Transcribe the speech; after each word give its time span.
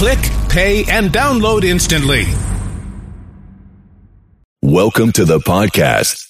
Click, 0.00 0.18
pay, 0.48 0.84
and 0.88 1.10
download 1.10 1.62
instantly. 1.62 2.24
Welcome 4.62 5.12
to 5.12 5.26
the 5.26 5.40
podcast. 5.40 6.29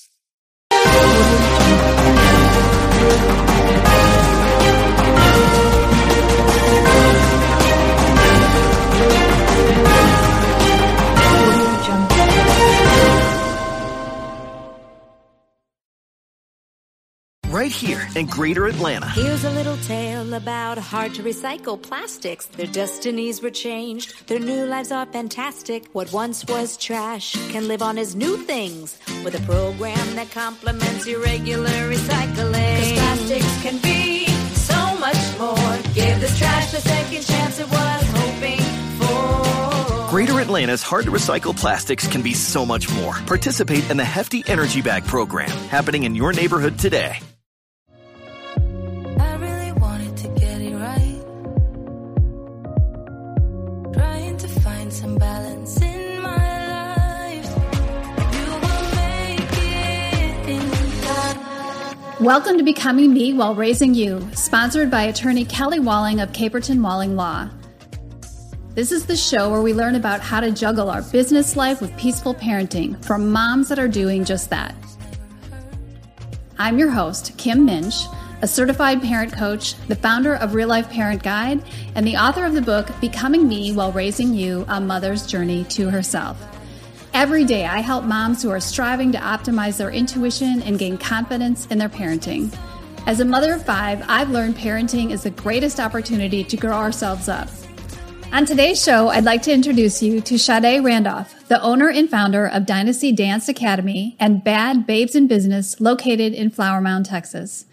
Right 17.50 17.72
here 17.72 18.06
in 18.14 18.26
Greater 18.26 18.66
Atlanta. 18.66 19.08
Here's 19.08 19.44
a 19.44 19.50
little 19.50 19.76
tale 19.78 20.34
about 20.34 20.78
hard 20.78 21.14
to 21.14 21.22
recycle 21.22 21.80
plastics. 21.80 22.46
Their 22.46 22.66
destinies 22.66 23.42
were 23.42 23.50
changed, 23.50 24.28
their 24.28 24.38
new 24.38 24.66
lives 24.66 24.92
are 24.92 25.06
fantastic. 25.06 25.86
What 25.92 26.12
once 26.12 26.44
was 26.46 26.76
trash 26.76 27.32
can 27.50 27.66
live 27.66 27.82
on 27.82 27.98
as 27.98 28.14
new 28.14 28.36
things 28.36 28.98
with 29.24 29.34
a 29.34 29.42
program 29.46 30.14
that 30.14 30.30
complements 30.30 31.06
your 31.06 31.20
regular 31.22 31.68
recycling. 31.90 32.78
Cause 32.78 32.92
plastics 32.92 33.62
can 33.62 33.78
be 33.78 34.26
so 34.54 34.98
much 34.98 35.38
more. 35.38 35.76
Give 35.94 36.20
this 36.20 36.38
trash 36.38 36.70
the 36.70 36.80
second 36.80 37.22
chance 37.22 37.58
it 37.58 37.68
was 37.68 38.04
hoping 38.14 38.60
for. 39.00 40.10
Greater 40.10 40.38
Atlanta's 40.40 40.82
hard 40.82 41.04
to 41.04 41.10
recycle 41.10 41.56
plastics 41.56 42.06
can 42.06 42.22
be 42.22 42.32
so 42.32 42.64
much 42.64 42.92
more. 42.94 43.14
Participate 43.26 43.90
in 43.90 43.96
the 43.96 44.04
Hefty 44.04 44.44
Energy 44.46 44.82
Bag 44.82 45.04
program 45.04 45.50
happening 45.68 46.04
in 46.04 46.14
your 46.14 46.32
neighborhood 46.32 46.78
today. 46.78 47.18
Welcome 62.20 62.58
to 62.58 62.62
Becoming 62.64 63.12
Me 63.12 63.34
While 63.34 63.54
Raising 63.54 63.94
You, 63.94 64.26
sponsored 64.34 64.90
by 64.90 65.02
attorney 65.04 65.44
Kelly 65.44 65.78
Walling 65.78 66.20
of 66.20 66.32
Caperton 66.32 66.82
Walling 66.82 67.16
Law. 67.16 67.50
This 68.74 68.92
is 68.92 69.04
the 69.04 69.16
show 69.16 69.50
where 69.50 69.60
we 69.60 69.74
learn 69.74 69.94
about 69.94 70.20
how 70.20 70.40
to 70.40 70.50
juggle 70.50 70.88
our 70.90 71.02
business 71.02 71.56
life 71.56 71.80
with 71.82 71.94
peaceful 71.98 72.34
parenting 72.34 73.02
from 73.04 73.30
moms 73.30 73.68
that 73.68 73.78
are 73.78 73.88
doing 73.88 74.24
just 74.24 74.48
that. 74.50 74.74
I'm 76.58 76.78
your 76.78 76.90
host, 76.90 77.36
Kim 77.36 77.66
Minch, 77.66 78.06
a 78.42 78.48
certified 78.48 79.02
parent 79.02 79.32
coach, 79.32 79.74
the 79.88 79.94
founder 79.94 80.34
of 80.34 80.54
Real 80.54 80.68
Life 80.68 80.90
Parent 80.90 81.22
Guide, 81.22 81.62
and 81.94 82.06
the 82.06 82.16
author 82.16 82.44
of 82.44 82.54
the 82.54 82.62
book 82.62 82.88
Becoming 83.00 83.48
Me 83.48 83.72
While 83.72 83.92
Raising 83.92 84.32
You 84.32 84.64
A 84.68 84.80
Mother's 84.80 85.26
Journey 85.26 85.64
to 85.64 85.90
Herself. 85.90 86.40
Every 87.12 87.44
day, 87.44 87.66
I 87.66 87.80
help 87.80 88.04
moms 88.04 88.42
who 88.42 88.50
are 88.50 88.60
striving 88.60 89.12
to 89.12 89.18
optimize 89.18 89.76
their 89.76 89.90
intuition 89.90 90.62
and 90.62 90.78
gain 90.78 90.96
confidence 90.96 91.66
in 91.66 91.78
their 91.78 91.88
parenting. 91.88 92.56
As 93.06 93.20
a 93.20 93.24
mother 93.24 93.54
of 93.54 93.64
five, 93.64 94.04
I've 94.08 94.30
learned 94.30 94.56
parenting 94.56 95.10
is 95.10 95.24
the 95.24 95.30
greatest 95.30 95.80
opportunity 95.80 96.44
to 96.44 96.56
grow 96.56 96.76
ourselves 96.76 97.28
up. 97.28 97.48
On 98.32 98.46
today's 98.46 98.80
show, 98.80 99.08
I'd 99.08 99.24
like 99.24 99.42
to 99.42 99.52
introduce 99.52 100.00
you 100.00 100.20
to 100.20 100.38
Sade 100.38 100.84
Randolph, 100.84 101.48
the 101.48 101.60
owner 101.60 101.88
and 101.88 102.08
founder 102.08 102.46
of 102.46 102.64
Dynasty 102.64 103.10
Dance 103.10 103.48
Academy 103.48 104.16
and 104.20 104.44
Bad 104.44 104.86
Babes 104.86 105.16
in 105.16 105.26
Business 105.26 105.80
located 105.80 106.32
in 106.32 106.48
Flower 106.50 106.80
Mound, 106.80 107.06
Texas. 107.06 107.66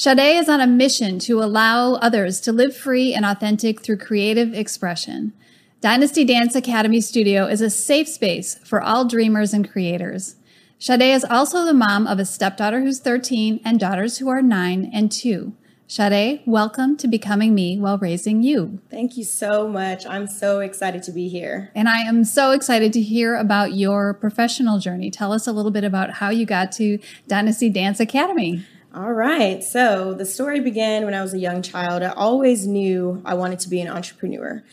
Sade 0.00 0.38
is 0.38 0.48
on 0.48 0.62
a 0.62 0.66
mission 0.66 1.18
to 1.18 1.42
allow 1.42 1.92
others 1.96 2.40
to 2.40 2.52
live 2.52 2.74
free 2.74 3.12
and 3.12 3.22
authentic 3.22 3.82
through 3.82 3.98
creative 3.98 4.54
expression. 4.54 5.34
Dynasty 5.82 6.24
Dance 6.24 6.54
Academy 6.54 7.02
Studio 7.02 7.44
is 7.44 7.60
a 7.60 7.68
safe 7.68 8.08
space 8.08 8.54
for 8.64 8.80
all 8.80 9.04
dreamers 9.04 9.52
and 9.52 9.70
creators. 9.70 10.36
Sade 10.78 11.02
is 11.02 11.22
also 11.22 11.66
the 11.66 11.74
mom 11.74 12.06
of 12.06 12.18
a 12.18 12.24
stepdaughter 12.24 12.80
who's 12.80 12.98
13 12.98 13.60
and 13.62 13.78
daughters 13.78 14.16
who 14.16 14.30
are 14.30 14.40
9 14.40 14.90
and 14.90 15.12
2. 15.12 15.52
Sade, 15.86 16.40
welcome 16.46 16.96
to 16.96 17.06
Becoming 17.06 17.54
Me 17.54 17.78
While 17.78 17.98
Raising 17.98 18.42
You. 18.42 18.80
Thank 18.90 19.18
you 19.18 19.24
so 19.24 19.68
much. 19.68 20.06
I'm 20.06 20.26
so 20.26 20.60
excited 20.60 21.02
to 21.02 21.12
be 21.12 21.28
here. 21.28 21.70
And 21.74 21.90
I 21.90 21.98
am 21.98 22.24
so 22.24 22.52
excited 22.52 22.94
to 22.94 23.02
hear 23.02 23.36
about 23.36 23.74
your 23.74 24.14
professional 24.14 24.78
journey. 24.78 25.10
Tell 25.10 25.34
us 25.34 25.46
a 25.46 25.52
little 25.52 25.70
bit 25.70 25.84
about 25.84 26.12
how 26.12 26.30
you 26.30 26.46
got 26.46 26.72
to 26.72 26.98
Dynasty 27.28 27.68
Dance 27.68 28.00
Academy. 28.00 28.64
All 28.92 29.12
right. 29.12 29.62
So 29.62 30.14
the 30.14 30.24
story 30.24 30.58
began 30.58 31.04
when 31.04 31.14
I 31.14 31.22
was 31.22 31.32
a 31.32 31.38
young 31.38 31.62
child. 31.62 32.02
I 32.02 32.08
always 32.08 32.66
knew 32.66 33.22
I 33.24 33.34
wanted 33.34 33.60
to 33.60 33.68
be 33.68 33.80
an 33.80 33.86
entrepreneur. 33.86 34.64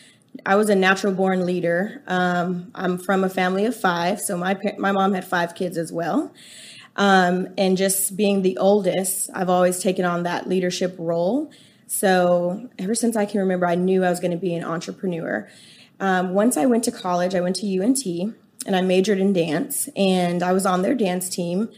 I 0.44 0.56
was 0.56 0.68
a 0.68 0.74
natural 0.74 1.12
born 1.12 1.46
leader. 1.46 2.02
Um, 2.08 2.72
I'm 2.74 2.98
from 2.98 3.22
a 3.22 3.30
family 3.30 3.64
of 3.64 3.76
five, 3.76 4.20
so 4.20 4.36
my 4.36 4.58
my 4.76 4.90
mom 4.90 5.12
had 5.12 5.24
five 5.24 5.54
kids 5.54 5.78
as 5.78 5.92
well. 5.92 6.32
Um, 6.96 7.48
and 7.56 7.76
just 7.76 8.16
being 8.16 8.42
the 8.42 8.56
oldest, 8.58 9.30
I've 9.34 9.48
always 9.48 9.78
taken 9.80 10.04
on 10.04 10.24
that 10.24 10.48
leadership 10.48 10.96
role. 10.98 11.52
So 11.86 12.68
ever 12.76 12.96
since 12.96 13.16
I 13.16 13.24
can 13.24 13.38
remember, 13.38 13.66
I 13.66 13.76
knew 13.76 14.02
I 14.02 14.10
was 14.10 14.18
going 14.18 14.32
to 14.32 14.36
be 14.36 14.52
an 14.54 14.64
entrepreneur. 14.64 15.48
Um, 16.00 16.34
once 16.34 16.56
I 16.56 16.66
went 16.66 16.82
to 16.84 16.92
college, 16.92 17.36
I 17.36 17.40
went 17.40 17.54
to 17.56 17.80
UNT 17.80 18.04
and 18.66 18.74
I 18.74 18.80
majored 18.80 19.20
in 19.20 19.32
dance, 19.32 19.88
and 19.94 20.42
I 20.42 20.52
was 20.52 20.66
on 20.66 20.82
their 20.82 20.96
dance 20.96 21.28
team. 21.28 21.68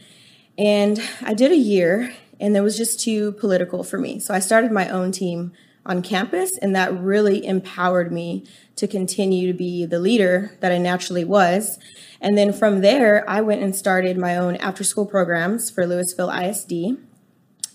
And 0.57 1.01
I 1.21 1.33
did 1.33 1.51
a 1.51 1.57
year, 1.57 2.13
and 2.41 2.57
it 2.57 2.61
was 2.61 2.75
just 2.75 2.99
too 2.99 3.33
political 3.33 3.83
for 3.83 3.99
me. 3.99 4.19
So 4.19 4.33
I 4.33 4.39
started 4.39 4.71
my 4.71 4.89
own 4.89 5.11
team 5.11 5.53
on 5.85 6.01
campus, 6.01 6.51
and 6.61 6.75
that 6.75 6.93
really 6.93 7.45
empowered 7.45 8.11
me 8.11 8.43
to 8.75 8.87
continue 8.87 9.47
to 9.47 9.57
be 9.57 9.85
the 9.85 9.99
leader 9.99 10.57
that 10.59 10.71
I 10.71 10.77
naturally 10.77 11.23
was. 11.23 11.79
And 12.19 12.37
then 12.37 12.51
from 12.51 12.81
there, 12.81 13.27
I 13.29 13.41
went 13.41 13.61
and 13.61 13.75
started 13.75 14.17
my 14.17 14.35
own 14.37 14.55
after 14.57 14.83
school 14.83 15.05
programs 15.05 15.69
for 15.69 15.85
Lewisville 15.85 16.49
ISD. 16.49 16.99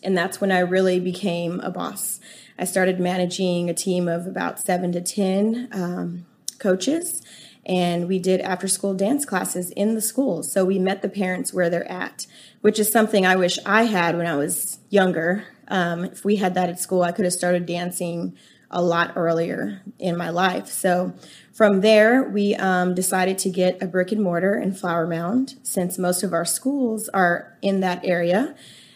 And 0.03 0.17
that's 0.17 0.41
when 0.41 0.53
I 0.53 0.61
really 0.61 1.01
became 1.01 1.61
a 1.61 1.71
boss. 1.71 2.21
I 2.59 2.65
started 2.65 3.01
managing 3.01 3.69
a 3.69 3.75
team 3.75 4.09
of 4.09 4.27
about 4.27 4.61
seven 4.61 4.93
to 4.93 5.01
10 5.01 5.69
um, 5.73 6.27
coaches, 6.59 7.23
and 7.67 8.07
we 8.07 8.21
did 8.21 8.41
after 8.41 8.69
school 8.69 8.95
dance 8.95 9.25
classes 9.25 9.71
in 9.73 9.95
the 9.95 10.01
schools. 10.01 10.51
So 10.51 10.65
we 10.65 10.79
met 10.79 11.03
the 11.03 11.09
parents 11.09 11.53
where 11.53 11.69
they're 11.69 11.91
at, 11.91 12.27
which 12.61 12.79
is 12.79 12.91
something 12.91 13.27
I 13.27 13.37
wish 13.37 13.59
I 13.67 13.85
had 13.85 14.17
when 14.17 14.27
I 14.27 14.37
was 14.37 14.79
younger. 14.89 15.45
Um, 15.69 16.05
if 16.05 16.25
we 16.25 16.37
had 16.37 16.55
that 16.55 16.71
at 16.71 16.79
school, 16.79 17.03
I 17.03 17.11
could 17.11 17.25
have 17.25 17.35
started 17.35 17.67
dancing 17.67 18.37
a 18.71 18.81
lot 18.81 19.13
earlier 19.17 19.83
in 19.99 20.17
my 20.17 20.31
life. 20.31 20.69
So 20.69 21.13
from 21.53 21.81
there, 21.81 22.23
we 22.23 22.55
um, 22.55 22.95
decided 22.95 23.39
to 23.39 23.51
get 23.51 23.83
a 23.83 23.87
brick 23.87 24.13
and 24.13 24.23
mortar 24.23 24.55
in 24.57 24.73
Flower 24.73 25.07
Mound 25.07 25.57
since 25.63 25.99
most 25.99 26.23
of 26.23 26.33
our 26.33 26.45
schools 26.45 27.09
are 27.09 27.57
in 27.63 27.81
that 27.81 28.05
area. 28.05 28.55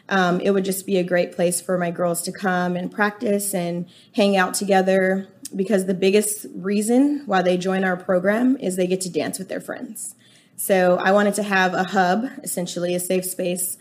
Um, 0.09 0.41
it 0.41 0.51
would 0.51 0.65
just 0.65 0.87
be 0.87 0.99
a 0.99 1.05
great 1.05 1.33
place 1.33 1.61
for 1.61 1.79
my 1.79 1.91
girls 1.91 2.23
to 2.23 2.33
come 2.33 2.77
and 2.77 2.91
practice 2.91 3.55
and 3.55 3.89
hang 4.15 4.37
out 4.37 4.55
together 4.55 5.29
because 5.55 5.87
the 5.87 5.95
biggest 5.95 6.47
reason 6.55 7.23
why 7.27 7.43
they 7.43 7.57
join 7.57 7.85
our 7.85 7.97
program 7.97 8.57
is 8.57 8.77
they 8.77 8.87
get 8.87 9.01
to 9.03 9.11
dance 9.11 9.39
with 9.39 9.49
their 9.49 9.61
friends. 9.61 10.15
So 10.57 10.97
I 10.97 11.13
wanted 11.13 11.35
to 11.35 11.43
have 11.43 11.75
a 11.75 11.85
hub, 11.85 12.27
essentially 12.43 12.95
a 12.95 13.01
safe 13.01 13.25
space 13.25 13.79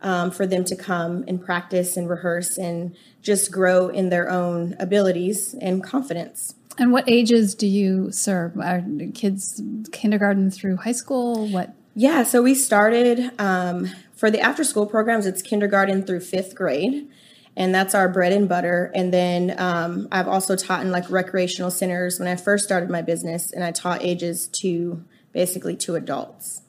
um, 0.00 0.30
for 0.30 0.46
them 0.46 0.64
to 0.64 0.76
come 0.76 1.24
and 1.28 1.42
practice 1.42 1.96
and 1.96 2.08
rehearse 2.08 2.58
and 2.58 2.96
just 3.22 3.52
grow 3.52 3.88
in 3.88 4.08
their 4.08 4.30
own 4.30 4.74
abilities 4.78 5.54
and 5.60 5.82
confidence. 5.82 6.54
And 6.78 6.92
what 6.92 7.08
ages 7.08 7.54
do 7.54 7.66
you 7.66 8.10
serve? 8.10 8.58
Are 8.58 8.82
kids 9.14 9.60
kindergarten 9.92 10.50
through 10.50 10.76
high 10.76 10.92
school? 10.92 11.46
What? 11.48 11.74
Yeah, 11.94 12.22
so 12.22 12.42
we 12.42 12.54
started 12.54 13.30
um, 13.38 13.90
for 14.14 14.30
the 14.30 14.40
after 14.40 14.64
school 14.64 14.86
programs, 14.86 15.26
it's 15.26 15.42
kindergarten 15.42 16.04
through 16.04 16.20
fifth 16.20 16.54
grade. 16.54 17.08
And 17.56 17.74
that's 17.74 17.94
our 17.94 18.08
bread 18.08 18.32
and 18.32 18.48
butter. 18.48 18.90
And 18.94 19.12
then 19.12 19.54
um, 19.58 20.08
I've 20.10 20.28
also 20.28 20.56
taught 20.56 20.80
in 20.80 20.90
like 20.90 21.10
recreational 21.10 21.70
centers 21.70 22.18
when 22.18 22.26
I 22.26 22.36
first 22.36 22.64
started 22.64 22.88
my 22.88 23.02
business, 23.02 23.52
and 23.52 23.62
I 23.62 23.72
taught 23.72 24.02
ages 24.02 24.46
to 24.48 25.04
basically 25.32 25.76
to 25.76 25.94
adults. 25.94 26.62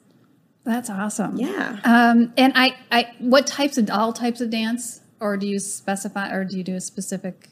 That's 0.64 0.88
awesome. 0.88 1.36
Yeah. 1.36 1.78
Um, 1.84 2.32
and 2.36 2.52
I, 2.56 2.76
I, 2.90 3.12
what 3.18 3.46
types 3.46 3.76
of 3.78 3.90
all 3.90 4.12
types 4.12 4.40
of 4.40 4.50
dance, 4.50 5.00
or 5.20 5.36
do 5.36 5.46
you 5.46 5.58
specify, 5.58 6.30
or 6.32 6.44
do 6.44 6.56
you 6.56 6.64
do 6.64 6.74
a 6.74 6.80
specific? 6.80 7.48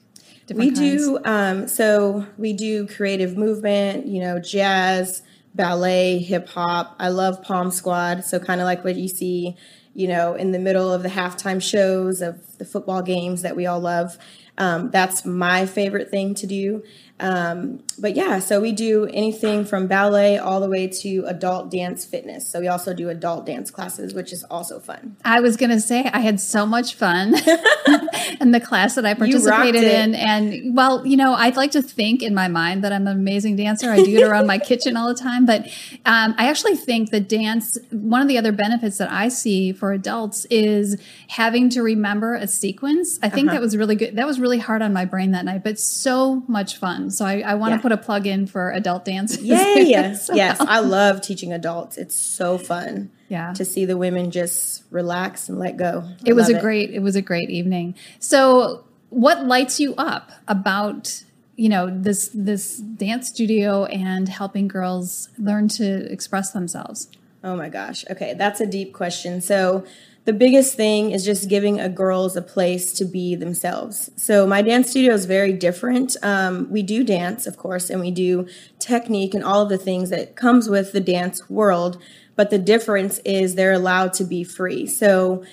We 0.53 0.67
kinds? 0.67 0.79
do 0.79 1.19
um, 1.25 1.69
so 1.69 2.27
we 2.37 2.53
do 2.53 2.87
creative 2.87 3.37
movement, 3.37 4.07
you 4.07 4.21
know, 4.21 4.39
jazz, 4.39 5.23
ballet, 5.55 6.19
hip 6.19 6.49
hop. 6.49 6.97
I 6.99 7.09
love 7.09 7.43
Pom 7.43 7.71
Squad, 7.71 8.25
so 8.25 8.39
kind 8.39 8.61
of 8.61 8.65
like 8.65 8.85
what 8.85 8.97
you 8.97 9.09
see, 9.09 9.57
you 9.95 10.09
know, 10.09 10.35
in 10.35 10.53
the 10.53 10.59
middle 10.59 10.93
of 10.93 11.03
the 11.03 11.09
halftime 11.09 11.63
shows 11.63 12.23
of 12.23 12.59
the 12.59 12.65
football 12.65 13.03
games 13.03 13.43
that 13.43 13.57
we 13.57 13.67
all 13.67 13.81
love. 13.81 14.17
Um, 14.59 14.91
that's 14.91 15.25
my 15.25 15.67
favorite 15.67 16.11
thing 16.11 16.35
to 16.37 16.47
do. 16.47 16.83
Um, 17.23 17.85
but 18.01 18.17
yeah, 18.17 18.41
so 18.41 18.61
we 18.61 18.73
do 18.73 19.07
anything 19.07 19.65
from 19.65 19.87
ballet 19.87 20.39
all 20.39 20.61
the 20.61 20.69
way 20.69 20.89
to 20.89 21.25
adult 21.27 21.71
dance 21.71 22.05
fitness. 22.05 22.49
So 22.49 22.59
we 22.59 22.67
also 22.67 22.93
do 22.93 23.09
adult 23.11 23.47
dance 23.47 23.71
classes, 23.71 24.13
which 24.13 24.33
is 24.33 24.43
also 24.51 24.81
fun. 24.81 25.17
I 25.25 25.39
was 25.39 25.57
going 25.57 25.71
to 25.71 25.81
say 25.81 26.11
I 26.13 26.19
had 26.19 26.41
so 26.41 26.67
much 26.67 26.97
fun 26.97 27.35
in 28.41 28.51
the 28.51 28.61
class 28.61 28.97
that 28.97 29.07
I 29.07 29.15
participated 29.15 29.85
in. 29.85 30.17
And 30.17 30.77
well, 30.77 31.07
you 31.07 31.17
know, 31.17 31.35
I'd 31.35 31.55
like 31.55 31.71
to 31.73 31.83
think 31.83 32.25
in 32.25 32.35
my 32.35 32.49
mind 32.49 32.83
that 32.83 32.93
I'm 32.93 33.07
an 33.07 33.17
amazing 33.17 33.55
dancer. 33.55 33.93
I 33.93 34.03
do 34.03 34.19
it 34.19 34.25
around 34.25 34.49
my 34.49 34.59
kitchen 34.59 34.97
all 34.97 35.07
the 35.07 35.15
time. 35.15 35.47
But 35.47 35.67
um, 36.05 36.35
I 36.39 36.49
actually 36.49 36.75
think 36.75 37.11
that 37.11 37.29
dance, 37.29 37.79
one 37.93 38.21
of 38.21 38.27
the 38.27 38.37
other 38.37 38.51
benefits 38.51 38.99
that 38.99 39.13
I 39.13 39.29
see 39.29 39.73
for 39.73 39.93
adults 39.93 40.45
is 40.47 41.01
having 41.29 41.69
to 41.71 41.83
remember 41.83 42.35
a 42.35 42.49
sequence. 42.49 43.21
I 43.23 43.29
think 43.29 43.47
uh-huh. 43.47 43.59
that 43.59 43.63
was 43.63 43.77
really 43.77 43.95
good. 43.95 44.17
That 44.17 44.27
was 44.27 44.41
really 44.41 44.59
hard 44.59 44.83
on 44.83 44.93
my 44.93 45.05
brain 45.05 45.31
that 45.31 45.45
night, 45.45 45.63
but 45.63 45.79
so 45.79 46.43
much 46.49 46.79
fun. 46.79 47.12
So 47.13 47.25
I, 47.25 47.41
I 47.41 47.55
want 47.55 47.73
to 47.73 47.77
yeah. 47.77 47.83
put 47.83 47.93
a 47.93 47.97
plug 47.97 48.27
in 48.27 48.47
for 48.47 48.71
adult 48.71 49.05
dance. 49.05 49.39
Yay! 49.41 49.85
yes, 49.87 50.31
yes, 50.33 50.61
I 50.61 50.81
love 50.81 51.21
teaching 51.21 51.53
adults. 51.53 51.97
It's 51.99 52.15
so 52.15 52.59
fun. 52.59 53.11
Yeah, 53.29 53.53
to 53.55 53.65
see 53.65 53.85
the 53.85 53.97
women 53.97 54.31
just 54.31 54.85
relax 54.91 55.49
and 55.49 55.59
let 55.59 55.77
go. 55.77 56.05
I 56.07 56.17
it 56.27 56.33
was 56.35 56.51
a 56.51 56.57
it. 56.57 56.61
great. 56.61 56.91
It 56.91 57.01
was 57.01 57.17
a 57.17 57.23
great 57.23 57.51
evening. 57.51 57.95
So, 58.19 58.85
what 59.11 59.47
lights 59.47 59.81
you 59.81 59.95
up 59.97 60.33
about 60.49 61.23
you 61.57 61.69
know 61.69 61.89
this 61.91 62.31
this 62.35 62.79
dance 62.79 63.29
studio 63.29 63.85
and 63.87 64.29
helping 64.29 64.69
girls 64.69 65.29
learn 65.39 65.69
to 65.69 66.13
express 66.13 66.53
themselves? 66.53 67.09
Oh 67.45 67.57
my 67.57 67.69
gosh. 67.69 68.05
Okay, 68.11 68.35
that's 68.35 68.61
a 68.61 68.67
deep 68.67 68.93
question. 68.93 69.41
So 69.41 69.85
the 70.25 70.33
biggest 70.33 70.77
thing 70.77 71.11
is 71.11 71.25
just 71.25 71.49
giving 71.49 71.81
a 71.81 71.89
girls 71.89 72.37
a 72.37 72.43
place 72.43 72.93
to 72.95 73.05
be 73.05 73.35
themselves. 73.35 74.11
So 74.17 74.47
my 74.47 74.63
dance 74.63 74.91
studio 74.91 75.13
is 75.15 75.25
very 75.25 75.53
different. 75.53 76.17
Um, 76.23 76.71
we 76.71 76.83
do 76.83 77.03
dance, 77.03 77.47
of 77.47 77.57
course, 77.57 77.91
and 77.91 78.01
we 78.01 78.13
do 78.13 78.47
technique 78.79 79.35
and 79.35 79.43
all 79.43 79.63
of 79.63 79.69
the 79.69 79.79
things 79.79 80.11
that 80.11 80.37
comes 80.37 80.69
with 80.69 80.93
the 80.93 81.01
dance 81.01 81.51
world. 81.51 82.01
But 82.37 82.51
the 82.51 82.59
difference 82.59 83.19
is 83.25 83.57
they're 83.57 83.73
allowed 83.73 84.13
to 84.15 84.25
be 84.25 84.45
free. 84.45 84.87
So 84.87 85.45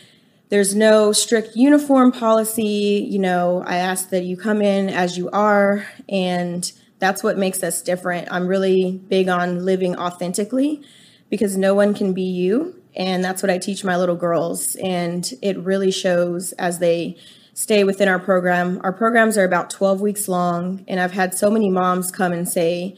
there's 0.50 0.76
no 0.76 1.14
strict 1.14 1.56
uniform 1.56 2.12
policy. 2.12 3.08
You 3.10 3.20
know, 3.20 3.64
I 3.66 3.78
ask 3.78 4.10
that 4.12 4.24
you 4.24 4.38
come 4.38 4.62
in 4.62 4.90
as 4.90 5.18
you 5.18 5.32
are, 5.32 5.88
and 6.08 6.72
that's 7.00 7.24
what 7.24 7.40
makes 7.40 7.64
us 7.64 7.82
different. 7.82 8.28
I'm 8.32 8.48
really 8.48 9.02
big 9.08 9.30
on 9.30 9.66
living 9.66 9.96
authentically 9.96 10.84
because 11.30 11.58
no 11.58 11.74
one 11.74 11.94
can 11.96 12.14
be 12.14 12.24
you 12.24 12.79
and 12.96 13.24
that's 13.24 13.44
what 13.44 13.50
I 13.50 13.58
teach 13.58 13.84
my 13.84 13.98
little 13.98 14.16
girls. 14.16 14.76
And 14.76 15.32
it 15.42 15.58
really 15.60 15.92
shows 15.92 16.52
as 16.54 16.80
they 16.80 17.18
stay 17.54 17.84
within 17.84 18.08
our 18.08 18.20
program. 18.20 18.80
Our 18.84 18.94
programs 18.94 19.38
are 19.38 19.44
about 19.44 19.70
12 19.70 20.02
weeks 20.02 20.28
long. 20.28 20.86
And 20.88 21.00
I've 21.00 21.12
had 21.12 21.38
so 21.38 21.50
many 21.50 21.70
moms 21.70 22.12
come 22.12 22.32
and 22.32 22.48
say, 22.48 22.98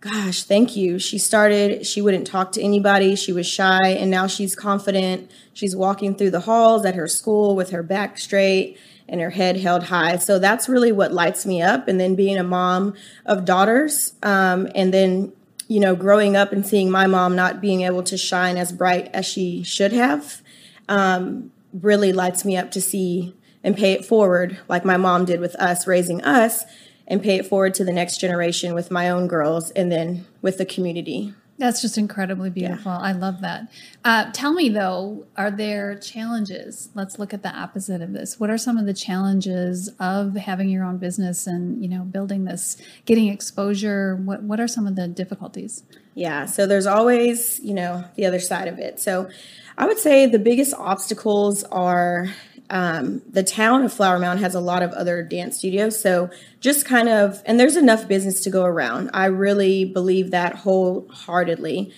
Gosh, 0.00 0.44
thank 0.44 0.76
you. 0.76 1.00
She 1.00 1.18
started, 1.18 1.84
she 1.84 2.00
wouldn't 2.00 2.28
talk 2.28 2.52
to 2.52 2.62
anybody. 2.62 3.16
She 3.16 3.32
was 3.32 3.46
shy, 3.46 3.88
and 3.88 4.08
now 4.08 4.28
she's 4.28 4.54
confident. 4.54 5.28
She's 5.52 5.74
walking 5.74 6.14
through 6.14 6.30
the 6.30 6.40
halls 6.40 6.84
at 6.84 6.94
her 6.94 7.08
school 7.08 7.56
with 7.56 7.70
her 7.70 7.82
back 7.82 8.18
straight 8.18 8.78
and 9.08 9.20
her 9.20 9.30
head 9.30 9.56
held 9.56 9.84
high. 9.84 10.18
So 10.18 10.38
that's 10.38 10.68
really 10.68 10.92
what 10.92 11.12
lights 11.12 11.46
me 11.46 11.62
up. 11.62 11.88
And 11.88 11.98
then 11.98 12.14
being 12.14 12.36
a 12.36 12.44
mom 12.44 12.94
of 13.24 13.44
daughters, 13.44 14.12
um, 14.22 14.68
and 14.74 14.92
then 14.92 15.32
you 15.68 15.80
know, 15.80 15.96
growing 15.96 16.36
up 16.36 16.52
and 16.52 16.66
seeing 16.66 16.90
my 16.90 17.06
mom 17.06 17.34
not 17.34 17.60
being 17.60 17.82
able 17.82 18.02
to 18.04 18.16
shine 18.16 18.56
as 18.56 18.72
bright 18.72 19.08
as 19.12 19.26
she 19.26 19.62
should 19.62 19.92
have 19.92 20.42
um, 20.88 21.50
really 21.72 22.12
lights 22.12 22.44
me 22.44 22.56
up 22.56 22.70
to 22.70 22.80
see 22.80 23.34
and 23.64 23.76
pay 23.76 23.92
it 23.92 24.04
forward, 24.04 24.58
like 24.68 24.84
my 24.84 24.96
mom 24.96 25.24
did 25.24 25.40
with 25.40 25.56
us 25.56 25.86
raising 25.86 26.22
us, 26.22 26.64
and 27.08 27.22
pay 27.22 27.36
it 27.36 27.46
forward 27.46 27.74
to 27.74 27.84
the 27.84 27.92
next 27.92 28.18
generation 28.18 28.74
with 28.74 28.90
my 28.90 29.08
own 29.08 29.26
girls 29.26 29.70
and 29.72 29.90
then 29.90 30.24
with 30.40 30.58
the 30.58 30.64
community. 30.64 31.34
That's 31.58 31.80
just 31.80 31.96
incredibly 31.96 32.50
beautiful. 32.50 32.92
Yeah. 32.92 32.98
I 32.98 33.12
love 33.12 33.40
that. 33.40 33.72
Uh, 34.04 34.30
tell 34.32 34.52
me 34.52 34.68
though, 34.68 35.26
are 35.36 35.50
there 35.50 35.98
challenges? 35.98 36.90
Let's 36.94 37.18
look 37.18 37.32
at 37.32 37.42
the 37.42 37.48
opposite 37.48 38.02
of 38.02 38.12
this. 38.12 38.38
What 38.38 38.50
are 38.50 38.58
some 38.58 38.76
of 38.76 38.84
the 38.84 38.92
challenges 38.92 39.88
of 39.98 40.34
having 40.34 40.68
your 40.68 40.84
own 40.84 40.98
business 40.98 41.46
and 41.46 41.82
you 41.82 41.88
know 41.88 42.02
building 42.02 42.44
this, 42.44 42.76
getting 43.06 43.28
exposure? 43.28 44.16
What 44.16 44.42
What 44.42 44.60
are 44.60 44.68
some 44.68 44.86
of 44.86 44.96
the 44.96 45.08
difficulties? 45.08 45.82
Yeah, 46.14 46.46
so 46.46 46.66
there's 46.66 46.86
always 46.86 47.58
you 47.60 47.74
know 47.74 48.04
the 48.16 48.26
other 48.26 48.40
side 48.40 48.68
of 48.68 48.78
it. 48.78 49.00
So 49.00 49.30
I 49.78 49.86
would 49.86 49.98
say 49.98 50.26
the 50.26 50.38
biggest 50.38 50.74
obstacles 50.74 51.64
are 51.64 52.28
um, 52.70 53.22
the 53.28 53.42
town 53.42 53.84
of 53.84 53.92
Flower 53.92 54.18
Mound 54.18 54.40
has 54.40 54.54
a 54.54 54.60
lot 54.60 54.82
of 54.82 54.90
other 54.92 55.22
dance 55.22 55.58
studios. 55.58 55.98
So 56.00 56.30
just 56.60 56.84
kind 56.84 57.08
of, 57.08 57.42
and 57.46 57.58
there's 57.60 57.76
enough 57.76 58.08
business 58.08 58.40
to 58.42 58.50
go 58.50 58.64
around. 58.64 59.10
I 59.14 59.26
really 59.26 59.84
believe 59.84 60.30
that 60.32 60.56
wholeheartedly. 60.56 61.92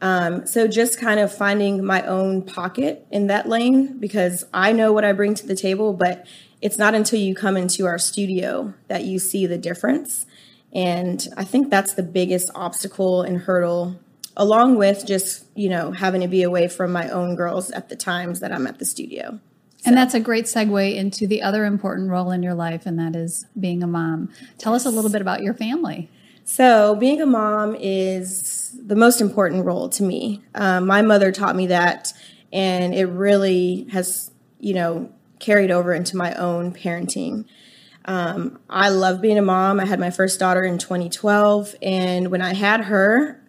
Um, 0.00 0.46
so 0.46 0.68
just 0.68 1.00
kind 1.00 1.18
of 1.18 1.34
finding 1.34 1.84
my 1.84 2.02
own 2.02 2.42
pocket 2.42 3.06
in 3.10 3.28
that 3.28 3.48
lane 3.48 3.98
because 3.98 4.44
I 4.52 4.72
know 4.72 4.92
what 4.92 5.04
I 5.04 5.12
bring 5.12 5.34
to 5.34 5.46
the 5.46 5.56
table, 5.56 5.92
but 5.92 6.26
it's 6.60 6.78
not 6.78 6.94
until 6.94 7.18
you 7.18 7.34
come 7.34 7.56
into 7.56 7.86
our 7.86 7.98
studio 7.98 8.74
that 8.88 9.04
you 9.04 9.18
see 9.18 9.46
the 9.46 9.58
difference. 9.58 10.26
And 10.72 11.26
I 11.36 11.44
think 11.44 11.70
that's 11.70 11.94
the 11.94 12.02
biggest 12.02 12.50
obstacle 12.54 13.22
and 13.22 13.38
hurdle 13.38 13.98
along 14.36 14.76
with 14.76 15.06
just, 15.06 15.46
you 15.54 15.68
know, 15.70 15.92
having 15.92 16.20
to 16.20 16.28
be 16.28 16.42
away 16.42 16.68
from 16.68 16.92
my 16.92 17.08
own 17.08 17.34
girls 17.34 17.70
at 17.70 17.88
the 17.88 17.96
times 17.96 18.40
that 18.40 18.52
I'm 18.52 18.66
at 18.66 18.78
the 18.78 18.84
studio. 18.84 19.40
And 19.86 19.96
that's 19.96 20.14
a 20.14 20.20
great 20.20 20.46
segue 20.46 20.94
into 20.94 21.26
the 21.26 21.42
other 21.42 21.64
important 21.64 22.10
role 22.10 22.30
in 22.30 22.42
your 22.42 22.54
life, 22.54 22.86
and 22.86 22.98
that 22.98 23.14
is 23.14 23.46
being 23.58 23.82
a 23.82 23.86
mom. 23.86 24.30
Tell 24.58 24.72
yes. 24.72 24.82
us 24.82 24.92
a 24.92 24.94
little 24.94 25.10
bit 25.10 25.20
about 25.20 25.42
your 25.42 25.54
family. 25.54 26.10
So, 26.44 26.94
being 26.94 27.20
a 27.20 27.26
mom 27.26 27.74
is 27.74 28.76
the 28.80 28.94
most 28.94 29.20
important 29.20 29.64
role 29.64 29.88
to 29.90 30.02
me. 30.02 30.44
Um, 30.54 30.86
my 30.86 31.02
mother 31.02 31.32
taught 31.32 31.56
me 31.56 31.66
that, 31.68 32.12
and 32.52 32.94
it 32.94 33.06
really 33.06 33.88
has, 33.90 34.30
you 34.60 34.74
know, 34.74 35.10
carried 35.38 35.70
over 35.70 35.92
into 35.92 36.16
my 36.16 36.34
own 36.34 36.72
parenting. 36.72 37.46
Um, 38.04 38.60
I 38.70 38.88
love 38.90 39.20
being 39.20 39.38
a 39.38 39.42
mom. 39.42 39.80
I 39.80 39.86
had 39.86 39.98
my 39.98 40.10
first 40.10 40.38
daughter 40.38 40.62
in 40.62 40.78
2012, 40.78 41.74
and 41.82 42.30
when 42.30 42.42
I 42.42 42.54
had 42.54 42.82
her, 42.82 43.42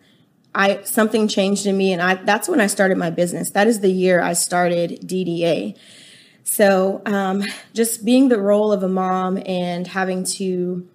I 0.56 0.82
something 0.82 1.28
changed 1.28 1.68
in 1.68 1.78
me, 1.78 1.94
and 1.94 2.02
I 2.02 2.16
that's 2.16 2.50
when 2.50 2.60
I 2.60 2.68
started 2.68 2.98
my 2.98 3.12
business. 3.12 3.52
That 3.52 3.68
is 3.68 3.82
the 3.82 3.92
year 3.92 4.22
I 4.22 4.34
started 4.34 5.02
DDA. 5.02 5.78
So, 6.50 7.02
um, 7.06 7.44
just 7.74 8.06
being 8.06 8.30
the 8.30 8.40
role 8.40 8.72
of 8.72 8.82
a 8.82 8.88
mom 8.88 9.38
and 9.46 9.86
having 9.86 10.24
to 10.38 10.88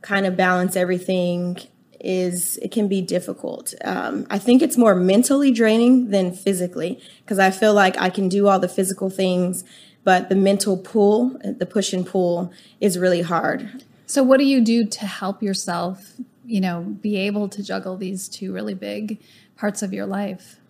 kind 0.00 0.24
of 0.24 0.34
balance 0.34 0.76
everything 0.76 1.58
is 2.00 2.56
it 2.62 2.72
can 2.72 2.88
be 2.88 3.02
difficult. 3.02 3.74
Um, 3.84 4.26
I 4.30 4.38
think 4.38 4.62
it's 4.62 4.78
more 4.78 4.94
mentally 4.94 5.52
draining 5.52 6.08
than 6.08 6.32
physically 6.32 7.00
because 7.22 7.38
I 7.38 7.50
feel 7.50 7.74
like 7.74 8.00
I 8.00 8.08
can 8.08 8.30
do 8.30 8.48
all 8.48 8.58
the 8.58 8.68
physical 8.68 9.10
things, 9.10 9.62
but 10.04 10.30
the 10.30 10.34
mental 10.34 10.78
pull, 10.78 11.38
the 11.44 11.66
push 11.66 11.92
and 11.92 12.06
pull, 12.06 12.50
is 12.80 12.98
really 12.98 13.22
hard. 13.22 13.84
So, 14.06 14.22
what 14.22 14.38
do 14.38 14.46
you 14.46 14.62
do 14.62 14.86
to 14.86 15.06
help 15.06 15.42
yourself, 15.42 16.14
you 16.46 16.62
know, 16.62 16.80
be 16.80 17.16
able 17.18 17.50
to 17.50 17.62
juggle 17.62 17.98
these 17.98 18.26
two 18.26 18.54
really 18.54 18.74
big 18.74 19.20
parts 19.54 19.82
of 19.82 19.92
your 19.92 20.06
life? 20.06 20.60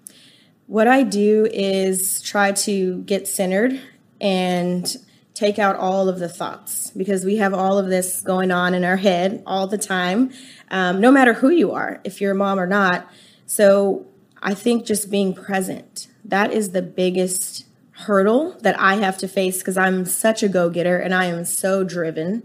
What 0.66 0.88
I 0.88 1.04
do 1.04 1.46
is 1.52 2.20
try 2.20 2.50
to 2.50 3.02
get 3.02 3.28
centered 3.28 3.80
and 4.24 4.96
take 5.34 5.58
out 5.58 5.76
all 5.76 6.08
of 6.08 6.18
the 6.18 6.28
thoughts 6.28 6.90
because 6.92 7.24
we 7.24 7.36
have 7.36 7.52
all 7.52 7.78
of 7.78 7.88
this 7.88 8.22
going 8.22 8.50
on 8.50 8.72
in 8.72 8.82
our 8.82 8.96
head 8.96 9.42
all 9.46 9.66
the 9.66 9.76
time, 9.76 10.32
um, 10.70 11.00
no 11.00 11.12
matter 11.12 11.34
who 11.34 11.50
you 11.50 11.72
are, 11.72 12.00
if 12.04 12.20
you're 12.20 12.32
a 12.32 12.34
mom 12.34 12.58
or 12.58 12.66
not. 12.66 13.06
So 13.46 14.06
I 14.42 14.54
think 14.54 14.86
just 14.86 15.10
being 15.10 15.34
present, 15.34 16.08
that 16.24 16.52
is 16.52 16.70
the 16.70 16.80
biggest 16.80 17.66
hurdle 17.90 18.56
that 18.62 18.80
I 18.80 18.94
have 18.94 19.18
to 19.18 19.28
face 19.28 19.58
because 19.58 19.76
I'm 19.76 20.06
such 20.06 20.42
a 20.42 20.48
go 20.48 20.70
getter 20.70 20.98
and 20.98 21.14
I 21.14 21.26
am 21.26 21.44
so 21.44 21.84
driven. 21.84 22.42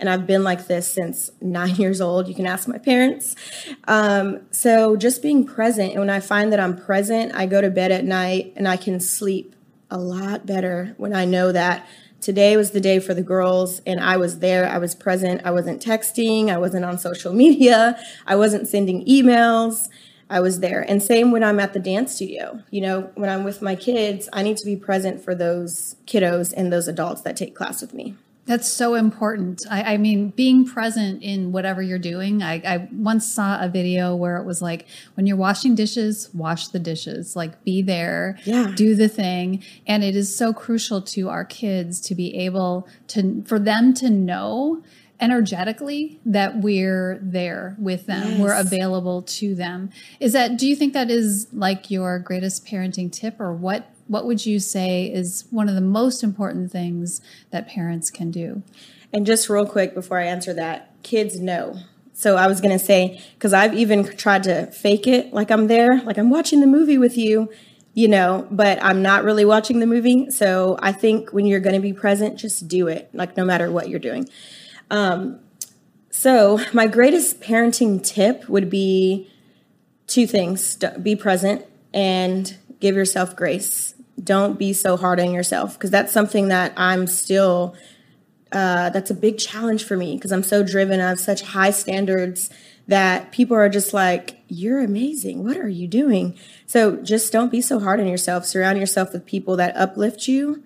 And 0.00 0.08
I've 0.08 0.26
been 0.26 0.42
like 0.42 0.66
this 0.66 0.92
since 0.92 1.30
nine 1.40 1.74
years 1.76 2.00
old. 2.00 2.26
You 2.26 2.34
can 2.34 2.46
ask 2.46 2.66
my 2.66 2.78
parents. 2.78 3.36
Um, 3.86 4.40
so 4.50 4.96
just 4.96 5.22
being 5.22 5.44
present. 5.46 5.90
And 5.90 6.00
when 6.00 6.10
I 6.10 6.18
find 6.18 6.52
that 6.52 6.58
I'm 6.58 6.76
present, 6.76 7.32
I 7.34 7.46
go 7.46 7.60
to 7.60 7.70
bed 7.70 7.92
at 7.92 8.04
night 8.04 8.54
and 8.56 8.66
I 8.66 8.76
can 8.76 8.98
sleep 8.98 9.54
a 9.90 9.98
lot 9.98 10.46
better 10.46 10.94
when 10.96 11.14
I 11.14 11.24
know 11.24 11.52
that 11.52 11.86
today 12.20 12.56
was 12.56 12.70
the 12.70 12.80
day 12.80 12.98
for 12.98 13.14
the 13.14 13.22
girls 13.22 13.80
and 13.86 14.00
I 14.00 14.16
was 14.16 14.38
there, 14.38 14.68
I 14.68 14.78
was 14.78 14.94
present, 14.94 15.42
I 15.44 15.50
wasn't 15.50 15.82
texting, 15.82 16.50
I 16.50 16.58
wasn't 16.58 16.84
on 16.84 16.98
social 16.98 17.32
media, 17.44 17.98
I 18.26 18.36
wasn't 18.36 18.68
sending 18.68 19.04
emails. 19.06 19.88
I 20.32 20.38
was 20.38 20.60
there. 20.60 20.88
And 20.88 21.02
same 21.02 21.32
when 21.32 21.42
I'm 21.42 21.58
at 21.58 21.72
the 21.72 21.80
dance 21.80 22.14
studio. 22.14 22.62
You 22.70 22.82
know, 22.82 23.10
when 23.16 23.28
I'm 23.28 23.42
with 23.42 23.62
my 23.62 23.74
kids, 23.74 24.28
I 24.32 24.44
need 24.44 24.58
to 24.58 24.64
be 24.64 24.76
present 24.76 25.20
for 25.20 25.34
those 25.34 25.96
kiddos 26.06 26.54
and 26.56 26.72
those 26.72 26.86
adults 26.86 27.22
that 27.22 27.36
take 27.36 27.56
class 27.56 27.80
with 27.80 27.92
me. 27.92 28.14
That's 28.50 28.68
so 28.68 28.94
important. 28.96 29.62
I, 29.70 29.94
I, 29.94 29.96
mean, 29.96 30.30
being 30.30 30.66
present 30.66 31.22
in 31.22 31.52
whatever 31.52 31.80
you're 31.82 32.00
doing. 32.00 32.42
I, 32.42 32.54
I, 32.66 32.88
once 32.90 33.32
saw 33.32 33.62
a 33.62 33.68
video 33.68 34.16
where 34.16 34.38
it 34.38 34.44
was 34.44 34.60
like, 34.60 34.88
when 35.14 35.24
you're 35.24 35.36
washing 35.36 35.76
dishes, 35.76 36.28
wash 36.34 36.66
the 36.66 36.80
dishes. 36.80 37.36
Like, 37.36 37.62
be 37.62 37.80
there, 37.80 38.40
yeah. 38.42 38.72
do 38.74 38.96
the 38.96 39.08
thing. 39.08 39.62
And 39.86 40.02
it 40.02 40.16
is 40.16 40.36
so 40.36 40.52
crucial 40.52 41.00
to 41.00 41.28
our 41.28 41.44
kids 41.44 42.00
to 42.00 42.16
be 42.16 42.38
able 42.38 42.88
to, 43.08 43.44
for 43.46 43.60
them 43.60 43.94
to 43.94 44.10
know 44.10 44.82
energetically 45.20 46.18
that 46.26 46.56
we're 46.60 47.20
there 47.22 47.76
with 47.78 48.06
them 48.06 48.26
yes. 48.26 48.40
we're 48.40 48.58
available 48.58 49.20
to 49.20 49.54
them 49.54 49.90
is 50.18 50.32
that 50.32 50.56
do 50.56 50.66
you 50.66 50.74
think 50.74 50.94
that 50.94 51.10
is 51.10 51.46
like 51.52 51.90
your 51.90 52.18
greatest 52.18 52.64
parenting 52.64 53.12
tip 53.12 53.38
or 53.38 53.52
what 53.52 53.90
what 54.10 54.26
would 54.26 54.44
you 54.44 54.58
say 54.58 55.06
is 55.06 55.44
one 55.50 55.68
of 55.68 55.74
the 55.74 55.80
most 55.80 56.22
important 56.22 56.70
things 56.70 57.20
that 57.50 57.68
parents 57.68 58.10
can 58.10 58.30
do 58.30 58.62
and 59.12 59.24
just 59.24 59.48
real 59.48 59.66
quick 59.66 59.94
before 59.94 60.18
i 60.18 60.24
answer 60.24 60.52
that 60.52 60.92
kids 61.02 61.40
know 61.40 61.76
so 62.12 62.36
i 62.36 62.46
was 62.46 62.60
going 62.60 62.76
to 62.76 62.84
say 62.84 63.22
because 63.34 63.52
i've 63.52 63.74
even 63.74 64.04
tried 64.16 64.42
to 64.42 64.66
fake 64.66 65.06
it 65.06 65.32
like 65.32 65.50
i'm 65.50 65.66
there 65.66 66.02
like 66.02 66.18
i'm 66.18 66.30
watching 66.30 66.60
the 66.60 66.66
movie 66.66 66.98
with 66.98 67.16
you 67.16 67.48
you 67.92 68.08
know, 68.08 68.46
but 68.50 68.82
I'm 68.82 69.02
not 69.02 69.24
really 69.24 69.44
watching 69.44 69.80
the 69.80 69.86
movie. 69.86 70.30
So 70.30 70.78
I 70.80 70.92
think 70.92 71.32
when 71.32 71.44
you're 71.44 71.60
going 71.60 71.74
to 71.74 71.80
be 71.80 71.92
present, 71.92 72.38
just 72.38 72.68
do 72.68 72.86
it, 72.86 73.10
like 73.12 73.36
no 73.36 73.44
matter 73.44 73.70
what 73.70 73.88
you're 73.88 73.98
doing. 73.98 74.28
Um, 74.90 75.40
so, 76.10 76.58
my 76.72 76.86
greatest 76.86 77.40
parenting 77.40 78.04
tip 78.04 78.48
would 78.48 78.68
be 78.68 79.30
two 80.06 80.26
things 80.26 80.76
be 81.00 81.14
present 81.14 81.64
and 81.94 82.56
give 82.80 82.96
yourself 82.96 83.36
grace. 83.36 83.94
Don't 84.22 84.58
be 84.58 84.72
so 84.72 84.96
hard 84.96 85.20
on 85.20 85.32
yourself 85.32 85.74
because 85.74 85.90
that's 85.90 86.12
something 86.12 86.48
that 86.48 86.72
I'm 86.76 87.06
still, 87.06 87.74
uh, 88.52 88.90
that's 88.90 89.10
a 89.10 89.14
big 89.14 89.38
challenge 89.38 89.84
for 89.84 89.96
me 89.96 90.16
because 90.16 90.32
I'm 90.32 90.42
so 90.42 90.62
driven. 90.62 91.00
I 91.00 91.08
have 91.08 91.20
such 91.20 91.42
high 91.42 91.70
standards 91.70 92.50
that 92.88 93.30
people 93.30 93.56
are 93.56 93.68
just 93.68 93.94
like, 93.94 94.40
you're 94.48 94.80
amazing. 94.80 95.44
What 95.44 95.56
are 95.56 95.68
you 95.68 95.86
doing? 95.86 96.36
So 96.66 96.96
just 96.96 97.32
don't 97.32 97.50
be 97.50 97.60
so 97.60 97.78
hard 97.78 98.00
on 98.00 98.06
yourself. 98.08 98.46
Surround 98.46 98.78
yourself 98.78 99.12
with 99.12 99.24
people 99.24 99.56
that 99.56 99.76
uplift 99.76 100.26
you 100.26 100.62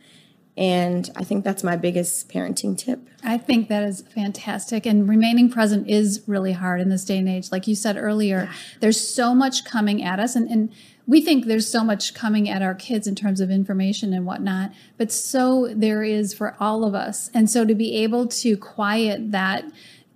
and 0.56 1.11
I 1.16 1.25
think 1.25 1.44
that's 1.44 1.64
my 1.64 1.76
biggest 1.76 2.28
parenting 2.28 2.78
tip. 2.78 3.00
I 3.25 3.38
think 3.38 3.68
that 3.68 3.82
is 3.82 4.02
fantastic. 4.14 4.87
And 4.87 5.08
remaining 5.08 5.50
present 5.50 5.88
is 5.88 6.23
really 6.28 6.52
hard 6.52 6.80
in 6.80 6.90
this 6.90 7.04
day 7.04 7.18
and 7.18 7.28
age. 7.28 7.50
Like 7.50 7.66
you 7.66 7.75
said 7.75 7.96
earlier, 7.96 8.49
there's 8.80 9.00
so 9.00 9.34
much 9.34 9.64
coming 9.64 10.04
at 10.04 10.20
us. 10.20 10.37
And, 10.37 10.49
and 10.49 10.73
we 11.06 11.20
think 11.20 11.46
there's 11.46 11.70
so 11.70 11.84
much 11.84 12.14
coming 12.14 12.49
at 12.49 12.62
our 12.62 12.75
kids 12.75 13.06
in 13.06 13.14
terms 13.14 13.40
of 13.40 13.50
information 13.50 14.12
and 14.12 14.25
whatnot, 14.25 14.73
but 14.96 15.12
so 15.12 15.68
there 15.75 16.02
is 16.02 16.32
for 16.32 16.56
all 16.58 16.84
of 16.84 16.94
us. 16.94 17.30
And 17.34 17.50
so 17.50 17.64
to 17.64 17.75
be 17.75 17.96
able 17.96 18.26
to 18.28 18.56
quiet 18.56 19.32
that, 19.32 19.64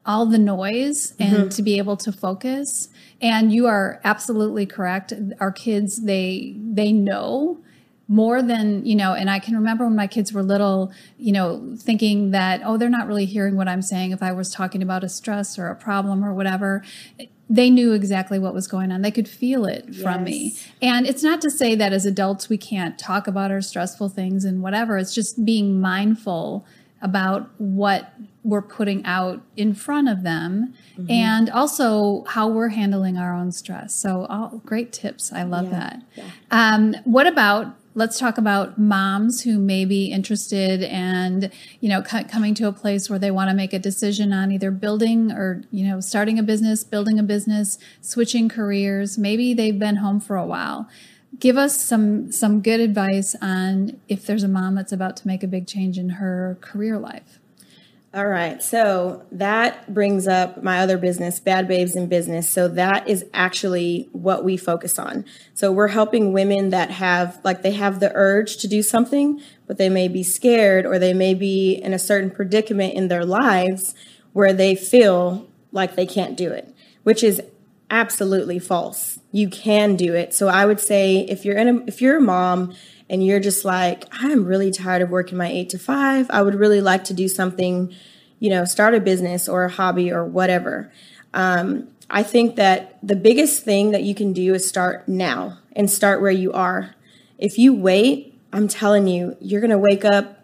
all 0.09 0.25
the 0.25 0.39
noise 0.39 1.13
and 1.21 1.37
mm-hmm. 1.37 1.49
to 1.51 1.63
be 1.63 1.77
able 1.77 1.97
to 1.97 2.11
focus 2.11 2.89
and 3.21 3.53
you 3.53 3.67
are 3.67 4.01
absolutely 4.05 4.65
correct 4.65 5.13
our 5.39 5.53
kids 5.53 6.03
they 6.05 6.57
they 6.57 6.91
know 6.91 7.59
more 8.09 8.41
than 8.41 8.85
you 8.87 8.97
know 8.97 9.13
and 9.13 9.29
i 9.29 9.39
can 9.39 9.55
remember 9.55 9.85
when 9.85 9.95
my 9.95 10.07
kids 10.07 10.33
were 10.33 10.43
little 10.43 10.91
you 11.19 11.31
know 11.31 11.77
thinking 11.79 12.31
that 12.31 12.63
oh 12.65 12.79
they're 12.79 12.89
not 12.89 13.07
really 13.07 13.27
hearing 13.27 13.55
what 13.55 13.69
i'm 13.69 13.83
saying 13.83 14.11
if 14.11 14.23
i 14.23 14.33
was 14.33 14.51
talking 14.51 14.83
about 14.83 15.05
a 15.05 15.09
stress 15.11 15.59
or 15.59 15.69
a 15.69 15.77
problem 15.77 16.25
or 16.25 16.33
whatever 16.33 16.83
they 17.51 17.71
knew 17.71 17.93
exactly 17.93 18.39
what 18.39 18.55
was 18.55 18.67
going 18.67 18.93
on 18.93 19.03
they 19.03 19.11
could 19.11 19.29
feel 19.29 19.65
it 19.65 19.85
yes. 19.89 20.03
from 20.03 20.25
me 20.25 20.55
and 20.83 21.07
it's 21.07 21.23
not 21.23 21.41
to 21.41 21.51
say 21.51 21.75
that 21.75 21.93
as 21.93 22.05
adults 22.05 22.49
we 22.49 22.59
can't 22.59 22.99
talk 22.99 23.27
about 23.27 23.51
our 23.51 23.61
stressful 23.61 24.09
things 24.09 24.45
and 24.45 24.63
whatever 24.63 24.99
it's 24.99 25.15
just 25.15 25.45
being 25.45 25.81
mindful 25.81 26.67
about 27.01 27.49
what 27.59 28.13
we're 28.43 28.63
putting 28.63 29.05
out 29.05 29.43
in 29.57 29.75
front 29.75 30.09
of 30.09 30.23
them 30.23 30.75
mm-hmm. 30.97 31.11
and 31.11 31.51
also 31.51 32.25
how 32.29 32.49
we're 32.49 32.69
handling 32.69 33.17
our 33.17 33.35
own 33.35 33.53
stress 33.53 33.95
so 33.95 34.27
all 34.27 34.61
great 34.65 34.93
tips 34.93 35.33
i 35.33 35.43
love 35.43 35.67
yeah. 35.67 35.71
that 35.71 36.03
yeah. 36.17 36.25
Um, 36.51 36.95
what 37.05 37.27
about 37.27 37.75
let's 37.99 38.17
talk 38.17 38.39
about 38.39 38.79
moms 38.79 39.43
who 39.43 39.59
may 39.59 39.85
be 39.85 40.07
interested 40.07 40.85
and 40.85 41.51
you 41.81 41.89
know 41.89 42.01
coming 42.01 42.55
to 42.55 42.69
a 42.69 42.73
place 42.73 43.11
where 43.11 43.19
they 43.19 43.33
want 43.33 43.51
to 43.51 43.57
make 43.57 43.73
a 43.73 43.79
decision 43.79 44.33
on 44.33 44.53
either 44.53 44.71
building 44.71 45.33
or 45.33 45.65
you 45.73 45.85
know 45.85 45.99
starting 45.99 46.39
a 46.39 46.43
business 46.43 46.85
building 46.85 47.19
a 47.19 47.23
business 47.25 47.77
switching 48.01 48.49
careers. 48.49 49.19
Maybe 49.19 49.53
they've 49.53 49.79
been 49.79 49.97
home 49.97 50.21
for 50.21 50.37
a 50.37 50.47
while. 50.47 50.89
Give 51.41 51.59
us 51.59 51.81
some 51.81 52.31
some 52.31 52.63
good 52.63 52.79
advice 52.79 53.35
on 53.43 54.01
if 54.09 54.25
there's 54.25 54.45
a 54.45 54.49
mom 54.49 54.77
that's 54.77 54.93
about 54.93 55.17
to 55.19 55.27
make 55.27 55.43
a 55.43 55.49
big 55.49 55.67
change 55.67 55.99
in 55.99 56.11
her 56.11 56.57
career 56.61 56.99
life 56.99 57.41
all 58.15 58.27
right. 58.27 58.63
So 58.63 59.27
that 59.33 59.93
brings 59.93 60.27
up 60.27 60.63
my 60.63 60.81
other 60.81 60.97
business, 60.97 61.41
Bad 61.41 61.69
Babes 61.69 61.95
in 61.95 62.09
Business. 62.09 62.49
So 62.49 62.67
that 62.69 63.07
is 63.07 63.27
actually 63.35 64.09
what 64.13 64.45
we 64.45 64.57
focus 64.57 64.99
on. 64.99 65.27
So 65.53 65.71
we're 65.71 65.89
helping 65.89 66.33
women 66.33 66.71
that 66.71 66.91
have, 66.91 67.39
like, 67.45 67.63
they 67.63 67.73
have 67.73 68.01
the 68.01 68.11
urge 68.15 68.57
to 68.59 68.69
do 68.69 68.83
something, 68.83 69.43
but 69.67 69.77
they 69.77 69.91
may 69.91 70.09
be 70.09 70.23
scared 70.23 70.87
or 70.87 70.99
they 70.99 71.13
may 71.13 71.35
be 71.35 71.75
in 71.75 71.93
a 71.93 71.99
certain 71.99 72.31
predicament 72.31 72.95
in 72.95 73.09
their 73.09 73.27
lives 73.27 73.95
where 74.33 74.55
they 74.55 74.75
feel 74.75 75.47
like 75.71 75.95
they 75.95 76.07
can't 76.07 76.35
do 76.35 76.51
it, 76.51 76.75
which 77.03 77.23
is 77.23 77.43
absolutely 77.91 78.59
false. 78.59 79.19
You 79.33 79.51
can 79.51 79.97
do 79.97 80.15
it. 80.15 80.33
So 80.33 80.49
I 80.49 80.65
would 80.65 80.81
say 80.81 81.19
if 81.29 81.45
you're 81.45 81.59
in 81.59 81.69
a, 81.69 81.85
if 81.87 82.01
you're 82.01 82.17
a 82.17 82.23
mom 82.23 82.75
and 83.11 83.25
you're 83.25 83.41
just 83.41 83.65
like, 83.65 84.05
I'm 84.13 84.45
really 84.45 84.71
tired 84.71 85.03
of 85.03 85.11
working 85.11 85.39
my 85.39 85.49
eight 85.49 85.71
to 85.71 85.79
five. 85.79 86.27
I 86.31 86.43
would 86.43 86.55
really 86.55 86.81
like 86.81 87.05
to 87.05 87.15
do 87.15 87.29
something, 87.29 87.95
you 88.39 88.51
know, 88.51 88.65
start 88.65 88.95
a 88.95 89.01
business 89.01 89.49
or 89.49 89.65
a 89.65 89.71
hobby 89.71 90.13
or 90.13 90.25
whatever. 90.25 90.93
Um, 91.35 91.89
I 92.11 92.23
think 92.23 92.57
that 92.57 92.99
the 93.03 93.17
biggest 93.17 93.65
thing 93.65 93.91
that 93.91 94.03
you 94.03 94.15
can 94.15 94.33
do 94.33 94.55
is 94.55 94.69
start 94.69 95.09
now 95.09 95.59
and 95.75 95.91
start 95.91 96.21
where 96.21 96.31
you 96.31 96.53
are. 96.53 96.95
If 97.39 97.59
you 97.59 97.75
wait, 97.75 98.39
I'm 98.53 98.69
telling 98.69 99.07
you, 99.07 99.37
you're 99.41 99.61
going 99.61 99.71
to 99.71 99.79
wake 99.79 100.05
up. 100.05 100.35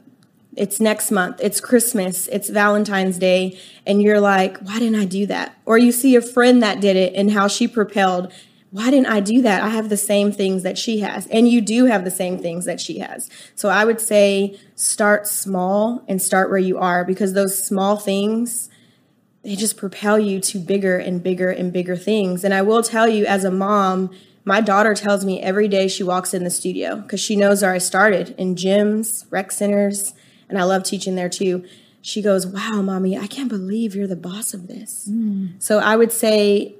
It's 0.56 0.80
next 0.80 1.11
month, 1.11 1.40
it's 1.42 1.61
Christmas, 1.61 2.28
it's 2.28 2.49
Valentine's 2.49 3.18
Day, 3.18 3.59
and 3.85 4.00
you're 4.00 4.21
like, 4.21 4.56
why 4.59 4.78
didn't 4.78 5.00
I 5.00 5.04
do 5.04 5.26
that? 5.26 5.59
Or 5.66 5.78
you 5.78 5.90
see 5.90 6.14
a 6.14 6.23
friend 6.23 6.62
that 6.62 6.80
did 6.80 6.94
it 6.94 7.12
and 7.16 7.33
how 7.33 7.49
she 7.49 7.66
propelled 7.66 8.33
why 8.75 8.90
didn't 8.90 9.07
I 9.07 9.21
do 9.21 9.40
that? 9.43 9.62
I 9.62 9.69
have 9.69 9.88
the 9.88 9.97
same 9.97 10.33
things 10.33 10.64
that 10.64 10.76
she 10.76 10.99
has. 10.99 11.28
And 11.28 11.49
you 11.49 11.61
do 11.61 11.85
have 11.85 12.02
the 12.02 12.11
same 12.11 12.38
things 12.38 12.64
that 12.64 12.81
she 12.81 12.99
has. 12.99 13.31
So 13.54 13.69
I 13.69 13.85
would 13.85 14.00
say 14.00 14.59
start 14.75 15.28
small 15.28 16.02
and 16.09 16.21
start 16.21 16.50
where 16.50 16.59
you 16.59 16.78
are 16.78 17.04
because 17.04 17.35
those 17.35 17.57
small 17.62 17.97
things, 17.97 18.69
they 19.45 19.54
just 19.54 19.76
propel 19.76 20.19
you 20.19 20.40
to 20.40 20.59
bigger 20.59 20.99
and 20.99 21.23
bigger 21.23 21.50
and 21.50 21.73
bigger 21.73 21.95
things. 21.95 22.43
And 22.43 22.52
I 22.52 22.62
will 22.62 22.83
tell 22.83 23.07
you, 23.07 23.25
as 23.26 23.45
a 23.45 23.50
mom, 23.52 24.11
my 24.45 24.61
daughter 24.61 24.93
tells 24.93 25.25
me 25.25 25.40
every 25.40 25.69
day 25.69 25.87
she 25.87 26.02
walks 26.02 26.35
in 26.35 26.43
the 26.43 26.50
studio 26.50 26.97
because 26.97 27.21
she 27.21 27.37
knows 27.37 27.62
where 27.62 27.73
I 27.73 27.78
started 27.78 28.35
in 28.38 28.57
gyms, 28.57 29.25
rec 29.31 29.52
centers, 29.52 30.14
and 30.49 30.59
I 30.59 30.64
love 30.64 30.83
teaching 30.83 31.14
there 31.14 31.28
too. 31.28 31.64
She 32.02 32.21
goes, 32.21 32.45
Wow, 32.45 32.83
mommy, 32.83 33.16
I 33.16 33.28
can't 33.28 33.49
believe 33.49 33.95
you're 33.95 34.09
the 34.09 34.16
boss 34.16 34.52
of 34.52 34.66
this. 34.66 35.09
Mm. 35.09 35.62
So 35.62 35.78
I 35.78 35.95
would 35.95 36.11
say 36.11 36.75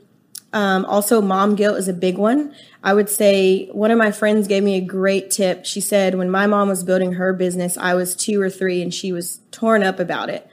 um, 0.55 0.85
also, 0.85 1.21
mom 1.21 1.57
guilt 1.57 1.79
is 1.79 1.89
a 1.89 1.93
big 1.93 2.17
one. 2.17 2.55
I 2.81 2.95
would 2.95 3.11
say 3.11 3.67
one 3.73 3.91
of 3.91 3.99
my 3.99 4.13
friends 4.13 4.47
gave 4.47 4.63
me 4.63 4.77
a 4.77 4.81
great 4.81 5.33
tip. 5.33 5.67
She 5.67 5.81
said, 5.81 6.15
when 6.15 6.31
my 6.31 6.47
mom 6.47 6.69
was 6.69 6.85
building 6.85 7.15
her 7.15 7.33
business, 7.33 7.77
I 7.77 7.95
was 7.95 8.15
two 8.15 8.41
or 8.41 8.49
three 8.49 8.81
and 8.81 8.95
she 8.95 9.11
was 9.11 9.41
torn 9.51 9.83
up 9.83 9.99
about 9.99 10.31
it. 10.31 10.49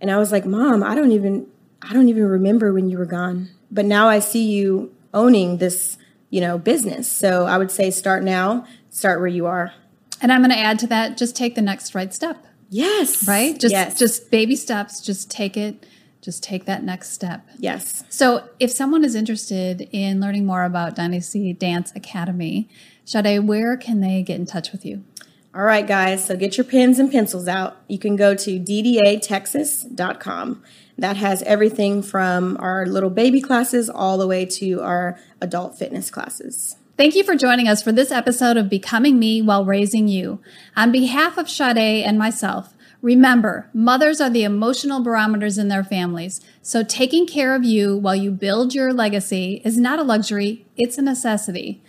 And 0.00 0.10
I 0.10 0.16
was 0.16 0.32
like, 0.32 0.46
Mom, 0.46 0.82
I 0.82 0.94
don't 0.94 1.12
even 1.12 1.46
I 1.82 1.92
don't 1.92 2.08
even 2.08 2.24
remember 2.24 2.72
when 2.72 2.88
you 2.88 2.96
were 2.96 3.04
gone. 3.04 3.50
But 3.70 3.84
now 3.84 4.08
I 4.08 4.20
see 4.20 4.50
you 4.50 4.94
owning 5.12 5.58
this, 5.58 5.98
you 6.30 6.40
know, 6.40 6.56
business. 6.56 7.12
So 7.12 7.44
I 7.44 7.58
would 7.58 7.70
say 7.70 7.90
start 7.90 8.22
now, 8.22 8.66
start 8.88 9.20
where 9.20 9.28
you 9.28 9.44
are. 9.44 9.74
And 10.22 10.32
I'm 10.32 10.40
going 10.40 10.52
to 10.52 10.58
add 10.58 10.78
to 10.78 10.86
that, 10.86 11.18
just 11.18 11.36
take 11.36 11.54
the 11.54 11.60
next 11.60 11.94
right 11.94 12.14
step. 12.14 12.46
Yes. 12.70 13.28
Right? 13.28 13.60
Just 13.60 13.72
yes. 13.72 13.98
just 13.98 14.30
baby 14.30 14.56
steps, 14.56 15.02
just 15.02 15.30
take 15.30 15.58
it 15.58 15.84
just 16.24 16.42
take 16.42 16.64
that 16.64 16.82
next 16.82 17.12
step. 17.12 17.46
Yes. 17.58 18.02
So, 18.08 18.48
if 18.58 18.70
someone 18.70 19.04
is 19.04 19.14
interested 19.14 19.82
in 19.92 20.20
learning 20.20 20.46
more 20.46 20.64
about 20.64 20.96
Dynasty 20.96 21.52
Dance 21.52 21.92
Academy, 21.94 22.70
Sade, 23.04 23.46
where 23.46 23.76
can 23.76 24.00
they 24.00 24.22
get 24.22 24.40
in 24.40 24.46
touch 24.46 24.72
with 24.72 24.86
you? 24.86 25.04
All 25.54 25.62
right, 25.62 25.86
guys. 25.86 26.26
So 26.26 26.36
get 26.36 26.56
your 26.56 26.64
pens 26.64 26.98
and 26.98 27.12
pencils 27.12 27.46
out. 27.46 27.76
You 27.86 27.98
can 27.98 28.16
go 28.16 28.34
to 28.34 28.58
ddatexas.com. 28.58 30.62
That 30.98 31.16
has 31.16 31.42
everything 31.44 32.02
from 32.02 32.56
our 32.58 32.86
little 32.86 33.10
baby 33.10 33.40
classes 33.40 33.88
all 33.88 34.18
the 34.18 34.26
way 34.26 34.46
to 34.46 34.80
our 34.80 35.16
adult 35.40 35.78
fitness 35.78 36.10
classes. 36.10 36.76
Thank 36.96 37.14
you 37.14 37.22
for 37.22 37.36
joining 37.36 37.68
us 37.68 37.82
for 37.82 37.92
this 37.92 38.10
episode 38.10 38.56
of 38.56 38.68
Becoming 38.68 39.18
Me 39.18 39.42
While 39.42 39.64
Raising 39.64 40.08
You. 40.08 40.40
On 40.76 40.90
behalf 40.90 41.38
of 41.38 41.48
Sade 41.48 42.04
and 42.04 42.18
myself, 42.18 42.73
Remember, 43.04 43.68
mothers 43.74 44.20
are 44.22 44.30
the 44.30 44.44
emotional 44.44 45.02
barometers 45.02 45.58
in 45.58 45.68
their 45.68 45.84
families, 45.84 46.40
so 46.62 46.82
taking 46.82 47.26
care 47.26 47.54
of 47.54 47.62
you 47.62 47.98
while 47.98 48.16
you 48.16 48.30
build 48.30 48.74
your 48.74 48.94
legacy 48.94 49.60
is 49.62 49.76
not 49.76 49.98
a 49.98 50.02
luxury, 50.02 50.64
it's 50.74 50.96
a 50.96 51.02
necessity. 51.02 51.82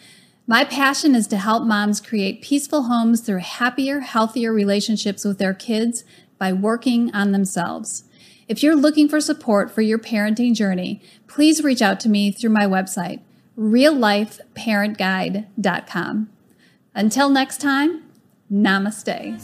My 0.45 0.65
passion 0.65 1.15
is 1.15 1.25
to 1.27 1.37
help 1.37 1.63
moms 1.63 2.01
create 2.01 2.41
peaceful 2.41 2.83
homes 2.83 3.21
through 3.21 3.39
happier, 3.39 4.01
healthier 4.01 4.51
relationships 4.51 5.23
with 5.23 5.37
their 5.37 5.53
kids, 5.53 6.03
by 6.37 6.51
working 6.51 7.15
on 7.15 7.31
themselves. 7.31 8.03
If 8.49 8.61
you're 8.61 8.75
looking 8.75 9.07
for 9.07 9.21
support 9.21 9.71
for 9.71 9.81
your 9.81 9.99
parenting 9.99 10.53
journey, 10.53 11.01
please 11.27 11.63
reach 11.63 11.81
out 11.81 12.01
to 12.01 12.09
me 12.09 12.29
through 12.29 12.49
my 12.49 12.65
website, 12.65 13.21
reallifeparentguide.com. 13.57 16.29
Until 16.93 17.29
next 17.29 17.61
time, 17.61 18.03
namaste. 18.51 19.39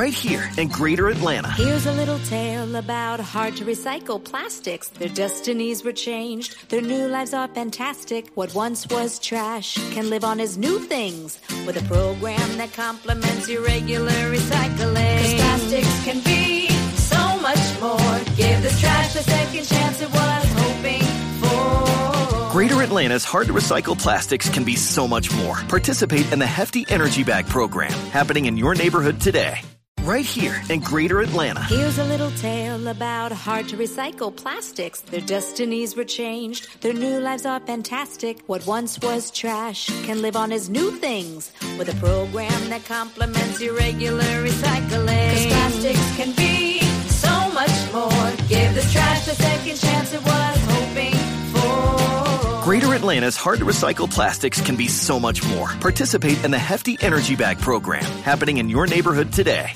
Right 0.00 0.14
here 0.14 0.50
in 0.56 0.68
Greater 0.68 1.08
Atlanta. 1.08 1.52
Here's 1.52 1.84
a 1.84 1.92
little 1.92 2.18
tale 2.20 2.74
about 2.76 3.20
hard 3.20 3.54
to 3.56 3.66
recycle 3.66 4.18
plastics. 4.24 4.88
Their 4.88 5.10
destinies 5.10 5.84
were 5.84 5.92
changed, 5.92 6.70
their 6.70 6.80
new 6.80 7.06
lives 7.06 7.34
are 7.34 7.48
fantastic. 7.48 8.30
What 8.34 8.54
once 8.54 8.88
was 8.88 9.18
trash 9.18 9.74
can 9.92 10.08
live 10.08 10.24
on 10.24 10.40
as 10.40 10.56
new 10.56 10.78
things 10.78 11.38
with 11.66 11.76
a 11.76 11.86
program 11.86 12.56
that 12.56 12.72
complements 12.72 13.46
your 13.46 13.62
regular 13.62 14.10
recycling. 14.34 15.20
Cause 15.20 15.34
plastics 15.34 16.04
can 16.06 16.20
be 16.24 16.68
so 16.96 17.38
much 17.42 17.80
more. 17.82 18.18
Give 18.36 18.62
this 18.62 18.80
trash 18.80 19.12
the 19.12 19.22
second 19.22 19.66
chance 19.66 20.00
it 20.00 20.10
was 20.10 20.44
hoping 20.62 21.02
for. 21.42 22.52
Greater 22.52 22.80
Atlanta's 22.80 23.26
hard 23.26 23.48
to 23.48 23.52
recycle 23.52 23.98
plastics 23.98 24.48
can 24.48 24.64
be 24.64 24.76
so 24.76 25.06
much 25.06 25.30
more. 25.30 25.56
Participate 25.68 26.32
in 26.32 26.38
the 26.38 26.46
Hefty 26.46 26.86
Energy 26.88 27.22
Bag 27.22 27.46
program 27.46 27.92
happening 28.08 28.46
in 28.46 28.56
your 28.56 28.74
neighborhood 28.74 29.20
today. 29.20 29.60
Right 30.04 30.24
here 30.24 30.60
in 30.70 30.80
Greater 30.80 31.20
Atlanta. 31.20 31.62
Here's 31.64 31.98
a 31.98 32.04
little 32.04 32.30
tale 32.32 32.88
about 32.88 33.32
hard 33.32 33.68
to 33.68 33.76
recycle 33.76 34.34
plastics. 34.34 35.02
Their 35.02 35.20
destinies 35.20 35.94
were 35.94 36.04
changed, 36.04 36.80
their 36.80 36.94
new 36.94 37.20
lives 37.20 37.44
are 37.44 37.60
fantastic. 37.60 38.40
What 38.46 38.66
once 38.66 38.98
was 39.00 39.30
trash 39.30 39.86
can 40.06 40.22
live 40.22 40.36
on 40.36 40.52
as 40.52 40.70
new 40.70 40.90
things 40.92 41.52
with 41.78 41.90
a 41.90 41.96
program 42.00 42.70
that 42.70 42.84
complements 42.86 43.60
your 43.60 43.76
regular 43.76 44.24
recycling. 44.42 45.32
Cause 45.34 45.46
plastics 45.46 46.16
can 46.16 46.32
be 46.34 46.80
so 47.08 47.52
much 47.52 47.92
more. 47.92 48.30
Give 48.48 48.74
this 48.74 48.90
trash 48.90 49.26
the 49.26 49.34
second 49.34 49.76
chance 49.76 50.14
it 50.14 50.24
was 50.24 50.58
hoping 50.64 51.14
for. 51.52 52.64
Greater 52.64 52.94
Atlanta's 52.94 53.36
hard 53.36 53.58
to 53.58 53.66
recycle 53.66 54.10
plastics 54.10 54.62
can 54.62 54.76
be 54.76 54.88
so 54.88 55.20
much 55.20 55.46
more. 55.48 55.68
Participate 55.80 56.42
in 56.42 56.50
the 56.50 56.58
Hefty 56.58 56.96
Energy 57.02 57.36
Bag 57.36 57.58
program 57.60 58.04
happening 58.22 58.56
in 58.56 58.70
your 58.70 58.86
neighborhood 58.86 59.32
today. 59.32 59.74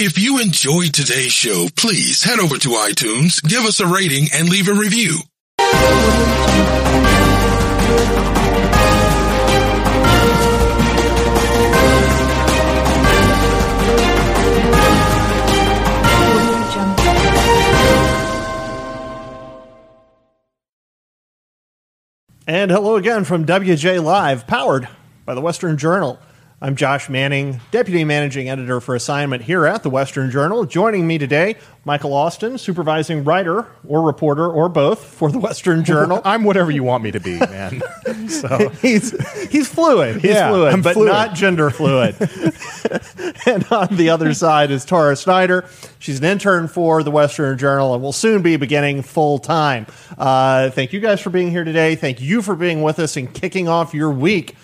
If 0.00 0.16
you 0.16 0.38
enjoyed 0.38 0.94
today's 0.94 1.32
show, 1.32 1.66
please 1.74 2.22
head 2.22 2.38
over 2.38 2.56
to 2.56 2.68
iTunes, 2.68 3.42
give 3.42 3.64
us 3.64 3.80
a 3.80 3.86
rating, 3.88 4.28
and 4.32 4.48
leave 4.48 4.68
a 4.68 4.72
review. 4.72 5.18
And 22.46 22.70
hello 22.70 22.94
again 22.94 23.24
from 23.24 23.46
WJ 23.46 24.00
Live, 24.00 24.46
powered 24.46 24.86
by 25.26 25.34
the 25.34 25.40
Western 25.40 25.76
Journal. 25.76 26.20
I'm 26.60 26.74
Josh 26.74 27.08
Manning, 27.08 27.60
Deputy 27.70 28.02
Managing 28.02 28.48
Editor 28.48 28.80
for 28.80 28.96
Assignment 28.96 29.44
here 29.44 29.64
at 29.64 29.84
the 29.84 29.90
Western 29.90 30.28
Journal. 30.28 30.64
Joining 30.64 31.06
me 31.06 31.16
today, 31.16 31.54
Michael 31.84 32.12
Austin, 32.12 32.58
Supervising 32.58 33.22
Writer 33.22 33.68
or 33.86 34.02
Reporter 34.02 34.48
or 34.48 34.68
both 34.68 35.04
for 35.04 35.30
the 35.30 35.38
Western 35.38 35.84
Journal. 35.84 36.20
I'm 36.24 36.42
whatever 36.42 36.72
you 36.72 36.82
want 36.82 37.04
me 37.04 37.12
to 37.12 37.20
be, 37.20 37.38
man. 37.38 37.80
so 38.28 38.70
he's 38.70 39.12
he's 39.50 39.68
fluid. 39.68 40.16
He's 40.16 40.32
Yeah, 40.32 40.50
fluid, 40.50 40.72
I'm 40.74 40.82
but 40.82 40.94
fluid. 40.94 41.12
not 41.12 41.34
gender 41.36 41.70
fluid. 41.70 42.16
and 43.46 43.64
on 43.70 43.94
the 43.96 44.10
other 44.10 44.34
side 44.34 44.72
is 44.72 44.84
Tara 44.84 45.14
Snyder. 45.14 45.64
She's 46.00 46.18
an 46.18 46.24
intern 46.24 46.66
for 46.66 47.04
the 47.04 47.12
Western 47.12 47.56
Journal 47.56 47.94
and 47.94 48.02
will 48.02 48.12
soon 48.12 48.42
be 48.42 48.56
beginning 48.56 49.02
full 49.02 49.38
time. 49.38 49.86
Uh, 50.18 50.70
thank 50.70 50.92
you 50.92 50.98
guys 50.98 51.20
for 51.20 51.30
being 51.30 51.52
here 51.52 51.62
today. 51.62 51.94
Thank 51.94 52.20
you 52.20 52.42
for 52.42 52.56
being 52.56 52.82
with 52.82 52.98
us 52.98 53.16
and 53.16 53.32
kicking 53.32 53.68
off 53.68 53.94
your 53.94 54.10
week 54.10 54.56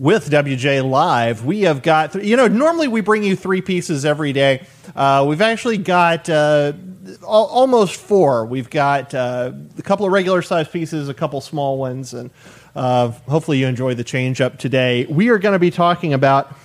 with 0.00 0.30
WJ 0.30 0.82
Live. 0.88 1.44
We 1.44 1.60
have 1.62 1.82
got, 1.82 2.14
you 2.24 2.34
know, 2.34 2.48
normally 2.48 2.88
we 2.88 3.02
bring 3.02 3.22
you 3.22 3.36
three 3.36 3.60
pieces 3.60 4.06
every 4.06 4.32
day. 4.32 4.66
Uh, 4.96 5.26
we've 5.28 5.42
actually 5.42 5.76
got 5.76 6.26
uh, 6.30 6.72
al- 7.22 7.28
almost 7.28 7.96
four. 8.00 8.46
We've 8.46 8.70
got 8.70 9.12
uh, 9.14 9.52
a 9.76 9.82
couple 9.82 10.06
of 10.06 10.12
regular 10.12 10.40
size 10.40 10.68
pieces, 10.68 11.10
a 11.10 11.14
couple 11.14 11.38
small 11.42 11.76
ones, 11.76 12.14
and 12.14 12.30
uh, 12.74 13.08
hopefully 13.28 13.58
you 13.58 13.66
enjoy 13.66 13.92
the 13.92 14.02
change 14.02 14.40
up 14.40 14.58
today. 14.58 15.04
We 15.04 15.28
are 15.28 15.38
going 15.38 15.52
to 15.52 15.58
be 15.58 15.70
talking 15.70 16.14
about 16.14 16.56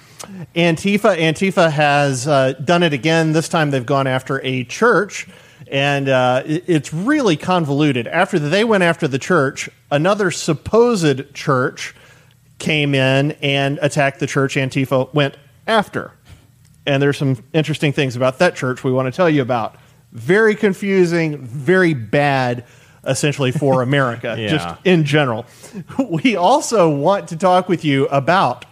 Antifa. 0.55 1.17
Antifa 1.17 1.69
has 1.69 2.29
uh, 2.29 2.53
done 2.63 2.83
it 2.83 2.93
again. 2.93 3.33
This 3.33 3.49
time 3.49 3.69
they've 3.69 3.85
gone 3.85 4.07
after 4.07 4.39
a 4.45 4.63
church. 4.63 5.27
And 5.69 6.07
uh, 6.07 6.43
it- 6.45 6.63
it's 6.67 6.93
really 6.93 7.35
convoluted. 7.35 8.07
After 8.07 8.39
they 8.39 8.63
went 8.63 8.83
after 8.83 9.09
the 9.09 9.19
church, 9.19 9.69
another 9.91 10.31
supposed 10.31 11.33
church 11.33 11.93
came 12.59 12.95
in 12.95 13.31
and 13.41 13.79
attacked 13.81 14.19
the 14.19 14.27
church 14.27 14.55
Antifa 14.55 15.13
went 15.13 15.35
after. 15.67 16.11
And 16.85 17.01
there's 17.01 17.17
some 17.17 17.43
interesting 17.53 17.91
things 17.91 18.15
about 18.15 18.39
that 18.39 18.55
church 18.55 18.83
we 18.83 18.91
want 18.91 19.07
to 19.07 19.11
tell 19.15 19.29
you 19.29 19.41
about. 19.41 19.75
Very 20.11 20.55
confusing, 20.55 21.39
very 21.45 21.93
bad, 21.93 22.63
essentially, 23.03 23.51
for 23.51 23.81
America, 23.81 24.35
Yeah. 24.37 24.47
just 24.47 24.67
in 24.85 25.03
general. 25.03 25.45
We 26.09 26.35
also 26.35 26.89
want 26.89 27.27
to 27.29 27.37
talk 27.37 27.67
with 27.67 27.83
you 27.83 28.05
about 28.07 28.65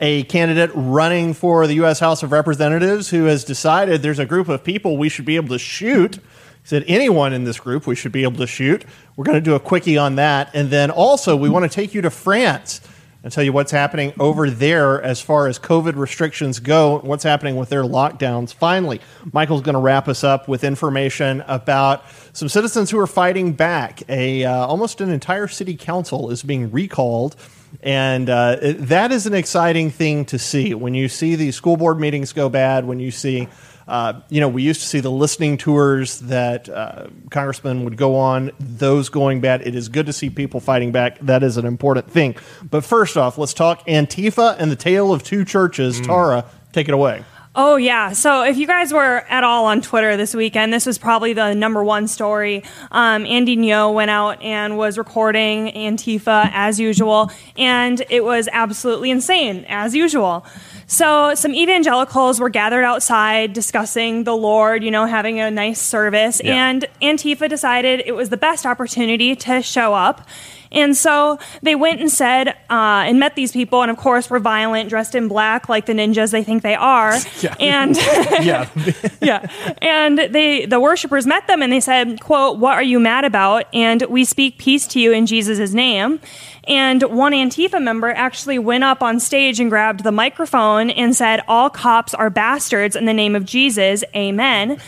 a 0.00 0.22
candidate 0.24 0.70
running 0.74 1.32
for 1.34 1.66
the 1.66 1.74
U.S. 1.74 2.00
House 2.00 2.22
of 2.22 2.32
Representatives 2.32 3.10
who 3.10 3.24
has 3.26 3.44
decided 3.44 4.02
there's 4.02 4.18
a 4.18 4.26
group 4.26 4.48
of 4.48 4.64
people 4.64 4.96
we 4.96 5.08
should 5.08 5.24
be 5.24 5.36
able 5.36 5.48
to 5.50 5.58
shoot. 5.58 6.16
He 6.16 6.20
said, 6.64 6.84
anyone 6.88 7.32
in 7.32 7.44
this 7.44 7.60
group 7.60 7.86
we 7.86 7.94
should 7.94 8.10
be 8.12 8.22
able 8.24 8.38
to 8.38 8.46
shoot. 8.46 8.84
We're 9.16 9.24
going 9.24 9.36
to 9.36 9.40
do 9.42 9.54
a 9.54 9.60
quickie 9.60 9.98
on 9.98 10.16
that. 10.16 10.50
And 10.54 10.70
then 10.70 10.90
also, 10.90 11.36
we 11.36 11.48
want 11.48 11.64
to 11.64 11.74
take 11.74 11.94
you 11.94 12.02
to 12.02 12.10
France 12.10 12.80
and 13.24 13.32
tell 13.32 13.44
you 13.44 13.52
what's 13.52 13.70
happening 13.70 14.12
over 14.18 14.50
there 14.50 15.00
as 15.00 15.20
far 15.20 15.46
as 15.46 15.58
COVID 15.58 15.94
restrictions 15.96 16.58
go, 16.58 16.98
what's 17.00 17.22
happening 17.22 17.54
with 17.56 17.68
their 17.68 17.84
lockdowns. 17.84 18.52
Finally, 18.52 19.00
Michael's 19.32 19.62
going 19.62 19.74
to 19.74 19.80
wrap 19.80 20.08
us 20.08 20.24
up 20.24 20.48
with 20.48 20.64
information 20.64 21.42
about 21.46 22.04
some 22.32 22.48
citizens 22.48 22.90
who 22.90 22.98
are 22.98 23.06
fighting 23.06 23.52
back. 23.52 24.02
A 24.08 24.44
uh, 24.44 24.66
almost 24.66 25.00
an 25.00 25.10
entire 25.10 25.46
city 25.46 25.76
council 25.76 26.30
is 26.30 26.42
being 26.42 26.72
recalled 26.72 27.36
and 27.82 28.28
uh, 28.28 28.56
it- 28.60 28.88
that 28.88 29.12
is 29.12 29.26
an 29.26 29.34
exciting 29.34 29.90
thing 29.90 30.24
to 30.26 30.38
see 30.38 30.74
when 30.74 30.94
you 30.94 31.08
see 31.08 31.36
these 31.36 31.56
school 31.56 31.76
board 31.76 31.98
meetings 32.00 32.32
go 32.32 32.48
bad, 32.48 32.84
when 32.84 33.00
you 33.00 33.10
see, 33.10 33.48
uh, 33.88 34.20
you 34.28 34.40
know, 34.40 34.48
we 34.48 34.62
used 34.62 34.80
to 34.80 34.86
see 34.86 35.00
the 35.00 35.10
listening 35.10 35.56
tours 35.56 36.20
that 36.20 36.68
uh, 36.68 37.08
congressmen 37.30 37.84
would 37.84 37.96
go 37.96 38.16
on, 38.16 38.50
those 38.58 39.08
going 39.08 39.40
bad. 39.40 39.66
It 39.66 39.74
is 39.74 39.88
good 39.88 40.06
to 40.06 40.12
see 40.12 40.30
people 40.30 40.60
fighting 40.60 40.92
back. 40.92 41.18
That 41.20 41.42
is 41.42 41.56
an 41.56 41.66
important 41.66 42.10
thing. 42.10 42.36
But 42.62 42.84
first 42.84 43.16
off, 43.16 43.38
let's 43.38 43.54
talk 43.54 43.86
Antifa 43.86 44.56
and 44.58 44.70
the 44.70 44.76
tale 44.76 45.12
of 45.12 45.22
two 45.22 45.44
churches. 45.44 46.00
Tara, 46.00 46.44
take 46.72 46.88
it 46.88 46.94
away. 46.94 47.24
Oh, 47.54 47.76
yeah. 47.76 48.12
So 48.12 48.44
if 48.44 48.56
you 48.56 48.66
guys 48.66 48.94
were 48.94 49.26
at 49.28 49.44
all 49.44 49.66
on 49.66 49.82
Twitter 49.82 50.16
this 50.16 50.34
weekend, 50.34 50.72
this 50.72 50.86
was 50.86 50.96
probably 50.96 51.34
the 51.34 51.54
number 51.54 51.84
one 51.84 52.08
story. 52.08 52.64
Um, 52.90 53.26
Andy 53.26 53.58
Ngo 53.58 53.92
went 53.92 54.10
out 54.10 54.40
and 54.40 54.78
was 54.78 54.96
recording 54.96 55.70
Antifa 55.72 56.50
as 56.54 56.80
usual, 56.80 57.30
and 57.58 58.02
it 58.08 58.24
was 58.24 58.48
absolutely 58.50 59.10
insane, 59.10 59.66
as 59.68 59.94
usual. 59.94 60.46
So 60.92 61.34
some 61.34 61.54
evangelicals 61.54 62.38
were 62.38 62.50
gathered 62.50 62.84
outside 62.84 63.54
discussing 63.54 64.24
the 64.24 64.36
Lord, 64.36 64.84
you 64.84 64.90
know, 64.90 65.06
having 65.06 65.40
a 65.40 65.50
nice 65.50 65.80
service, 65.80 66.38
and 66.40 66.84
Antifa 67.00 67.48
decided 67.48 68.02
it 68.04 68.12
was 68.12 68.28
the 68.28 68.36
best 68.36 68.66
opportunity 68.66 69.34
to 69.36 69.62
show 69.62 69.94
up. 69.94 70.28
And 70.72 70.96
so 70.96 71.38
they 71.62 71.74
went 71.74 72.00
and 72.00 72.10
said, 72.10 72.48
uh, 72.48 73.04
and 73.06 73.20
met 73.20 73.36
these 73.36 73.52
people, 73.52 73.82
and 73.82 73.90
of 73.90 73.96
course 73.96 74.28
were 74.30 74.40
violent, 74.40 74.88
dressed 74.88 75.14
in 75.14 75.28
black 75.28 75.68
like 75.68 75.86
the 75.86 75.92
ninjas 75.92 76.32
they 76.32 76.42
think 76.42 76.62
they 76.62 76.74
are. 76.74 77.16
And 77.60 77.96
Yeah. 78.42 78.68
yeah, 79.20 79.46
and 79.80 80.18
they 80.18 80.66
the 80.66 80.80
worshipers 80.80 81.26
met 81.26 81.46
them 81.46 81.62
and 81.62 81.72
they 81.72 81.80
said, 81.80 82.20
"quote 82.20 82.58
What 82.58 82.74
are 82.74 82.82
you 82.82 82.98
mad 82.98 83.24
about?" 83.24 83.66
And 83.72 84.02
we 84.08 84.24
speak 84.24 84.58
peace 84.58 84.86
to 84.88 85.00
you 85.00 85.12
in 85.12 85.26
Jesus' 85.26 85.72
name. 85.72 86.20
And 86.68 87.02
one 87.02 87.32
Antifa 87.32 87.82
member 87.82 88.10
actually 88.10 88.58
went 88.58 88.84
up 88.84 89.02
on 89.02 89.20
stage 89.20 89.60
and 89.60 89.68
grabbed 89.70 90.04
the 90.04 90.12
microphone 90.12 90.90
and 90.90 91.14
said, 91.14 91.42
"All 91.46 91.70
cops 91.70 92.14
are 92.14 92.30
bastards 92.30 92.96
in 92.96 93.04
the 93.04 93.14
name 93.14 93.36
of 93.36 93.44
Jesus, 93.44 94.04
Amen." 94.16 94.80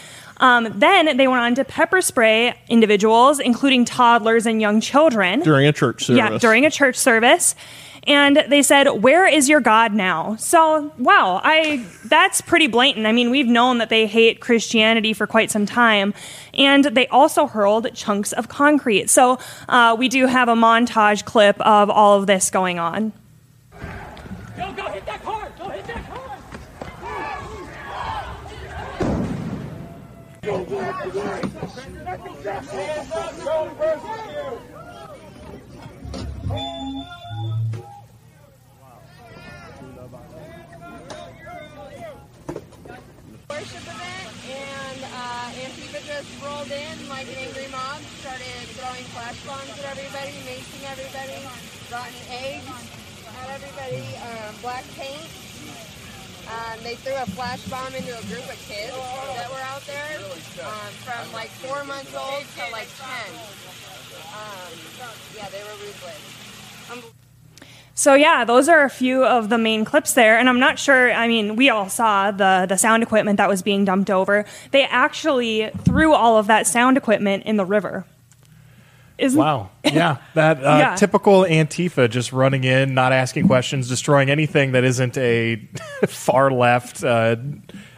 Um, 0.44 0.68
then 0.74 1.16
they 1.16 1.26
went 1.26 1.40
on 1.40 1.54
to 1.54 1.64
pepper 1.64 2.02
spray 2.02 2.54
individuals, 2.68 3.40
including 3.40 3.86
toddlers 3.86 4.44
and 4.44 4.60
young 4.60 4.82
children. 4.82 5.40
During 5.40 5.66
a 5.66 5.72
church 5.72 6.04
service. 6.04 6.18
Yeah, 6.18 6.36
during 6.36 6.66
a 6.66 6.70
church 6.70 6.96
service. 6.96 7.54
and 8.06 8.44
they 8.48 8.60
said, 8.60 8.86
"Where 8.86 9.26
is 9.26 9.48
your 9.48 9.60
God 9.60 9.94
now?" 9.94 10.36
So, 10.38 10.92
wow, 10.98 11.40
I 11.42 11.86
that's 12.04 12.42
pretty 12.42 12.66
blatant. 12.66 13.06
I 13.06 13.12
mean, 13.12 13.30
we've 13.30 13.46
known 13.46 13.78
that 13.78 13.88
they 13.88 14.06
hate 14.06 14.40
Christianity 14.40 15.14
for 15.14 15.26
quite 15.26 15.50
some 15.50 15.64
time, 15.64 16.12
and 16.52 16.84
they 16.84 17.06
also 17.08 17.46
hurled 17.46 17.88
chunks 17.94 18.32
of 18.32 18.48
concrete. 18.48 19.08
So, 19.08 19.38
uh, 19.70 19.96
we 19.98 20.10
do 20.10 20.26
have 20.26 20.50
a 20.50 20.54
montage 20.54 21.24
clip 21.24 21.58
of 21.62 21.88
all 21.88 22.18
of 22.20 22.26
this 22.26 22.50
going 22.50 22.78
on. 22.78 23.12
Go, 24.58 24.72
go, 24.74 24.82
hit 24.88 25.06
that 25.06 25.22
car! 25.24 25.48
Go, 25.58 25.70
worship 30.44 30.68
event, 43.88 44.28
and 44.44 45.00
uh, 45.04 45.48
Antifa 45.64 46.04
just 46.04 46.28
rolled 46.44 46.70
in 46.70 47.08
like 47.08 47.26
an 47.28 47.36
angry 47.40 47.68
mob, 47.72 48.02
started 48.20 48.68
throwing 48.76 49.04
flash 49.16 49.40
bombs 49.46 49.70
at 49.78 49.96
everybody, 49.96 50.32
macing 50.44 50.84
everybody, 50.92 51.40
rotten 51.90 52.20
eggs 52.28 52.68
at 53.40 53.48
everybody, 53.48 54.04
um, 54.20 54.54
black 54.60 54.84
paint. 54.98 55.53
Um, 56.44 56.78
they 56.82 56.94
threw 56.96 57.14
a 57.14 57.26
flash 57.26 57.64
bomb 57.68 57.94
into 57.94 58.12
a 58.12 58.22
group 58.26 58.44
of 58.44 58.58
kids 58.68 58.92
that 58.92 59.48
were 59.50 59.64
out 59.64 59.82
there, 59.86 60.20
um, 60.64 60.92
from 61.02 61.32
like 61.32 61.48
four 61.48 61.84
months 61.84 62.14
old 62.14 62.44
to 62.56 62.72
like 62.72 62.88
ten. 63.00 63.34
Um, 64.34 64.72
yeah, 65.36 65.48
they 65.48 65.62
were 65.62 65.76
ruthless. 65.80 67.14
So 67.96 68.14
yeah, 68.14 68.44
those 68.44 68.68
are 68.68 68.82
a 68.82 68.90
few 68.90 69.24
of 69.24 69.48
the 69.48 69.58
main 69.58 69.84
clips 69.84 70.14
there, 70.14 70.36
and 70.36 70.48
I'm 70.48 70.58
not 70.58 70.78
sure. 70.78 71.12
I 71.12 71.28
mean, 71.28 71.54
we 71.56 71.70
all 71.70 71.88
saw 71.88 72.30
the 72.32 72.66
the 72.68 72.76
sound 72.76 73.02
equipment 73.02 73.36
that 73.38 73.48
was 73.48 73.62
being 73.62 73.84
dumped 73.84 74.10
over. 74.10 74.44
They 74.72 74.84
actually 74.84 75.70
threw 75.84 76.12
all 76.12 76.36
of 76.36 76.48
that 76.48 76.66
sound 76.66 76.96
equipment 76.96 77.44
in 77.44 77.56
the 77.56 77.64
river. 77.64 78.04
Isn't 79.16 79.38
Wow. 79.38 79.70
Yeah. 79.84 80.16
That 80.34 80.58
uh, 80.58 80.76
Yeah. 80.78 80.94
typical 80.96 81.42
Antifa 81.42 82.10
just 82.10 82.32
running 82.32 82.64
in, 82.64 82.94
not 82.94 83.12
asking 83.12 83.46
questions, 83.46 83.88
destroying 83.88 84.28
anything 84.30 84.72
that 84.72 84.82
isn't 84.84 85.16
a 85.16 85.56
far 86.08 86.50
left 86.50 87.04
uh, 87.04 87.36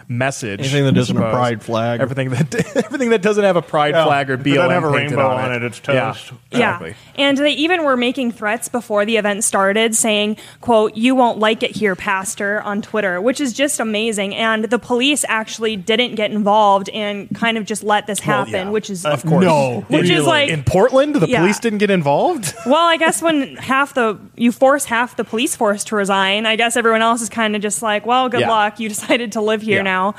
message. 0.08 0.60
Anything 0.60 0.84
that 0.84 0.96
I 0.96 1.00
isn't 1.00 1.16
a 1.16 1.20
pride 1.30 1.62
flag. 1.62 2.00
Everything 2.00 2.30
that 2.30 2.54
everything 2.84 3.10
that 3.10 3.22
doesn't 3.22 3.42
have 3.44 3.56
a 3.56 3.62
pride 3.62 3.94
Yeah. 3.94 4.04
flag 4.04 4.30
or 4.30 4.34
If 4.34 4.40
BLM 4.40 4.54
doesn't 4.54 4.70
have 4.70 4.84
a 4.84 4.92
painted 4.92 5.10
rainbow 5.16 5.26
on 5.28 5.44
on 5.46 5.52
it, 5.52 5.62
it, 5.62 5.66
it's 5.66 5.80
Yeah, 5.88 6.12
toast. 6.12 6.32
exactly. 6.52 6.90
Yeah, 6.90 6.94
and 7.28 7.38
they 7.38 7.50
even 7.52 7.84
were 7.84 7.96
making 7.96 8.32
threats 8.32 8.68
before 8.68 9.04
the 9.04 9.16
event 9.16 9.42
started, 9.44 9.94
saying, 9.96 10.36
"quote 10.60 10.96
You 10.96 11.14
won't 11.14 11.38
like 11.38 11.62
it 11.62 11.72
here, 11.76 11.96
Pastor," 11.96 12.60
on 12.62 12.82
Twitter, 12.82 13.20
which 13.20 13.40
is 13.40 13.52
just 13.52 13.80
amazing. 13.80 14.34
And 14.34 14.64
the 14.64 14.78
police 14.78 15.24
actually 15.28 15.76
didn't 15.76 16.14
get 16.14 16.30
involved 16.30 16.88
and 16.90 17.28
kind 17.34 17.58
of 17.58 17.64
just 17.64 17.82
let 17.82 18.06
this 18.06 18.24
Well, 18.24 18.38
happen, 18.44 18.66
yeah. 18.68 18.70
which 18.70 18.90
is 18.90 19.04
Of 19.04 19.24
uh, 19.24 19.28
course. 19.28 19.44
No, 19.44 19.84
which 19.88 20.08
is 20.10 20.24
like 20.24 20.48
In 20.50 20.62
Portland, 20.62 21.16
the 21.16 21.28
Yeah. 21.28 21.40
police 21.40 21.58
didn't 21.58 21.78
get 21.78 21.90
involved. 21.90 22.54
well, 22.66 22.86
I 22.86 22.96
guess 22.96 23.20
when 23.22 23.56
half 23.56 23.94
the 23.94 24.18
you 24.36 24.52
force 24.52 24.84
half 24.84 25.16
the 25.16 25.24
police 25.24 25.56
force 25.56 25.82
to 25.84 25.96
resign, 25.96 26.46
I 26.46 26.56
guess 26.56 26.76
everyone 26.76 27.02
else 27.02 27.22
is 27.22 27.28
kind 27.28 27.56
of 27.56 27.62
just 27.62 27.82
like, 27.82 28.06
well, 28.06 28.28
good 28.28 28.40
Yeah. 28.40 28.50
luck. 28.50 28.78
You 28.78 28.88
decided 28.96 29.32
to 29.32 29.40
live 29.40 29.62
here 29.62 29.76
Yeah. 29.78 29.82
Now. 29.96 30.14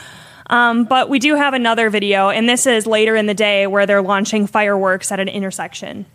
Um, 0.49 0.85
but 0.85 1.09
we 1.09 1.19
do 1.19 1.35
have 1.35 1.53
another 1.53 1.89
video, 1.89 2.29
and 2.29 2.47
this 2.47 2.65
is 2.65 2.87
later 2.87 3.15
in 3.15 3.25
the 3.25 3.33
day 3.33 3.67
where 3.67 3.85
they're 3.85 4.01
launching 4.01 4.47
fireworks 4.47 5.11
at 5.11 5.19
an 5.19 5.27
intersection. 5.27 6.05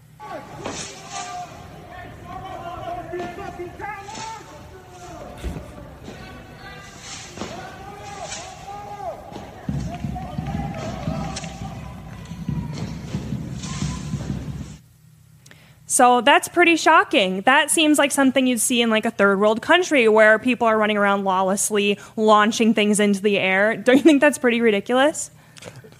So 15.92 16.22
that's 16.22 16.48
pretty 16.48 16.76
shocking. 16.76 17.42
That 17.42 17.70
seems 17.70 17.98
like 17.98 18.12
something 18.12 18.46
you'd 18.46 18.60
see 18.60 18.80
in 18.80 18.88
like 18.88 19.04
a 19.04 19.10
third 19.10 19.38
world 19.38 19.60
country 19.60 20.08
where 20.08 20.38
people 20.38 20.66
are 20.66 20.78
running 20.78 20.96
around 20.96 21.24
lawlessly 21.24 21.98
launching 22.16 22.72
things 22.72 22.98
into 22.98 23.20
the 23.20 23.38
air. 23.38 23.76
Don't 23.76 23.96
you 23.96 24.02
think 24.02 24.22
that's 24.22 24.38
pretty 24.38 24.62
ridiculous? 24.62 25.30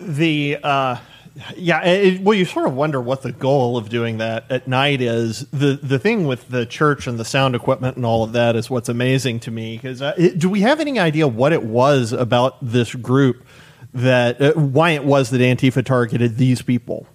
the 0.02 0.58
uh 0.62 0.96
yeah 1.56 1.82
it, 1.84 2.20
well 2.20 2.34
you 2.34 2.44
sort 2.44 2.66
of 2.66 2.74
wonder 2.74 3.00
what 3.00 3.22
the 3.22 3.32
goal 3.32 3.76
of 3.76 3.88
doing 3.88 4.18
that 4.18 4.50
at 4.50 4.68
night 4.68 5.00
is 5.00 5.46
the 5.50 5.78
the 5.82 5.98
thing 5.98 6.26
with 6.26 6.48
the 6.48 6.66
church 6.66 7.06
and 7.06 7.18
the 7.18 7.24
sound 7.24 7.54
equipment 7.54 7.96
and 7.96 8.04
all 8.04 8.22
of 8.22 8.32
that 8.32 8.54
is 8.54 8.68
what's 8.68 8.88
amazing 8.88 9.40
to 9.40 9.50
me 9.50 9.76
because 9.76 10.02
uh, 10.02 10.12
do 10.36 10.50
we 10.50 10.60
have 10.60 10.78
any 10.80 10.98
idea 10.98 11.26
what 11.26 11.52
it 11.52 11.62
was 11.62 12.12
about 12.12 12.56
this 12.60 12.94
group 12.94 13.46
that 13.94 14.40
uh, 14.40 14.52
why 14.54 14.90
it 14.90 15.04
was 15.04 15.30
that 15.30 15.40
antifa 15.40 15.84
targeted 15.84 16.36
these 16.36 16.60
people 16.60 17.06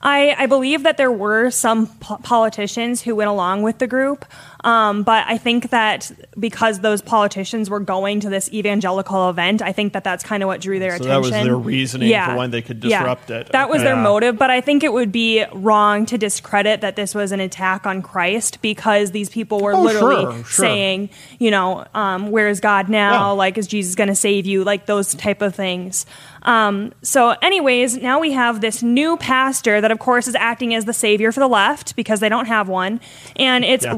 I, 0.00 0.34
I 0.38 0.46
believe 0.46 0.84
that 0.84 0.96
there 0.96 1.10
were 1.10 1.50
some 1.50 1.86
po- 1.86 2.18
politicians 2.18 3.02
who 3.02 3.16
went 3.16 3.30
along 3.30 3.62
with 3.62 3.78
the 3.78 3.86
group, 3.86 4.24
um, 4.64 5.02
but 5.04 5.24
I 5.28 5.38
think 5.38 5.70
that 5.70 6.10
because 6.38 6.80
those 6.80 7.00
politicians 7.00 7.70
were 7.70 7.80
going 7.80 8.20
to 8.20 8.28
this 8.28 8.52
evangelical 8.52 9.30
event, 9.30 9.62
I 9.62 9.72
think 9.72 9.92
that 9.92 10.02
that's 10.04 10.24
kind 10.24 10.42
of 10.42 10.48
what 10.48 10.60
drew 10.60 10.78
their 10.78 10.90
So 10.98 11.04
attention. 11.04 11.08
that 11.10 11.20
was 11.20 11.30
their 11.30 11.56
reasoning 11.56 12.12
for 12.24 12.36
when 12.36 12.50
they 12.50 12.62
could 12.62 12.82
Yeah. 12.84 12.98
disrupt 13.00 13.30
it. 13.30 13.50
That 13.52 13.68
was 13.68 13.76
Okay. 13.76 13.84
their 13.84 13.94
Yeah. 13.96 14.02
motive, 14.02 14.38
but 14.38 14.50
I 14.50 14.60
think 14.60 14.82
it 14.82 14.92
would 14.92 15.12
be 15.12 15.44
wrong 15.52 16.06
to 16.06 16.18
discredit 16.18 16.80
that 16.80 16.96
this 16.96 17.14
was 17.14 17.30
an 17.32 17.40
attack 17.40 17.86
on 17.86 18.02
Christ 18.02 18.58
because 18.60 19.12
these 19.12 19.28
people 19.28 19.60
were 19.60 19.74
Oh, 19.74 19.82
literally 19.82 20.22
sure, 20.24 20.32
sure. 20.44 20.44
saying, 20.44 21.10
you 21.38 21.50
know, 21.50 21.84
um, 21.94 22.30
where 22.30 22.48
is 22.48 22.60
God 22.60 22.88
now? 22.88 23.12
Yeah. 23.12 23.26
Like, 23.30 23.58
is 23.58 23.66
Jesus 23.66 23.94
going 23.94 24.08
to 24.08 24.14
save 24.14 24.44
you? 24.46 24.64
Like 24.64 24.86
those 24.86 25.14
type 25.14 25.40
of 25.42 25.54
things. 25.54 26.04
Um, 26.44 26.92
so, 27.02 27.34
anyways, 27.42 27.96
now 27.98 28.20
we 28.20 28.32
have 28.32 28.60
this 28.60 28.82
new 28.82 29.16
pastor 29.18 29.80
that, 29.80 29.90
of 29.90 29.98
course, 29.98 30.28
is 30.28 30.34
acting 30.36 30.74
as 30.74 30.84
the 30.84 30.92
savior 30.92 31.30
for 31.32 31.40
the 31.40 31.48
left 31.48 31.94
because 31.96 32.20
they 32.20 32.28
don't 32.28 32.46
have 32.46 32.68
one, 32.68 33.00
and 33.36 33.64
it's 33.64 33.84
Yeah. 33.84 33.94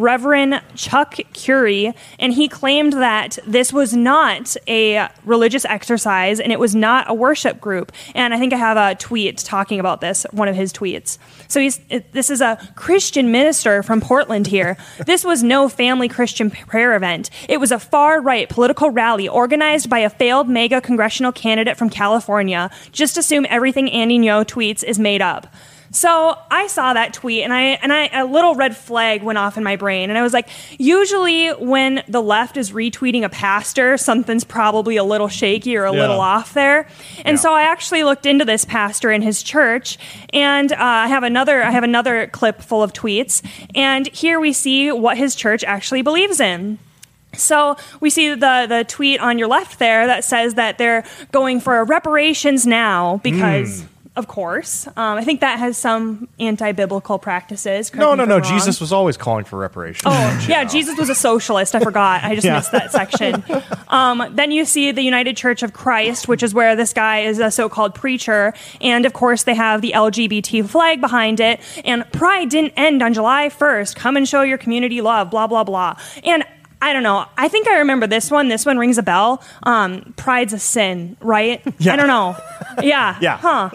Chuck 0.74 1.16
Currie, 1.34 1.92
and 2.18 2.32
he 2.32 2.48
claimed 2.48 2.94
that 2.94 3.38
this 3.46 3.72
was 3.72 3.94
not 3.94 4.56
a 4.68 5.08
religious 5.24 5.64
exercise 5.64 6.40
and 6.40 6.52
it 6.52 6.58
was 6.58 6.74
not 6.74 7.08
a 7.08 7.14
worship 7.14 7.60
group. 7.60 7.92
And 8.14 8.34
I 8.34 8.38
think 8.38 8.52
I 8.52 8.56
have 8.56 8.76
a 8.76 8.94
tweet 8.94 9.38
talking 9.38 9.80
about 9.80 10.00
this, 10.00 10.26
one 10.30 10.48
of 10.48 10.56
his 10.56 10.72
tweets. 10.72 11.18
So 11.48 11.60
he's 11.60 11.80
this 12.12 12.30
is 12.30 12.40
a 12.40 12.58
Christian 12.76 13.32
minister 13.32 13.82
from 13.82 14.00
Portland 14.00 14.46
here. 14.46 14.76
This 15.06 15.24
was 15.24 15.42
no 15.42 15.68
family 15.68 16.08
Christian 16.08 16.50
prayer 16.50 16.94
event. 16.94 17.30
It 17.48 17.58
was 17.58 17.72
a 17.72 17.78
far 17.78 18.20
right 18.20 18.48
political 18.48 18.90
rally 18.90 19.28
organized 19.28 19.90
by 19.90 20.00
a 20.00 20.10
failed 20.10 20.48
MAGA 20.48 20.80
congressional 20.80 21.32
candidate 21.32 21.76
from 21.76 21.90
California. 21.90 22.70
Just 22.92 23.16
assume 23.16 23.46
everything 23.48 23.90
Andy 23.90 24.18
Ngo 24.18 24.44
tweets 24.44 24.84
is 24.84 24.98
made 24.98 25.22
up. 25.22 25.52
So 25.92 26.38
I 26.52 26.68
saw 26.68 26.92
that 26.94 27.12
tweet 27.12 27.42
and 27.42 27.52
I 27.52 27.62
and 27.82 27.92
I 27.92 28.06
a 28.20 28.24
little 28.24 28.54
red 28.54 28.76
flag 28.76 29.24
went 29.24 29.38
off 29.38 29.56
in 29.58 29.64
my 29.64 29.74
brain 29.74 30.08
and 30.08 30.16
I 30.16 30.22
was 30.22 30.32
like, 30.32 30.48
usually 30.78 31.48
when 31.48 32.04
the 32.06 32.22
left 32.22 32.56
is 32.56 32.70
retweeting 32.70 33.24
a 33.24 33.28
pastor, 33.28 33.96
something's 33.96 34.44
probably 34.44 34.96
a 34.96 35.02
little 35.04 35.26
shaky 35.26 35.76
or 35.76 35.86
a 35.86 35.92
Yeah. 35.92 36.00
little 36.00 36.20
off 36.20 36.54
there. 36.54 36.86
And 37.24 37.40
so 37.40 37.52
I 37.52 37.62
actually 37.62 38.04
looked 38.04 38.24
into 38.24 38.44
this 38.44 38.64
pastor 38.64 39.10
and 39.10 39.24
his 39.24 39.42
church 39.42 39.98
and 40.32 40.70
uh, 40.72 40.76
I 40.78 41.08
have 41.08 41.24
another 41.24 41.60
I 41.62 41.72
have 41.72 41.82
another 41.84 42.28
clip 42.28 42.62
full 42.62 42.84
of 42.84 42.92
tweets 42.92 43.42
and 43.74 44.06
here 44.08 44.38
we 44.38 44.52
see 44.52 44.92
what 44.92 45.18
his 45.18 45.34
church 45.34 45.64
actually 45.64 46.02
believes 46.02 46.38
in. 46.38 46.78
So 47.34 47.76
we 47.98 48.10
see 48.10 48.28
the 48.34 48.66
the 48.68 48.84
tweet 48.86 49.18
on 49.20 49.38
your 49.38 49.48
left 49.48 49.80
there 49.80 50.06
that 50.06 50.22
says 50.24 50.54
that 50.54 50.78
they're 50.78 51.04
going 51.32 51.60
for 51.60 51.82
reparations 51.84 52.64
now 52.64 53.18
because. 53.24 53.84
Of 54.20 54.28
course, 54.28 54.86
um, 54.86 55.16
I 55.16 55.24
think 55.24 55.40
that 55.40 55.58
has 55.58 55.78
some 55.78 56.28
anti-biblical 56.38 57.18
practices. 57.18 57.92
No, 57.94 58.14
no, 58.14 58.26
no. 58.26 58.34
Wrong. 58.34 58.42
Jesus 58.44 58.78
was 58.78 58.92
always 58.92 59.16
calling 59.16 59.46
for 59.46 59.58
reparations. 59.58 60.02
Oh, 60.04 60.46
yeah, 60.46 60.64
Jesus 60.64 60.98
was 60.98 61.08
a 61.08 61.14
socialist. 61.14 61.74
I 61.74 61.80
forgot. 61.80 62.22
I 62.22 62.34
just 62.34 62.44
Yeah. 62.50 62.56
missed 62.56 62.70
that 62.72 62.92
section. 62.92 63.42
Um, 63.88 64.22
then 64.34 64.50
you 64.50 64.66
see 64.66 64.92
the 64.92 65.00
United 65.00 65.38
Church 65.38 65.62
of 65.62 65.72
Christ, 65.72 66.28
which 66.28 66.42
is 66.42 66.52
where 66.52 66.76
this 66.76 66.92
guy 66.92 67.20
is 67.20 67.38
a 67.38 67.50
so 67.50 67.70
called 67.70 67.94
preacher. 67.94 68.52
And 68.82 69.06
of 69.06 69.14
course, 69.14 69.44
they 69.44 69.54
have 69.54 69.80
the 69.80 69.92
LGBT 69.96 70.68
flag 70.68 71.00
behind 71.00 71.40
it. 71.40 71.60
And 71.82 72.04
Pride 72.12 72.50
didn't 72.50 72.74
end 72.76 73.02
on 73.02 73.14
July 73.14 73.48
1st. 73.48 73.96
Come 73.96 74.18
and 74.18 74.28
show 74.28 74.42
your 74.42 74.58
community 74.58 75.00
love, 75.00 75.30
blah, 75.30 75.46
blah, 75.46 75.64
blah. 75.64 75.96
And 76.24 76.44
I 76.82 76.92
don't 76.92 77.02
know. 77.02 77.26
I 77.36 77.48
think 77.48 77.68
I 77.68 77.78
remember 77.78 78.06
this 78.06 78.30
one. 78.30 78.48
This 78.48 78.64
one 78.64 78.78
rings 78.78 78.96
a 78.98 79.02
bell. 79.02 79.42
Um, 79.64 80.14
Pride's 80.16 80.52
a 80.52 80.58
sin, 80.58 81.16
right? 81.20 81.62
Yeah. 81.78 81.92
I 81.92 81.96
don't 81.96 82.06
know. 82.08 82.36
Yeah. 82.82 83.18
Yeah. 83.20 83.36
Huh. 83.36 83.70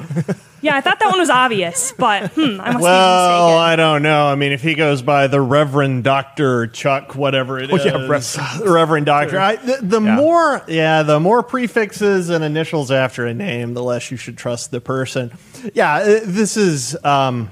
Yeah, 0.61 0.75
I 0.75 0.81
thought 0.81 0.97
that 0.99 1.09
one 1.11 1.19
was 1.19 1.29
obvious, 1.29 1.91
but 1.95 2.31
hmm, 2.31 2.59
I 2.59 2.71
must 2.71 2.77
be 2.79 2.83
well 2.83 3.49
mistaken. 3.49 3.61
i 3.61 3.75
don't 3.75 4.01
know 4.01 4.25
i 4.25 4.33
mean 4.33 4.51
if 4.51 4.63
he 4.63 4.73
goes 4.73 5.03
by 5.03 5.27
the 5.27 5.39
reverend 5.39 6.03
dr 6.03 6.67
chuck 6.67 7.13
whatever 7.13 7.59
it 7.59 7.71
Oh, 7.71 7.75
is, 7.75 7.85
yeah, 7.85 8.07
Rev- 8.07 8.61
reverend 8.67 9.05
doctor 9.05 9.37
I, 9.39 9.57
the, 9.57 9.77
the 9.83 10.01
Yeah. 10.01 10.15
more 10.15 10.63
yeah 10.67 11.03
the 11.03 11.19
more 11.19 11.43
prefixes 11.43 12.29
and 12.31 12.43
initials 12.43 12.89
after 12.89 13.27
a 13.27 13.33
name 13.35 13.75
the 13.75 13.83
less 13.83 14.09
you 14.09 14.17
should 14.17 14.37
trust 14.39 14.71
the 14.71 14.81
person 14.81 15.31
yeah 15.75 15.97
uh, 15.97 16.19
this 16.23 16.57
is 16.57 16.97
um 17.05 17.51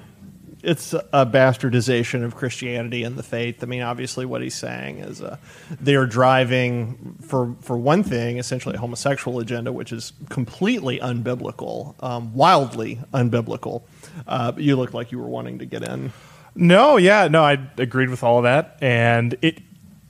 it's 0.64 0.94
a 0.94 1.26
bastardization 1.26 2.24
of 2.24 2.36
Christianity 2.36 3.04
and 3.04 3.18
the 3.18 3.24
faith. 3.24 3.62
I 3.62 3.66
mean, 3.66 3.82
obviously, 3.82 4.26
what 4.26 4.42
he's 4.42 4.56
saying 4.56 5.00
is 5.00 5.22
uh, 5.22 5.38
they're 5.80 6.06
driving 6.06 7.18
for 7.22 7.56
for 7.62 7.78
one 7.78 8.04
thing, 8.04 8.38
essentially 8.38 8.76
a 8.76 8.80
homosexual 8.80 9.40
agenda, 9.40 9.72
which 9.72 9.92
is 9.92 10.14
completely 10.30 11.00
unbiblical, 11.00 12.02
um, 12.02 12.34
wildly 12.34 13.00
unbiblical. 13.14 13.84
Uh, 14.26 14.54
you 14.58 14.76
look 14.78 14.94
like 14.94 15.12
you 15.12 15.20
were 15.20 15.28
wanting 15.28 15.60
to 15.60 15.66
get 15.66 15.84
in. 15.84 16.14
No, 16.56 16.98
yeah, 16.98 17.28
no, 17.28 17.44
I 17.44 17.58
agreed 17.78 18.10
with 18.10 18.24
all 18.24 18.38
of 18.38 18.44
that, 18.44 18.78
and 18.82 19.36
it. 19.42 19.62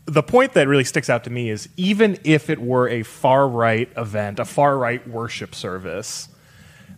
The 0.06 0.22
point 0.22 0.52
that 0.54 0.68
really 0.68 0.84
sticks 0.84 1.10
out 1.10 1.24
to 1.24 1.30
me 1.30 1.50
is 1.50 1.70
even 1.78 2.20
if 2.26 2.50
it 2.50 2.60
were 2.60 2.90
a 2.90 3.04
far 3.04 3.48
right 3.48 3.90
event, 3.96 4.38
a 4.38 4.44
far 4.46 4.78
right 4.78 5.08
worship 5.08 5.56
service, 5.56 6.28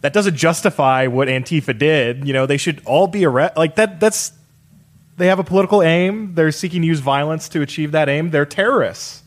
that 0.05 0.13
doesn't 0.13 0.35
justify 0.35 1.07
what 1.07 1.27
Antifa 1.27 1.75
did. 1.75 2.27
You 2.27 2.33
know, 2.33 2.45
they 2.45 2.57
should 2.57 2.79
all 2.85 3.07
be 3.07 3.25
arrested. 3.25 3.57
Like 3.57 3.73
that. 3.77 3.99
That's 3.99 4.33
they 5.17 5.27
have 5.27 5.39
a 5.39 5.43
political 5.43 5.81
aim. 5.81 6.35
They're 6.35 6.51
seeking 6.51 6.83
to 6.83 6.87
use 6.87 6.99
violence 6.99 7.49
to 7.49 7.63
achieve 7.63 7.93
that 7.93 8.07
aim. 8.07 8.29
They're 8.29 8.45
terrorists. 8.45 9.23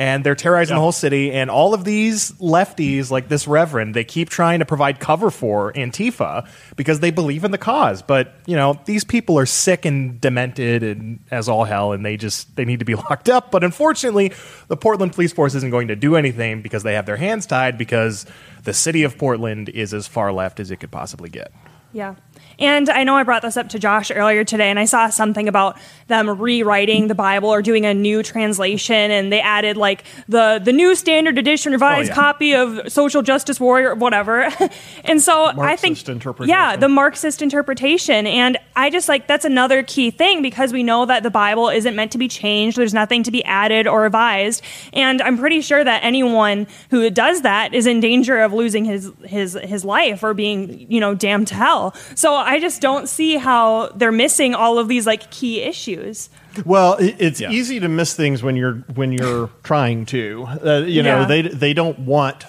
And 0.00 0.24
they're 0.24 0.34
terrorizing 0.34 0.76
the 0.76 0.80
whole 0.80 0.92
city. 0.92 1.30
And 1.30 1.50
all 1.50 1.74
of 1.74 1.84
these 1.84 2.32
lefties, 2.32 3.10
like 3.10 3.28
this 3.28 3.46
reverend, 3.46 3.94
they 3.94 4.02
keep 4.02 4.30
trying 4.30 4.60
to 4.60 4.64
provide 4.64 4.98
cover 4.98 5.30
for 5.30 5.74
Antifa 5.74 6.48
because 6.74 7.00
they 7.00 7.10
believe 7.10 7.44
in 7.44 7.50
the 7.50 7.58
cause. 7.58 8.00
But, 8.00 8.32
you 8.46 8.56
know, 8.56 8.80
these 8.86 9.04
people 9.04 9.38
are 9.38 9.44
sick 9.44 9.84
and 9.84 10.18
demented 10.18 10.82
and 10.82 11.18
as 11.30 11.50
all 11.50 11.64
hell, 11.64 11.92
and 11.92 12.02
they 12.02 12.16
just 12.16 12.56
they 12.56 12.64
need 12.64 12.78
to 12.78 12.86
be 12.86 12.94
locked 13.10 13.28
up. 13.28 13.50
But 13.50 13.62
unfortunately, 13.62 14.32
the 14.68 14.76
Portland 14.76 15.12
police 15.12 15.34
force 15.34 15.54
isn't 15.54 15.70
going 15.70 15.88
to 15.88 15.96
do 15.96 16.16
anything 16.16 16.62
because 16.62 16.82
they 16.82 16.94
have 16.94 17.04
their 17.04 17.18
hands 17.18 17.44
tied 17.44 17.76
because 17.76 18.24
the 18.64 18.72
city 18.72 19.02
of 19.02 19.18
Portland 19.18 19.68
is 19.68 19.92
as 19.92 20.06
far 20.06 20.32
left 20.32 20.60
as 20.60 20.70
it 20.70 20.76
could 20.80 20.90
possibly 20.90 21.28
get. 21.28 21.52
Yeah. 21.92 22.14
And 22.60 22.88
I 22.90 23.04
know 23.04 23.16
I 23.16 23.22
brought 23.22 23.42
this 23.42 23.56
up 23.56 23.70
to 23.70 23.78
Josh 23.78 24.10
earlier 24.10 24.44
today, 24.44 24.68
and 24.70 24.78
I 24.78 24.84
saw 24.84 25.08
something 25.08 25.48
about 25.48 25.78
them 26.08 26.28
rewriting 26.28 27.08
the 27.08 27.14
Bible 27.14 27.48
or 27.48 27.62
doing 27.62 27.86
a 27.86 27.94
new 27.94 28.22
translation, 28.22 29.10
and 29.10 29.32
they 29.32 29.40
added 29.40 29.76
like 29.76 30.04
the 30.28 30.60
the 30.62 30.72
new 30.72 30.94
standard 30.94 31.38
edition 31.38 31.72
revised 31.72 32.10
Oh, 32.10 32.14
yeah. 32.14 32.14
copy 32.14 32.54
of 32.54 32.92
Social 32.92 33.22
Justice 33.22 33.58
Warrior, 33.58 33.94
whatever. 33.94 34.48
and 35.04 35.20
so 35.22 35.46
I 35.46 35.76
think, 35.76 35.92
Marxist 35.96 36.08
interpretation. 36.08 36.48
yeah, 36.50 36.76
the 36.76 36.88
Marxist 36.88 37.42
interpretation, 37.42 38.26
and 38.26 38.58
I 38.76 38.90
just 38.90 39.08
like 39.08 39.26
that's 39.26 39.44
another 39.44 39.82
key 39.82 40.10
thing 40.10 40.42
because 40.42 40.72
we 40.72 40.82
know 40.82 41.06
that 41.06 41.22
the 41.22 41.30
Bible 41.30 41.68
isn't 41.68 41.94
meant 41.96 42.12
to 42.12 42.18
be 42.18 42.28
changed. 42.28 42.76
There's 42.76 42.94
nothing 42.94 43.22
to 43.24 43.30
be 43.30 43.44
added 43.44 43.86
or 43.86 44.02
revised, 44.02 44.62
and 44.92 45.22
I'm 45.22 45.38
pretty 45.38 45.60
sure 45.62 45.82
that 45.82 46.04
anyone 46.04 46.66
who 46.90 47.08
does 47.10 47.42
that 47.42 47.72
is 47.74 47.86
in 47.86 48.00
danger 48.00 48.38
of 48.40 48.52
losing 48.52 48.84
his 48.84 49.10
his 49.24 49.58
his 49.62 49.84
life 49.84 50.22
or 50.22 50.34
being 50.34 50.86
you 50.90 51.00
know 51.00 51.14
damned 51.14 51.48
to 51.48 51.54
hell. 51.54 51.94
So 52.14 52.34
I 52.50 52.58
just 52.60 52.80
don't 52.82 53.08
see 53.08 53.36
how 53.36 53.88
they're 53.94 54.10
missing 54.12 54.54
all 54.54 54.78
of 54.78 54.88
these 54.88 55.06
like 55.06 55.30
key 55.30 55.62
issues. 55.62 56.28
Well, 56.64 56.94
it, 56.94 57.14
it's 57.18 57.40
easy 57.40 57.78
to 57.80 57.88
miss 57.88 58.14
things 58.14 58.42
when 58.42 58.56
you're 58.56 58.74
when 58.94 59.12
you're 59.12 59.50
trying 59.62 60.06
to. 60.06 60.46
Uh, 60.48 60.76
you 60.86 61.02
know, 61.02 61.20
Yeah. 61.20 61.26
they 61.26 61.42
they 61.42 61.72
don't 61.74 61.98
want 62.00 62.44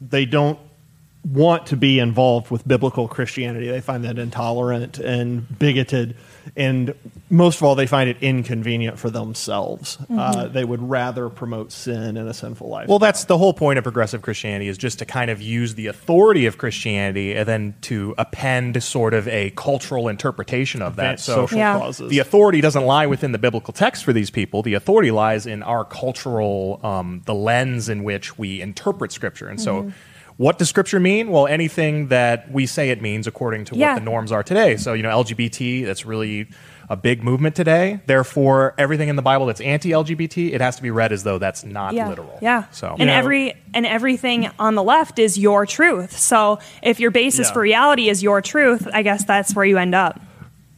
they 0.00 0.24
don't 0.24 0.58
want 1.24 1.66
to 1.66 1.76
be 1.76 1.98
involved 1.98 2.50
with 2.50 2.66
biblical 2.66 3.06
Christianity. 3.06 3.68
They 3.68 3.80
find 3.82 4.02
that 4.04 4.18
intolerant 4.18 4.98
and 4.98 5.46
bigoted, 5.58 6.16
and 6.56 6.94
most 7.30 7.56
of 7.56 7.62
all, 7.64 7.74
they 7.74 7.86
find 7.86 8.08
it 8.08 8.16
inconvenient 8.20 8.98
for 8.98 9.10
themselves. 9.10 9.98
Uh, 10.10 10.34
Mhm. 10.46 10.52
they 10.52 10.64
would 10.64 10.88
rather 10.88 11.28
promote 11.28 11.72
sin 11.72 12.16
and 12.16 12.28
a 12.28 12.34
sinful 12.34 12.68
life. 12.68 12.88
Well, 12.88 12.98
that's 12.98 13.24
the 13.24 13.38
whole 13.38 13.52
point 13.52 13.78
of 13.78 13.82
progressive 13.84 14.22
Christianity 14.22 14.68
is 14.68 14.78
just 14.78 14.98
to 15.00 15.04
kind 15.04 15.30
of 15.30 15.40
use 15.42 15.74
the 15.74 15.86
authority 15.86 16.46
of 16.46 16.58
Christianity 16.58 17.34
and 17.34 17.46
then 17.46 17.74
to 17.82 18.14
append 18.18 18.82
sort 18.82 19.14
of 19.14 19.28
a 19.28 19.50
cultural 19.56 20.08
interpretation 20.08 20.80
of 20.82 20.96
that. 20.96 21.02
Advance 21.02 21.24
So 21.24 21.34
social 21.34 21.58
Yeah. 21.58 21.78
causes. 21.78 22.10
the 22.10 22.18
authority 22.18 22.60
doesn't 22.60 22.84
lie 22.84 23.06
within 23.06 23.32
the 23.32 23.38
biblical 23.38 23.72
text 23.72 24.04
for 24.04 24.12
these 24.12 24.30
people. 24.30 24.62
The 24.62 24.74
authority 24.74 25.10
lies 25.10 25.46
in 25.46 25.62
our 25.62 25.84
cultural, 25.84 26.80
um, 26.82 27.22
the 27.26 27.34
lens 27.34 27.88
in 27.88 28.04
which 28.04 28.38
we 28.38 28.60
interpret 28.60 29.12
Scripture. 29.12 29.48
And 29.48 29.60
so. 29.60 29.90
What 30.38 30.56
does 30.56 30.68
Scripture 30.68 31.00
mean? 31.00 31.32
Well, 31.32 31.48
anything 31.48 32.08
that 32.08 32.50
we 32.52 32.64
say 32.64 32.90
it 32.90 33.02
means 33.02 33.26
according 33.26 33.64
to 33.66 33.76
Yeah. 33.76 33.94
what 33.94 33.98
the 33.98 34.04
norms 34.04 34.30
are 34.30 34.44
today. 34.44 34.76
So, 34.76 34.92
you 34.92 35.02
know, 35.02 35.10
LGBT, 35.10 35.84
that's 35.84 36.06
really 36.06 36.46
a 36.88 36.96
big 36.96 37.24
movement 37.24 37.56
today. 37.56 37.98
Therefore, 38.06 38.72
everything 38.78 39.08
in 39.08 39.16
the 39.16 39.22
Bible 39.22 39.46
that's 39.46 39.60
anti-LGBT, 39.60 40.52
it 40.54 40.60
has 40.60 40.76
to 40.76 40.82
be 40.82 40.92
read 40.92 41.12
as 41.12 41.24
though 41.24 41.38
that's 41.38 41.64
not 41.64 41.92
yeah. 41.92 42.08
literal. 42.08 42.38
Yeah. 42.40 42.66
So, 42.70 42.94
and 43.00 43.10
every 43.10 43.54
and 43.74 43.84
everything 43.84 44.48
on 44.60 44.76
the 44.76 44.82
left 44.82 45.18
is 45.18 45.36
your 45.36 45.66
truth. 45.66 46.16
So 46.16 46.60
if 46.82 47.00
your 47.00 47.10
basis 47.10 47.48
Yeah. 47.48 47.54
for 47.54 47.60
reality 47.60 48.08
is 48.08 48.22
your 48.22 48.40
truth, 48.40 48.86
I 48.94 49.02
guess 49.02 49.24
that's 49.24 49.56
where 49.56 49.64
you 49.64 49.76
end 49.76 49.96
up. 49.96 50.20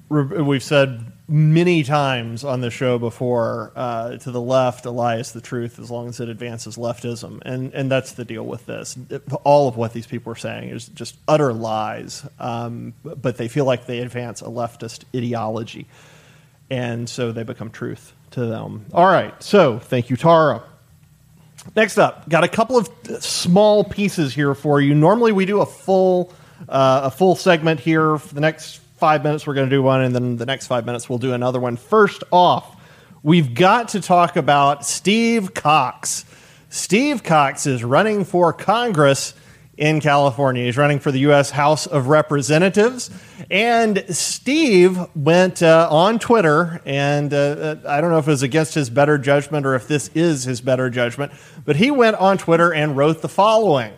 We've 0.08 0.62
said 0.62 1.09
many 1.30 1.84
times 1.84 2.42
on 2.42 2.60
the 2.60 2.70
show 2.70 2.98
before 2.98 3.72
uh, 3.76 4.16
to 4.16 4.30
the 4.32 4.40
left 4.40 4.84
a 4.84 4.90
lie 4.90 5.16
is 5.16 5.30
the 5.32 5.40
truth 5.40 5.78
as 5.78 5.90
long 5.90 6.08
as 6.08 6.18
it 6.18 6.28
advances 6.28 6.76
leftism. 6.76 7.40
And 7.42 7.72
and 7.72 7.90
that's 7.90 8.12
the 8.12 8.24
deal 8.24 8.44
with 8.44 8.66
this. 8.66 8.98
All 9.44 9.68
of 9.68 9.76
what 9.76 9.92
these 9.92 10.06
people 10.06 10.32
are 10.32 10.36
saying 10.36 10.70
is 10.70 10.88
just 10.88 11.16
utter 11.28 11.52
lies 11.52 12.26
um, 12.40 12.94
but 13.04 13.36
they 13.36 13.48
feel 13.48 13.64
like 13.64 13.86
they 13.86 14.00
advance 14.00 14.42
a 14.42 14.46
leftist 14.46 15.04
ideology. 15.14 15.86
And 16.68 17.08
so 17.08 17.32
they 17.32 17.44
become 17.44 17.70
truth 17.70 18.12
to 18.32 18.46
them. 18.46 18.86
All 18.92 19.06
right. 19.06 19.40
So 19.42 19.78
thank 19.78 20.10
you 20.10 20.16
tara. 20.16 20.62
Next 21.76 21.98
up, 21.98 22.28
got 22.28 22.42
a 22.42 22.48
couple 22.48 22.78
of 22.78 22.88
small 23.22 23.84
pieces 23.84 24.34
here 24.34 24.54
for 24.54 24.80
you. 24.80 24.94
Normally, 24.94 25.30
we 25.30 25.44
do 25.44 25.60
a 25.60 25.66
full 25.66 26.32
uh, 26.68 27.02
a 27.04 27.10
full 27.10 27.36
segment 27.36 27.80
here. 27.80 28.18
For 28.18 28.34
the 28.34 28.40
next 28.40 28.79
five 29.00 29.24
minutes, 29.24 29.46
we're 29.46 29.54
going 29.54 29.68
to 29.68 29.74
do 29.74 29.82
one, 29.82 30.02
and 30.02 30.14
then 30.14 30.36
the 30.36 30.46
next 30.46 30.66
five 30.66 30.86
minutes, 30.86 31.08
we'll 31.08 31.18
do 31.18 31.32
another 31.32 31.58
one. 31.58 31.76
First 31.76 32.22
off, 32.30 32.80
we've 33.22 33.54
got 33.54 33.88
to 33.90 34.00
talk 34.00 34.36
about 34.36 34.86
Steve 34.86 35.54
Cox. 35.54 36.24
Steve 36.68 37.24
Cox 37.24 37.66
is 37.66 37.82
running 37.82 38.24
for 38.24 38.52
Congress 38.52 39.34
in 39.80 39.98
California. 39.98 40.64
He's 40.64 40.76
running 40.76 41.00
for 41.00 41.10
the 41.10 41.20
U.S. 41.20 41.50
House 41.50 41.86
of 41.86 42.08
Representatives. 42.08 43.10
And 43.50 44.04
Steve 44.14 44.98
went 45.16 45.62
uh, 45.62 45.88
on 45.90 46.18
Twitter, 46.18 46.82
and 46.84 47.32
uh, 47.32 47.76
I 47.88 48.02
don't 48.02 48.10
know 48.10 48.18
if 48.18 48.28
it 48.28 48.30
was 48.30 48.42
against 48.42 48.74
his 48.74 48.90
better 48.90 49.16
judgment 49.16 49.64
or 49.64 49.74
if 49.74 49.88
this 49.88 50.08
is 50.14 50.44
his 50.44 50.60
better 50.60 50.90
judgment, 50.90 51.32
but 51.64 51.76
he 51.76 51.90
went 51.90 52.16
on 52.16 52.36
Twitter 52.36 52.72
and 52.72 52.96
wrote 52.96 53.22
the 53.22 53.28
following. 53.28 53.94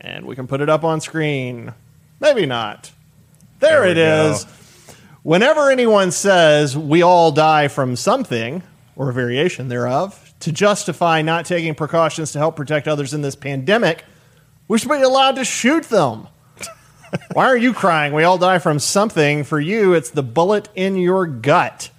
And 0.00 0.24
we 0.24 0.34
can 0.34 0.46
put 0.46 0.62
it 0.62 0.70
up 0.70 0.82
on 0.82 1.02
screen. 1.02 1.74
Maybe 2.20 2.46
not. 2.46 2.90
There, 3.60 3.82
There 3.82 3.90
it 3.90 3.94
go. 3.94 4.38
Whenever 5.22 5.70
anyone 5.70 6.10
says 6.10 6.76
we 6.76 7.02
all 7.02 7.32
die 7.32 7.68
from 7.68 7.96
something, 7.96 8.62
or 8.96 9.10
a 9.10 9.12
variation 9.12 9.68
thereof, 9.68 10.32
to 10.40 10.52
justify 10.52 11.22
not 11.22 11.44
taking 11.44 11.74
precautions 11.74 12.32
to 12.32 12.38
help 12.38 12.56
protect 12.56 12.86
others 12.88 13.12
in 13.12 13.22
this 13.22 13.34
pandemic, 13.36 14.04
we 14.68 14.78
should 14.78 14.90
be 14.90 15.02
allowed 15.02 15.36
to 15.36 15.44
shoot 15.44 15.84
them. 15.84 16.28
Why 17.32 17.46
are 17.46 17.56
you 17.56 17.72
crying? 17.72 18.12
We 18.12 18.24
all 18.24 18.38
die 18.38 18.58
from 18.58 18.78
something. 18.78 19.44
For 19.44 19.58
you, 19.60 19.94
it's 19.94 20.10
the 20.10 20.22
bullet 20.22 20.68
in 20.74 20.96
your 20.96 21.26
gut. 21.26 21.90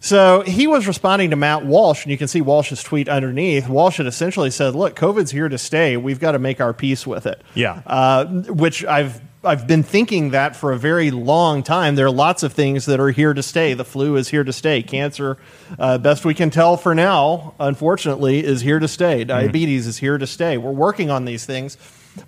So 0.00 0.42
he 0.42 0.66
was 0.66 0.86
responding 0.86 1.30
to 1.30 1.36
Matt 1.36 1.66
Walsh, 1.66 2.04
and 2.04 2.12
you 2.12 2.18
can 2.18 2.28
see 2.28 2.40
Walsh's 2.40 2.82
tweet 2.82 3.08
underneath. 3.08 3.68
Walsh 3.68 3.96
had 3.96 4.06
essentially 4.06 4.50
said, 4.50 4.74
"Look, 4.74 4.94
COVID's 4.94 5.32
here 5.32 5.48
to 5.48 5.58
stay. 5.58 5.96
We've 5.96 6.20
got 6.20 6.32
to 6.32 6.38
make 6.38 6.60
our 6.60 6.72
peace 6.72 7.06
with 7.06 7.26
it." 7.26 7.42
Yeah. 7.54 7.82
uh, 7.86 8.24
which 8.26 8.84
I've 8.84 9.20
I've 9.44 9.68
been 9.68 9.84
thinking 9.84 10.30
that 10.30 10.56
for 10.56 10.72
a 10.72 10.78
very 10.78 11.12
long 11.12 11.62
time. 11.62 11.94
There 11.94 12.06
are 12.06 12.10
lots 12.10 12.42
of 12.42 12.52
things 12.52 12.86
that 12.86 12.98
are 12.98 13.10
here 13.10 13.32
to 13.34 13.42
stay. 13.42 13.72
The 13.74 13.84
flu 13.84 14.16
is 14.16 14.28
here 14.28 14.42
to 14.42 14.52
stay. 14.52 14.82
Cancer, 14.82 15.38
uh, 15.78 15.98
best 15.98 16.24
we 16.24 16.34
can 16.34 16.50
tell 16.50 16.76
for 16.76 16.92
now, 16.92 17.54
unfortunately, 17.60 18.44
is 18.44 18.62
here 18.62 18.80
to 18.80 18.88
stay. 18.88 19.22
Diabetes 19.22 19.86
is 19.86 19.98
here 19.98 20.18
to 20.18 20.26
stay. 20.26 20.58
We're 20.58 20.72
working 20.72 21.08
on 21.08 21.24
these 21.24 21.46
things, 21.46 21.76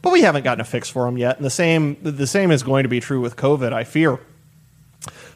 but 0.02 0.12
we 0.12 0.22
haven't 0.22 0.44
gotten 0.44 0.60
a 0.60 0.64
fix 0.64 0.88
for 0.88 1.04
them 1.06 1.18
yet. 1.18 1.36
And 1.36 1.44
the 1.44 1.50
same 1.50 1.96
the 2.00 2.28
same 2.28 2.52
is 2.52 2.62
going 2.62 2.84
to 2.84 2.88
be 2.88 3.00
true 3.00 3.20
with 3.20 3.34
COVID. 3.34 3.72
I 3.72 3.82
fear. 3.82 4.20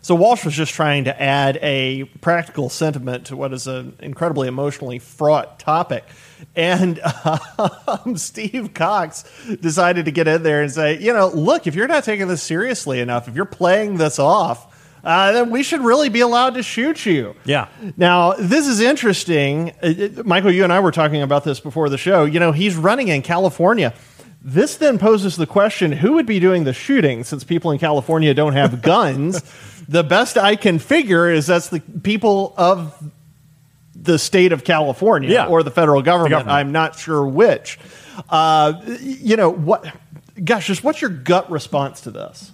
So 0.05 0.15
Walsh 0.15 0.45
was 0.45 0.53
just 0.53 0.75
trying 0.75 1.05
to 1.05 1.23
add 1.23 1.59
a 1.63 2.05
practical 2.21 2.69
sentiment 2.69 3.29
to 3.29 3.37
what 3.37 3.55
is 3.55 3.67
an 3.67 3.97
incredibly 4.01 4.49
emotionally 4.49 4.99
fraught 4.99 5.59
topic. 5.59 6.05
And 6.55 7.01
um, 7.89 8.19
Steve 8.19 8.75
Cox 8.75 9.25
decided 9.63 10.05
to 10.05 10.11
get 10.11 10.29
in 10.29 10.43
there 10.43 10.61
and 10.61 10.71
say, 10.71 10.99
you 10.99 11.15
know, 11.15 11.29
look, 11.29 11.67
if 11.67 11.75
you're 11.75 11.89
not 11.89 12.05
taking 12.05 12.29
this 12.29 12.43
seriously 12.43 13.01
enough, 13.01 13.29
if 13.29 13.35
you're 13.35 13.47
playing 13.47 13.97
this 13.97 14.19
off, 14.19 15.01
uh, 15.03 15.33
then 15.33 15.49
we 15.49 15.63
should 15.63 15.81
really 15.81 16.11
be 16.11 16.21
allowed 16.21 16.53
to 16.57 16.63
shoot 16.63 17.07
you. 17.07 17.35
Yeah. 17.47 17.69
Now, 17.97 18.35
this 18.35 18.67
is 18.67 18.81
interesting. 18.81 19.73
Uh, 19.83 20.19
uh, 20.19 20.23
Michael, 20.23 20.53
you 20.53 20.65
and 20.65 20.73
I 20.73 20.81
were 20.81 20.93
talking 20.93 21.23
about 21.23 21.45
this 21.45 21.61
before 21.61 21.89
the 21.89 21.97
show. 21.97 22.27
You 22.27 22.41
know, 22.41 22.53
he's 22.53 22.77
running 22.77 23.09
in 23.09 23.23
California. 23.23 23.95
This 24.47 24.77
then 24.77 24.99
poses 24.99 25.37
the 25.37 25.47
question 25.47 25.91
who 25.91 26.13
would 26.13 26.27
be 26.27 26.39
doing 26.39 26.65
the 26.65 26.75
shooting 26.75 27.25
since 27.25 27.45
people 27.45 27.71
in 27.71 27.79
California 27.79 28.35
don't 28.35 28.53
have 28.53 28.83
guns? 28.83 29.43
The 29.89 30.03
best 30.05 30.37
I 30.39 30.57
can 30.57 30.79
figure 30.79 31.31
is 31.31 31.47
that's 31.47 31.69
the 31.69 31.81
people 31.81 32.55
of 32.57 32.95
the 33.95 34.19
state 34.19 34.53
of 34.53 34.65
California 34.65 35.31
Yeah. 35.31 35.47
or 35.47 35.63
the 35.63 35.71
federal 35.71 36.03
government. 36.03 36.31
government. 36.31 36.55
I'm 36.57 36.73
not 36.73 36.99
sure 36.99 37.27
which. 37.27 37.79
Uh, 38.29 38.81
you 39.01 39.37
know, 39.37 39.51
what, 39.51 39.85
gosh, 40.43 40.67
just 40.67 40.85
what's 40.85 41.01
your 41.01 41.11
gut 41.11 41.51
response 41.51 42.03
to 42.03 42.11
this? 42.11 42.53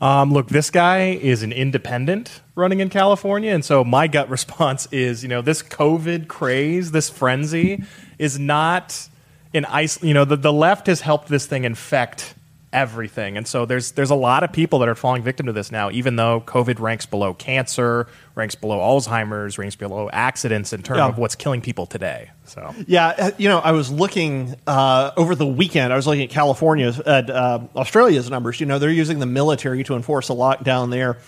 Um, 0.00 0.32
look, 0.32 0.48
this 0.48 0.70
guy 0.70 1.10
is 1.10 1.42
an 1.42 1.50
independent 1.52 2.40
running 2.54 2.78
in 2.80 2.88
California, 2.88 3.52
and 3.52 3.64
so 3.64 3.82
my 3.82 4.06
gut 4.06 4.28
response 4.36 4.86
is, 4.92 5.22
you 5.22 5.28
know, 5.28 5.42
this 5.42 5.62
COVID 5.62 6.28
craze, 6.28 6.92
this 6.92 7.10
frenzy, 7.10 7.82
is 8.18 8.38
not 8.38 9.08
an 9.54 9.64
ice. 9.64 10.00
You 10.02 10.14
know, 10.14 10.24
the, 10.24 10.36
the 10.36 10.52
left 10.52 10.86
has 10.86 11.00
helped 11.00 11.28
this 11.28 11.46
thing 11.46 11.64
infect 11.64 12.34
everything, 12.72 13.36
and 13.36 13.46
so 13.46 13.64
there's 13.66 13.92
there's 13.92 14.10
a 14.10 14.14
lot 14.14 14.42
of 14.44 14.52
people 14.52 14.78
that 14.80 14.88
are 14.88 14.94
falling 14.94 15.22
victim 15.22 15.46
to 15.46 15.52
this 15.52 15.72
now. 15.72 15.90
Even 15.90 16.16
though 16.16 16.42
COVID 16.46 16.78
ranks 16.80 17.06
below 17.06 17.34
cancer, 17.34 18.06
ranks 18.34 18.54
below 18.54 18.78
Alzheimer's, 18.78 19.58
ranks 19.58 19.76
below 19.76 20.08
accidents 20.12 20.72
in 20.72 20.82
terms 20.82 20.98
Yeah. 20.98 21.08
of 21.08 21.18
what's 21.18 21.34
killing 21.34 21.60
people 21.60 21.86
today. 21.86 22.30
So 22.44 22.74
Yeah, 22.86 23.06
uh, 23.08 23.30
you 23.38 23.48
know, 23.48 23.58
I 23.58 23.72
was 23.72 23.90
looking 23.90 24.54
uh, 24.66 25.10
over 25.16 25.34
the 25.34 25.46
weekend. 25.46 25.92
I 25.92 25.96
was 25.96 26.06
looking 26.06 26.24
at 26.24 26.30
California's, 26.30 26.98
at 27.00 27.28
uh, 27.30 27.60
Australia's 27.76 28.30
numbers. 28.30 28.60
You 28.60 28.66
know, 28.66 28.78
they're 28.78 28.90
using 28.90 29.18
the 29.18 29.26
military 29.26 29.84
to 29.84 29.94
enforce 29.96 30.28
a 30.30 30.34
lockdown 30.34 30.90
there. 30.90 31.18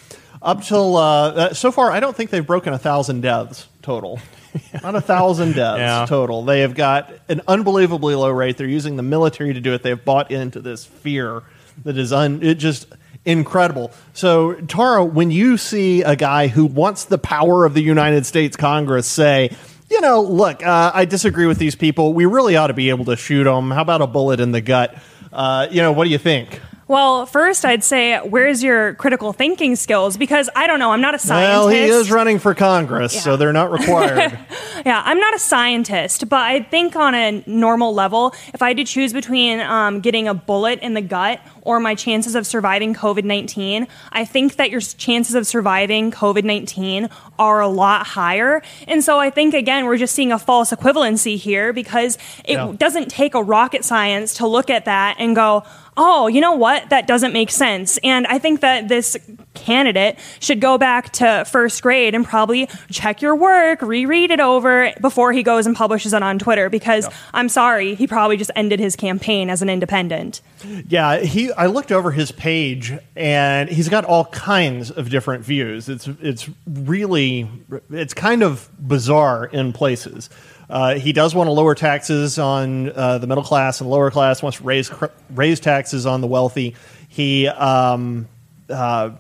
Up 0.43 0.63
till 0.63 0.97
uh, 0.97 1.29
uh, 1.31 1.55
so 1.55 1.71
far, 1.71 1.91
I 1.91 2.01
don't 2.01 2.17
think 2.17 2.31
they've 2.31 2.47
broken 2.47 2.73
a 2.73 2.79
thousand 2.79 3.21
deaths 3.21 3.67
total. 3.83 4.21
Not 4.83 4.95
a 4.95 5.01
thousand 5.01 5.55
deaths 5.55 5.79
Yeah. 5.79 6.07
total. 6.09 6.45
They 6.45 6.61
have 6.61 6.75
got 6.75 7.13
an 7.29 7.41
unbelievably 7.49 8.15
low 8.15 8.31
rate. 8.31 8.57
They're 8.57 8.67
using 8.67 8.97
the 8.97 9.03
military 9.03 9.55
to 9.55 9.61
do 9.61 9.73
it. 9.75 9.83
They've 9.83 10.03
bought 10.05 10.31
into 10.31 10.61
this 10.61 10.85
fear 10.85 11.43
that 11.85 11.97
is 11.97 12.13
un, 12.13 12.41
it 12.43 12.55
just 12.57 12.87
incredible. 13.25 13.91
So, 14.13 14.55
Tara, 14.55 15.05
when 15.05 15.31
you 15.31 15.57
see 15.57 16.03
a 16.03 16.17
guy 16.17 16.49
who 16.49 16.65
wants 16.67 17.05
the 17.05 17.19
power 17.19 17.65
of 17.65 17.75
the 17.75 17.83
United 17.83 18.27
States 18.27 18.57
Congress 18.57 19.07
say, 19.07 19.55
you 19.91 20.01
know, 20.01 20.23
look, 20.23 20.65
uh, 20.65 20.91
I 20.95 21.05
disagree 21.05 21.47
with 21.47 21.59
these 21.59 21.75
people. 21.75 22.13
We 22.15 22.25
really 22.25 22.57
ought 22.57 22.69
to 22.69 22.75
be 22.75 22.91
able 22.91 23.05
to 23.07 23.17
shoot 23.17 23.45
them. 23.45 23.71
How 23.71 23.83
about 23.83 24.03
a 24.03 24.07
bullet 24.07 24.41
in 24.41 24.53
the 24.53 24.61
gut? 24.61 24.95
Uh, 25.33 25.67
you 25.71 25.83
know, 25.83 25.93
what 25.93 26.05
do 26.05 26.11
you 26.11 26.19
think? 26.19 26.61
Well, 26.91 27.25
first 27.25 27.65
I'd 27.65 27.85
say, 27.85 28.19
where's 28.19 28.65
your 28.65 28.95
critical 28.95 29.33
thinking 29.33 29.77
skills? 29.77 30.17
Because 30.17 30.51
I 30.57 30.67
don't 30.67 30.81
know, 30.81 30.91
I'm 30.91 31.01
not 31.01 31.15
a 31.15 31.21
scientist. 31.21 31.57
Well, 31.57 31.69
he 31.69 31.83
is 31.85 32.11
running 32.11 32.41
for 32.41 32.53
Congress, 32.53 33.23
so 33.23 33.37
they're 33.37 33.53
not 33.53 33.71
required. 33.71 34.37
Yeah, 34.87 35.03
I'm 35.05 35.19
not 35.21 35.35
a 35.35 35.39
scientist, 35.39 36.31
but 36.31 36.41
I 36.41 36.63
think 36.63 36.97
on 36.97 37.15
a 37.15 37.45
normal 37.47 37.93
level, 37.93 38.35
if 38.55 38.63
I 38.63 38.69
had 38.69 38.79
to 38.79 38.85
choose 38.85 39.13
between 39.13 39.61
um, 39.61 40.01
getting 40.01 40.27
a 40.27 40.33
bullet 40.33 40.79
in 40.79 40.95
the 40.95 41.03
gut 41.03 41.39
or 41.61 41.81
my 41.81 41.95
chances 41.95 42.35
of 42.35 42.47
surviving 42.47 42.95
COVID 42.95 43.25
19, 43.25 43.87
I 44.11 44.25
think 44.25 44.57
that 44.57 44.71
your 44.71 44.81
chances 44.81 45.35
of 45.35 45.47
surviving 45.47 46.11
COVID 46.11 46.45
19 46.45 47.11
are 47.39 47.61
a 47.61 47.69
lot 47.69 48.07
higher. 48.07 48.63
And 48.89 49.05
so 49.05 49.19
I 49.19 49.29
think, 49.29 49.53
again, 49.53 49.85
we're 49.85 49.99
just 49.99 50.15
seeing 50.15 50.33
a 50.33 50.39
false 50.39 50.71
equivalency 50.71 51.37
here 51.37 51.75
because 51.75 52.17
it 52.47 52.55
Yeah. 52.55 52.73
doesn't 52.75 53.11
take 53.11 53.35
a 53.35 53.43
rocket 53.43 53.85
science 53.85 54.33
to 54.37 54.47
look 54.47 54.71
at 54.71 54.87
that 54.87 55.17
and 55.19 55.37
go, 55.37 55.63
oh, 56.03 56.29
you 56.29 56.41
know 56.41 56.55
what? 56.55 56.89
That 56.89 57.07
doesn't 57.07 57.35
make 57.35 57.51
sense. 57.51 57.99
And 57.99 58.27
I 58.27 58.39
think 58.39 58.61
that 58.61 58.89
this 58.89 59.19
candidate 59.53 60.19
should 60.41 60.59
go 60.59 60.79
back 60.79 61.13
to 61.13 61.45
first 61.47 61.83
grade 61.83 62.15
and 62.15 62.25
probably 62.25 62.71
check 62.91 63.21
your 63.21 63.37
work, 63.37 63.83
reread 63.83 64.31
it 64.31 64.41
over 64.41 64.95
before 65.03 65.33
he 65.33 65.43
goes 65.43 65.67
and 65.67 65.77
publishes 65.77 66.15
it 66.15 66.23
on 66.23 66.39
Twitter 66.39 66.71
because 66.71 67.07
I'm 67.35 67.51
sorry, 67.51 67.95
he 67.97 68.07
probably 68.07 68.39
just 68.39 68.51
ended 68.57 68.81
his 68.81 68.97
campaign 68.97 69.51
as 69.51 69.61
an 69.61 69.69
independent. 69.69 70.41
Yeah, 70.89 71.19
he. 71.19 71.53
I 71.53 71.67
looked 71.67 71.93
over 71.93 72.11
his 72.11 72.33
page, 72.33 72.93
and 73.15 73.69
he's 73.69 73.89
got 73.89 74.05
all 74.05 74.27
kinds 74.27 74.91
of 74.91 75.11
different 75.11 75.45
views. 75.45 75.89
It's 75.89 76.09
it's 76.23 76.49
really 76.67 77.49
it's 77.91 78.15
kind 78.15 78.43
of 78.43 78.71
bizarre 78.79 79.45
in 79.47 79.73
places. 79.73 80.31
Uh, 80.71 80.95
he 80.95 81.13
does 81.13 81.35
want 81.35 81.49
to 81.49 81.53
lower 81.53 81.75
taxes 81.75 82.39
on 82.39 82.91
uh, 82.93 83.19
the 83.19 83.27
middle 83.27 83.43
class 83.45 83.81
and 83.81 83.91
lower 83.91 84.11
class. 84.11 84.43
Wants 84.43 84.59
to 84.59 84.65
raise 84.65 84.89
cr- 84.89 85.07
raise 85.31 85.59
taxes 85.61 86.07
on 86.07 86.21
the 86.21 86.27
wealthy. 86.29 86.77
He 87.09 87.49
um, 87.49 88.29
uh, 88.69 89.11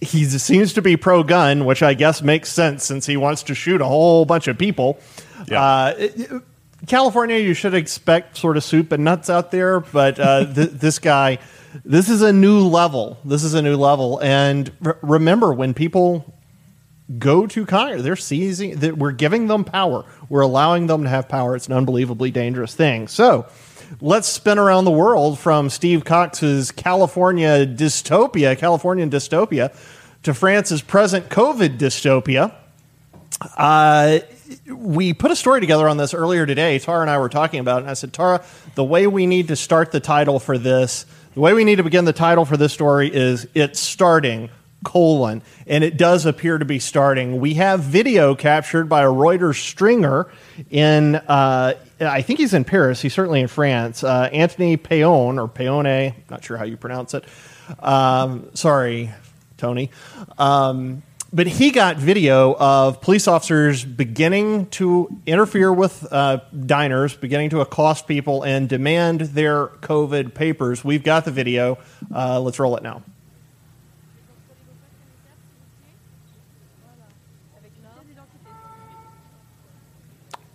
he 0.00 0.24
seems 0.26 0.74
to 0.74 0.82
be 0.82 0.96
pro 0.96 1.22
gun, 1.22 1.64
which 1.64 1.82
I 1.82 1.94
guess 1.94 2.20
makes 2.22 2.52
sense 2.52 2.84
since 2.84 3.06
he 3.06 3.16
wants 3.16 3.42
to 3.44 3.54
shoot 3.54 3.80
a 3.80 3.86
whole 3.86 4.24
bunch 4.26 4.46
of 4.48 4.58
people. 4.58 4.98
Uh, 5.50 5.94
it- 5.98 6.20
it- 6.20 6.42
California, 6.86 7.38
you 7.38 7.54
should 7.54 7.74
expect 7.74 8.36
sort 8.36 8.56
of 8.56 8.62
soup 8.62 8.92
and 8.92 9.02
nuts 9.02 9.28
out 9.28 9.50
there, 9.50 9.80
but 9.80 10.20
uh, 10.20 10.44
th- 10.54 10.70
this 10.70 11.00
guy, 11.00 11.38
this 11.84 12.08
is 12.08 12.22
a 12.22 12.32
new 12.32 12.60
level. 12.60 13.18
This 13.24 13.42
is 13.42 13.54
a 13.54 13.62
new 13.62 13.76
level. 13.76 14.20
And 14.22 14.70
re- 14.80 14.92
remember, 15.02 15.52
when 15.52 15.74
people 15.74 16.32
go 17.16 17.46
to 17.46 17.64
Congress, 17.64 18.02
they're 18.02 18.16
seizing, 18.16 18.76
that 18.80 18.98
we're 18.98 19.12
giving 19.12 19.46
them 19.46 19.64
power. 19.64 20.04
We're 20.28 20.42
allowing 20.42 20.88
them 20.88 21.04
to 21.04 21.08
have 21.08 21.28
power. 21.28 21.56
It's 21.56 21.66
an 21.66 21.72
unbelievably 21.72 22.32
dangerous 22.32 22.74
thing. 22.74 23.08
So 23.08 23.46
let's 24.00 24.28
spin 24.28 24.58
around 24.58 24.84
the 24.84 24.90
world 24.90 25.38
from 25.38 25.70
Steve 25.70 26.04
Cox's 26.04 26.70
California 26.70 27.66
dystopia, 27.66 28.58
Californian 28.58 29.10
dystopia, 29.10 29.74
to 30.24 30.34
France's 30.34 30.82
present 30.82 31.28
COVID 31.30 31.78
dystopia. 31.78 32.54
Uh, 33.56 34.18
we 34.66 35.12
put 35.14 35.30
a 35.30 35.36
story 35.36 35.60
together 35.60 35.88
on 35.88 35.96
this 35.96 36.12
earlier 36.12 36.44
today. 36.44 36.78
Tara 36.78 37.00
and 37.00 37.10
I 37.10 37.18
were 37.18 37.28
talking 37.28 37.60
about 37.60 37.78
it, 37.78 37.82
and 37.82 37.90
I 37.90 37.94
said, 37.94 38.12
Tara, 38.12 38.44
the 38.74 38.84
way 38.84 39.06
we 39.06 39.26
need 39.26 39.48
to 39.48 39.56
start 39.56 39.92
the 39.92 40.00
title 40.00 40.38
for 40.38 40.58
this, 40.58 41.06
the 41.34 41.40
way 41.40 41.54
we 41.54 41.64
need 41.64 41.76
to 41.76 41.82
begin 41.82 42.04
the 42.04 42.12
title 42.12 42.44
for 42.44 42.56
this 42.56 42.72
story 42.72 43.14
is 43.14 43.46
it's 43.54 43.78
starting, 43.78 44.50
colon. 44.84 45.42
And 45.66 45.84
it 45.84 45.96
does 45.96 46.26
appear 46.26 46.58
to 46.58 46.64
be 46.64 46.78
starting. 46.78 47.40
We 47.40 47.54
have 47.54 47.80
video 47.80 48.34
captured 48.34 48.88
by 48.88 49.02
a 49.02 49.08
Reuters 49.08 49.56
stringer 49.56 50.28
in, 50.70 51.16
uh, 51.16 51.74
I 52.00 52.22
think 52.22 52.38
he's 52.38 52.54
in 52.54 52.64
Paris. 52.64 53.02
He's 53.02 53.14
certainly 53.14 53.40
in 53.40 53.48
France. 53.48 54.04
Uh, 54.04 54.28
Anthony 54.32 54.76
Payon, 54.76 55.42
or 55.42 55.48
Payone, 55.48 56.14
not 56.30 56.44
sure 56.44 56.56
how 56.56 56.64
you 56.64 56.76
pronounce 56.76 57.14
it. 57.14 57.24
Um, 57.80 58.48
sorry, 58.54 59.10
Tony. 59.56 59.90
Um, 60.38 61.02
but 61.30 61.46
he 61.46 61.72
got 61.72 61.96
video 61.96 62.54
of 62.54 63.02
police 63.02 63.28
officers 63.28 63.84
beginning 63.84 64.66
to 64.66 65.08
interfere 65.26 65.70
with 65.70 66.10
uh, 66.10 66.38
diners, 66.64 67.14
beginning 67.14 67.50
to 67.50 67.60
accost 67.60 68.06
people 68.06 68.44
and 68.44 68.66
demand 68.66 69.20
their 69.20 69.66
COVID 69.66 70.32
papers. 70.32 70.82
We've 70.82 71.02
got 71.02 71.26
the 71.26 71.30
video. 71.30 71.78
Uh, 72.14 72.40
let's 72.40 72.58
roll 72.58 72.76
it 72.76 72.82
now. 72.82 73.02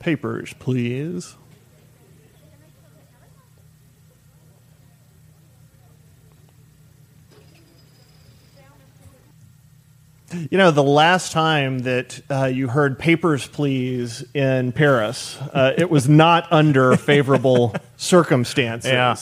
Papers, 0.04 0.54
please. 0.60 1.38
You 10.50 10.58
know, 10.58 10.72
the 10.72 10.84
last 10.84 11.32
time 11.32 11.80
that 11.80 12.20
uh, 12.30 12.46
you 12.48 12.68
heard 12.68 13.00
"Papers, 13.00 13.48
Please" 13.48 14.26
in 14.34 14.74
Paris, 14.74 15.38
uh, 15.54 15.72
it 15.78 15.90
was 15.90 16.10
not 16.10 16.52
under 16.52 16.98
favorable 16.98 17.74
circumstances. 17.96 18.92
Yeah. 18.92 19.16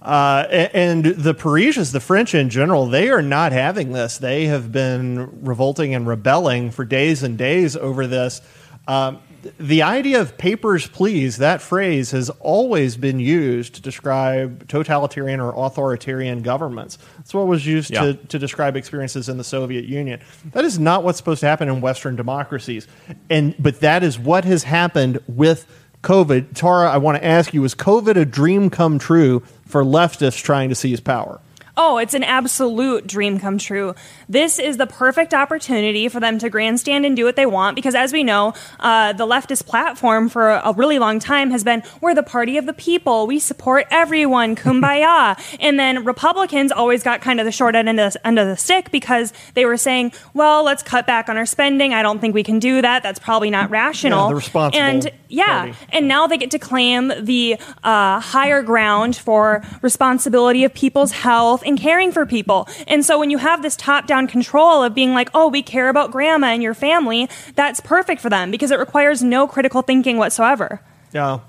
Uh, 0.00 0.46
and 0.72 1.04
the 1.04 1.34
Parisians, 1.34 1.92
the 1.92 2.00
French 2.00 2.34
in 2.34 2.48
general, 2.48 2.86
they 2.86 3.10
are 3.10 3.20
not 3.20 3.52
having 3.52 3.92
this. 3.92 4.16
They 4.16 4.46
have 4.46 4.72
been 4.72 5.44
revolting 5.44 5.94
and 5.94 6.06
rebelling 6.06 6.70
for 6.70 6.86
days 6.86 7.22
and 7.22 7.36
days 7.36 7.76
over 7.76 8.06
this. 8.06 8.40
Um, 8.88 9.18
the 9.58 9.82
idea 9.82 10.20
of 10.20 10.36
papers, 10.38 10.86
please, 10.86 11.38
that 11.38 11.60
phrase 11.62 12.10
has 12.12 12.30
always 12.40 12.96
been 12.96 13.20
used 13.20 13.74
to 13.76 13.82
describe 13.82 14.68
totalitarian 14.68 15.40
or 15.40 15.52
authoritarian 15.56 16.42
governments. 16.42 16.98
That's 17.18 17.34
what 17.34 17.46
was 17.46 17.66
used 17.66 17.90
Yeah. 17.90 18.02
to, 18.02 18.14
to 18.14 18.38
describe 18.38 18.76
experiences 18.76 19.28
in 19.28 19.38
the 19.38 19.44
Soviet 19.44 19.84
Union. 19.84 20.20
That 20.52 20.64
is 20.64 20.78
not 20.78 21.04
what's 21.04 21.18
supposed 21.18 21.40
to 21.40 21.46
happen 21.46 21.68
in 21.68 21.80
Western 21.80 22.16
democracies. 22.16 22.86
And 23.30 23.54
but 23.58 23.80
that 23.80 24.02
is 24.02 24.18
what 24.18 24.44
has 24.44 24.62
happened 24.64 25.20
with 25.26 25.66
COVID. 26.02 26.54
Tara, 26.54 26.90
I 26.90 26.98
want 26.98 27.18
to 27.18 27.24
ask 27.24 27.52
you, 27.52 27.64
is 27.64 27.74
COVID 27.74 28.16
a 28.16 28.24
dream 28.24 28.70
come 28.70 28.98
true 28.98 29.42
for 29.66 29.82
leftists 29.82 30.42
trying 30.42 30.68
to 30.68 30.74
seize 30.74 31.00
power? 31.00 31.40
Oh, 31.78 31.98
it's 31.98 32.14
an 32.14 32.22
absolute 32.22 33.06
dream 33.06 33.38
come 33.38 33.58
true. 33.58 33.94
This 34.28 34.58
is 34.58 34.76
the 34.76 34.86
perfect 34.86 35.34
opportunity 35.34 36.08
for 36.08 36.18
them 36.18 36.38
to 36.38 36.50
grandstand 36.50 37.06
and 37.06 37.16
do 37.16 37.24
what 37.24 37.36
they 37.36 37.46
want 37.46 37.76
because, 37.76 37.94
as 37.94 38.12
we 38.12 38.24
know, 38.24 38.54
uh, 38.80 39.12
the 39.12 39.26
leftist 39.26 39.66
platform 39.66 40.28
for 40.28 40.50
a 40.50 40.72
really 40.72 40.98
long 40.98 41.20
time 41.20 41.50
has 41.50 41.62
been 41.62 41.82
we're 42.00 42.14
the 42.14 42.22
party 42.22 42.58
of 42.58 42.66
the 42.66 42.72
people, 42.72 43.26
we 43.26 43.38
support 43.38 43.86
everyone, 43.90 44.56
kumbaya. 44.66 45.38
and 45.60 45.78
then 45.78 46.04
Republicans 46.04 46.72
always 46.72 47.02
got 47.02 47.20
kind 47.20 47.38
of 47.38 47.46
the 47.46 47.52
short 47.52 47.74
end 47.74 47.88
of 47.88 47.96
the, 47.96 48.26
end 48.26 48.38
of 48.38 48.48
the 48.48 48.56
stick 48.56 48.90
because 48.90 49.32
they 49.54 49.64
were 49.64 49.76
saying, 49.76 50.12
well, 50.34 50.64
let's 50.64 50.82
cut 50.82 51.06
back 51.06 51.28
on 51.28 51.36
our 51.36 51.46
spending. 51.46 51.94
I 51.94 52.02
don't 52.02 52.18
think 52.18 52.34
we 52.34 52.42
can 52.42 52.58
do 52.58 52.82
that. 52.82 53.02
That's 53.02 53.20
probably 53.20 53.50
not 53.50 53.70
rational. 53.70 54.30
Yeah, 54.30 54.36
responsible 54.36 54.82
and 54.82 55.12
yeah, 55.28 55.58
party. 55.58 55.76
and 55.90 56.08
now 56.08 56.26
they 56.26 56.38
get 56.38 56.50
to 56.52 56.58
claim 56.58 57.12
the 57.24 57.58
uh, 57.84 58.20
higher 58.20 58.62
ground 58.62 59.16
for 59.16 59.62
responsibility 59.82 60.64
of 60.64 60.74
people's 60.74 61.12
health 61.12 61.62
and 61.64 61.78
caring 61.78 62.10
for 62.10 62.26
people. 62.26 62.68
And 62.88 63.04
so 63.04 63.18
when 63.18 63.30
you 63.30 63.38
have 63.38 63.62
this 63.62 63.76
top 63.76 64.06
down 64.06 64.15
control 64.26 64.82
of 64.82 64.94
being 64.94 65.12
like, 65.12 65.28
oh, 65.34 65.48
we 65.48 65.62
care 65.62 65.88
about 65.88 66.10
grandma 66.10 66.48
and 66.48 66.62
your 66.62 66.74
family, 66.74 67.28
that's 67.54 67.80
perfect 67.80 68.20
for 68.22 68.30
them 68.30 68.50
because 68.50 68.70
it 68.70 68.78
requires 68.78 69.22
no 69.22 69.46
critical 69.46 69.82
thinking 69.82 70.16
whatsoever. 70.16 70.80
Yeah. 71.12 71.40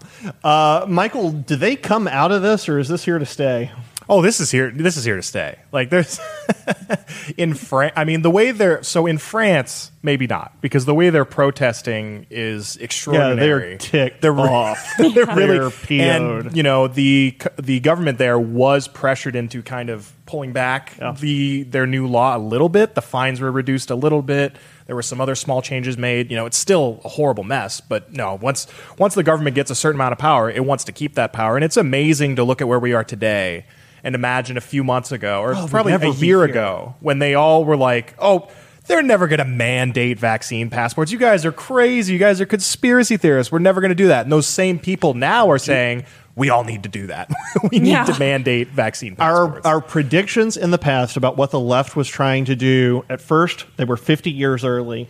Uh, 0.44 0.86
Michael, 0.88 1.32
do 1.32 1.56
they 1.56 1.76
come 1.76 2.08
out 2.08 2.32
of 2.32 2.42
this 2.42 2.70
or 2.70 2.80
is 2.80 2.90
this 2.90 3.06
here 3.06 3.20
to 3.20 3.26
stay? 3.26 3.72
Oh, 4.10 4.22
this 4.22 4.40
is 4.40 4.52
here. 4.52 4.72
This 4.72 4.98
is 4.98 5.04
here 5.04 5.16
to 5.16 5.22
stay. 5.22 5.58
Like 5.72 5.90
there's 5.90 6.20
in 7.38 7.54
France, 7.54 7.94
I 7.96 8.04
mean, 8.04 8.22
the 8.22 8.32
way 8.32 8.52
they're 8.52 8.84
so 8.84 9.06
in 9.06 9.18
France, 9.18 9.92
maybe 10.02 10.28
not 10.28 10.60
because 10.62 10.86
the 10.86 10.94
way 10.94 11.10
they're 11.10 11.26
protesting 11.26 12.26
is 12.30 12.78
extraordinary. 12.78 13.70
they're 13.70 13.78
ticked 13.78 14.22
They're 14.22 14.32
re- 14.34 14.42
off. 14.42 14.94
they're 14.98 15.26
really 15.26 15.70
They're 15.70 15.72
and 16.02 16.56
you 16.56 16.64
know 16.64 16.88
the 16.88 17.38
the 17.58 17.80
government 17.80 18.18
there 18.18 18.40
was 18.40 18.88
pressured 18.88 19.36
into 19.36 19.62
kind 19.62 19.90
of 19.90 20.14
pulling 20.26 20.54
back 20.54 20.98
the 21.20 21.64
their 21.64 21.88
new 21.88 22.08
law 22.08 22.38
a 22.38 22.40
little 22.40 22.70
bit. 22.70 22.96
The 22.96 23.02
fines 23.02 23.40
were 23.42 23.52
reduced 23.52 23.90
a 23.92 23.96
little 23.96 24.22
bit. 24.22 24.56
There 24.86 24.96
were 24.96 25.04
some 25.04 25.20
other 25.20 25.36
small 25.36 25.62
changes 25.62 25.98
made. 25.98 26.32
You 26.32 26.38
know, 26.38 26.46
it's 26.46 26.58
still 26.58 27.02
a 27.04 27.10
horrible 27.10 27.44
mess, 27.44 27.82
but 27.82 28.14
no, 28.14 28.36
once 28.36 28.68
once 28.98 29.16
the 29.16 29.24
government 29.24 29.56
gets 29.56 29.72
a 29.72 29.76
certain 29.76 29.98
amount 29.98 30.14
of 30.14 30.18
power, 30.18 30.50
it 30.50 30.64
wants 30.64 30.86
to 30.86 30.92
keep 30.92 31.16
that 31.16 31.34
power. 31.34 31.56
And 31.56 31.66
it's 31.66 31.78
amazing 31.78 32.38
to 32.38 32.44
look 32.44 32.62
at 32.62 32.68
where 32.68 32.80
we 32.80 32.94
are 32.94 33.04
today 33.04 33.66
and 34.04 34.16
imagine 34.16 34.58
a 34.58 34.62
few 34.62 34.84
months 34.84 35.12
ago 35.12 35.42
or 35.42 35.56
Oh, 35.56 35.68
probably 35.70 35.94
a 35.94 36.10
year 36.12 36.44
ago 36.44 36.96
when 37.00 37.20
they 37.20 37.34
all 37.36 37.66
were 37.66 37.78
like, 37.78 38.14
"Oh, 38.20 38.48
they're 38.88 39.02
never 39.04 39.28
going 39.28 39.40
to 39.40 39.46
mandate 39.46 40.18
vaccine 40.20 40.70
passports. 40.70 41.12
You 41.12 41.18
guys 41.18 41.46
are 41.46 41.52
crazy. 41.52 42.14
You 42.14 42.20
guys 42.20 42.40
are 42.40 42.46
conspiracy 42.46 43.18
theorists. 43.18 43.52
We're 43.52 43.60
never 43.60 43.82
going 43.82 43.90
to 43.90 43.96
do 43.96 44.08
that." 44.10 44.24
And 44.26 44.32
those 44.32 44.48
same 44.48 44.80
people 44.80 45.14
now 45.14 45.50
are 45.52 45.58
saying, 45.60 46.06
"We 46.36 46.50
all 46.50 46.64
need 46.64 46.84
to 46.84 46.90
do 46.90 47.08
that. 47.08 47.30
we 47.72 47.80
need 47.80 47.90
Yeah. 47.92 48.06
to 48.06 48.18
mandate 48.20 48.70
vaccine 48.70 49.16
passports." 49.16 49.66
Our 49.66 49.74
our 49.76 49.82
predictions 49.82 50.56
in 50.58 50.72
the 50.72 50.78
past 50.78 51.18
about 51.18 51.36
what 51.38 51.52
the 51.52 51.60
left 51.60 51.96
was 51.96 52.08
trying 52.08 52.46
to 52.46 52.56
do 52.56 53.04
at 53.10 53.20
first 53.22 53.66
they 53.78 53.84
were 53.86 53.98
50 53.98 54.32
years 54.32 54.64
early. 54.64 55.10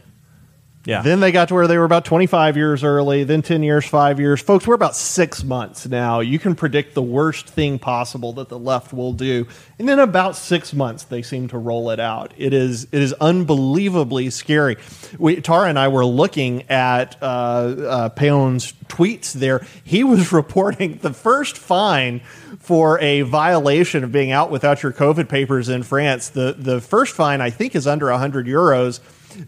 Yeah. 0.88 1.01
Then 1.01 1.19
they 1.19 1.33
got 1.33 1.49
to 1.49 1.53
where 1.53 1.67
they 1.67 1.77
were 1.77 1.83
about 1.83 2.05
25 2.05 2.55
years 2.55 2.81
early, 2.81 3.25
then 3.25 3.41
10 3.41 3.61
years, 3.61 3.85
5 3.85 4.21
years. 4.21 4.39
Folks, 4.39 4.65
we're 4.65 4.73
about 4.73 4.95
6 4.95 5.43
months 5.43 5.85
now. 5.85 6.21
You 6.21 6.39
can 6.39 6.55
predict 6.55 6.93
the 6.93 7.01
worst 7.01 7.45
thing 7.45 7.77
possible 7.77 8.31
that 8.33 8.47
the 8.47 8.57
left 8.57 8.93
will 8.93 9.11
do. 9.11 9.47
And 9.77 9.89
in 9.89 9.99
about 9.99 10.38
6 10.38 10.73
months 10.73 11.03
they 11.03 11.21
seem 11.23 11.49
to 11.49 11.57
roll 11.57 11.89
it 11.89 11.99
out. 11.99 12.33
It 12.38 12.53
is 12.53 12.85
it 12.85 13.01
is 13.01 13.11
unbelievably 13.11 14.29
scary. 14.29 14.77
We 15.19 15.41
Tara 15.41 15.67
and 15.67 15.77
I 15.77 15.89
were 15.89 16.05
looking 16.05 16.63
at 16.69 17.17
uh, 17.21 17.25
uh, 17.25 18.09
Peon's 18.09 18.71
tweets 18.88 19.33
there. 19.33 19.67
He 19.83 20.05
was 20.05 20.31
reporting 20.41 20.99
the 21.01 21.11
first 21.11 21.57
fine 21.57 22.21
for 22.59 22.97
a 23.01 23.23
violation 23.23 24.05
of 24.05 24.13
being 24.13 24.31
out 24.31 24.51
without 24.51 24.83
your 24.83 24.93
COVID 24.93 25.27
papers 25.27 25.67
in 25.67 25.83
France. 25.83 26.29
The 26.29 26.55
the 26.57 26.79
first 26.79 27.13
fine 27.13 27.41
I 27.41 27.49
think 27.49 27.75
is 27.75 27.88
under 27.88 28.09
100 28.09 28.45
euros. 28.47 29.01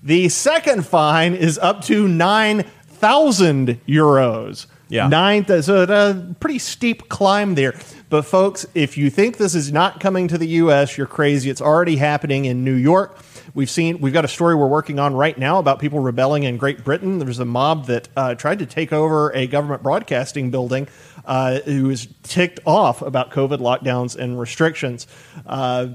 The 0.03 0.29
second 0.29 0.85
fine 0.85 1.33
is 1.33 1.57
up 1.57 1.81
to 1.85 2.07
9,000 2.07 3.81
euros. 3.87 4.65
Yeah. 4.89 5.07
Nine, 5.07 5.45
so 5.61 5.83
a 5.83 6.33
pretty 6.39 6.57
steep 6.57 7.09
climb 7.09 7.53
there. 7.53 7.79
But 8.09 8.23
folks, 8.23 8.65
if 8.73 8.97
you 8.97 9.11
think 9.11 9.37
this 9.37 9.53
is 9.53 9.71
not 9.71 9.99
coming 9.99 10.27
to 10.29 10.37
the 10.37 10.47
U.S., 10.47 10.97
you're 10.97 11.05
crazy. 11.05 11.51
It's 11.51 11.61
already 11.61 11.95
happening 11.95 12.45
in 12.45 12.63
New 12.63 12.73
York. 12.73 13.19
We've 13.53 13.69
seen, 13.69 13.99
we've 13.99 14.13
got 14.13 14.25
a 14.25 14.29
story 14.29 14.55
we're 14.55 14.67
working 14.67 14.97
on 14.97 15.13
right 15.13 15.37
now 15.37 15.59
about 15.59 15.79
people 15.79 15.99
rebelling 15.99 16.43
in 16.43 16.57
Great 16.57 16.83
Britain. 16.83 17.19
There's 17.19 17.39
a 17.39 17.45
mob 17.45 17.85
that 17.85 18.09
uh, 18.15 18.35
tried 18.35 18.59
to 18.59 18.65
take 18.65 18.91
over 18.91 19.31
a 19.35 19.45
government 19.45 19.83
broadcasting 19.83 20.49
building 20.49 20.87
uh, 21.25 21.59
who 21.61 21.85
was 21.85 22.07
ticked 22.23 22.59
off 22.65 23.03
about 23.03 23.29
COVID 23.29 23.59
lockdowns 23.59 24.15
and 24.15 24.39
restrictions. 24.39 25.05
Uh, 25.45 25.89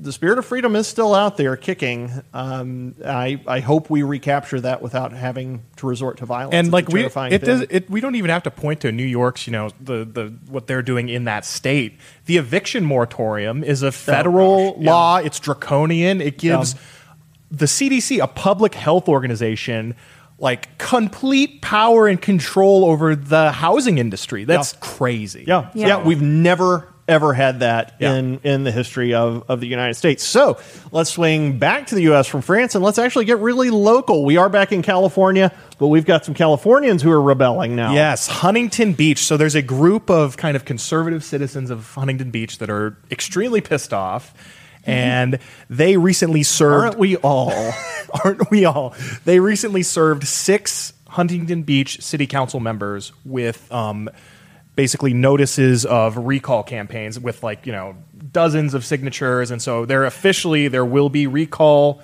the 0.00 0.12
spirit 0.12 0.38
of 0.38 0.46
freedom 0.46 0.74
is 0.76 0.88
still 0.88 1.14
out 1.14 1.36
there 1.36 1.56
kicking. 1.56 2.10
Um, 2.32 2.94
I, 3.04 3.40
I 3.46 3.60
hope 3.60 3.90
we 3.90 4.02
recapture 4.02 4.60
that 4.60 4.80
without 4.80 5.12
having 5.12 5.62
to 5.76 5.86
resort 5.86 6.18
to 6.18 6.26
violence. 6.26 6.54
and 6.54 6.68
It's 6.68 6.72
like 6.72 6.88
we, 6.88 7.04
it 7.04 7.12
thing. 7.12 7.40
does, 7.40 7.60
it, 7.68 7.90
we 7.90 8.00
don't 8.00 8.14
even 8.14 8.30
have 8.30 8.42
to 8.44 8.50
point 8.50 8.80
to 8.80 8.92
New 8.92 9.04
York's, 9.04 9.46
you 9.46 9.52
know, 9.52 9.70
the, 9.80 10.04
the 10.04 10.34
what 10.48 10.66
they're 10.66 10.82
doing 10.82 11.08
in 11.08 11.24
that 11.24 11.44
state. 11.44 11.98
The 12.26 12.38
eviction 12.38 12.84
moratorium 12.84 13.62
is 13.62 13.82
a 13.82 13.92
federal 13.92 14.74
law. 14.80 15.18
It's 15.18 15.38
draconian. 15.38 16.20
It 16.20 16.38
gives 16.38 16.74
the 17.50 17.66
CDC, 17.66 18.22
a 18.22 18.28
public 18.28 18.74
health 18.74 19.08
organization, 19.08 19.94
like 20.38 20.78
complete 20.78 21.60
power 21.60 22.06
and 22.06 22.20
control 22.20 22.86
over 22.86 23.14
the 23.14 23.52
housing 23.52 23.98
industry. 23.98 24.44
That's 24.44 24.72
crazy. 24.80 25.44
Yeah. 25.46 25.70
yeah, 25.74 26.02
We've 26.02 26.22
never 26.22 26.89
ever 27.10 27.34
had 27.34 27.60
that 27.60 27.96
Yeah. 27.98 28.14
in 28.14 28.40
in 28.44 28.64
the 28.64 28.70
history 28.70 29.12
of 29.14 29.44
of 29.48 29.60
the 29.60 29.66
United 29.66 29.94
States. 29.94 30.22
So 30.24 30.58
let's 30.92 31.10
swing 31.10 31.58
back 31.58 31.88
to 31.88 31.94
the 31.94 32.02
U.S. 32.02 32.26
from 32.26 32.40
France 32.40 32.74
and 32.74 32.84
let's 32.84 32.98
actually 32.98 33.24
get 33.24 33.38
really 33.38 33.68
local. 33.70 34.24
We 34.24 34.36
are 34.36 34.48
back 34.48 34.72
in 34.72 34.80
California, 34.82 35.52
but 35.78 35.88
we've 35.88 36.06
got 36.06 36.24
some 36.24 36.34
Californians 36.34 37.02
who 37.02 37.10
are 37.10 37.20
rebelling 37.20 37.74
now. 37.76 37.92
Yes, 37.92 38.26
Huntington 38.28 38.92
Beach. 38.94 39.18
So 39.24 39.36
there's 39.36 39.56
a 39.56 39.62
group 39.62 40.08
of 40.08 40.36
kind 40.36 40.56
of 40.56 40.64
conservative 40.64 41.24
citizens 41.24 41.70
of 41.70 41.92
Huntington 41.94 42.30
Beach 42.30 42.58
that 42.58 42.70
are 42.70 42.96
extremely 43.10 43.60
pissed 43.60 43.92
off. 43.92 44.32
And 44.86 45.40
they 45.68 45.98
recently 45.98 46.42
served. 46.42 46.84
Aren't 46.86 46.98
we 46.98 47.16
all? 47.18 47.52
aren't 48.24 48.50
we 48.50 48.64
all? 48.64 48.94
They 49.26 49.38
recently 49.38 49.82
served 49.82 50.26
six 50.26 50.94
Huntington 51.06 51.64
Beach 51.64 52.00
city 52.00 52.26
council 52.26 52.60
members 52.60 53.12
with 53.26 53.70
um, 53.70 54.08
basically 54.76 55.12
notices 55.12 55.84
of 55.84 56.16
recall 56.16 56.62
campaigns 56.62 57.18
with 57.18 57.42
like, 57.42 57.66
you 57.66 57.72
know, 57.72 57.96
dozens 58.32 58.74
of 58.74 58.84
signatures. 58.84 59.50
And 59.50 59.60
so 59.60 59.84
they're 59.84 60.04
officially, 60.04 60.68
there 60.68 60.84
will 60.84 61.08
be 61.08 61.26
recall 61.26 62.00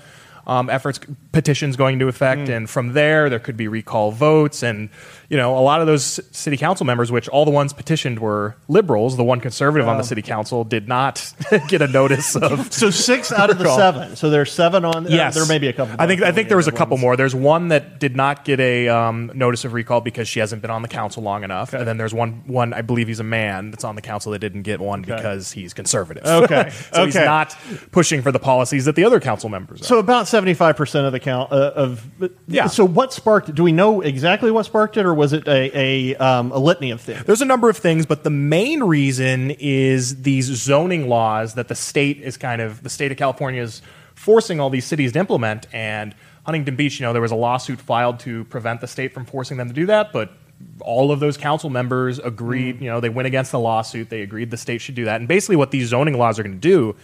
um, 0.46 0.70
efforts, 0.70 1.00
petitions 1.32 1.76
going 1.76 1.94
into 1.94 2.08
effect. 2.08 2.48
And 2.48 2.70
from 2.70 2.92
there, 2.92 3.28
there 3.28 3.38
could 3.38 3.56
be 3.56 3.68
recall 3.68 4.12
votes. 4.12 4.62
And, 4.62 4.90
you 5.28 5.36
know, 5.36 5.58
a 5.58 5.60
lot 5.60 5.80
of 5.80 5.86
those 5.86 6.20
city 6.30 6.56
council 6.56 6.86
members, 6.86 7.10
which 7.10 7.28
all 7.28 7.44
the 7.44 7.50
ones 7.50 7.72
petitioned 7.72 8.18
were 8.20 8.56
liberals, 8.68 9.16
the 9.16 9.24
one 9.24 9.40
conservative 9.40 9.88
on 9.88 9.96
the 9.96 10.02
Oh. 10.02 10.06
city 10.06 10.22
council 10.22 10.64
did 10.64 10.86
not 10.88 11.32
get 11.68 11.82
a 11.82 11.88
notice 11.88 12.36
of. 12.36 12.72
So 12.72 12.90
six 12.90 13.32
out 13.32 13.50
of 13.50 13.58
the 13.58 13.68
seven. 13.76 14.16
So 14.16 14.30
there's 14.30 14.52
seven 14.52 14.84
on. 14.84 15.06
Yes, 15.10 15.34
there 15.34 15.46
may 15.46 15.58
be 15.58 15.68
a 15.68 15.72
couple. 15.72 15.96
I 15.98 16.06
think 16.06 16.22
I 16.22 16.32
think 16.32 16.48
there 16.48 16.56
was 16.56 16.68
a 16.68 16.72
couple 16.72 16.94
ones. 16.96 17.02
more. 17.02 17.16
There's 17.16 17.34
one 17.34 17.68
that 17.68 17.98
did 17.98 18.14
not 18.16 18.44
get 18.44 18.60
a 18.60 18.88
um, 18.88 19.30
notice 19.34 19.64
of 19.64 19.72
recall 19.72 20.00
because 20.00 20.28
she 20.28 20.40
hasn't 20.40 20.62
been 20.62 20.70
on 20.70 20.82
the 20.82 20.88
council 20.88 21.22
long 21.22 21.42
enough, 21.44 21.72
and 21.72 21.86
then 21.86 21.96
there's 21.96 22.14
one 22.14 22.42
one 22.46 22.72
I 22.72 22.82
believe 22.82 23.08
he's 23.08 23.20
a 23.20 23.24
man 23.24 23.70
that's 23.70 23.84
on 23.84 23.96
the 23.96 24.02
council 24.02 24.32
that 24.32 24.38
didn't 24.38 24.62
get 24.62 24.80
one 24.80 25.02
because 25.02 25.52
he's 25.52 25.74
conservative. 25.74 26.24
Okay, 26.24 26.70
so 26.92 27.04
he's 27.04 27.14
not 27.14 27.56
pushing 27.90 28.22
for 28.22 28.30
the 28.32 28.38
policies 28.38 28.84
that 28.84 28.94
the 28.96 29.04
other 29.04 29.18
council 29.20 29.48
members 29.48 29.80
are. 29.80 29.84
So 29.84 29.98
about 29.98 30.28
seventy 30.28 30.54
five 30.54 30.76
percent 30.76 31.06
of 31.06 31.12
the 31.12 31.20
count 31.20 31.50
uh, 31.52 31.72
of 31.74 32.06
Yeah. 32.46 32.66
So 32.68 32.84
what 32.84 33.12
sparked? 33.12 33.54
Do 33.54 33.62
we 33.62 33.72
know 33.72 34.00
exactly 34.02 34.50
what 34.50 34.66
sparked 34.66 34.96
it, 34.96 35.06
or 35.06 35.14
was 35.16 35.32
it 35.32 35.48
a 35.48 35.76
a, 35.76 36.16
um, 36.16 36.52
a 36.52 36.58
litany 36.58 36.90
of 36.90 37.00
things? 37.00 37.24
There's 37.24 37.42
a 37.42 37.46
number 37.46 37.68
of 37.68 37.76
things, 37.76 38.06
but 38.06 38.22
the 38.22 38.30
main 38.30 38.82
reason 38.82 39.50
is 39.52 40.22
these 40.22 40.46
zoning 40.46 41.08
laws 41.08 41.54
that 41.54 41.68
the 41.68 41.74
state 41.74 42.20
is 42.20 42.36
kind 42.36 42.62
of 42.62 42.82
the 42.82 42.90
state 42.90 43.10
of 43.10 43.18
California 43.18 43.62
is 43.62 43.82
forcing 44.14 44.60
all 44.60 44.70
these 44.70 44.84
cities 44.84 45.12
to 45.12 45.18
implement. 45.18 45.66
And 45.72 46.14
Huntington 46.44 46.76
Beach, 46.76 47.00
you 47.00 47.06
know, 47.06 47.12
there 47.12 47.22
was 47.22 47.32
a 47.32 47.36
lawsuit 47.36 47.80
filed 47.80 48.20
to 48.20 48.44
prevent 48.44 48.80
the 48.80 48.86
state 48.86 49.12
from 49.12 49.24
forcing 49.24 49.56
them 49.56 49.68
to 49.68 49.74
do 49.74 49.86
that, 49.86 50.12
but 50.12 50.32
all 50.80 51.10
of 51.10 51.20
those 51.20 51.36
council 51.36 51.70
members 51.70 52.18
agreed, 52.18 52.80
you 52.80 52.88
know, 52.88 53.00
they 53.00 53.08
went 53.08 53.26
against 53.26 53.52
the 53.52 53.58
lawsuit, 53.58 54.08
they 54.08 54.22
agreed 54.22 54.50
the 54.50 54.56
state 54.56 54.80
should 54.80 54.94
do 54.94 55.04
that. 55.04 55.20
And 55.20 55.28
basically 55.28 55.56
what 55.56 55.70
these 55.70 55.88
zoning 55.88 56.16
laws 56.16 56.38
are 56.38 56.42
going 56.42 56.54
to 56.54 56.60
do 56.60 56.96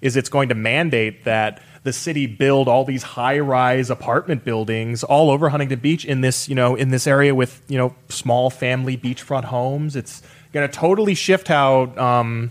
is 0.00 0.16
it's 0.16 0.28
going 0.28 0.48
to 0.48 0.54
mandate 0.54 1.24
that 1.24 1.62
the 1.86 1.92
city 1.92 2.26
build 2.26 2.66
all 2.66 2.84
these 2.84 3.04
high-rise 3.04 3.90
apartment 3.90 4.44
buildings 4.44 5.04
all 5.04 5.30
over 5.30 5.48
Huntington 5.48 5.78
Beach 5.78 6.04
in 6.04 6.20
this, 6.20 6.48
you 6.48 6.54
know, 6.54 6.74
in 6.74 6.90
this 6.90 7.06
area 7.06 7.32
with, 7.32 7.62
you 7.68 7.78
know, 7.78 7.94
small 8.08 8.50
family 8.50 8.98
beachfront 8.98 9.44
homes. 9.44 9.94
It's 9.94 10.20
going 10.52 10.68
to 10.68 10.74
totally 10.74 11.14
shift 11.14 11.46
how 11.46 11.94
um, 11.96 12.50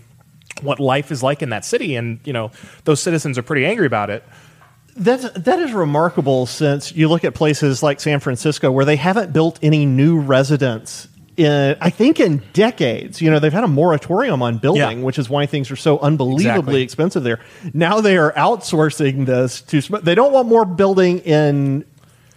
what 0.61 0.79
life 0.79 1.11
is 1.11 1.21
like 1.21 1.41
in 1.41 1.49
that 1.49 1.65
city, 1.65 1.97
and 1.97 2.19
you 2.23 2.33
know, 2.33 2.49
those 2.85 3.01
citizens 3.01 3.37
are 3.37 3.43
pretty 3.43 3.65
angry 3.65 3.85
about 3.85 4.09
it. 4.09 4.23
That's 4.95 5.29
that 5.31 5.59
is 5.59 5.73
remarkable 5.73 6.45
since 6.45 6.93
you 6.93 7.09
look 7.09 7.25
at 7.25 7.35
places 7.35 7.83
like 7.83 7.99
San 7.99 8.21
Francisco 8.21 8.71
where 8.71 8.85
they 8.85 8.95
haven't 8.95 9.33
built 9.33 9.59
any 9.61 9.85
new 9.85 10.17
residents 10.17 11.09
in 11.37 11.75
I 11.81 11.89
think 11.89 12.19
in 12.19 12.41
decades. 12.53 13.21
You 13.21 13.29
know, 13.31 13.39
they've 13.39 13.51
had 13.53 13.63
a 13.63 13.67
moratorium 13.67 14.41
on 14.41 14.57
building, 14.57 14.99
Yeah. 14.99 15.03
which 15.05 15.19
is 15.19 15.29
why 15.29 15.45
things 15.45 15.69
are 15.71 15.75
so 15.75 15.99
unbelievably 15.99 16.49
Exactly. 16.49 16.81
expensive 16.81 17.23
there. 17.23 17.39
Now 17.73 18.01
they 18.01 18.17
are 18.17 18.31
outsourcing 18.33 19.25
this 19.25 19.61
to 19.63 19.81
they 20.01 20.15
don't 20.15 20.31
want 20.31 20.47
more 20.47 20.65
building 20.65 21.19
in 21.19 21.85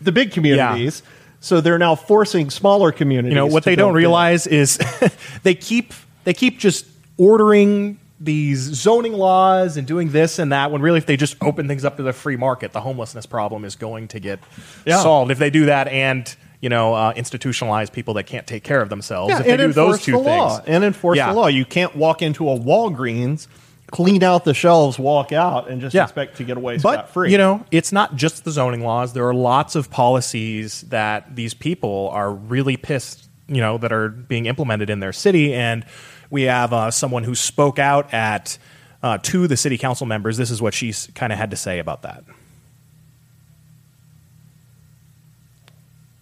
the 0.00 0.12
big 0.12 0.32
communities. 0.32 1.02
So 1.40 1.60
they're 1.60 1.78
now 1.78 1.94
forcing 1.94 2.50
smaller 2.50 2.90
communities. 2.92 3.30
You 3.30 3.36
know 3.36 3.46
what 3.46 3.64
they 3.64 3.76
don't 3.76 3.94
realize 3.94 4.46
is 4.46 4.78
they 5.44 5.54
keep 5.54 5.92
they 6.24 6.34
keep 6.34 6.58
just 6.58 6.84
ordering 7.16 7.98
these 8.20 8.58
zoning 8.58 9.12
laws 9.12 9.76
and 9.76 9.86
doing 9.86 10.10
this 10.10 10.40
and 10.40 10.50
that 10.50 10.72
when 10.72 10.82
really 10.82 10.98
if 10.98 11.06
they 11.06 11.16
just 11.16 11.36
open 11.40 11.68
things 11.68 11.84
up 11.84 11.96
to 11.98 12.02
the 12.02 12.12
free 12.12 12.34
market 12.36 12.72
the 12.72 12.80
homelessness 12.80 13.26
problem 13.26 13.64
is 13.64 13.76
going 13.76 14.08
to 14.08 14.18
get 14.18 14.40
Yeah. 14.84 15.00
solved 15.00 15.30
if 15.30 15.38
they 15.38 15.50
do 15.50 15.66
that 15.66 15.86
and 15.86 16.34
you 16.60 16.68
know 16.68 16.94
uh, 16.94 17.12
institutionalize 17.14 17.92
people 17.92 18.14
that 18.14 18.24
can't 18.24 18.46
take 18.46 18.64
care 18.64 18.80
of 18.82 18.88
themselves 18.88 19.30
Yeah, 19.30 19.40
if 19.40 19.46
they 19.46 19.56
do 19.56 19.72
those 19.72 20.02
two 20.02 20.22
things 20.24 20.60
and 20.66 20.84
enforce 20.84 21.16
Yeah. 21.16 21.28
the 21.30 21.34
law. 21.34 21.46
You 21.46 21.64
can't 21.64 21.94
walk 21.96 22.20
into 22.22 22.48
a 22.50 22.58
Walgreens, 22.58 23.46
clean 23.90 24.22
out 24.22 24.44
the 24.44 24.54
shelves, 24.54 24.98
walk 24.98 25.32
out, 25.32 25.70
and 25.70 25.80
just 25.80 25.94
Yeah. 25.94 26.02
expect 26.04 26.36
to 26.38 26.44
get 26.44 26.56
away 26.56 26.78
but 26.78 26.92
scot 26.94 27.10
free. 27.10 27.30
you 27.32 27.38
know 27.38 27.64
it's 27.70 27.92
not 27.92 28.16
just 28.16 28.44
the 28.44 28.50
zoning 28.50 28.82
laws 28.84 29.12
there 29.12 29.26
are 29.26 29.34
lots 29.34 29.74
of 29.76 29.90
policies 29.90 30.82
that 30.88 31.34
these 31.36 31.54
people 31.54 32.10
are 32.12 32.32
really 32.32 32.76
pissed 32.76 33.28
you 33.46 33.60
know 33.62 33.78
that 33.78 33.92
are 33.92 34.08
being 34.10 34.46
implemented 34.46 34.90
in 34.90 35.00
their 35.00 35.12
city 35.12 35.54
and 35.54 35.84
we 36.30 36.42
have 36.42 36.72
uh, 36.74 36.90
someone 36.90 37.24
who 37.24 37.34
spoke 37.34 37.78
out 37.78 38.12
at 38.12 38.58
uh, 39.02 39.16
to 39.22 39.46
the 39.46 39.56
city 39.56 39.78
council 39.78 40.06
members. 40.06 40.36
This 40.36 40.50
is 40.50 40.60
what 40.60 40.74
she 40.74 40.92
kind 41.14 41.32
of 41.32 41.38
had 41.38 41.52
to 41.52 41.56
say 41.56 41.78
about 41.78 42.02
that. 42.02 42.24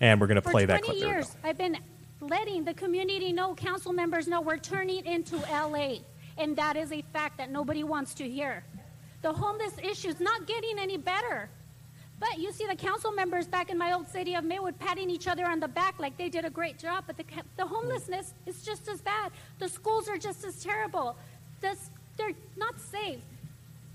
And 0.00 0.20
we're 0.20 0.26
going 0.26 0.36
to 0.36 0.42
For 0.42 0.50
play 0.50 0.66
20 0.66 0.66
that 0.66 0.82
clip. 0.82 0.98
There 0.98 1.08
we 1.08 1.14
years, 1.14 1.36
I've 1.42 1.58
been 1.58 1.78
letting 2.20 2.64
the 2.64 2.74
community 2.74 3.32
know, 3.32 3.54
council 3.54 3.92
members 3.92 4.28
know, 4.28 4.40
we're 4.40 4.58
turning 4.58 5.04
into 5.06 5.36
LA. 5.36 5.98
And 6.38 6.56
that 6.56 6.76
is 6.76 6.92
a 6.92 7.02
fact 7.12 7.38
that 7.38 7.50
nobody 7.50 7.82
wants 7.82 8.14
to 8.14 8.28
hear. 8.28 8.62
The 9.22 9.32
homeless 9.32 9.74
issue 9.82 10.08
is 10.08 10.20
not 10.20 10.46
getting 10.46 10.78
any 10.78 10.98
better. 10.98 11.48
But 12.18 12.38
you 12.38 12.52
see 12.52 12.66
the 12.66 12.76
council 12.76 13.10
members 13.10 13.46
back 13.46 13.70
in 13.70 13.76
my 13.76 13.92
old 13.92 14.08
city 14.08 14.34
of 14.34 14.44
Maywood 14.44 14.78
patting 14.78 15.10
each 15.10 15.28
other 15.28 15.46
on 15.46 15.60
the 15.60 15.68
back 15.68 15.98
like 15.98 16.16
they 16.16 16.30
did 16.30 16.46
a 16.46 16.50
great 16.50 16.78
job, 16.78 17.04
but 17.06 17.18
the, 17.18 17.24
the 17.56 17.66
homelessness 17.66 18.32
is 18.46 18.62
just 18.62 18.88
as 18.88 19.02
bad. 19.02 19.32
The 19.58 19.68
schools 19.68 20.08
are 20.08 20.16
just 20.16 20.44
as 20.44 20.62
terrible. 20.62 21.16
This, 21.60 21.90
they're 22.16 22.32
not 22.56 22.80
safe. 22.80 23.20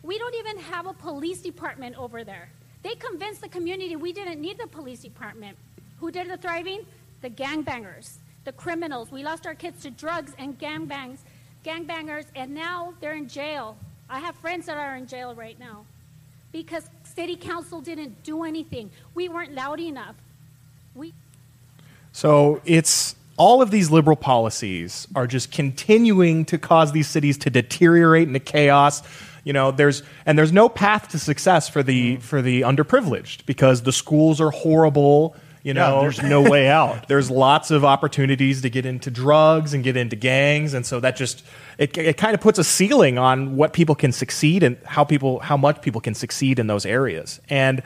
We 0.04 0.20
don't 0.20 0.36
even 0.36 0.58
have 0.60 0.86
a 0.86 0.94
police 0.94 1.42
department 1.42 1.98
over 1.98 2.24
there. 2.24 2.50
They 2.84 2.96
convinced 2.96 3.42
the 3.42 3.50
community 3.50 3.96
we 3.96 4.14
didn't 4.14 4.40
need 4.40 4.58
the 4.60 4.68
police 4.68 5.02
department. 5.02 5.58
Who 6.02 6.12
did 6.12 6.30
the 6.30 6.38
thriving? 6.38 6.86
The 7.22 7.30
gangbangers, 7.30 8.16
the 8.44 8.52
criminals. 8.52 9.12
We 9.12 9.24
lost 9.24 9.46
our 9.46 9.54
kids 9.54 9.84
to 9.84 9.92
drugs 9.92 10.34
and 10.40 10.58
gangbangs, 10.58 11.20
gangbangers, 11.64 12.26
and 12.36 12.56
now 12.56 12.96
they're 13.00 13.14
in 13.14 13.30
jail. 13.30 13.78
I 14.10 14.20
have 14.20 14.36
friends 14.36 14.66
that 14.66 14.78
are 14.78 14.96
in 14.96 15.06
jail 15.06 15.36
right 15.36 15.60
now 15.60 15.86
because 16.52 16.90
city 17.04 17.36
council 17.36 17.82
didn't 17.82 18.24
do 18.24 18.44
anything. 18.44 18.90
We 19.14 19.30
weren't 19.30 19.54
loud 19.54 19.80
enough. 19.80 20.16
We 20.96 21.14
So 22.12 22.62
it's 22.66 23.16
all 23.38 23.62
of 23.62 23.70
these 23.70 23.92
liberal 23.92 24.18
policies 24.18 25.08
are 25.16 25.28
just 25.28 25.52
continuing 25.52 26.46
to 26.46 26.58
cause 26.58 26.92
these 26.92 27.08
cities 27.08 27.38
to 27.40 27.52
deteriorate 27.52 28.28
into 28.28 28.40
chaos. 28.40 29.04
You 29.44 29.54
know, 29.54 29.70
there's 29.70 30.02
and 30.26 30.36
there's 30.36 30.52
no 30.52 30.68
path 30.68 31.10
to 31.10 31.20
success 31.20 31.70
for 31.70 31.84
the 31.84 32.18
for 32.18 32.42
the 32.42 32.62
underprivileged 32.62 33.46
because 33.46 33.84
the 33.84 33.94
schools 33.94 34.42
are 34.42 34.52
horrible. 34.52 35.36
You 35.64 35.74
Yeah, 35.74 35.88
know, 35.90 36.02
there's 36.02 36.22
no 36.22 36.42
way 36.42 36.68
out. 36.70 37.08
there's 37.08 37.30
lots 37.30 37.70
of 37.72 37.86
opportunities 37.86 38.62
to 38.64 38.70
get 38.70 38.86
into 38.86 39.12
drugs 39.12 39.74
and 39.74 39.84
get 39.84 39.96
into 39.96 40.16
gangs, 40.16 40.74
and 40.74 40.86
so 40.86 41.00
that 41.00 41.16
just 41.16 41.44
it, 41.78 41.96
it 41.98 42.18
kind 42.18 42.34
of 42.34 42.42
puts 42.42 42.58
a 42.60 42.64
ceiling 42.64 43.18
on 43.18 43.56
what 43.56 43.74
people 43.74 43.96
can 43.96 44.12
succeed 44.12 44.64
and 44.64 44.78
how 44.86 45.04
people 45.04 45.40
how 45.40 45.58
much 45.58 45.82
people 45.82 46.02
can 46.02 46.14
succeed 46.16 46.58
in 46.60 46.68
those 46.68 46.86
areas. 46.86 47.40
And 47.50 47.84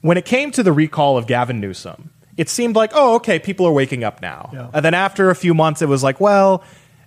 when 0.00 0.16
it 0.16 0.24
came 0.24 0.50
to 0.52 0.62
the 0.62 0.72
recall 0.72 1.16
of 1.18 1.26
Gavin 1.26 1.60
Newsom, 1.60 2.10
it 2.36 2.48
seemed 2.48 2.76
like, 2.76 2.90
oh, 2.94 3.14
okay, 3.16 3.38
people 3.38 3.66
are 3.66 3.72
waking 3.72 4.04
up 4.04 4.20
now. 4.22 4.50
Yeah. 4.52 4.70
And 4.72 4.84
then 4.84 4.94
after 4.94 5.30
a 5.30 5.34
few 5.34 5.54
months, 5.54 5.82
it 5.82 5.88
was 5.88 6.02
like, 6.04 6.20
well, 6.20 6.62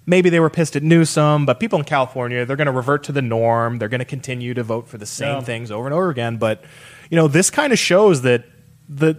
maybe 0.05 0.29
they 0.29 0.39
were 0.41 0.49
pissed 0.49 0.75
at 0.75 0.83
Newsom, 0.83 1.45
but 1.45 1.59
people 1.59 1.79
in 1.79 1.85
California, 1.85 2.45
they're 2.45 2.57
going 2.57 2.65
to 2.65 2.71
revert 2.73 3.03
to 3.03 3.11
the 3.13 3.21
norm. 3.21 3.77
They're 3.79 3.87
going 3.87 3.99
to 3.99 4.05
continue 4.05 4.53
to 4.55 4.63
vote 4.63 4.87
for 4.89 4.97
the 4.97 5.05
same 5.05 5.35
Yeah. 5.35 5.41
things 5.41 5.71
over 5.71 5.85
and 5.87 5.93
over 5.93 6.09
again. 6.09 6.35
But 6.37 6.63
you 7.09 7.15
know, 7.15 7.27
this 7.29 7.49
kind 7.49 7.71
of 7.71 7.79
shows 7.79 8.23
that 8.23 8.43
the 8.89 9.15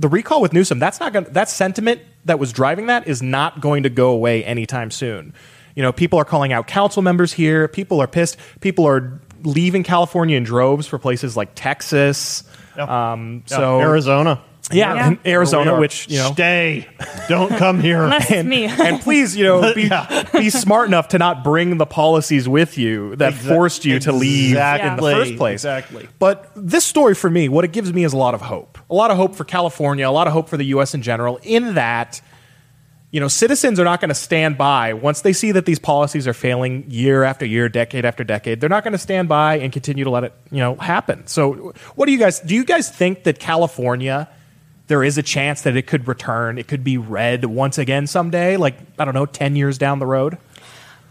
the 0.00 0.08
recall 0.08 0.40
with 0.40 0.52
Newsom, 0.52 0.78
that's 0.78 0.98
not 0.98 1.12
going 1.12 1.26
that 1.26 1.48
sentiment 1.50 2.00
that 2.24 2.38
was 2.38 2.52
driving 2.52 2.86
that 2.86 3.06
is 3.06 3.22
not 3.22 3.60
going 3.60 3.82
to 3.82 3.90
go 3.90 4.10
away 4.10 4.42
anytime 4.44 4.90
soon. 4.90 5.34
You 5.74 5.82
know, 5.82 5.92
people 5.92 6.18
are 6.18 6.24
calling 6.24 6.52
out 6.52 6.66
council 6.66 7.02
members 7.02 7.32
here. 7.32 7.68
People 7.68 8.00
are 8.00 8.06
pissed. 8.08 8.38
People 8.60 8.86
are 8.86 9.20
leaving 9.42 9.82
California 9.82 10.36
in 10.36 10.42
droves 10.42 10.86
for 10.86 10.98
places 10.98 11.36
like 11.36 11.50
Texas. 11.54 12.44
Um, 12.76 13.44
Yeah, 13.46 13.56
so 13.56 13.80
Arizona. 13.80 14.42
Yeah, 14.72 14.94
Yeah. 14.94 15.08
in 15.08 15.18
Arizona, 15.26 15.64
Where 15.64 15.72
we 15.72 15.76
are. 15.76 15.80
which 15.80 16.08
you 16.08 16.18
know, 16.18 16.32
stay, 16.32 16.88
don't 17.28 17.50
come 17.56 17.80
here. 17.80 18.02
Unless 18.04 18.30
it's 18.30 18.44
me. 18.48 18.64
and 18.68 19.00
please, 19.00 19.36
you 19.36 19.44
know, 19.44 19.74
be, 19.74 19.82
Yeah. 19.84 20.28
be 20.32 20.50
smart 20.50 20.88
enough 20.88 21.08
to 21.08 21.18
not 21.18 21.42
bring 21.44 21.78
the 21.78 21.86
policies 21.86 22.48
with 22.48 22.78
you 22.78 23.16
that 23.16 23.34
Exa- 23.34 23.48
forced 23.48 23.84
you 23.84 23.98
to 24.00 24.12
leave 24.12 24.50
in 24.50 24.54
the 24.54 24.60
Exactly. 24.60 25.12
first 25.14 25.36
place. 25.36 25.54
Exactly. 25.64 26.08
But 26.18 26.50
this 26.56 26.84
story 26.84 27.14
for 27.14 27.30
me, 27.30 27.48
what 27.48 27.64
it 27.64 27.72
gives 27.72 27.92
me 27.92 28.04
is 28.04 28.12
a 28.12 28.16
lot 28.18 28.34
of 28.34 28.40
hope. 28.40 28.78
A 28.90 28.94
lot 28.94 29.10
of 29.10 29.16
hope 29.16 29.34
for 29.36 29.44
California, 29.44 30.08
a 30.08 30.10
lot 30.10 30.26
of 30.26 30.32
hope 30.32 30.48
for 30.48 30.56
the 30.56 30.64
U.S. 30.66 30.94
in 30.94 31.02
general, 31.02 31.38
in 31.42 31.74
that, 31.74 32.20
you 33.12 33.18
know, 33.18 33.26
citizens 33.28 33.80
are 33.80 33.84
not 33.84 34.00
going 34.00 34.08
to 34.10 34.14
stand 34.14 34.56
by 34.56 34.92
once 34.92 35.22
they 35.22 35.32
see 35.32 35.50
that 35.52 35.66
these 35.66 35.80
policies 35.80 36.28
are 36.28 36.32
failing 36.32 36.84
year 36.88 37.24
after 37.24 37.44
year, 37.44 37.68
decade 37.68 38.04
after 38.04 38.22
decade. 38.22 38.60
They're 38.60 38.68
not 38.70 38.84
going 38.84 38.92
to 38.92 38.98
stand 38.98 39.28
by 39.28 39.58
and 39.58 39.72
continue 39.72 40.04
to 40.04 40.10
let 40.10 40.22
it, 40.22 40.32
you 40.52 40.58
know, 40.58 40.76
happen. 40.76 41.26
So, 41.26 41.72
what 41.96 42.06
do 42.06 42.12
you 42.12 42.18
guys, 42.18 42.38
do 42.38 42.54
you 42.54 42.64
guys 42.64 42.88
think 42.88 43.24
that 43.24 43.40
California, 43.40 44.28
there 44.90 45.04
is 45.04 45.16
a 45.16 45.22
chance 45.22 45.62
that 45.62 45.76
it 45.76 45.86
could 45.86 46.08
return, 46.08 46.58
it 46.58 46.66
could 46.66 46.82
be 46.82 46.98
red 46.98 47.44
once 47.44 47.78
again 47.78 48.08
someday, 48.08 48.56
like, 48.56 48.74
I 48.98 49.04
don't 49.04 49.14
know, 49.14 49.24
10 49.24 49.54
years 49.54 49.78
down 49.78 50.00
the 50.00 50.06
road? 50.06 50.36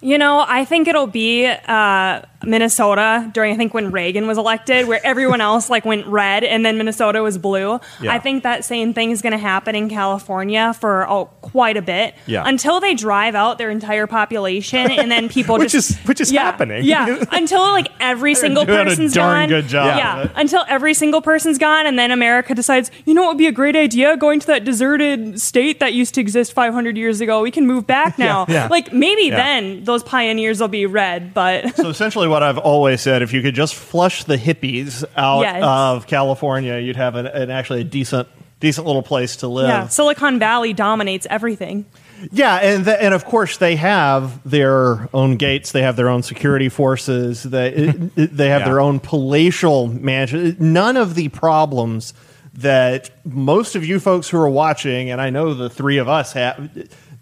You 0.01 0.17
know, 0.17 0.45
I 0.47 0.65
think 0.65 0.87
it'll 0.87 1.07
be 1.07 1.45
uh, 1.45 2.21
Minnesota 2.45 3.29
during 3.33 3.53
I 3.53 3.57
think 3.57 3.73
when 3.73 3.91
Reagan 3.91 4.27
was 4.27 4.37
elected, 4.37 4.87
where 4.87 4.99
everyone 5.05 5.41
else 5.41 5.69
like 5.69 5.83
went 5.85 6.05
red 6.07 6.43
and 6.43 6.65
then 6.65 6.77
Minnesota 6.77 7.21
was 7.21 7.37
blue. 7.37 7.79
Yeah. 8.01 8.13
I 8.13 8.19
think 8.19 8.43
that 8.43 8.63
same 8.63 8.93
thing 8.93 9.11
is 9.11 9.21
going 9.21 9.31
to 9.33 9.37
happen 9.37 9.75
in 9.75 9.89
California 9.89 10.73
for 10.73 11.05
oh, 11.09 11.25
quite 11.41 11.75
a 11.77 11.81
bit 11.81 12.15
Yeah. 12.27 12.43
until 12.45 12.79
they 12.79 12.93
drive 12.95 13.35
out 13.35 13.57
their 13.57 13.69
entire 13.69 14.07
population 14.07 14.91
and 14.91 15.11
then 15.11 15.27
people 15.29 15.57
Which 15.59 15.71
just 15.73 15.91
is- 15.91 15.97
which 16.07 16.21
is 16.21 16.31
yeah, 16.31 16.43
happening. 16.43 16.83
Yeah, 16.85 17.23
until 17.31 17.59
like 17.61 17.87
every 17.99 18.35
single 18.35 18.65
person's 18.65 19.13
darn 19.13 19.49
gone. 19.49 19.49
good 19.49 19.67
job 19.67 19.97
Yeah, 19.97 20.29
until 20.35 20.63
every 20.67 20.93
single 20.93 21.21
person's 21.21 21.57
gone, 21.57 21.85
and 21.85 21.99
then 21.99 22.11
America 22.11 22.55
decides, 22.55 22.89
you 23.05 23.13
know, 23.13 23.23
what 23.23 23.29
would 23.31 23.37
be 23.37 23.47
a 23.47 23.51
great 23.51 23.75
idea 23.75 24.15
going 24.17 24.39
to 24.39 24.47
that 24.47 24.63
deserted 24.63 25.41
state 25.41 25.79
that 25.79 25.93
used 25.93 26.13
to 26.15 26.21
exist 26.21 26.53
500 26.53 26.95
years 26.97 27.19
ago. 27.21 27.41
We 27.41 27.51
can 27.51 27.67
move 27.67 27.85
back 27.85 28.17
now. 28.27 28.45
Like 28.69 28.93
maybe 28.93 29.29
then 29.29 29.83
those 29.89 30.03
pioneers 30.03 30.61
will 30.61 30.67
be 30.67 30.85
red, 30.85 31.33
but 31.33 31.75
So 31.75 31.89
essentially, 31.95 32.27
what 32.27 32.43
I've 32.43 32.57
always 32.57 33.01
said: 33.01 33.21
if 33.21 33.33
you 33.33 33.41
could 33.41 33.55
just 33.55 33.75
flush 33.75 34.23
the 34.23 34.37
hippies 34.37 35.03
out 35.17 35.41
Yes. 35.41 35.63
of 35.63 36.07
California, 36.07 36.77
you'd 36.77 36.95
have 36.95 37.15
an, 37.15 37.25
an 37.27 37.49
actually 37.51 37.81
a 37.81 37.83
decent, 37.83 38.27
decent 38.59 38.85
little 38.87 39.03
place 39.03 39.37
to 39.37 39.47
live. 39.47 39.67
yeah, 39.69 39.87
Silicon 39.87 40.39
Valley 40.39 40.73
dominates 40.73 41.25
everything. 41.29 41.85
Yeah, 42.31 42.55
and 42.57 42.83
the, 42.83 43.01
and 43.01 43.13
of 43.13 43.23
course 43.23 43.57
they 43.57 43.77
have 43.77 44.41
their 44.49 45.07
own 45.13 45.37
gates. 45.37 45.71
They 45.71 45.83
have 45.83 45.95
their 45.95 46.09
own 46.09 46.21
security 46.21 46.67
forces. 46.67 47.43
They 47.43 47.69
they 48.15 48.49
have 48.49 48.61
Yeah. 48.61 48.65
their 48.65 48.81
own 48.81 48.99
palatial 48.99 49.87
mansion. 49.87 50.55
None 50.59 50.97
of 50.97 51.15
the 51.15 51.29
problems 51.29 52.13
that 52.55 53.09
most 53.23 53.75
of 53.77 53.85
you 53.85 54.01
folks 54.01 54.27
who 54.27 54.37
are 54.37 54.49
watching, 54.49 55.09
and 55.11 55.21
I 55.21 55.29
know 55.29 55.53
the 55.53 55.69
three 55.69 55.97
of 55.97 56.09
us 56.09 56.33
have. 56.33 56.69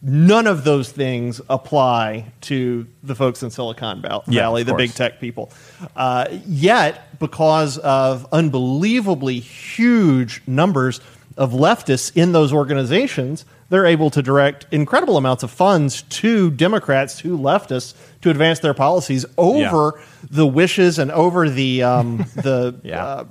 None 0.01 0.45
of 0.45 0.63
those 0.63 0.91
things 0.91 1.41
apply 1.49 2.31
to 2.41 2.85
the 3.01 3.15
folks 3.15 3.41
in 3.41 3.49
Silicon 3.49 4.01
Val- 4.01 4.23
Yeah, 4.27 4.41
Valley, 4.41 4.63
the 4.63 4.71
course. 4.73 4.81
big 4.83 4.93
tech 4.93 5.19
people. 5.19 5.51
Uh, 5.95 6.25
yet, 6.45 7.17
because 7.19 7.79
of 7.79 8.27
unbelievably 8.31 9.39
huge 9.39 10.41
numbers 10.45 11.01
of 11.35 11.51
leftists 11.51 12.15
in 12.15 12.31
those 12.31 12.53
organizations, 12.53 13.43
they're 13.69 13.87
able 13.87 14.09
to 14.11 14.21
direct 14.21 14.67
incredible 14.71 15.17
amounts 15.17 15.41
of 15.43 15.49
funds 15.51 16.03
to 16.03 16.51
Democrats, 16.51 17.17
to 17.19 17.35
leftists, 17.37 17.95
to 18.21 18.29
advance 18.29 18.59
their 18.59 18.73
policies 18.75 19.25
over 19.37 19.99
the 20.29 20.45
wishes 20.47 20.99
and 20.99 21.11
over 21.11 21.49
the 21.49 21.81
um, 21.83 22.17
the 22.35 22.75
Yeah. 22.83 23.03
uh, 23.03 23.23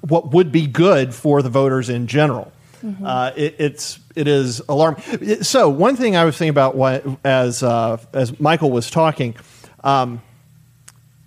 what 0.00 0.32
would 0.32 0.50
be 0.52 0.66
good 0.66 1.14
for 1.14 1.42
the 1.42 1.48
voters 1.50 1.88
in 1.88 2.06
general. 2.06 2.52
Uh, 3.04 3.32
it, 3.36 3.56
it's 3.58 3.98
it 4.14 4.28
is 4.28 4.60
alarming. 4.68 5.42
So 5.42 5.68
one 5.68 5.96
thing 5.96 6.16
I 6.16 6.24
was 6.24 6.36
thinking 6.36 6.50
about 6.50 6.74
what, 6.74 7.04
as 7.24 7.62
uh, 7.62 7.98
as 8.12 8.38
Michael 8.40 8.70
was 8.70 8.90
talking, 8.90 9.34
um, 9.84 10.22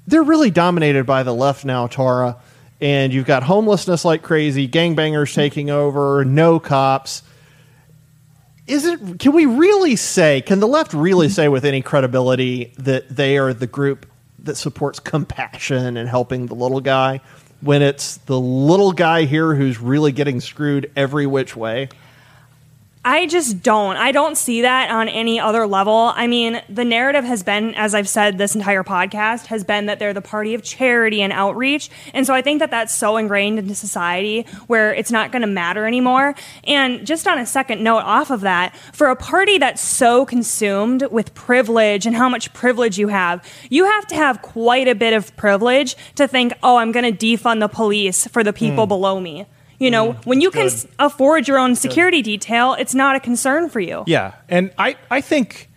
they're 0.08 0.24
really 0.24 0.52
dominated 0.52 1.06
by 1.06 1.24
the 1.24 1.34
left 1.34 1.66
now, 1.66 1.88
Tara. 1.88 2.38
And 2.82 3.12
you've 3.12 3.26
got 3.26 3.44
homelessness 3.44 4.06
like 4.06 4.22
crazy, 4.22 4.68
gangbangers 4.68 5.34
taking 5.34 5.70
over, 5.70 6.24
no 6.24 6.60
cops. 6.60 7.24
Is 8.68 8.86
it? 8.86 9.20
Can 9.20 9.34
we 9.34 9.46
really 9.46 9.96
say? 9.96 10.42
Can 10.42 10.60
the 10.60 10.68
left 10.68 10.94
really 10.94 11.28
say 11.30 11.48
with 11.50 11.66
any 11.66 11.82
credibility 11.82 12.74
that 12.78 13.10
they 13.10 13.38
are 13.38 13.54
the 13.54 13.68
group 13.68 14.06
that 14.44 14.56
supports 14.56 15.00
compassion 15.00 15.98
and 15.98 16.08
helping 16.08 16.46
the 16.46 16.56
little 16.56 16.80
guy 16.80 17.20
when 17.62 17.82
it's 17.82 18.18
the 18.18 18.40
little 18.40 18.92
guy 18.92 19.26
here 19.26 19.54
who's 19.54 19.80
really 19.80 20.12
getting 20.12 20.40
screwed 20.40 20.92
every 20.96 21.28
which 21.28 21.56
way? 21.56 21.90
I 23.06 23.28
just 23.28 23.64
don't. 23.64 23.96
I 23.96 24.12
don't 24.12 24.36
see 24.36 24.62
that 24.64 24.92
on 24.92 25.08
any 25.08 25.40
other 25.40 25.66
level. 25.66 26.12
I 26.16 26.28
mean, 26.28 26.62
the 26.68 26.84
narrative 26.84 27.24
has 27.24 27.44
been, 27.44 27.74
as 27.76 27.96
I've 27.96 28.10
said 28.10 28.38
this 28.38 28.56
entire 28.56 28.84
podcast, 28.84 29.46
has 29.46 29.64
been 29.64 29.86
that 29.86 30.00
they're 30.00 30.14
the 30.14 30.22
party 30.22 30.54
of 30.54 30.64
charity 30.64 31.22
and 31.22 31.32
outreach. 31.32 31.90
And 32.14 32.28
so 32.28 32.34
I 32.34 32.42
think 32.42 32.60
that 32.60 32.72
that's 32.72 32.94
so 32.94 33.16
ingrained 33.16 33.58
into 33.58 33.74
society 33.74 34.46
where 34.68 34.94
it's 34.94 35.12
not 35.12 35.32
going 35.32 35.44
to 35.44 35.48
matter 35.48 35.88
anymore. 35.88 36.36
And 36.66 37.08
just 37.08 37.26
on 37.26 37.40
a 37.40 37.46
second 37.46 37.82
note 37.82 38.04
off 38.04 38.32
of 38.32 38.42
that, 38.42 38.76
for 38.92 39.08
a 39.08 39.16
party 39.16 39.58
that's 39.58 39.82
so 39.82 40.26
consumed 40.26 41.04
with 41.04 41.34
privilege 41.34 42.06
and 42.06 42.18
how 42.18 42.28
much 42.28 42.52
privilege 42.52 43.00
you 43.00 43.08
have, 43.08 43.42
you 43.70 43.86
have 43.86 44.08
to 44.08 44.16
have 44.16 44.42
quite 44.42 44.90
a 44.90 44.96
bit 44.96 45.14
of 45.14 45.36
privilege 45.38 45.96
to 46.16 46.28
think, 46.28 46.52
oh, 46.64 46.76
I'm 46.76 46.92
going 46.92 47.16
to 47.16 47.38
defund 47.38 47.62
the 47.62 47.70
police 47.70 48.28
for 48.28 48.44
the 48.44 48.52
people 48.52 48.84
hmm. 48.84 48.90
below 48.90 49.22
me. 49.22 49.46
You 49.80 49.90
know, 49.92 50.14
mm. 50.14 50.26
when 50.26 50.42
you 50.42 50.52
can 50.52 50.64
good. 50.64 50.74
s- 50.74 50.88
afford 51.00 51.48
your 51.48 51.58
own 51.58 51.74
security 51.76 52.22
detail, 52.22 52.74
it's 52.74 52.94
not 52.94 53.16
a 53.16 53.20
concern 53.20 53.70
for 53.70 53.80
you. 53.80 54.04
Yeah, 54.08 54.34
and 54.50 54.72
I, 54.78 54.98
I 55.10 55.22
think 55.22 55.70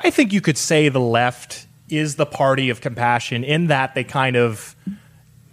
I 0.00 0.10
think 0.10 0.32
you 0.32 0.40
could 0.40 0.56
say 0.56 0.88
the 0.88 1.00
left 1.00 1.66
is 1.88 2.14
the 2.16 2.26
party 2.26 2.70
of 2.70 2.80
compassion 2.80 3.42
in 3.44 3.66
that 3.68 3.94
they 3.94 4.04
kind 4.04 4.36
of 4.36 4.76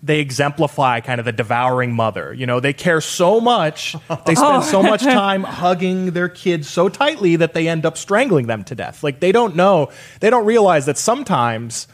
they 0.04 0.20
exemplify 0.20 1.00
kind 1.00 1.18
of 1.18 1.26
the 1.26 1.32
devouring 1.32 1.92
mother. 1.92 2.32
You 2.32 2.46
know, 2.46 2.60
they 2.60 2.74
care 2.74 3.02
so 3.02 3.42
much, 3.42 3.94
they 3.94 3.96
spend 4.36 4.58
Oh. 4.58 4.62
so 4.62 4.84
much 4.84 5.02
oh. 5.02 5.12
time 5.12 5.44
hugging 5.44 6.12
their 6.12 6.30
kids 6.30 6.70
so 6.70 6.90
tightly 6.90 7.38
that 7.38 7.56
they 7.56 7.68
end 7.68 7.88
up 7.88 7.98
strangling 7.98 8.46
them 8.46 8.64
to 8.66 8.76
death. 8.76 9.04
Like 9.04 9.20
they 9.20 9.32
don't 9.32 9.56
know, 9.56 9.90
they 10.20 10.30
don't 10.30 10.46
realize 10.46 10.86
that 10.86 11.00
sometimes 11.00 11.88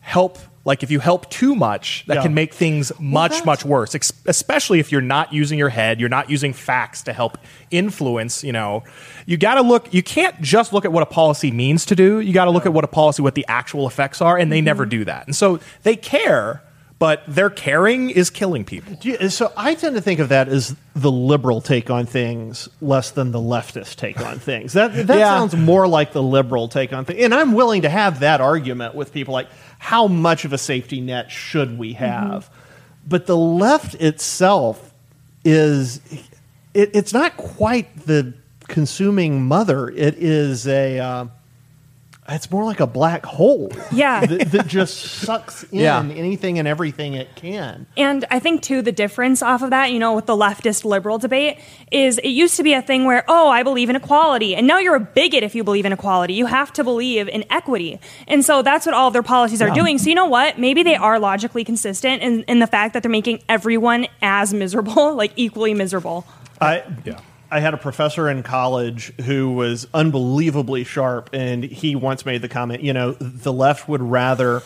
help 0.00 0.38
like 0.64 0.82
if 0.82 0.90
you 0.90 0.98
help 0.98 1.28
too 1.30 1.54
much 1.54 2.04
that 2.06 2.14
Yeah. 2.14 2.22
can 2.22 2.34
make 2.34 2.54
things 2.54 2.92
much 2.98 3.32
that's- 3.32 3.46
much 3.46 3.64
worse 3.64 3.94
ex- 3.94 4.12
especially 4.26 4.80
if 4.80 4.90
you're 4.90 5.00
not 5.00 5.32
using 5.32 5.58
your 5.58 5.68
head 5.68 6.00
you're 6.00 6.08
not 6.08 6.30
using 6.30 6.52
facts 6.52 7.02
to 7.02 7.12
help 7.12 7.38
influence 7.70 8.42
you 8.44 8.52
know. 8.52 8.82
You 9.26 9.36
got 9.36 9.54
to 9.54 9.62
look 9.62 9.92
you 9.92 10.02
can't 10.02 10.40
just 10.40 10.72
look 10.72 10.84
at 10.84 10.92
what 10.92 11.02
a 11.02 11.06
policy 11.06 11.50
means 11.50 11.86
to 11.86 11.96
do. 11.96 12.20
You 12.20 12.32
got 12.32 12.46
to 12.46 12.50
look 12.50 12.66
at 12.66 12.72
what 12.72 12.84
a 12.84 12.88
policy 12.88 13.22
what 13.22 13.34
the 13.34 13.44
actual 13.48 13.86
effects 13.86 14.20
are 14.20 14.36
and 14.38 14.50
they 14.50 14.60
never 14.60 14.84
mm-hmm. 14.84 14.90
do 14.90 15.04
that. 15.06 15.26
And 15.26 15.36
so 15.36 15.60
they 15.82 15.96
care 15.96 16.62
but 16.98 17.22
their 17.26 17.50
caring 17.50 18.10
is 18.10 18.30
killing 18.30 18.64
people 18.64 18.96
you- 19.02 19.28
so 19.28 19.52
I 19.56 19.74
tend 19.74 19.94
to 19.96 20.00
think 20.00 20.20
of 20.20 20.28
that 20.30 20.48
as 20.48 20.74
the 20.94 21.10
liberal 21.10 21.60
take 21.60 21.90
on 21.90 22.06
things 22.06 22.68
less 22.80 23.10
than 23.10 23.32
the 23.32 23.38
leftist 23.40 23.96
take 23.96 24.20
on 24.20 24.38
things. 24.38 24.72
That 24.74 25.06
that 25.08 25.18
Yeah. 25.18 25.28
sounds 25.30 25.56
more 25.56 25.86
like 25.88 26.12
the 26.12 26.22
liberal 26.22 26.68
take 26.68 26.92
on 26.92 27.04
things. 27.04 27.22
And 27.24 27.34
I'm 27.34 27.52
willing 27.52 27.82
to 27.82 27.88
have 27.88 28.20
that 28.20 28.40
argument 28.40 28.94
with 28.94 29.12
people 29.12 29.34
like 29.34 29.48
how 29.78 30.06
much 30.06 30.44
of 30.44 30.52
a 30.52 30.58
safety 30.58 31.00
net 31.00 31.30
should 31.30 31.78
we 31.78 31.94
have? 31.94 32.48
But 33.06 33.26
the 33.26 33.36
left 33.36 33.94
itself 33.96 34.92
is 35.44 36.00
it, 36.72 36.90
it's 36.94 37.12
not 37.12 37.36
quite 37.36 38.06
the 38.06 38.32
consuming 38.68 39.42
mother. 39.44 39.90
It 39.90 40.14
is 40.16 40.66
a 40.66 40.98
uh, 40.98 41.24
it's 42.28 42.50
more 42.50 42.64
like 42.64 42.80
a 42.80 42.86
black 42.86 43.26
hole. 43.26 43.70
Yeah. 43.92 44.24
that, 44.24 44.50
that 44.52 44.66
just 44.66 44.96
sucks 44.98 45.62
in 45.72 45.80
Yeah. 45.80 46.00
anything 46.00 46.58
and 46.58 46.66
everything 46.66 47.12
it 47.14 47.28
can. 47.36 47.86
And 47.96 48.24
I 48.30 48.38
think 48.38 48.62
too 48.62 48.80
the 48.80 48.92
difference 48.92 49.42
off 49.42 49.62
of 49.62 49.70
that, 49.70 49.92
you 49.92 49.98
know, 49.98 50.14
with 50.14 50.24
the 50.26 50.34
leftist 50.36 50.84
liberal 50.86 51.18
debate 51.18 51.58
is 51.92 52.16
it 52.18 52.28
used 52.30 52.56
to 52.56 52.62
be 52.62 52.72
a 52.72 52.80
thing 52.80 53.04
where, 53.04 53.24
oh, 53.28 53.48
I 53.50 53.62
believe 53.62 53.90
in 53.90 53.96
equality. 53.96 54.56
And 54.56 54.66
now 54.66 54.78
you're 54.78 54.94
a 54.94 55.00
bigot 55.00 55.42
if 55.42 55.54
you 55.54 55.64
believe 55.64 55.84
in 55.84 55.92
equality. 55.92 56.32
You 56.34 56.46
have 56.46 56.72
to 56.74 56.84
believe 56.84 57.28
in 57.28 57.44
equity. 57.50 58.00
And 58.26 58.42
so 58.44 58.62
that's 58.62 58.86
what 58.86 58.94
all 58.94 59.08
of 59.08 59.12
their 59.12 59.22
policies 59.22 59.60
are 59.60 59.68
Yeah. 59.68 59.74
doing. 59.74 59.98
So 59.98 60.08
you 60.08 60.14
know 60.14 60.26
what? 60.26 60.58
Maybe 60.58 60.82
they 60.82 60.96
are 60.96 61.18
logically 61.18 61.62
consistent 61.64 62.22
in, 62.22 62.42
in 62.44 62.58
the 62.58 62.66
fact 62.66 62.94
that 62.94 63.02
they're 63.02 63.10
making 63.12 63.42
everyone 63.50 64.06
as 64.22 64.54
miserable, 64.54 65.14
like 65.16 65.32
equally 65.36 65.74
miserable. 65.74 66.24
I 66.60 66.84
Yeah. 67.04 67.18
I 67.54 67.60
had 67.60 67.72
a 67.72 67.76
professor 67.76 68.28
in 68.28 68.42
college 68.42 69.12
who 69.20 69.52
was 69.52 69.86
unbelievably 69.94 70.82
sharp, 70.82 71.30
and 71.32 71.62
he 71.62 71.94
once 71.94 72.26
made 72.26 72.42
the 72.42 72.48
comment, 72.48 72.82
you 72.82 72.92
know, 72.92 73.12
the 73.12 73.52
left 73.52 73.88
would 73.88 74.02
rather 74.02 74.60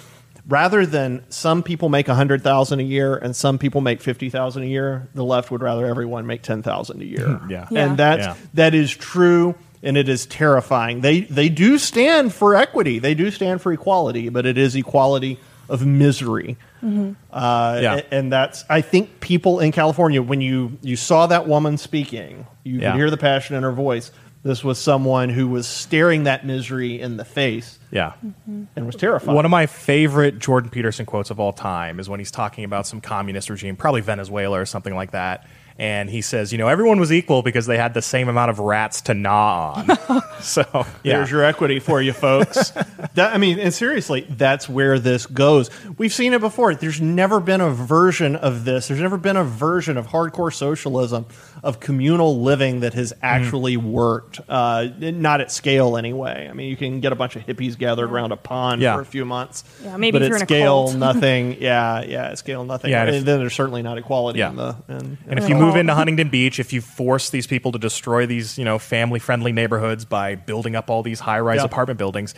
rather 0.49 0.87
than 0.87 1.23
some 1.29 1.63
people 1.63 1.91
make 1.91 2.09
a 2.09 2.15
hundred 2.15 2.43
thousand 2.43 2.81
a 2.81 2.83
year 2.83 3.15
and 3.15 3.37
some 3.37 3.59
people 3.59 3.83
make 3.83 4.01
fifty 4.01 4.31
thousand 4.31 4.63
a 4.63 4.67
year, 4.67 5.07
the 5.13 5.23
left 5.23 5.51
would 5.51 5.61
rather 5.61 5.85
everyone 5.85 6.27
make 6.27 6.41
ten 6.41 6.63
thousand 6.63 7.03
a 7.03 7.05
year. 7.05 7.27
Hmm. 7.29 7.51
Yeah. 7.51 7.69
Yeah. 7.71 7.85
and 7.85 7.99
that's 7.99 8.25
Yeah. 8.25 8.35
that 8.55 8.75
is 8.75 8.91
true. 8.91 9.55
And 9.83 9.99
it 9.99 10.09
is 10.09 10.25
terrifying. 10.25 11.03
They 11.03 11.21
they 11.21 11.51
do 11.51 11.77
stand 11.77 12.33
for 12.33 12.55
equity. 12.55 13.01
They 13.01 13.15
do 13.15 13.31
stand 13.31 13.61
for 13.61 13.71
equality, 13.71 14.31
but 14.31 14.47
it 14.47 14.57
is 14.57 14.75
equality 14.75 15.39
of 15.69 15.85
misery. 15.87 16.57
Uh, 16.83 17.79
Yeah. 17.83 18.01
and 18.11 18.33
that's 18.33 18.65
I 18.69 18.81
think 18.81 19.21
people 19.21 19.61
in 19.61 19.73
California 19.73 20.23
when 20.23 20.41
you 20.41 20.79
you 20.83 20.97
saw 20.97 21.27
that 21.27 21.47
woman 21.47 21.77
speaking, 21.79 22.47
you 22.65 22.81
Yeah. 22.81 22.93
could 22.93 22.97
hear 22.99 23.11
the 23.11 23.17
passion 23.17 23.57
in 23.57 23.63
her 23.63 23.73
voice. 23.73 24.11
This 24.45 24.63
was 24.63 24.79
someone 24.79 25.29
who 25.31 25.49
was 25.49 25.67
staring 25.67 26.25
that 26.25 26.47
misery 26.47 27.01
in 27.01 27.17
the 27.17 27.25
face 27.25 27.79
yeah 27.91 28.13
and 28.47 28.87
was 28.87 28.95
terrified. 28.95 29.35
One 29.35 29.45
of 29.45 29.51
my 29.51 29.67
favorite 29.67 30.39
Jordan 30.39 30.71
Peterson 30.71 31.07
quotes 31.07 31.31
of 31.31 31.41
all 31.41 31.53
time 31.53 31.99
is 31.99 32.09
when 32.09 32.21
he's 32.21 32.31
talking 32.31 32.65
about 32.65 32.87
some 32.87 33.01
communist 33.01 33.51
regime, 33.51 33.75
probably 33.77 34.01
Venezuela 34.01 34.61
or 34.61 34.65
something 34.65 34.95
like 34.95 35.11
that. 35.11 35.47
And 35.81 36.11
he 36.11 36.23
says, 36.23 36.51
you 36.51 36.59
know, 36.59 36.67
everyone 36.67 36.99
was 36.99 37.13
equal 37.13 37.43
because 37.43 37.67
they 37.67 37.77
had 37.77 37.95
the 37.95 38.03
same 38.03 38.29
amount 38.29 38.51
of 38.51 38.59
rats 38.59 39.01
to 39.03 39.15
gnaw 39.15 39.75
on. 39.87 40.23
so, 40.41 40.65
yeah. 40.75 41.19
There's 41.19 41.31
your 41.31 41.45
equity 41.45 41.79
for 41.79 42.03
you, 42.03 42.13
folks. 42.13 42.71
that, 43.15 43.33
I 43.33 43.39
mean, 43.39 43.61
and 43.61 43.73
seriously, 43.73 44.27
that's 44.29 44.69
where 44.69 44.99
this 44.99 45.27
goes. 45.27 45.71
We've 45.97 46.13
seen 46.13 46.33
it 46.33 46.41
before. 46.41 46.75
There's 46.75 47.01
never 47.01 47.39
been 47.39 47.61
a 47.61 47.71
version 47.71 48.35
of 48.35 48.65
this. 48.65 48.89
There's 48.89 49.01
never 49.01 49.19
been 49.19 49.37
a 49.37 49.45
version 49.45 49.97
of 49.97 50.09
hardcore 50.09 50.53
socialism, 50.53 51.27
of 51.63 51.79
communal 51.79 52.41
living 52.43 52.81
that 52.81 52.95
has 52.95 53.13
actually 53.23 53.77
worked. 53.77 54.41
Uh, 54.49 54.89
not 54.99 55.41
at 55.41 55.53
scale, 55.53 55.97
anyway. 55.97 56.49
I 56.51 56.55
mean, 56.55 56.71
you 56.71 56.77
can 56.77 56.99
get 56.99 57.13
a 57.13 57.17
bunch 57.17 57.37
of 57.37 57.43
hippies 57.47 57.79
gathered 57.79 58.11
around 58.11 58.33
a 58.33 58.37
pond 58.37 58.83
Yeah. 58.83 58.97
for 58.97 59.03
a 59.03 59.07
few 59.07 59.25
months. 59.25 59.63
Yeah, 59.85 59.97
maybe 59.97 60.19
but 60.19 60.23
if 60.23 60.29
you're 60.29 60.37
at 60.39 60.41
in 60.41 60.45
a 60.45 60.47
scale, 60.47 60.85
cult. 60.87 60.97
nothing. 60.99 61.57
Yeah, 61.63 62.03
yeah, 62.03 62.31
at 62.31 62.39
scale, 62.39 62.65
nothing. 62.65 62.91
Yeah, 62.91 63.01
and 63.03 63.09
and 63.11 63.17
if- 63.19 63.25
then 63.25 63.39
there's 63.39 63.55
certainly 63.55 63.83
not 63.83 63.97
equality 63.97 64.41
Yeah. 64.41 64.51
in 64.51 64.57
the. 64.57 64.77
In, 64.89 65.19
And 65.29 65.39
if 65.39 65.49
you 65.49 65.55
move 65.55 65.68
into 65.77 65.95
Huntington 65.95 66.29
Beach, 66.29 66.59
if 66.59 66.73
you 66.73 66.81
force 66.81 67.31
these 67.31 67.47
people 67.47 67.73
to 67.73 67.79
destroy 67.79 68.27
these, 68.27 68.59
you 68.59 68.65
know, 68.65 68.79
family-friendly 68.79 69.53
neighborhoods 69.53 70.05
by 70.05 70.35
building 70.35 70.77
up 70.77 70.91
all 70.91 71.03
these 71.03 71.21
high-rise 71.21 71.59
Yeah. 71.59 71.65
apartment 71.65 71.99
buildings, 71.99 72.35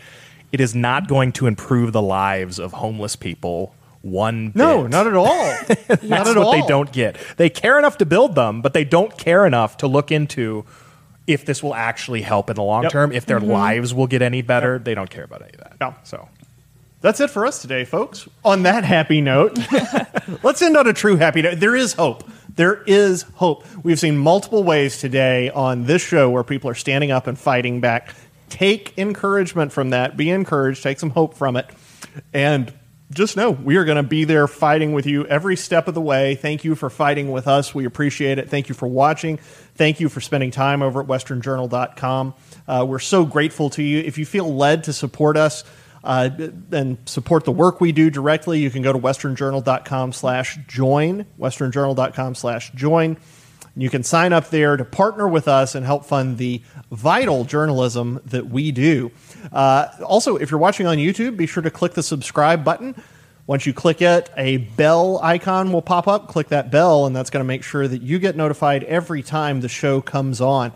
it 0.53 0.61
is 0.61 0.75
not 0.75 1.09
going 1.09 1.33
to 1.33 1.47
improve 1.47 1.93
the 1.93 2.03
lives 2.03 2.59
of 2.59 2.73
homeless 2.73 3.17
people 3.17 3.75
one 4.03 4.53
no, 4.55 4.83
bit. 4.83 4.91
not 4.91 5.07
at 5.07 5.15
all. 5.15 5.27
not 5.69 5.69
That's 6.01 6.03
at 6.03 6.37
what 6.37 6.39
all. 6.39 6.53
they 6.53 6.63
don't 6.63 6.91
get. 6.91 7.17
They 7.37 7.51
care 7.51 7.79
enough 7.79 7.99
to 7.99 8.07
build 8.07 8.35
them, 8.35 8.63
but 8.63 8.73
they 8.73 8.85
don't 8.85 9.17
care 9.19 9.45
enough 9.47 9.77
to 9.79 9.87
look 9.87 10.11
into 10.11 10.65
if 11.27 11.45
this 11.45 11.63
will 11.63 11.75
actually 11.75 12.23
help 12.23 12.51
in 12.51 12.57
the 12.57 12.63
long 12.63 12.85
Yep. 12.85 12.93
term, 12.93 13.13
if 13.13 13.27
their 13.27 13.39
mm-hmm. 13.39 13.51
lives 13.53 13.95
will 13.95 14.07
get 14.07 14.23
any 14.23 14.43
better. 14.43 14.79
They 14.79 14.95
don't 14.95 15.11
care 15.11 15.25
about 15.25 15.43
any 15.43 15.53
of 15.53 15.59
that. 15.59 15.77
No. 15.81 15.95
So 16.03 16.29
That's 17.03 17.21
it 17.21 17.31
for 17.31 17.47
us 17.47 17.61
today, 17.63 17.85
folks. 17.85 18.29
On 18.45 18.63
that 18.65 18.85
happy 18.85 19.21
note, 19.21 19.59
let's 20.43 20.61
end 20.63 20.77
on 20.77 20.87
a 20.87 20.93
true 20.93 21.17
happy 21.17 21.43
note. 21.43 21.61
There 21.61 21.77
is 21.77 21.93
hope. 21.93 22.25
There 22.57 22.83
is 22.87 23.23
hope. 23.35 23.65
We've 23.85 23.99
seen 23.99 24.19
multiple 24.19 24.65
ways 24.65 24.99
today 24.99 25.51
on 25.51 25.85
this 25.85 26.03
show 26.03 26.31
where 26.31 26.43
people 26.43 26.71
are 26.71 26.75
standing 26.75 27.11
up 27.11 27.27
and 27.27 27.39
fighting 27.39 27.81
back. 27.81 28.15
Take 28.49 28.99
encouragement 28.99 29.73
from 29.73 29.91
that. 29.91 30.17
Be 30.17 30.31
encouraged. 30.31 30.83
Take 30.83 30.99
some 30.99 31.11
hope 31.11 31.35
from 31.35 31.57
it. 31.57 31.67
And 32.33 32.73
just 33.13 33.37
know 33.37 33.51
we 33.51 33.77
are 33.77 33.85
going 33.85 33.97
to 33.97 34.03
be 34.03 34.25
there 34.25 34.47
fighting 34.49 34.93
with 34.93 35.07
you 35.07 35.27
every 35.27 35.57
step 35.57 35.87
of 35.87 35.95
the 35.95 36.01
way. 36.01 36.35
Thank 36.35 36.65
you 36.65 36.75
for 36.75 36.91
fighting 36.91 37.31
with 37.31 37.47
us. 37.47 37.75
We 37.75 37.85
appreciate 37.85 38.39
it. 38.39 38.49
Thank 38.49 38.69
you 38.69 38.75
for 38.75 38.89
watching. 38.89 39.37
Thank 39.75 40.01
you 40.01 40.09
for 40.09 40.21
spending 40.21 40.51
time 40.51 40.83
over 40.83 41.01
at 41.01 41.07
westernjournal.com. 41.07 42.35
Uh, 42.67 42.87
we're 42.89 42.99
so 42.99 43.25
grateful 43.25 43.71
to 43.71 43.83
you. 43.83 43.99
If 44.01 44.19
you 44.19 44.27
feel 44.27 44.55
led 44.55 44.85
to 44.85 44.93
support 44.93 45.37
us, 45.37 45.65
uh, 46.03 46.31
and 46.73 46.99
support 47.07 47.45
the 47.45 47.53
work 47.53 47.81
we 47.81 47.93
do 47.93 48.11
directly, 48.11 48.61
you 48.61 48.71
can 48.71 48.83
go 48.83 48.93
to 48.93 48.99
westernjournal.com 48.99 50.13
slash 50.13 50.59
join, 50.67 51.27
westernjournal.com 51.39 52.35
slash 52.35 52.73
join. 52.73 53.17
You 53.77 53.89
can 53.89 54.03
sign 54.03 54.33
up 54.33 54.51
there 54.51 54.77
to 54.77 54.85
partner 54.85 55.29
with 55.29 55.47
us 55.47 55.75
and 55.75 55.87
help 55.87 56.05
fund 56.05 56.39
the 56.39 56.63
vital 56.91 57.45
journalism 57.45 58.21
that 58.27 58.47
we 58.47 58.73
do. 58.73 59.13
Uh, 59.53 59.87
also, 60.05 60.37
if 60.37 60.51
you're 60.51 60.61
watching 60.61 60.87
on 60.87 60.99
YouTube, 60.99 61.37
be 61.37 61.47
sure 61.47 61.63
to 61.63 61.71
click 61.71 61.95
the 61.95 62.03
subscribe 62.03 62.65
button. 62.65 63.01
Once 63.47 63.67
you 63.67 63.73
click 63.73 64.03
it, 64.03 64.31
a 64.37 64.59
bell 64.59 65.19
icon 65.23 65.73
will 65.73 65.83
pop 65.83 66.07
up. 66.07 66.29
Click 66.29 66.49
that 66.49 66.71
bell, 66.71 67.07
and 67.07 67.15
that's 67.15 67.31
going 67.31 67.43
to 67.43 67.47
make 67.47 67.63
sure 67.63 67.87
that 67.87 68.03
you 68.03 68.19
get 68.19 68.37
notified 68.37 68.85
every 68.85 69.23
time 69.23 69.61
the 69.61 69.69
show 69.69 70.01
comes 70.01 70.41
on. 70.41 70.73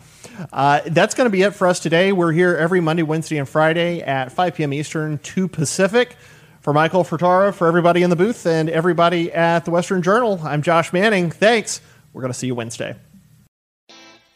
Uh, 0.53 0.80
that's 0.87 1.14
going 1.14 1.26
to 1.26 1.30
be 1.30 1.43
it 1.43 1.55
for 1.55 1.66
us 1.66 1.80
today. 1.80 2.12
We're 2.12 2.32
here 2.32 2.57
every 2.57 2.80
Monday, 2.80 3.03
Wednesday, 3.03 3.39
and 3.39 3.49
Friday 3.49 4.03
at 4.03 4.32
5 4.32 4.55
p.m. 4.55 4.72
Eastern, 4.72 5.18
2 5.18 5.49
Pacific. 5.49 6.16
For 6.61 6.72
Michael 6.72 7.05
for 7.05 7.18
Tara, 7.18 7.53
for 7.53 7.66
everybody 7.66 8.03
in 8.03 8.09
the 8.09 8.16
booth, 8.16 8.47
and 8.47 8.70
everybody 8.70 9.30
at 9.30 9.66
the 9.66 9.70
Western 9.70 10.01
Journal, 10.01 10.41
I'm 10.43 10.62
Josh 10.62 10.95
Manning. 10.95 11.30
Thanks. 11.30 11.82
We're 12.14 12.22
going 12.22 12.32
to 12.32 12.39
see 12.39 12.47
you 12.47 12.55
Wednesday. 12.55 12.97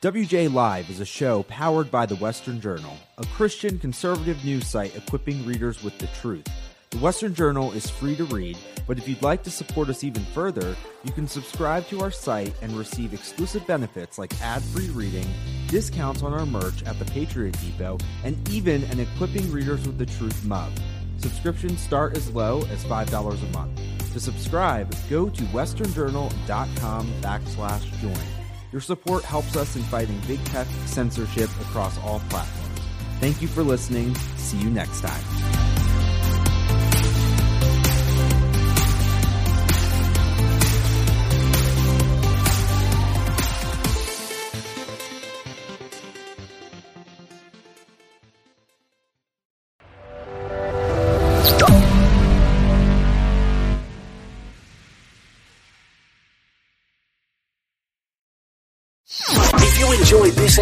WJ 0.02 0.52
Live 0.52 0.90
is 0.90 1.00
a 1.00 1.06
show 1.06 1.42
powered 1.44 1.90
by 1.90 2.04
the 2.04 2.16
Western 2.16 2.60
Journal, 2.60 2.96
a 3.16 3.24
Christian 3.26 3.78
conservative 3.78 4.44
news 4.44 4.66
site 4.66 4.94
equipping 4.94 5.44
readers 5.46 5.82
with 5.82 5.96
the 5.98 6.06
truth. 6.08 6.46
The 6.90 6.98
Western 6.98 7.34
Journal 7.34 7.72
is 7.72 7.90
free 7.90 8.16
to 8.16 8.24
read, 8.24 8.56
but 8.86 8.96
if 8.96 9.06
you'd 9.06 9.20
like 9.20 9.42
to 9.42 9.50
support 9.50 9.90
us 9.90 10.04
even 10.04 10.24
further, 10.32 10.74
you 11.04 11.12
can 11.12 11.28
subscribe 11.28 11.86
to 11.88 12.00
our 12.00 12.10
site 12.10 12.54
and 12.62 12.72
receive 12.72 13.12
exclusive 13.12 13.66
benefits 13.66 14.16
like 14.18 14.40
ad 14.40 14.62
free 14.62 14.88
reading, 14.88 15.26
discounts 15.66 16.22
on 16.22 16.32
our 16.32 16.46
merch 16.46 16.82
at 16.84 16.98
the 16.98 17.04
Patriot 17.04 17.60
Depot, 17.60 17.98
and 18.24 18.48
even 18.48 18.84
an 18.84 19.00
Equipping 19.00 19.52
Readers 19.52 19.86
with 19.86 19.98
the 19.98 20.06
Truth 20.06 20.46
mug. 20.46 20.72
Subscriptions 21.18 21.78
start 21.78 22.16
as 22.16 22.30
low 22.30 22.62
as 22.70 22.84
$5 22.84 23.42
a 23.42 23.52
month. 23.52 23.78
To 24.14 24.20
subscribe, 24.20 24.90
go 25.10 25.28
to 25.28 25.42
westernjournal.com 25.44 27.12
backslash 27.20 28.00
join. 28.00 28.26
Your 28.72 28.80
support 28.80 29.24
helps 29.24 29.56
us 29.56 29.76
in 29.76 29.82
fighting 29.84 30.18
big 30.26 30.42
tech 30.46 30.66
censorship 30.86 31.50
across 31.60 31.98
all 31.98 32.20
platforms. 32.30 32.80
Thank 33.20 33.42
you 33.42 33.48
for 33.48 33.62
listening. 33.62 34.14
See 34.36 34.56
you 34.56 34.70
next 34.70 35.02
time. 35.02 35.77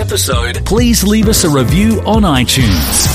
Episode, 0.07 0.65
please 0.65 1.03
leave 1.03 1.29
us 1.29 1.43
a 1.43 1.51
review 1.51 2.01
on 2.07 2.23
iTunes. 2.23 3.13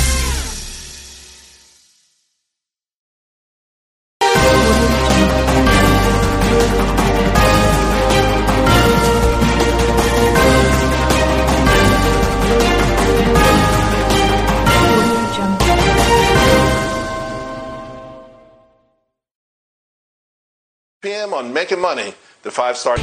PM 21.01 21.33
on 21.33 21.53
Making 21.53 21.79
Money, 21.79 22.13
the 22.43 22.51
five 22.51 22.75
star. 22.75 22.97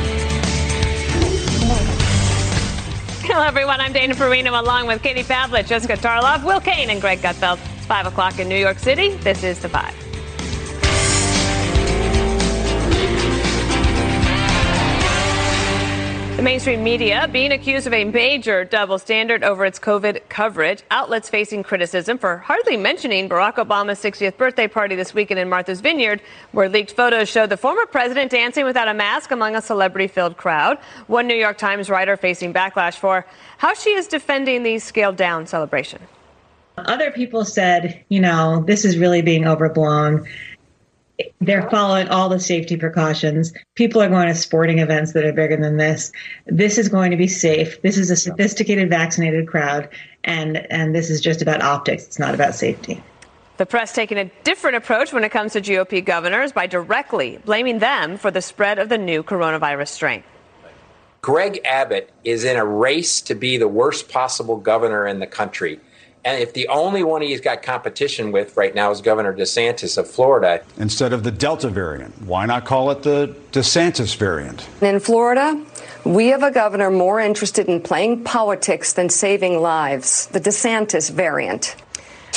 Hello, 3.39 3.47
everyone. 3.47 3.81
I'm 3.81 3.93
Dana 3.93 4.17
Perino 4.17 4.61
along 4.61 4.89
with 4.89 5.01
Katie 5.01 5.23
Pavlich, 5.23 5.69
Jessica 5.69 5.93
Tarlov, 5.93 6.43
Will 6.43 6.59
Cain, 6.59 6.91
and 6.91 7.01
Greg 7.01 7.21
Gutfeld. 7.21 7.61
It's 7.77 7.87
5 7.87 8.07
o'clock 8.07 8.41
in 8.41 8.49
New 8.49 8.57
York 8.57 8.81
City. 8.81 9.11
This 9.19 9.45
is 9.45 9.61
The 9.61 9.69
Five. 9.69 10.08
The 16.39 16.45
mainstream 16.45 16.85
media 16.85 17.29
being 17.33 17.51
accused 17.51 17.89
of 17.89 17.93
a 17.93 18.05
major 18.05 18.65
double 18.65 19.01
standard 19.01 19.43
over 19.43 19.65
its 19.65 19.81
COVID 19.81 20.29
coverage. 20.29 20.85
Outlets 20.89 21.29
facing 21.29 21.65
criticism 21.65 22.17
for 22.17 22.37
hardly 22.37 22.77
mentioning 22.77 23.29
Barack 23.29 23.57
Obama's 23.57 23.99
60th 23.99 24.37
birthday 24.37 24.69
party 24.69 24.95
this 24.95 25.13
weekend 25.13 25.41
in 25.41 25.49
Martha's 25.49 25.81
Vineyard, 25.81 26.23
where 26.53 26.69
leaked 26.69 26.93
photos 26.93 27.29
showed 27.29 27.51
the 27.51 27.57
former 27.57 27.87
president 27.87 28.31
dancing 28.31 28.65
without 28.65 28.87
a 28.87 28.95
mask 28.95 29.33
among 29.33 29.57
a 29.57 29.61
celebrity 29.61 30.07
filled 30.07 30.37
crowd. 30.37 30.79
One 31.09 31.27
New 31.27 31.35
York 31.35 31.59
Times 31.59 31.91
writer 31.91 32.17
facing 32.17 32.55
backlash 32.55 32.95
for 32.95 33.27
how 33.57 33.75
she 33.75 33.91
is 33.91 34.07
defending 34.07 34.63
the 34.63 34.79
scaled 34.79 35.17
down 35.17 35.45
celebration. 35.45 36.01
Other 36.77 37.11
people 37.11 37.45
said, 37.45 38.05
you 38.11 38.21
know, 38.21 38.63
this 38.65 38.85
is 38.85 38.97
really 38.97 39.23
being 39.23 39.45
overblown 39.45 40.25
they're 41.41 41.69
following 41.71 42.09
all 42.09 42.29
the 42.29 42.39
safety 42.39 42.77
precautions. 42.77 43.53
People 43.75 44.01
are 44.01 44.09
going 44.09 44.29
to 44.29 44.35
sporting 44.35 44.79
events 44.79 45.13
that 45.13 45.25
are 45.25 45.33
bigger 45.33 45.57
than 45.57 45.77
this. 45.77 46.13
This 46.47 46.79
is 46.79 46.89
going 46.89 47.11
to 47.11 47.17
be 47.17 47.29
safe. 47.29 47.81
This 47.83 47.99
is 47.99 48.11
a 48.11 48.17
sophisticated 48.17 48.89
vaccinated 48.89 49.49
crowd 49.49 49.89
and 50.25 50.59
and 50.71 50.95
this 50.95 51.11
is 51.11 51.21
just 51.21 51.43
about 51.43 51.63
optics. 51.63 52.05
It's 52.05 52.19
not 52.19 52.35
about 52.35 52.55
safety. 52.55 53.03
The 53.57 53.67
press 53.67 53.93
taking 53.93 54.19
a 54.19 54.27
different 54.45 54.77
approach 54.77 55.13
when 55.13 55.25
it 55.25 55.31
comes 55.31 55.55
to 55.55 55.61
GOP 55.61 56.05
governors 56.05 56.53
by 56.53 56.67
directly 56.67 57.39
blaming 57.45 57.81
them 57.81 58.17
for 58.17 58.31
the 58.31 58.43
spread 58.43 58.79
of 58.79 58.89
the 58.89 58.99
new 58.99 59.25
coronavirus 59.25 59.89
strain. 59.89 60.23
Greg 61.21 61.61
Abbott 61.65 62.13
is 62.23 62.45
in 62.45 62.57
a 62.57 62.65
race 62.65 63.21
to 63.23 63.35
be 63.35 63.57
the 63.57 63.67
worst 63.67 64.09
possible 64.09 64.57
governor 64.57 65.07
in 65.07 65.19
the 65.19 65.27
country. 65.27 65.81
And 66.25 66.43
if 66.43 66.53
the 66.53 66.69
only 66.69 67.03
one 67.03 67.23
he's 67.23 67.41
got 67.41 67.63
competition 67.63 68.33
with 68.33 68.57
right 68.57 68.75
now 68.75 68.91
is 68.91 69.01
Governor 69.01 69.33
DeSantis 69.33 69.97
of 69.97 70.09
Florida. 70.09 70.63
Instead 70.77 71.13
of 71.13 71.23
the 71.23 71.31
Delta 71.31 71.69
variant, 71.69 72.21
why 72.23 72.47
not 72.47 72.65
call 72.65 72.91
it 72.91 73.03
the 73.03 73.35
DeSantis 73.53 74.17
variant? 74.17 74.69
In 74.81 75.01
Florida, 75.01 75.65
we 76.05 76.29
have 76.29 76.43
a 76.43 76.51
governor 76.51 76.91
more 76.91 77.21
interested 77.21 77.69
in 77.69 77.81
playing 77.81 78.25
politics 78.25 78.93
than 78.93 79.09
saving 79.09 79.61
lives, 79.61 80.27
the 80.29 80.41
DeSantis 80.41 81.11
variant. 81.11 81.77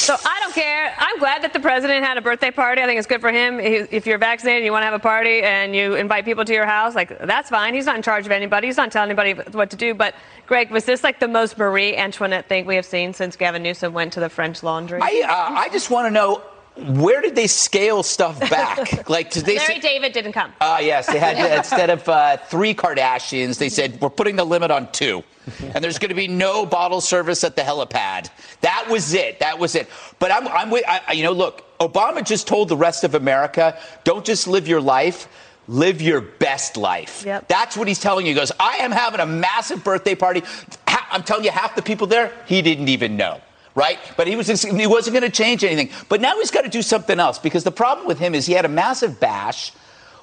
So 0.01 0.15
I 0.15 0.39
don't 0.39 0.55
care. 0.55 0.95
I'm 0.97 1.19
glad 1.19 1.43
that 1.43 1.53
the 1.53 1.59
president 1.59 2.03
had 2.03 2.17
a 2.17 2.21
birthday 2.21 2.49
party. 2.49 2.81
I 2.81 2.87
think 2.87 2.97
it's 2.97 3.05
good 3.05 3.21
for 3.21 3.31
him. 3.31 3.59
If 3.59 4.07
you're 4.07 4.17
vaccinated 4.17 4.57
and 4.57 4.65
you 4.65 4.71
want 4.71 4.81
to 4.81 4.85
have 4.85 4.95
a 4.95 4.99
party 4.99 5.43
and 5.43 5.75
you 5.75 5.93
invite 5.93 6.25
people 6.25 6.43
to 6.43 6.51
your 6.51 6.65
house, 6.65 6.95
like 6.95 7.19
that's 7.19 7.51
fine. 7.51 7.75
He's 7.75 7.85
not 7.85 7.97
in 7.97 8.01
charge 8.01 8.25
of 8.25 8.31
anybody. 8.31 8.65
He's 8.65 8.77
not 8.77 8.91
telling 8.91 9.11
anybody 9.11 9.39
what 9.51 9.69
to 9.69 9.75
do. 9.75 9.93
But 9.93 10.15
Greg, 10.47 10.71
was 10.71 10.85
this 10.85 11.03
like 11.03 11.19
the 11.19 11.27
most 11.27 11.55
Marie 11.55 11.95
Antoinette 11.95 12.49
thing 12.49 12.65
we 12.65 12.75
have 12.77 12.85
seen 12.85 13.13
since 13.13 13.35
Gavin 13.35 13.61
Newsom 13.61 13.93
went 13.93 14.13
to 14.13 14.19
the 14.19 14.29
French 14.29 14.63
Laundry? 14.63 15.01
I, 15.03 15.21
uh, 15.23 15.59
I 15.59 15.69
just 15.69 15.91
want 15.91 16.07
to 16.07 16.11
know 16.11 16.41
where 16.75 17.21
did 17.21 17.35
they 17.35 17.47
scale 17.47 18.01
stuff 18.01 18.39
back? 18.39 19.09
like, 19.09 19.29
did 19.31 19.45
they 19.45 19.57
Larry 19.57 19.75
say, 19.75 19.79
David 19.79 20.13
didn't 20.13 20.33
come. 20.33 20.53
Ah, 20.61 20.75
uh, 20.75 20.79
yes, 20.79 21.05
they 21.07 21.19
had 21.19 21.37
instead 21.57 21.89
of 21.89 22.07
uh, 22.07 22.37
three 22.37 22.73
Kardashians, 22.73 23.57
they 23.57 23.69
said 23.69 23.99
we're 23.99 24.09
putting 24.09 24.37
the 24.37 24.45
limit 24.45 24.71
on 24.71 24.91
two, 24.91 25.23
and 25.73 25.83
there's 25.83 25.99
going 25.99 26.09
to 26.09 26.15
be 26.15 26.27
no 26.27 26.65
bottle 26.65 27.01
service 27.01 27.43
at 27.43 27.55
the 27.55 27.61
helipad. 27.61 28.29
That 28.61 28.87
was 28.89 29.13
it. 29.13 29.39
That 29.39 29.59
was 29.59 29.75
it. 29.75 29.89
But 30.19 30.31
I'm, 30.31 30.47
I'm 30.47 30.69
with, 30.69 30.85
I, 30.87 31.11
you 31.11 31.23
know, 31.23 31.33
look, 31.33 31.77
Obama 31.79 32.25
just 32.25 32.47
told 32.47 32.69
the 32.69 32.77
rest 32.77 33.03
of 33.03 33.15
America, 33.15 33.77
don't 34.03 34.25
just 34.25 34.47
live 34.47 34.67
your 34.67 34.81
life. 34.81 35.27
Live 35.67 36.01
your 36.01 36.21
best 36.21 36.75
life. 36.75 37.23
Yep. 37.23 37.47
That's 37.47 37.77
what 37.77 37.87
he's 37.87 37.99
telling 37.99 38.25
you. 38.25 38.33
He 38.33 38.35
goes, 38.37 38.51
I 38.59 38.77
am 38.77 38.91
having 38.91 39.19
a 39.21 39.25
massive 39.25 39.83
birthday 39.83 40.15
party. 40.15 40.41
I'm 40.87 41.23
telling 41.23 41.45
you, 41.45 41.51
half 41.51 41.75
the 41.75 41.83
people 41.83 42.07
there, 42.07 42.33
he 42.45 42.61
didn't 42.61 42.89
even 42.89 43.15
know 43.15 43.39
right? 43.75 43.99
But 44.17 44.27
he 44.27 44.35
was 44.35 44.47
he 44.61 44.87
wasn't 44.87 45.13
going 45.13 45.29
to 45.29 45.35
change 45.35 45.63
anything. 45.63 45.89
But 46.09 46.21
now 46.21 46.35
he's 46.37 46.51
got 46.51 46.61
to 46.61 46.69
do 46.69 46.81
something 46.81 47.19
else 47.19 47.39
because 47.39 47.63
the 47.63 47.71
problem 47.71 48.07
with 48.07 48.19
him 48.19 48.35
is 48.35 48.45
he 48.45 48.53
had 48.53 48.65
a 48.65 48.69
massive 48.69 49.19
bash. 49.19 49.71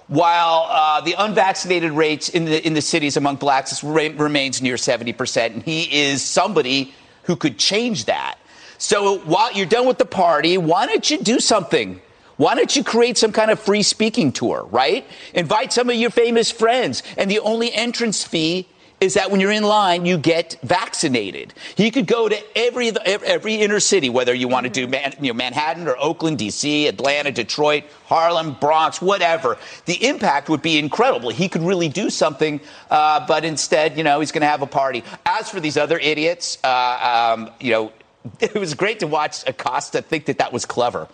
While 0.08 0.66
uh, 0.70 1.02
the 1.02 1.14
unvaccinated 1.18 1.92
rates 1.92 2.30
in 2.30 2.46
the 2.46 2.66
in 2.66 2.72
the 2.72 2.80
cities 2.80 3.18
among 3.18 3.36
blacks 3.36 3.84
remains 3.84 4.62
near 4.62 4.78
70 4.78 5.12
percent, 5.12 5.54
and 5.54 5.62
he 5.62 5.82
is 6.02 6.24
somebody 6.24 6.94
who 7.24 7.36
could 7.36 7.58
change 7.58 8.06
that. 8.06 8.38
So 8.78 9.18
while 9.18 9.52
you're 9.52 9.66
done 9.66 9.86
with 9.86 9.98
the 9.98 10.06
party, 10.06 10.56
why 10.56 10.86
don't 10.86 11.10
you 11.10 11.18
do 11.18 11.40
something? 11.40 12.00
Why 12.38 12.54
don't 12.54 12.74
you 12.74 12.84
create 12.84 13.18
some 13.18 13.32
kind 13.32 13.50
of 13.50 13.58
free 13.58 13.82
speaking 13.82 14.32
tour, 14.32 14.66
right? 14.70 15.04
Invite 15.34 15.72
some 15.72 15.90
of 15.90 15.96
your 15.96 16.10
famous 16.10 16.50
friends, 16.50 17.02
and 17.18 17.30
the 17.30 17.40
only 17.40 17.72
entrance 17.74 18.24
fee 18.24 18.66
is 19.00 19.14
that 19.14 19.30
when 19.30 19.40
you're 19.40 19.52
in 19.52 19.62
line, 19.62 20.06
you 20.06 20.18
get 20.18 20.56
vaccinated. 20.62 21.54
He 21.76 21.90
could 21.90 22.06
go 22.06 22.28
to 22.28 22.36
every 22.56 22.90
every 23.06 23.54
inner 23.54 23.80
city, 23.80 24.08
whether 24.08 24.34
you 24.34 24.48
want 24.48 24.64
to 24.64 24.70
do 24.70 24.86
Man, 24.86 25.14
you 25.20 25.28
know, 25.28 25.36
Manhattan 25.36 25.86
or 25.86 25.96
Oakland, 25.98 26.38
D.C., 26.38 26.88
Atlanta, 26.88 27.30
Detroit, 27.30 27.84
Harlem, 28.06 28.54
Bronx, 28.54 29.00
whatever. 29.00 29.56
The 29.84 30.06
impact 30.06 30.48
would 30.48 30.62
be 30.62 30.78
incredible. 30.78 31.30
He 31.30 31.48
could 31.48 31.62
really 31.62 31.88
do 31.88 32.10
something, 32.10 32.60
uh, 32.90 33.26
but 33.26 33.44
instead, 33.44 33.96
you 33.96 34.04
know, 34.04 34.20
he's 34.20 34.32
going 34.32 34.42
to 34.42 34.48
have 34.48 34.62
a 34.62 34.66
party. 34.66 35.04
As 35.24 35.48
for 35.48 35.60
these 35.60 35.76
other 35.76 35.98
idiots, 35.98 36.58
uh, 36.64 37.34
um, 37.36 37.50
you 37.60 37.70
know, 37.70 37.92
it 38.40 38.54
was 38.54 38.74
great 38.74 39.00
to 39.00 39.06
watch 39.06 39.46
Acosta 39.46 40.02
think 40.02 40.26
that 40.26 40.38
that 40.38 40.52
was 40.52 40.66
clever. 40.66 41.08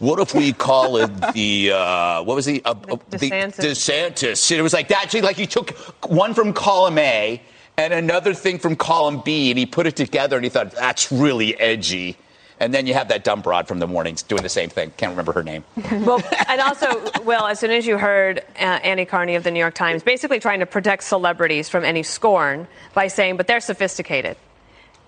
What 0.00 0.18
if 0.18 0.34
we 0.34 0.54
call 0.54 0.96
it 0.96 1.10
the 1.34 1.72
uh, 1.72 2.22
what 2.22 2.34
was 2.34 2.46
he? 2.46 2.62
Uh, 2.64 2.72
the 2.72 3.18
DeSantis. 3.18 3.56
The 3.56 3.62
DeSantis. 3.68 4.50
It 4.50 4.62
was 4.62 4.72
like 4.72 4.88
that. 4.88 5.12
Like 5.14 5.36
he 5.36 5.46
took 5.46 5.70
one 6.08 6.32
from 6.32 6.54
column 6.54 6.98
A 6.98 7.40
and 7.76 7.92
another 7.92 8.32
thing 8.34 8.58
from 8.58 8.76
column 8.76 9.22
B, 9.24 9.50
and 9.50 9.58
he 9.58 9.66
put 9.66 9.86
it 9.86 9.96
together, 9.96 10.36
and 10.36 10.44
he 10.44 10.48
thought 10.48 10.72
that's 10.72 11.12
really 11.12 11.58
edgy. 11.60 12.16
And 12.60 12.74
then 12.74 12.86
you 12.86 12.92
have 12.92 13.08
that 13.08 13.24
dumb 13.24 13.40
broad 13.40 13.66
from 13.66 13.78
the 13.78 13.86
mornings 13.86 14.22
doing 14.22 14.42
the 14.42 14.50
same 14.50 14.68
thing. 14.68 14.92
Can't 14.98 15.10
remember 15.10 15.32
her 15.32 15.42
name. 15.42 15.64
well, 15.92 16.22
and 16.46 16.60
also, 16.60 17.02
Will, 17.24 17.46
as 17.46 17.58
soon 17.58 17.70
as 17.70 17.86
you 17.86 17.96
heard 17.96 18.40
uh, 18.56 18.80
Annie 18.82 19.06
Karni 19.06 19.34
of 19.36 19.44
the 19.44 19.50
New 19.50 19.58
York 19.58 19.74
Times 19.74 20.02
basically 20.02 20.40
trying 20.40 20.60
to 20.60 20.66
protect 20.66 21.04
celebrities 21.04 21.70
from 21.70 21.84
any 21.84 22.02
scorn 22.02 22.68
by 22.92 23.06
saying, 23.06 23.38
but 23.38 23.46
they're 23.46 23.60
sophisticated. 23.60 24.36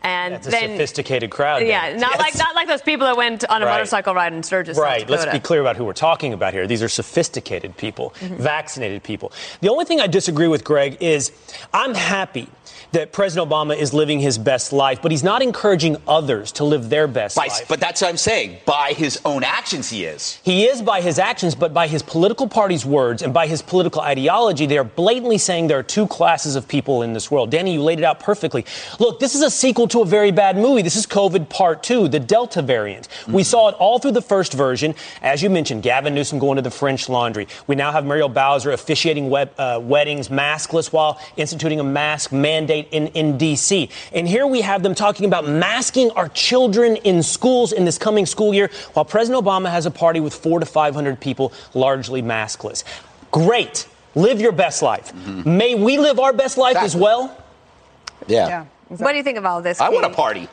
And 0.04 0.34
That's 0.34 0.48
then, 0.48 0.70
a 0.70 0.74
sophisticated 0.74 1.30
crowd. 1.30 1.66
Yeah, 1.66 1.90
then. 1.90 2.00
not 2.00 2.12
yes. 2.12 2.20
like 2.20 2.38
not 2.38 2.54
like 2.54 2.68
those 2.68 2.82
people 2.82 3.06
that 3.06 3.16
went 3.16 3.44
on 3.48 3.62
a 3.62 3.66
right. 3.66 3.72
motorcycle 3.72 4.14
ride 4.14 4.32
in 4.32 4.42
Sturgis. 4.42 4.76
Right. 4.76 5.08
Let's 5.08 5.26
be 5.26 5.40
clear 5.40 5.60
about 5.60 5.76
who 5.76 5.84
we're 5.84 5.92
talking 5.92 6.32
about 6.32 6.52
here. 6.52 6.66
These 6.66 6.82
are 6.82 6.88
sophisticated 6.88 7.76
people, 7.76 8.14
mm-hmm. 8.18 8.36
vaccinated 8.36 9.02
people. 9.02 9.32
The 9.60 9.68
only 9.68 9.84
thing 9.84 10.00
I 10.00 10.06
disagree 10.06 10.48
with, 10.48 10.64
Greg, 10.64 10.98
is 11.00 11.32
I'm 11.72 11.94
happy 11.94 12.48
that 12.92 13.12
President 13.12 13.50
Obama 13.50 13.76
is 13.76 13.92
living 13.94 14.20
his 14.20 14.38
best 14.38 14.72
life, 14.72 15.00
but 15.02 15.10
he's 15.10 15.24
not 15.24 15.42
encouraging 15.42 15.96
others 16.06 16.52
to 16.52 16.64
live 16.64 16.90
their 16.90 17.06
best 17.06 17.36
by, 17.36 17.46
life. 17.46 17.66
But 17.68 17.80
that's 17.80 18.00
what 18.00 18.08
I'm 18.08 18.16
saying. 18.16 18.58
By 18.66 18.92
his 18.92 19.20
own 19.24 19.44
actions, 19.44 19.90
he 19.90 20.04
is. 20.04 20.40
He 20.44 20.64
is 20.64 20.82
by 20.82 21.00
his 21.00 21.18
actions, 21.18 21.54
but 21.54 21.72
by 21.72 21.86
his 21.86 22.02
political 22.02 22.48
party's 22.48 22.84
words 22.84 23.22
and 23.22 23.32
by 23.32 23.46
his 23.46 23.62
political 23.62 24.00
ideology, 24.00 24.66
they 24.66 24.78
are 24.78 24.84
blatantly 24.84 25.38
saying 25.38 25.68
there 25.68 25.78
are 25.78 25.82
two 25.82 26.06
classes 26.06 26.56
of 26.56 26.68
people 26.68 27.02
in 27.02 27.12
this 27.12 27.30
world. 27.30 27.50
Danny, 27.50 27.74
you 27.74 27.82
laid 27.82 27.98
it 27.98 28.04
out 28.04 28.20
perfectly. 28.20 28.64
Look, 28.98 29.20
this 29.20 29.34
is 29.34 29.42
a 29.42 29.50
sequel 29.50 29.88
to 29.88 30.00
a 30.00 30.06
very 30.06 30.30
bad 30.30 30.56
movie. 30.56 30.82
This 30.82 30.96
is 30.96 31.06
COVID 31.06 31.48
Part 31.48 31.82
2, 31.82 32.08
the 32.08 32.20
Delta 32.20 32.62
variant. 32.62 33.08
Mm-hmm. 33.08 33.32
We 33.32 33.44
saw 33.44 33.68
it 33.68 33.74
all 33.76 33.98
through 33.98 34.12
the 34.12 34.22
first 34.22 34.52
version. 34.52 34.94
As 35.22 35.42
you 35.42 35.50
mentioned, 35.50 35.82
Gavin 35.82 36.14
Newsom 36.14 36.38
going 36.38 36.56
to 36.56 36.62
the 36.62 36.70
French 36.70 37.08
laundry. 37.08 37.46
We 37.66 37.74
now 37.74 37.92
have 37.92 38.04
Muriel 38.04 38.28
Bowser 38.28 38.72
officiating 38.72 39.30
web, 39.30 39.52
uh, 39.58 39.78
weddings 39.82 40.28
maskless 40.28 40.92
while 40.92 41.20
instituting 41.36 41.80
a 41.80 41.84
mask 41.84 42.32
mandate 42.32 42.61
in, 42.70 43.08
in 43.08 43.38
D.C. 43.38 43.88
And 44.12 44.26
here 44.28 44.46
we 44.46 44.60
have 44.60 44.82
them 44.82 44.94
talking 44.94 45.26
about 45.26 45.46
masking 45.46 46.10
our 46.12 46.28
children 46.28 46.96
in 46.96 47.22
schools 47.22 47.72
in 47.72 47.84
this 47.84 47.98
coming 47.98 48.26
school 48.26 48.54
year, 48.54 48.70
while 48.92 49.04
President 49.04 49.44
Obama 49.44 49.70
has 49.70 49.86
a 49.86 49.90
party 49.90 50.20
with 50.20 50.34
four 50.34 50.60
to 50.60 50.66
500 50.66 51.20
people, 51.20 51.52
largely 51.74 52.22
maskless. 52.22 52.84
Great. 53.30 53.88
Live 54.14 54.40
your 54.40 54.52
best 54.52 54.82
life. 54.82 55.12
Mm-hmm. 55.12 55.56
May 55.56 55.74
we 55.74 55.98
live 55.98 56.18
our 56.18 56.32
best 56.32 56.58
life 56.58 56.72
exactly. 56.72 56.86
as 56.86 56.96
well? 56.96 57.44
Yeah. 58.26 58.48
yeah 58.48 58.66
exactly. 58.90 59.04
What 59.04 59.12
do 59.12 59.18
you 59.18 59.24
think 59.24 59.38
of 59.38 59.46
all 59.46 59.62
this? 59.62 59.80
I 59.80 59.88
want 59.88 60.04
a 60.04 60.10
party. 60.10 60.48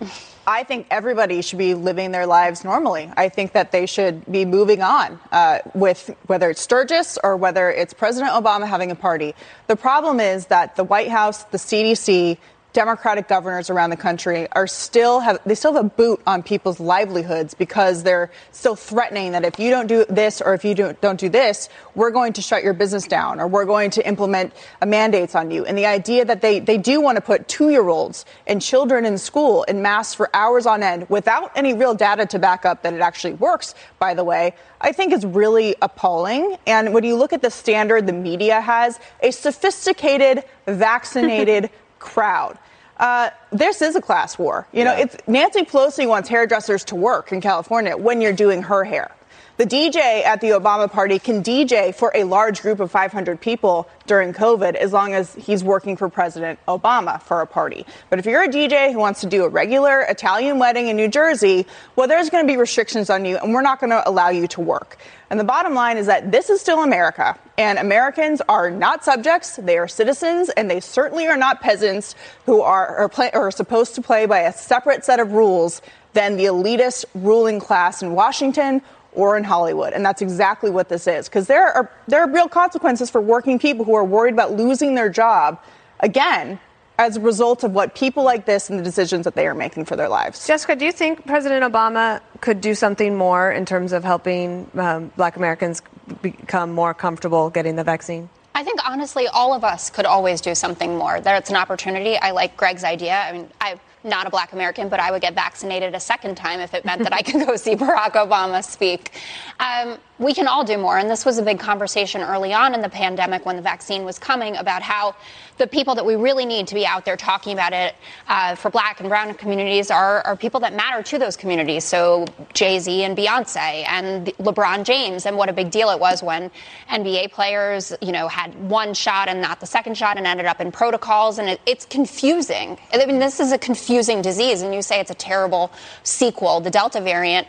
I 0.46 0.64
think 0.64 0.88
everybody 0.90 1.40
should 1.42 1.58
be 1.58 1.74
living 1.74 2.10
their 2.10 2.26
lives 2.26 2.64
normally. 2.64 3.10
I 3.16 3.28
think 3.28 3.52
that 3.52 3.70
they 3.70 3.86
should 3.86 4.24
be 4.30 4.44
moving 4.44 4.82
on 4.82 5.20
uh, 5.30 5.58
with 5.74 6.14
whether 6.26 6.50
it's 6.50 6.60
Sturgis 6.60 7.16
or 7.22 7.36
whether 7.36 7.70
it's 7.70 7.94
President 7.94 8.32
Obama 8.32 8.66
having 8.66 8.90
a 8.90 8.96
party. 8.96 9.34
The 9.68 9.76
problem 9.76 10.18
is 10.18 10.46
that 10.46 10.74
the 10.74 10.84
White 10.84 11.08
House, 11.08 11.44
the 11.44 11.58
CDC, 11.58 12.38
Democratic 12.72 13.28
governors 13.28 13.68
around 13.68 13.90
the 13.90 13.96
country 13.96 14.48
are 14.52 14.66
still 14.66 15.20
have 15.20 15.38
they 15.44 15.54
still 15.54 15.74
have 15.74 15.84
a 15.84 15.88
boot 15.88 16.22
on 16.26 16.42
people's 16.42 16.80
livelihoods 16.80 17.52
because 17.52 18.02
they're 18.02 18.30
still 18.52 18.76
threatening 18.76 19.32
that 19.32 19.44
if 19.44 19.58
you 19.58 19.68
don't 19.70 19.88
do 19.88 20.06
this 20.08 20.40
or 20.40 20.54
if 20.54 20.64
you 20.64 20.74
don't, 20.74 20.98
don't 21.02 21.20
do 21.20 21.28
this, 21.28 21.68
we're 21.94 22.10
going 22.10 22.32
to 22.32 22.40
shut 22.40 22.62
your 22.62 22.72
business 22.72 23.06
down 23.06 23.40
or 23.40 23.46
we're 23.46 23.66
going 23.66 23.90
to 23.90 24.06
implement 24.06 24.54
uh, 24.80 24.86
mandates 24.86 25.34
on 25.34 25.50
you. 25.50 25.66
And 25.66 25.76
the 25.76 25.84
idea 25.84 26.24
that 26.24 26.40
they, 26.40 26.60
they 26.60 26.78
do 26.78 27.00
want 27.02 27.16
to 27.16 27.20
put 27.20 27.46
two 27.46 27.68
year 27.68 27.86
olds 27.88 28.24
and 28.46 28.62
children 28.62 29.04
in 29.04 29.18
school 29.18 29.64
in 29.64 29.82
masks 29.82 30.14
for 30.14 30.30
hours 30.34 30.64
on 30.64 30.82
end 30.82 31.08
without 31.10 31.52
any 31.54 31.74
real 31.74 31.94
data 31.94 32.24
to 32.26 32.38
back 32.38 32.64
up 32.64 32.82
that 32.82 32.94
it 32.94 33.00
actually 33.00 33.34
works, 33.34 33.74
by 33.98 34.14
the 34.14 34.24
way, 34.24 34.54
I 34.80 34.92
think 34.92 35.12
is 35.12 35.24
really 35.24 35.76
appalling. 35.82 36.56
And 36.66 36.94
when 36.94 37.04
you 37.04 37.16
look 37.16 37.32
at 37.32 37.42
the 37.42 37.50
standard 37.50 38.06
the 38.06 38.12
media 38.12 38.60
has, 38.60 38.98
a 39.22 39.30
sophisticated, 39.30 40.42
vaccinated 40.66 41.70
crowd. 42.02 42.58
Uh, 42.98 43.30
this 43.50 43.80
is 43.80 43.96
a 43.96 44.00
class 44.00 44.38
war. 44.38 44.66
You 44.72 44.84
know, 44.84 44.94
it's 44.94 45.16
Nancy 45.26 45.62
Pelosi 45.62 46.06
wants 46.06 46.28
hairdressers 46.28 46.84
to 46.84 46.94
work 46.94 47.32
in 47.32 47.40
California 47.40 47.96
when 47.96 48.20
you're 48.20 48.32
doing 48.34 48.62
her 48.62 48.84
hair. 48.84 49.10
The 49.58 49.66
DJ 49.66 50.24
at 50.24 50.40
the 50.40 50.48
Obama 50.50 50.90
party 50.90 51.18
can 51.18 51.42
DJ 51.42 51.94
for 51.94 52.10
a 52.14 52.24
large 52.24 52.62
group 52.62 52.80
of 52.80 52.90
500 52.90 53.38
people 53.38 53.86
during 54.06 54.32
COVID 54.32 54.74
as 54.76 54.94
long 54.94 55.12
as 55.12 55.34
he's 55.34 55.62
working 55.62 55.94
for 55.98 56.08
President 56.08 56.58
Obama 56.66 57.20
for 57.20 57.42
a 57.42 57.46
party. 57.46 57.84
But 58.08 58.18
if 58.18 58.24
you're 58.24 58.42
a 58.42 58.48
DJ 58.48 58.92
who 58.92 58.98
wants 58.98 59.20
to 59.20 59.26
do 59.26 59.44
a 59.44 59.48
regular 59.48 60.00
Italian 60.00 60.58
wedding 60.58 60.88
in 60.88 60.96
New 60.96 61.08
Jersey, 61.08 61.66
well, 61.96 62.08
there's 62.08 62.30
going 62.30 62.46
to 62.46 62.50
be 62.50 62.56
restrictions 62.56 63.10
on 63.10 63.26
you 63.26 63.36
and 63.36 63.52
we're 63.52 63.60
not 63.60 63.78
going 63.78 63.90
to 63.90 64.08
allow 64.08 64.30
you 64.30 64.46
to 64.48 64.62
work. 64.62 64.96
And 65.28 65.38
the 65.38 65.44
bottom 65.44 65.74
line 65.74 65.98
is 65.98 66.06
that 66.06 66.32
this 66.32 66.50
is 66.50 66.60
still 66.60 66.82
America, 66.82 67.38
and 67.56 67.78
Americans 67.78 68.42
are 68.50 68.70
not 68.70 69.02
subjects, 69.02 69.56
they 69.56 69.78
are 69.78 69.88
citizens, 69.88 70.50
and 70.50 70.70
they 70.70 70.78
certainly 70.80 71.26
are 71.26 71.38
not 71.38 71.62
peasants 71.62 72.14
who 72.44 72.60
are, 72.60 72.96
are, 72.98 73.08
play, 73.08 73.30
are 73.30 73.50
supposed 73.50 73.94
to 73.94 74.02
play 74.02 74.26
by 74.26 74.40
a 74.40 74.52
separate 74.52 75.06
set 75.06 75.20
of 75.20 75.32
rules 75.32 75.80
than 76.12 76.36
the 76.36 76.44
elitist 76.44 77.06
ruling 77.14 77.60
class 77.60 78.02
in 78.02 78.12
Washington 78.12 78.82
or 79.12 79.36
in 79.36 79.44
Hollywood. 79.44 79.92
And 79.92 80.04
that's 80.04 80.22
exactly 80.22 80.70
what 80.70 80.88
this 80.88 81.06
is. 81.06 81.28
Because 81.28 81.46
there 81.46 81.66
are, 81.66 81.90
there 82.08 82.20
are 82.22 82.30
real 82.30 82.48
consequences 82.48 83.10
for 83.10 83.20
working 83.20 83.58
people 83.58 83.84
who 83.84 83.94
are 83.94 84.04
worried 84.04 84.34
about 84.34 84.52
losing 84.52 84.94
their 84.94 85.08
job, 85.08 85.62
again, 86.00 86.58
as 86.98 87.16
a 87.16 87.20
result 87.20 87.64
of 87.64 87.72
what 87.72 87.94
people 87.94 88.22
like 88.22 88.46
this 88.46 88.70
and 88.70 88.78
the 88.78 88.82
decisions 88.82 89.24
that 89.24 89.34
they 89.34 89.46
are 89.46 89.54
making 89.54 89.84
for 89.84 89.96
their 89.96 90.08
lives. 90.08 90.46
Jessica, 90.46 90.76
do 90.76 90.84
you 90.84 90.92
think 90.92 91.26
President 91.26 91.64
Obama 91.64 92.20
could 92.40 92.60
do 92.60 92.74
something 92.74 93.16
more 93.16 93.50
in 93.50 93.64
terms 93.64 93.92
of 93.92 94.04
helping 94.04 94.70
um, 94.74 95.10
black 95.16 95.36
Americans 95.36 95.82
become 96.20 96.72
more 96.72 96.94
comfortable 96.94 97.50
getting 97.50 97.76
the 97.76 97.84
vaccine? 97.84 98.28
I 98.54 98.62
think 98.62 98.86
honestly, 98.86 99.26
all 99.28 99.54
of 99.54 99.64
us 99.64 99.88
could 99.88 100.04
always 100.04 100.40
do 100.40 100.54
something 100.54 100.96
more. 100.96 101.20
That's 101.20 101.50
an 101.50 101.56
opportunity. 101.56 102.16
I 102.16 102.32
like 102.32 102.56
Greg's 102.56 102.84
idea. 102.84 103.14
I 103.14 103.32
mean, 103.32 103.50
I 103.60 103.80
not 104.04 104.26
a 104.26 104.30
black 104.30 104.52
American, 104.52 104.88
but 104.88 105.00
I 105.00 105.10
would 105.10 105.22
get 105.22 105.34
vaccinated 105.34 105.94
a 105.94 106.00
second 106.00 106.36
time 106.36 106.60
if 106.60 106.74
it 106.74 106.84
meant 106.84 107.02
that 107.02 107.12
I 107.12 107.22
could 107.22 107.46
go 107.46 107.56
see 107.56 107.74
Barack 107.74 108.12
Obama 108.12 108.62
speak. 108.64 109.12
Um, 109.60 109.98
we 110.22 110.32
can 110.32 110.46
all 110.46 110.64
do 110.64 110.78
more. 110.78 110.98
And 110.98 111.10
this 111.10 111.24
was 111.24 111.38
a 111.38 111.42
big 111.42 111.58
conversation 111.58 112.22
early 112.22 112.52
on 112.52 112.74
in 112.74 112.80
the 112.80 112.88
pandemic 112.88 113.44
when 113.44 113.56
the 113.56 113.62
vaccine 113.62 114.04
was 114.04 114.18
coming 114.18 114.56
about 114.56 114.82
how 114.82 115.16
the 115.58 115.66
people 115.66 115.94
that 115.96 116.06
we 116.06 116.16
really 116.16 116.46
need 116.46 116.66
to 116.68 116.74
be 116.74 116.86
out 116.86 117.04
there 117.04 117.16
talking 117.16 117.52
about 117.52 117.72
it 117.72 117.94
uh, 118.28 118.54
for 118.54 118.70
black 118.70 119.00
and 119.00 119.08
brown 119.08 119.34
communities 119.34 119.90
are, 119.90 120.22
are 120.22 120.36
people 120.36 120.60
that 120.60 120.74
matter 120.74 121.02
to 121.02 121.18
those 121.18 121.36
communities. 121.36 121.84
So 121.84 122.24
Jay 122.54 122.78
Z 122.78 123.04
and 123.04 123.16
Beyonce 123.16 123.84
and 123.86 124.26
LeBron 124.38 124.84
James, 124.84 125.26
and 125.26 125.36
what 125.36 125.48
a 125.48 125.52
big 125.52 125.70
deal 125.70 125.90
it 125.90 126.00
was 126.00 126.22
when 126.22 126.50
NBA 126.88 127.32
players, 127.32 127.92
you 128.00 128.12
know, 128.12 128.28
had 128.28 128.54
one 128.68 128.94
shot 128.94 129.28
and 129.28 129.40
not 129.40 129.60
the 129.60 129.66
second 129.66 129.96
shot 129.96 130.16
and 130.16 130.26
ended 130.26 130.46
up 130.46 130.60
in 130.60 130.72
protocols. 130.72 131.38
And 131.38 131.48
it, 131.48 131.60
it's 131.66 131.84
confusing. 131.84 132.78
I 132.92 133.04
mean, 133.06 133.18
this 133.18 133.40
is 133.40 133.52
a 133.52 133.58
confusing 133.58 134.22
disease, 134.22 134.62
and 134.62 134.74
you 134.74 134.82
say 134.82 135.00
it's 135.00 135.10
a 135.10 135.14
terrible 135.14 135.72
sequel, 136.02 136.60
the 136.60 136.70
Delta 136.70 137.00
variant. 137.00 137.46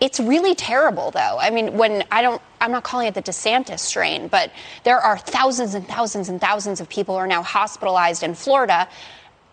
It's 0.00 0.18
really 0.18 0.54
terrible, 0.54 1.10
though. 1.10 1.36
I 1.38 1.50
mean, 1.50 1.76
when 1.76 2.04
I 2.10 2.22
don't, 2.22 2.40
I'm 2.60 2.72
not 2.72 2.84
calling 2.84 3.06
it 3.06 3.14
the 3.14 3.22
DeSantis 3.22 3.80
strain, 3.80 4.28
but 4.28 4.50
there 4.82 4.98
are 4.98 5.18
thousands 5.18 5.74
and 5.74 5.86
thousands 5.86 6.30
and 6.30 6.40
thousands 6.40 6.80
of 6.80 6.88
people 6.88 7.14
who 7.14 7.20
are 7.20 7.26
now 7.26 7.42
hospitalized 7.42 8.22
in 8.22 8.34
Florida 8.34 8.88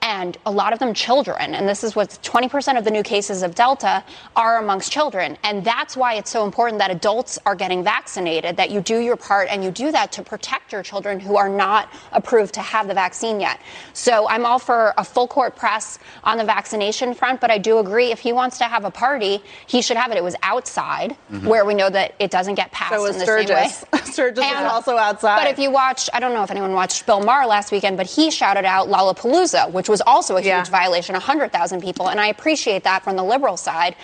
and 0.02 0.38
a 0.46 0.52
lot 0.52 0.74
of 0.74 0.80
them 0.80 0.94
children. 0.94 1.54
And 1.56 1.68
this 1.68 1.84
is 1.84 1.96
what 1.96 2.10
20% 2.24 2.78
of 2.78 2.84
the 2.84 2.92
new 2.92 3.04
cases 3.04 3.44
of 3.44 3.56
Delta 3.56 4.04
are 4.36 4.58
amongst 4.60 4.92
children. 4.92 5.38
And 5.44 5.64
that's 5.64 5.98
why 5.98 6.14
it's 6.16 6.30
so 6.30 6.46
important 6.46 6.80
that 6.80 6.92
adults 6.92 7.40
are 7.46 7.56
getting 7.56 7.84
vaccinated, 7.84 8.58
that 8.58 8.70
you 8.70 8.80
do 8.82 9.00
your 9.00 9.18
part 9.18 9.48
and 9.50 9.64
you 9.64 9.72
do 9.72 9.92
that 9.92 10.12
to 10.14 10.22
protect 10.24 10.72
your 10.72 10.84
children 10.84 11.20
who 11.20 11.36
are 11.36 11.50
not 11.50 11.90
approved 12.12 12.54
to 12.56 12.62
have 12.62 12.88
the 12.88 12.94
vaccine 12.94 13.40
yet. 13.40 13.60
So 13.94 14.28
I'm 14.30 14.46
all 14.46 14.60
for 14.60 14.94
a 14.98 15.04
full 15.04 15.28
court 15.28 15.56
press 15.56 16.00
on 16.24 16.38
the 16.38 16.46
vaccination 16.46 17.14
front, 17.14 17.42
but 17.42 17.50
I 17.52 17.58
do 17.58 17.80
agree 17.80 18.12
if 18.12 18.20
he 18.20 18.32
wants 18.34 18.60
to 18.60 18.66
have 18.66 18.86
a 18.86 18.92
party, 18.92 19.42
he 19.66 19.82
should 19.82 19.98
have 19.98 20.12
it. 20.12 20.18
It 20.18 20.24
was 20.24 20.36
outside 20.44 21.16
Mhm. 21.32 21.46
where 21.48 21.66
we 21.66 21.74
know 21.74 21.90
that 21.90 22.14
it 22.20 22.32
doesn't 22.32 22.56
get 22.56 22.72
passed 22.72 22.94
So 22.94 23.02
was 23.02 23.16
in 23.16 23.20
the 23.20 23.26
same 23.26 23.48
way. 23.56 23.68
Sturgis. 23.68 24.14
Sturgis 24.14 24.44
was 24.46 24.72
also 24.72 24.96
outside. 24.98 25.38
But 25.38 25.48
if 25.52 25.60
you 25.60 25.72
watched, 25.72 26.10
I 26.14 26.20
don't 26.20 26.34
know 26.34 26.44
if 26.44 26.52
anyone 26.52 26.74
watched 26.74 27.06
Bill 27.06 27.20
Maher 27.20 27.46
last 27.46 27.72
weekend, 27.72 27.98
but 27.98 28.06
he 28.08 28.30
shouted 28.32 28.66
out 28.66 28.88
Lollapalooza, 28.90 29.72
which 29.72 29.87
was 29.90 30.02
also 30.06 30.38
a 30.38 30.42
huge 30.42 30.68
violation, 30.70 31.14
100,000 31.14 31.82
people. 31.82 32.10
And 32.10 32.20
I 32.20 32.28
appreciate 32.28 32.84
that 32.84 33.04
from 33.04 33.16
the 33.16 33.24
liberal 33.24 33.58
side. 33.58 33.96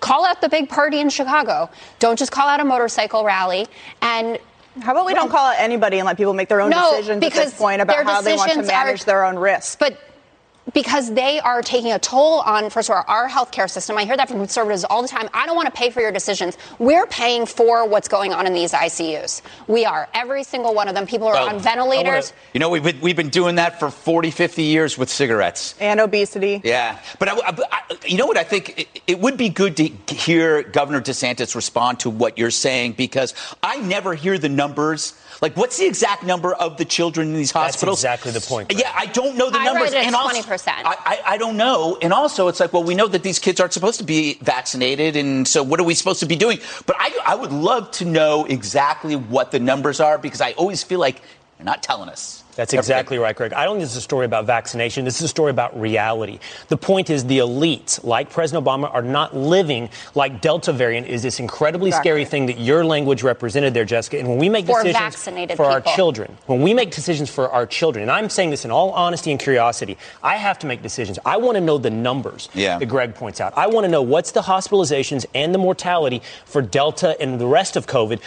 Call 0.00 0.24
out 0.26 0.40
the 0.40 0.48
big 0.48 0.68
party 0.68 0.98
in 1.00 1.10
Chicago. 1.10 1.70
Don't 2.00 2.18
just 2.18 2.32
call 2.32 2.48
out 2.48 2.58
a 2.60 2.64
motorcycle 2.64 3.24
rally. 3.24 3.66
And 4.00 4.38
how 4.80 4.92
about 4.92 5.06
we 5.06 5.14
don't 5.14 5.30
call 5.30 5.46
out 5.52 5.56
anybody 5.58 5.98
and 5.98 6.06
let 6.06 6.16
people 6.16 6.34
make 6.34 6.48
their 6.48 6.60
own 6.60 6.70
No, 6.70 6.90
decisions 6.96 7.24
at 7.24 7.32
this 7.32 7.54
point 7.56 7.80
about 7.82 8.04
how 8.04 8.20
they 8.22 8.34
want 8.34 8.50
to 8.50 8.56
decisions 8.56 8.68
are- 8.68 8.84
manage 8.84 9.04
their 9.04 9.24
own 9.24 9.38
risk? 9.38 9.78
But 9.78 9.96
because 10.74 11.12
they 11.12 11.40
are 11.40 11.60
taking 11.60 11.92
a 11.92 11.98
toll 11.98 12.40
on, 12.40 12.70
first 12.70 12.88
of 12.88 12.94
all, 12.96 13.04
our 13.08 13.28
healthcare 13.28 13.68
system. 13.68 13.98
I 13.98 14.04
hear 14.04 14.16
that 14.16 14.28
from 14.28 14.38
conservatives 14.38 14.84
all 14.84 15.02
the 15.02 15.08
time. 15.08 15.28
I 15.34 15.44
don't 15.44 15.56
want 15.56 15.66
to 15.66 15.72
pay 15.72 15.90
for 15.90 16.00
your 16.00 16.12
decisions. 16.12 16.56
We're 16.78 17.06
paying 17.06 17.46
for 17.46 17.86
what's 17.88 18.06
going 18.08 18.32
on 18.32 18.46
in 18.46 18.52
these 18.54 18.72
ICUs. 18.72 19.42
We 19.66 19.84
are. 19.84 20.08
Every 20.14 20.44
single 20.44 20.72
one 20.72 20.86
of 20.88 20.94
them. 20.94 21.06
People 21.06 21.26
are 21.26 21.34
Well, 21.34 21.48
on 21.48 21.58
ventilators. 21.58 22.32
You 22.54 22.60
know, 22.60 22.68
we've 22.70 22.82
been, 22.84 23.00
we've 23.00 23.16
been 23.16 23.28
doing 23.30 23.56
that 23.56 23.80
for 23.80 23.90
40, 23.90 24.30
50 24.30 24.62
years 24.62 24.96
with 24.96 25.08
cigarettes. 25.10 25.74
and 25.80 25.98
obesity. 26.00 26.60
Yeah, 26.64 26.98
but 27.18 27.28
I, 27.28 27.32
I- 27.38 27.56
I- 27.72 27.96
you 28.06 28.16
know 28.16 28.26
what? 28.26 28.36
I 28.38 28.44
think 28.44 28.78
it, 28.80 28.88
it 29.06 29.20
would 29.20 29.36
be 29.36 29.48
good 29.48 29.76
to 29.78 29.84
hear 30.14 30.62
Governor 30.62 31.00
DeSantis 31.00 31.54
respond 31.54 32.00
to 32.00 32.10
what 32.10 32.38
you're 32.38 32.50
saying 32.50 32.92
because 32.92 33.34
I 33.62 33.78
never 33.78 34.14
hear 34.14 34.38
the 34.38 34.48
numbers. 34.48 35.14
Like, 35.42 35.56
what's 35.56 35.76
the 35.76 35.86
exact 35.86 36.22
number 36.22 36.54
of 36.54 36.76
the 36.76 36.84
children 36.84 37.26
in 37.26 37.34
these 37.34 37.50
hospitals? 37.50 38.00
That's 38.00 38.24
exactly 38.24 38.40
the 38.40 38.46
point. 38.46 38.72
Yeah, 38.78 38.92
I 38.94 39.06
don't 39.06 39.36
know 39.36 39.50
the 39.50 39.58
I 39.58 39.64
numbers. 39.64 39.92
read 39.92 40.06
it 40.06 40.06
and 40.06 40.14
20%. 40.14 40.68
I, 40.68 40.82
I, 40.84 41.22
I 41.26 41.36
don't 41.36 41.56
know. 41.56 41.98
And 42.00 42.12
also, 42.12 42.46
it's 42.46 42.60
like, 42.60 42.72
well, 42.72 42.84
we 42.84 42.94
know 42.94 43.08
that 43.08 43.24
these 43.24 43.40
kids 43.40 43.58
aren't 43.58 43.72
supposed 43.72 43.98
to 43.98 44.04
be 44.04 44.34
vaccinated, 44.34 45.16
and 45.16 45.46
so 45.46 45.64
what 45.64 45.80
are 45.80 45.82
we 45.82 45.94
supposed 45.94 46.20
to 46.20 46.26
be 46.26 46.36
doing? 46.36 46.60
But 46.86 46.94
I, 46.96 47.18
I 47.26 47.34
would 47.34 47.50
love 47.50 47.90
to 47.92 48.04
know 48.04 48.44
exactly 48.44 49.16
what 49.16 49.50
the 49.50 49.58
numbers 49.58 49.98
are 49.98 50.16
because 50.16 50.40
I 50.40 50.52
always 50.52 50.84
feel 50.84 51.00
like 51.00 51.20
they're 51.58 51.66
not 51.66 51.82
telling 51.82 52.08
us. 52.08 52.41
That's 52.54 52.74
exactly 52.74 53.16
right, 53.18 53.34
Greg. 53.34 53.54
I 53.54 53.64
don't 53.64 53.74
think 53.76 53.84
this 53.84 53.92
is 53.92 53.96
a 53.96 54.00
story 54.02 54.26
about 54.26 54.44
vaccination. 54.44 55.04
This 55.06 55.16
is 55.16 55.22
a 55.22 55.28
story 55.28 55.50
about 55.50 55.78
reality. 55.80 56.38
The 56.68 56.76
point 56.76 57.08
is 57.08 57.24
the 57.24 57.38
elites, 57.38 58.04
like 58.04 58.28
President 58.30 58.64
Obama, 58.66 58.92
are 58.92 59.00
not 59.02 59.34
living 59.34 59.88
like 60.14 60.40
Delta 60.42 60.72
variant 60.72 61.06
is 61.06 61.22
this 61.22 61.40
incredibly 61.40 61.88
Exactly. 61.88 62.10
scary 62.10 62.24
thing 62.26 62.46
that 62.46 62.58
your 62.58 62.84
language 62.84 63.22
represented 63.22 63.72
there, 63.72 63.86
Jessica. 63.86 64.18
And 64.18 64.28
when 64.28 64.38
we 64.38 64.50
make 64.50 64.66
For 64.66 64.82
decisions 64.82 65.52
for 65.56 65.64
our 65.64 65.80
children, 65.80 66.36
when 66.46 66.60
we 66.60 66.74
make 66.74 66.90
decisions 66.90 67.30
for 67.30 67.50
our 67.50 67.64
children, 67.66 68.02
and 68.02 68.10
I'm 68.10 68.28
saying 68.28 68.50
this 68.50 68.64
in 68.66 68.70
all 68.70 68.90
honesty 68.90 69.30
and 69.30 69.40
curiosity, 69.40 69.96
I 70.22 70.36
have 70.36 70.58
to 70.58 70.66
make 70.66 70.82
decisions. 70.82 71.18
I 71.24 71.38
want 71.38 71.56
to 71.56 71.60
know 71.60 71.78
the 71.78 71.90
numbers 71.90 72.50
Yeah. 72.52 72.78
that 72.78 72.86
Greg 72.86 73.14
points 73.14 73.40
out. 73.40 73.54
I 73.56 73.66
want 73.68 73.84
to 73.84 73.90
know 73.90 74.02
what's 74.02 74.32
the 74.32 74.42
hospitalizations 74.42 75.24
and 75.34 75.54
the 75.54 75.58
mortality 75.58 76.20
for 76.44 76.60
Delta 76.60 77.16
and 77.18 77.40
the 77.40 77.46
rest 77.46 77.76
of 77.76 77.86
COVID 77.86 78.20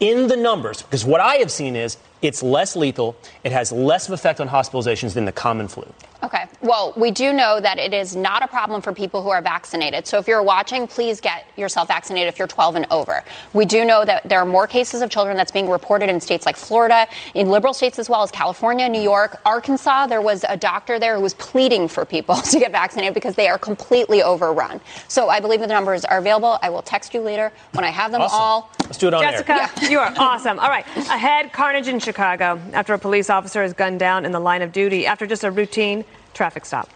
in 0.00 0.26
the 0.28 0.36
numbers, 0.36 0.82
because 0.82 1.04
what 1.04 1.20
I 1.20 1.36
have 1.36 1.50
seen 1.50 1.76
is 1.76 1.96
it's 2.22 2.42
less 2.42 2.76
lethal, 2.76 3.16
it 3.44 3.52
has 3.52 3.72
less 3.72 4.08
of 4.08 4.14
effect 4.14 4.40
on 4.40 4.48
hospitalizations 4.48 5.14
than 5.14 5.24
the 5.24 5.32
common 5.32 5.68
flu. 5.68 5.86
Okay. 6.22 6.46
Well, 6.62 6.94
we 6.96 7.10
do 7.10 7.32
know 7.32 7.60
that 7.60 7.78
it 7.78 7.92
is 7.92 8.16
not 8.16 8.42
a 8.42 8.48
problem 8.48 8.80
for 8.80 8.92
people 8.92 9.22
who 9.22 9.28
are 9.28 9.42
vaccinated. 9.42 10.06
So 10.06 10.18
if 10.18 10.26
you're 10.26 10.42
watching, 10.42 10.86
please 10.88 11.20
get 11.20 11.46
yourself 11.56 11.88
vaccinated 11.88 12.28
if 12.28 12.38
you're 12.38 12.48
12 12.48 12.74
and 12.76 12.86
over. 12.90 13.22
We 13.52 13.64
do 13.66 13.84
know 13.84 14.04
that 14.04 14.26
there 14.28 14.40
are 14.40 14.46
more 14.46 14.66
cases 14.66 15.02
of 15.02 15.10
children 15.10 15.36
that's 15.36 15.52
being 15.52 15.68
reported 15.68 16.08
in 16.08 16.20
states 16.20 16.46
like 16.46 16.56
Florida, 16.56 17.06
in 17.34 17.48
liberal 17.50 17.74
states 17.74 17.98
as 17.98 18.08
well 18.08 18.22
as 18.22 18.30
California, 18.30 18.88
New 18.88 19.00
York, 19.00 19.40
Arkansas. 19.44 20.06
There 20.06 20.22
was 20.22 20.44
a 20.48 20.56
doctor 20.56 20.98
there 20.98 21.16
who 21.16 21.20
was 21.20 21.34
pleading 21.34 21.86
for 21.86 22.04
people 22.06 22.34
to 22.50 22.58
get 22.58 22.72
vaccinated 22.72 23.12
because 23.14 23.34
they 23.36 23.48
are 23.48 23.58
completely 23.58 24.22
overrun. 24.22 24.80
So 25.08 25.28
I 25.28 25.38
believe 25.38 25.60
the 25.60 25.66
numbers 25.66 26.04
are 26.06 26.18
available. 26.18 26.58
I 26.62 26.70
will 26.70 26.82
text 26.82 27.12
you 27.14 27.20
later 27.20 27.52
when 27.72 27.84
I 27.84 27.90
have 27.90 28.10
them 28.10 28.22
Awesome. 28.22 28.40
all. 28.40 28.70
Let's 28.84 28.98
do 28.98 29.08
it 29.08 29.14
on 29.14 29.22
Jessica, 29.22 29.52
air. 29.82 29.90
you 29.90 29.98
are 29.98 30.12
awesome. 30.16 30.58
All 30.58 30.70
right. 30.70 30.86
Ahead, 30.96 31.52
carnage 31.52 31.88
in 31.88 32.00
Chicago 32.06 32.60
after 32.72 32.94
a 32.94 32.98
police 33.00 33.28
officer 33.28 33.64
is 33.64 33.72
gunned 33.72 33.98
down 33.98 34.24
in 34.24 34.30
the 34.30 34.38
line 34.38 34.62
of 34.62 34.70
duty 34.70 35.06
after 35.06 35.26
just 35.26 35.42
a 35.42 35.50
routine 35.50 36.04
traffic 36.34 36.64
stop. 36.64 36.88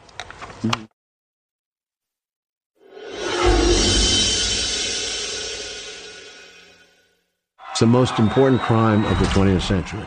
It's 7.70 7.80
the 7.80 7.86
most 7.86 8.20
important 8.20 8.60
crime 8.60 9.04
of 9.06 9.18
the 9.18 9.24
20th 9.26 9.62
century. 9.62 10.06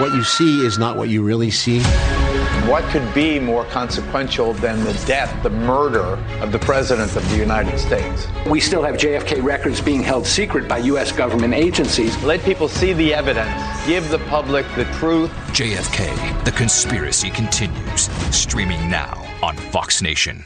What 0.00 0.12
you 0.12 0.24
see 0.24 0.66
is 0.66 0.76
not 0.76 0.96
what 0.96 1.08
you 1.08 1.22
really 1.22 1.50
see. 1.50 1.82
What 2.68 2.82
could 2.90 3.14
be 3.14 3.38
more 3.38 3.64
consequential 3.66 4.52
than 4.52 4.82
the 4.82 4.92
death, 5.06 5.40
the 5.44 5.50
murder 5.50 6.18
of 6.40 6.50
the 6.50 6.58
President 6.58 7.14
of 7.14 7.30
the 7.30 7.36
United 7.36 7.78
States? 7.78 8.26
We 8.44 8.58
still 8.58 8.82
have 8.82 8.96
JFK 8.96 9.40
records 9.40 9.80
being 9.80 10.02
held 10.02 10.26
secret 10.26 10.66
by 10.66 10.78
U.S. 10.78 11.12
government 11.12 11.54
agencies. 11.54 12.20
Let 12.24 12.42
people 12.42 12.66
see 12.66 12.92
the 12.92 13.14
evidence, 13.14 13.54
give 13.86 14.10
the 14.10 14.18
public 14.18 14.66
the 14.74 14.84
truth. 14.94 15.30
JFK, 15.52 16.44
the 16.44 16.50
conspiracy 16.50 17.30
continues. 17.30 18.10
Streaming 18.34 18.90
now 18.90 19.24
on 19.44 19.56
Fox 19.56 20.02
Nation. 20.02 20.42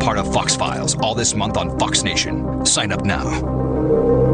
Part 0.00 0.18
of 0.18 0.30
Fox 0.34 0.54
Files, 0.54 0.96
all 0.96 1.14
this 1.14 1.34
month 1.34 1.56
on 1.56 1.78
Fox 1.78 2.02
Nation. 2.02 2.66
Sign 2.66 2.92
up 2.92 3.06
now. 3.06 4.33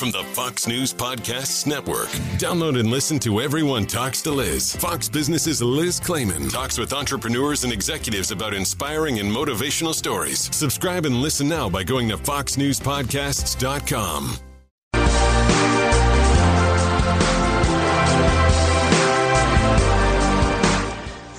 From 0.00 0.10
the 0.12 0.24
Fox 0.32 0.66
News 0.66 0.94
Podcasts 0.94 1.66
Network. 1.66 2.08
Download 2.38 2.80
and 2.80 2.90
listen 2.90 3.18
to 3.18 3.42
Everyone 3.42 3.84
Talks 3.84 4.22
to 4.22 4.30
Liz. 4.30 4.74
Fox 4.76 5.10
Business's 5.10 5.60
Liz 5.60 6.00
Claman 6.00 6.48
talks 6.48 6.78
with 6.78 6.94
entrepreneurs 6.94 7.64
and 7.64 7.72
executives 7.72 8.30
about 8.30 8.54
inspiring 8.54 9.18
and 9.18 9.30
motivational 9.30 9.92
stories. 9.92 10.48
Subscribe 10.56 11.04
and 11.04 11.16
listen 11.16 11.50
now 11.50 11.68
by 11.68 11.84
going 11.84 12.08
to 12.08 12.16
foxnewspodcasts.com. 12.16 14.36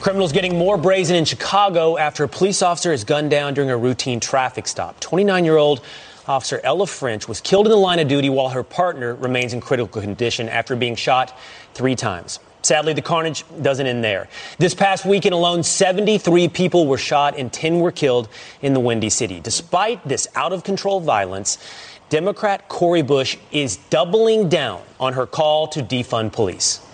Criminals 0.02 0.32
getting 0.32 0.56
more 0.56 0.78
brazen 0.78 1.16
in 1.16 1.26
Chicago 1.26 1.98
after 1.98 2.24
a 2.24 2.28
police 2.28 2.62
officer 2.62 2.94
is 2.94 3.04
gunned 3.04 3.32
down 3.32 3.56
during 3.56 3.72
a 3.72 3.78
routine 3.78 4.20
traffic 4.20 4.68
stop. 4.68 5.00
29 5.00 5.46
year 5.46 5.58
old 5.58 5.82
Officer 6.28 6.62
Ella 6.64 6.88
French 6.88 7.28
was 7.28 7.42
killed 7.42 7.66
in 7.66 7.72
the 7.72 7.78
line 7.78 8.00
of 8.00 8.08
duty 8.08 8.30
while 8.30 8.50
her 8.50 8.64
partner 8.64 9.16
remains 9.16 9.54
in 9.54 9.62
critical 9.62 10.02
condition 10.02 10.50
after 10.50 10.76
being 10.76 10.96
shot 10.96 11.38
three 11.74 11.96
times. 11.96 12.40
Sadly, 12.64 12.94
the 12.94 13.02
carnage 13.02 13.44
doesn't 13.62 13.88
end 13.88 14.04
there. 14.04 14.28
This 14.60 14.76
past 14.76 15.04
weekend 15.04 15.34
alone, 15.34 15.64
73 15.64 16.48
people 16.50 16.86
were 16.86 17.00
shot 17.00 17.36
and 17.38 17.52
10 17.52 17.80
were 17.80 17.92
killed 17.92 18.30
in 18.62 18.74
the 18.74 18.80
Windy 18.80 19.10
City. 19.10 19.40
Despite 19.40 20.08
this 20.08 20.28
out 20.36 20.54
of 20.54 20.64
control 20.64 21.00
violence, 21.00 21.58
Democrat 22.10 22.68
Cori 22.68 23.02
Bush 23.02 23.38
is 23.52 23.78
doubling 23.78 24.48
down 24.48 24.84
on 25.00 25.14
her 25.14 25.26
call 25.26 25.68
to 25.70 25.82
defund 25.82 26.34
police. 26.34 26.86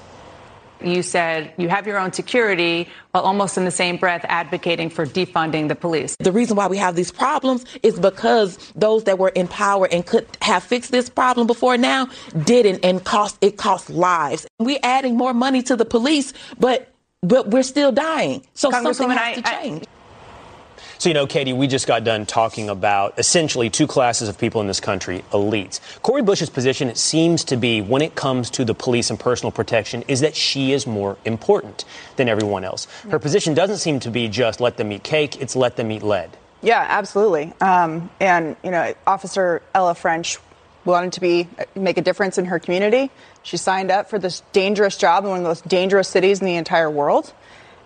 You 0.82 1.02
said 1.02 1.54
you 1.58 1.70
have 1.70 1.88
your 1.88 1.98
own 1.98 2.14
security 2.14 2.88
while 3.12 3.24
almost 3.24 3.58
in 3.58 3.66
the 3.66 3.72
same 3.72 3.98
breath 3.98 4.26
advocating 4.28 4.90
for 4.90 5.06
defunding 5.06 5.68
the 5.68 5.76
police. 5.76 6.16
The 6.20 6.32
reason 6.32 6.56
why 6.56 6.68
we 6.68 6.78
have 6.78 6.96
these 6.96 7.12
problems 7.12 7.66
is 7.84 8.00
because 8.00 8.58
those 8.76 9.06
that 9.06 9.18
were 9.18 9.30
in 9.30 9.48
power 9.48 9.88
and 9.92 10.06
could 10.06 10.28
have 10.42 10.64
fixed 10.64 10.92
this 10.92 11.10
problem 11.10 11.48
before 11.48 11.78
now 11.78 12.10
didn't 12.44 12.84
and 12.84 13.04
cost 13.04 13.38
it 13.42 13.58
cost 13.58 13.90
lives. 13.90 14.48
We're 14.60 14.80
adding 14.84 15.18
more 15.18 15.34
money 15.34 15.62
to 15.64 15.76
the 15.76 15.86
police, 15.86 16.34
but 16.60 16.94
but 17.22 17.50
we're 17.50 17.64
still 17.64 17.92
dying. 17.92 18.46
So 18.54 18.70
something 18.70 19.10
has 19.10 19.20
I, 19.20 19.34
to 19.36 19.42
change. 19.42 19.86
So, 21.00 21.10
you 21.10 21.14
know, 21.14 21.28
Katie, 21.28 21.54
we 21.54 21.68
just 21.68 21.86
got 21.86 22.04
done 22.04 22.26
talking 22.26 22.70
about 22.70 23.20
essentially 23.20 23.70
two 23.70 23.86
classes 23.86 24.30
of 24.30 24.38
people 24.38 24.62
in 24.62 24.68
this 24.68 24.80
country 24.80 25.24
elites. 25.32 25.80
Cori 26.02 26.24
Bush's 26.24 26.50
position 26.50 26.94
seems 26.96 27.44
to 27.46 27.58
be, 27.58 27.82
when 27.82 28.02
it 28.02 28.16
comes 28.16 28.50
to 28.52 28.66
the 28.66 28.74
police 28.74 29.12
and 29.12 29.20
personal 29.20 29.52
protection, 29.52 30.04
is 30.08 30.22
that 30.22 30.36
she 30.36 30.72
is 30.72 30.88
more 30.88 31.18
important 31.24 31.86
than 32.16 32.28
everyone 32.28 32.64
else. 32.64 32.86
Her 33.10 33.20
position 33.20 33.54
doesn't 33.54 33.78
seem 33.78 34.00
to 34.02 34.10
be 34.10 34.28
just 34.28 34.60
let 34.60 34.78
them 34.78 34.92
eat 34.92 35.04
cake, 35.04 35.40
it's 35.40 35.56
let 35.56 35.76
them 35.76 35.92
eat 35.92 36.02
lead. 36.02 36.36
Yeah, 36.64 36.84
absolutely. 36.90 37.54
Um, 37.62 38.10
and, 38.20 38.56
you 38.64 38.72
know, 38.72 38.96
Officer 39.06 39.62
Ella 39.76 39.94
French 39.94 40.40
wanted 40.84 41.14
to 41.14 41.22
be 41.22 41.48
make 41.76 41.98
a 41.98 42.02
difference 42.02 42.40
in 42.40 42.46
her 42.46 42.58
community. 42.58 43.12
She 43.44 43.58
signed 43.58 43.92
up 43.92 44.10
for 44.10 44.18
this 44.18 44.42
dangerous 44.52 44.98
job 44.98 45.26
in 45.26 45.30
one 45.30 45.40
of 45.40 45.44
the 45.44 45.50
most 45.50 45.68
dangerous 45.68 46.08
cities 46.08 46.40
in 46.40 46.48
the 46.48 46.56
entire 46.56 46.90
world. 46.90 47.34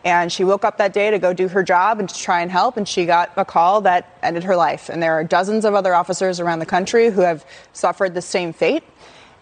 And 0.04 0.32
she 0.32 0.44
woke 0.44 0.66
up 0.66 0.78
that 0.78 0.94
day 0.94 1.12
to 1.12 1.20
go 1.20 1.32
do 1.32 1.48
her 1.48 1.62
job 1.64 2.00
and 2.00 2.10
to 2.10 2.18
try 2.18 2.42
and 2.42 2.50
help, 2.50 2.76
and 2.76 2.88
she 2.88 3.06
got 3.06 3.32
a 3.38 3.46
call 3.46 3.82
that 3.82 4.18
ended 4.24 4.44
her 4.46 4.56
life. 4.56 4.90
And 4.90 5.02
there 5.02 5.14
are 5.14 5.24
dozens 5.24 5.64
of 5.64 5.76
other 5.76 5.94
officers 5.94 6.40
around 6.40 6.60
the 6.60 6.66
country 6.66 7.12
who 7.12 7.22
have 7.22 7.46
suffered 7.74 8.14
the 8.16 8.22
same 8.22 8.52
fate. 8.52 8.84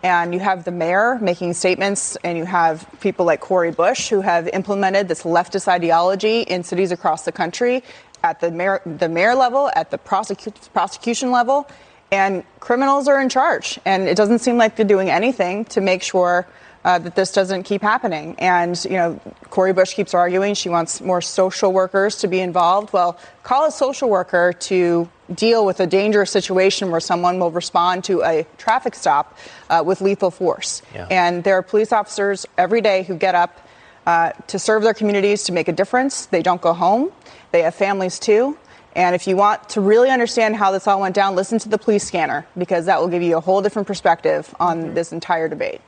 And 0.01 0.33
you 0.33 0.39
have 0.39 0.63
the 0.63 0.71
mayor 0.71 1.17
making 1.21 1.53
statements, 1.53 2.17
and 2.23 2.37
you 2.37 2.45
have 2.45 2.87
people 3.01 3.25
like 3.25 3.41
Cori 3.41 3.71
Bush 3.71 4.09
who 4.09 4.21
have 4.21 4.47
implemented 4.49 5.07
this 5.07 5.23
leftist 5.23 5.67
ideology 5.67 6.41
in 6.41 6.63
cities 6.63 6.91
across 6.91 7.23
the 7.23 7.31
country 7.31 7.83
at 8.23 8.39
the 8.39 8.51
mayor, 8.51 8.81
the 8.85 9.09
mayor 9.09 9.35
level, 9.35 9.69
at 9.75 9.91
the 9.91 9.97
prosecu- 9.97 10.53
prosecution 10.73 11.31
level. 11.31 11.69
And 12.11 12.43
criminals 12.59 13.07
are 13.07 13.21
in 13.21 13.29
charge. 13.29 13.79
And 13.85 14.07
it 14.07 14.15
doesn't 14.15 14.39
seem 14.39 14.57
like 14.57 14.75
they're 14.75 14.85
doing 14.85 15.09
anything 15.09 15.65
to 15.65 15.81
make 15.81 16.01
sure 16.01 16.47
uh, 16.85 16.99
that 16.99 17.15
this 17.15 17.31
doesn't 17.31 17.63
keep 17.63 17.81
happening. 17.81 18.35
And, 18.39 18.81
you 18.85 18.91
know, 18.91 19.19
Cori 19.49 19.73
Bush 19.73 19.93
keeps 19.93 20.13
arguing 20.13 20.53
she 20.53 20.69
wants 20.69 21.01
more 21.01 21.21
social 21.21 21.73
workers 21.73 22.17
to 22.17 22.27
be 22.27 22.39
involved. 22.39 22.93
Well, 22.93 23.17
call 23.43 23.65
a 23.65 23.71
social 23.71 24.09
worker 24.09 24.53
to 24.53 25.09
deal 25.33 25.65
with 25.65 25.79
a 25.79 25.87
dangerous 25.87 26.31
situation 26.31 26.91
where 26.91 26.99
someone 26.99 27.39
will 27.39 27.51
respond 27.51 28.03
to 28.05 28.23
a 28.23 28.45
traffic 28.57 28.95
stop 28.95 29.37
uh, 29.69 29.83
with 29.85 30.01
lethal 30.01 30.31
force. 30.31 30.81
Yeah. 30.93 31.07
And 31.11 31.43
there 31.43 31.55
are 31.55 31.61
police 31.61 31.91
officers 31.91 32.45
every 32.57 32.81
day 32.81 33.03
who 33.03 33.15
get 33.15 33.35
up 33.35 33.59
uh, 34.05 34.31
to 34.47 34.57
serve 34.57 34.83
their 34.83 34.93
communities, 34.93 35.43
to 35.43 35.51
make 35.51 35.67
a 35.67 35.73
difference. 35.73 36.27
They 36.27 36.41
don't 36.41 36.61
go 36.61 36.73
home, 36.73 37.11
they 37.51 37.61
have 37.61 37.75
families 37.75 38.17
too. 38.19 38.57
And 38.95 39.13
if 39.13 39.27
you 39.27 39.37
want 39.37 39.69
to 39.69 39.81
really 39.81 40.09
understand 40.09 40.55
how 40.55 40.71
this 40.71 40.87
all 40.87 40.99
went 40.99 41.13
down, 41.13 41.35
listen 41.35 41.59
to 41.59 41.69
the 41.69 41.77
police 41.77 42.03
scanner 42.03 42.47
because 42.57 42.85
that 42.85 42.99
will 42.99 43.07
give 43.07 43.21
you 43.21 43.37
a 43.37 43.39
whole 43.39 43.61
different 43.61 43.87
perspective 43.87 44.53
on 44.59 44.95
this 44.95 45.11
entire 45.11 45.47
debate. 45.47 45.81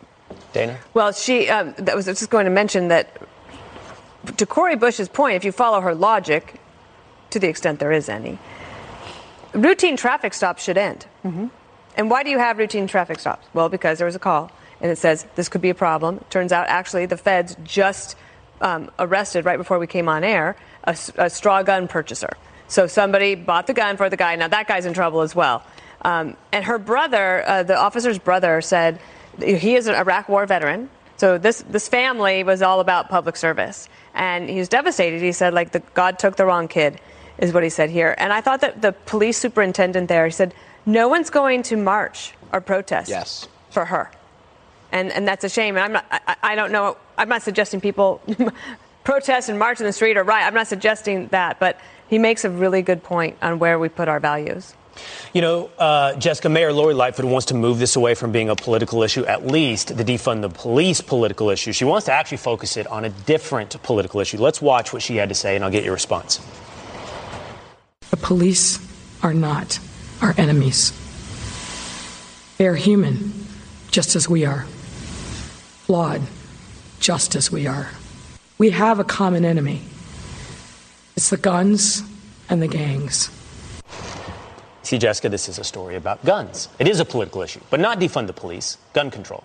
Dana? 0.53 0.79
Well, 0.93 1.11
she 1.11 1.49
um, 1.49 1.73
that 1.77 1.95
was 1.95 2.05
just 2.05 2.29
going 2.29 2.45
to 2.45 2.51
mention 2.51 2.89
that 2.89 3.21
to 4.37 4.45
Cori 4.45 4.75
Bush's 4.75 5.09
point, 5.09 5.35
if 5.35 5.43
you 5.43 5.51
follow 5.51 5.81
her 5.81 5.95
logic, 5.95 6.55
to 7.31 7.39
the 7.39 7.47
extent 7.47 7.79
there 7.79 7.91
is 7.91 8.09
any, 8.09 8.37
routine 9.53 9.97
traffic 9.97 10.33
stops 10.33 10.63
should 10.63 10.77
end. 10.77 11.05
Mm-hmm. 11.25 11.47
And 11.95 12.09
why 12.09 12.23
do 12.23 12.29
you 12.29 12.39
have 12.39 12.57
routine 12.57 12.87
traffic 12.87 13.19
stops? 13.19 13.47
Well, 13.53 13.69
because 13.69 13.97
there 13.97 14.05
was 14.05 14.15
a 14.15 14.19
call 14.19 14.51
and 14.81 14.91
it 14.91 14.97
says 14.97 15.25
this 15.35 15.49
could 15.49 15.61
be 15.61 15.69
a 15.69 15.75
problem. 15.75 16.23
Turns 16.29 16.51
out, 16.51 16.67
actually, 16.67 17.05
the 17.05 17.17
feds 17.17 17.55
just 17.63 18.15
um, 18.61 18.89
arrested 18.99 19.45
right 19.45 19.57
before 19.57 19.79
we 19.79 19.87
came 19.87 20.09
on 20.09 20.23
air 20.23 20.55
a, 20.83 20.97
a, 21.17 21.29
straw 21.29 21.63
gun 21.63 21.87
purchaser. 21.87 22.31
So 22.67 22.87
somebody 22.87 23.35
bought 23.35 23.67
the 23.67 23.73
gun 23.73 23.97
for 23.97 24.09
the 24.09 24.17
guy. 24.17 24.35
Now 24.35 24.47
that 24.47 24.67
guy's 24.67 24.85
in 24.85 24.93
trouble 24.93 25.21
as 25.21 25.35
well. 25.35 25.63
Um, 26.01 26.35
and 26.51 26.65
her 26.65 26.79
brother, 26.79 27.47
uh, 27.47 27.63
the 27.63 27.77
officer's 27.77 28.17
brother, 28.17 28.61
said 28.61 28.99
he 29.39 29.75
is 29.75 29.87
an 29.87 29.95
Iraq 29.95 30.29
War 30.29 30.45
veteran. 30.45 30.89
So 31.17 31.37
this 31.37 31.63
this 31.69 31.87
family 31.87 32.43
was 32.43 32.61
all 32.61 32.79
about 32.79 33.09
public 33.09 33.35
service, 33.35 33.87
and 34.13 34.49
he 34.49 34.57
was 34.57 34.67
devastated. 34.69 35.21
He 35.21 35.31
said, 35.31 35.53
like, 35.53 35.71
the, 35.71 35.79
God 35.93 36.17
took 36.17 36.35
the 36.35 36.45
wrong 36.45 36.67
kid, 36.67 36.99
is 37.37 37.53
what 37.53 37.63
he 37.63 37.69
said 37.69 37.89
here. 37.91 38.15
And 38.17 38.33
I 38.33 38.41
thought 38.41 38.61
that 38.61 38.81
the 38.81 38.91
police 39.05 39.37
superintendent 39.37 40.07
there, 40.07 40.25
he 40.25 40.31
said, 40.31 40.53
no 40.85 41.07
one's 41.07 41.29
going 41.29 41.61
to 41.63 41.77
march 41.77 42.33
or 42.51 42.59
protest 42.59 43.09
Yes. 43.09 43.47
for 43.69 43.85
her, 43.85 44.09
and 44.91 45.11
and 45.11 45.27
that's 45.27 45.43
a 45.43 45.49
shame. 45.49 45.75
And 45.77 45.83
I'm 45.85 45.91
not, 45.93 46.05
I, 46.11 46.35
I 46.41 46.55
don't 46.55 46.71
know. 46.71 46.97
I'm 47.17 47.29
not 47.29 47.43
suggesting 47.43 47.79
people 47.81 48.19
protest 49.03 49.47
and 49.49 49.59
march 49.59 49.79
in 49.79 49.85
the 49.85 49.93
street 49.93 50.17
or 50.17 50.23
riot. 50.23 50.47
I'm 50.47 50.55
not 50.55 50.67
suggesting 50.67 51.27
that, 51.27 51.59
but 51.59 51.79
he 52.07 52.17
makes 52.17 52.43
a 52.45 52.49
really 52.49 52.81
good 52.81 53.03
point 53.03 53.37
on 53.43 53.59
where 53.59 53.77
we 53.77 53.89
put 53.89 54.07
our 54.07 54.19
values. 54.19 54.73
You 55.33 55.41
know, 55.41 55.69
uh, 55.77 56.15
Jessica, 56.15 56.49
Mayor 56.49 56.73
Lori 56.73 56.93
Lightfoot 56.93 57.25
wants 57.25 57.47
to 57.47 57.53
move 57.53 57.79
this 57.79 57.95
away 57.95 58.15
from 58.15 58.31
being 58.31 58.49
a 58.49 58.55
political 58.55 59.03
issue, 59.03 59.25
at 59.25 59.47
least 59.47 59.95
the 59.95 60.03
defund 60.03 60.41
the 60.41 60.49
police 60.49 61.01
political 61.01 61.49
issue. 61.49 61.71
She 61.71 61.85
wants 61.85 62.05
to 62.05 62.13
actually 62.13 62.37
focus 62.37 62.77
it 62.77 62.87
on 62.87 63.05
a 63.05 63.09
different 63.09 63.81
political 63.83 64.19
issue. 64.19 64.37
Let's 64.37 64.61
watch 64.61 64.93
what 64.93 65.01
she 65.01 65.15
had 65.15 65.29
to 65.29 65.35
say, 65.35 65.55
and 65.55 65.63
I'll 65.63 65.71
get 65.71 65.83
your 65.83 65.93
response. 65.93 66.39
The 68.09 68.17
police 68.17 68.79
are 69.23 69.33
not 69.33 69.79
our 70.21 70.35
enemies. 70.37 70.93
They 72.57 72.67
are 72.67 72.75
human, 72.75 73.33
just 73.89 74.15
as 74.15 74.27
we 74.27 74.45
are, 74.45 74.65
flawed, 75.85 76.21
just 76.99 77.35
as 77.35 77.51
we 77.51 77.67
are. 77.67 77.89
We 78.57 78.69
have 78.71 78.99
a 78.99 79.03
common 79.03 79.45
enemy 79.45 79.81
it's 81.15 81.29
the 81.29 81.37
guns 81.37 82.03
and 82.49 82.61
the 82.61 82.67
gangs. 82.67 83.29
See, 84.83 84.97
Jessica, 84.97 85.29
this 85.29 85.47
is 85.47 85.59
a 85.59 85.63
story 85.63 85.95
about 85.95 86.23
guns. 86.25 86.69
It 86.79 86.87
is 86.87 86.99
a 86.99 87.05
political 87.05 87.41
issue, 87.41 87.61
but 87.69 87.79
not 87.79 87.99
defund 87.99 88.27
the 88.27 88.33
police, 88.33 88.77
gun 88.93 89.11
control. 89.11 89.43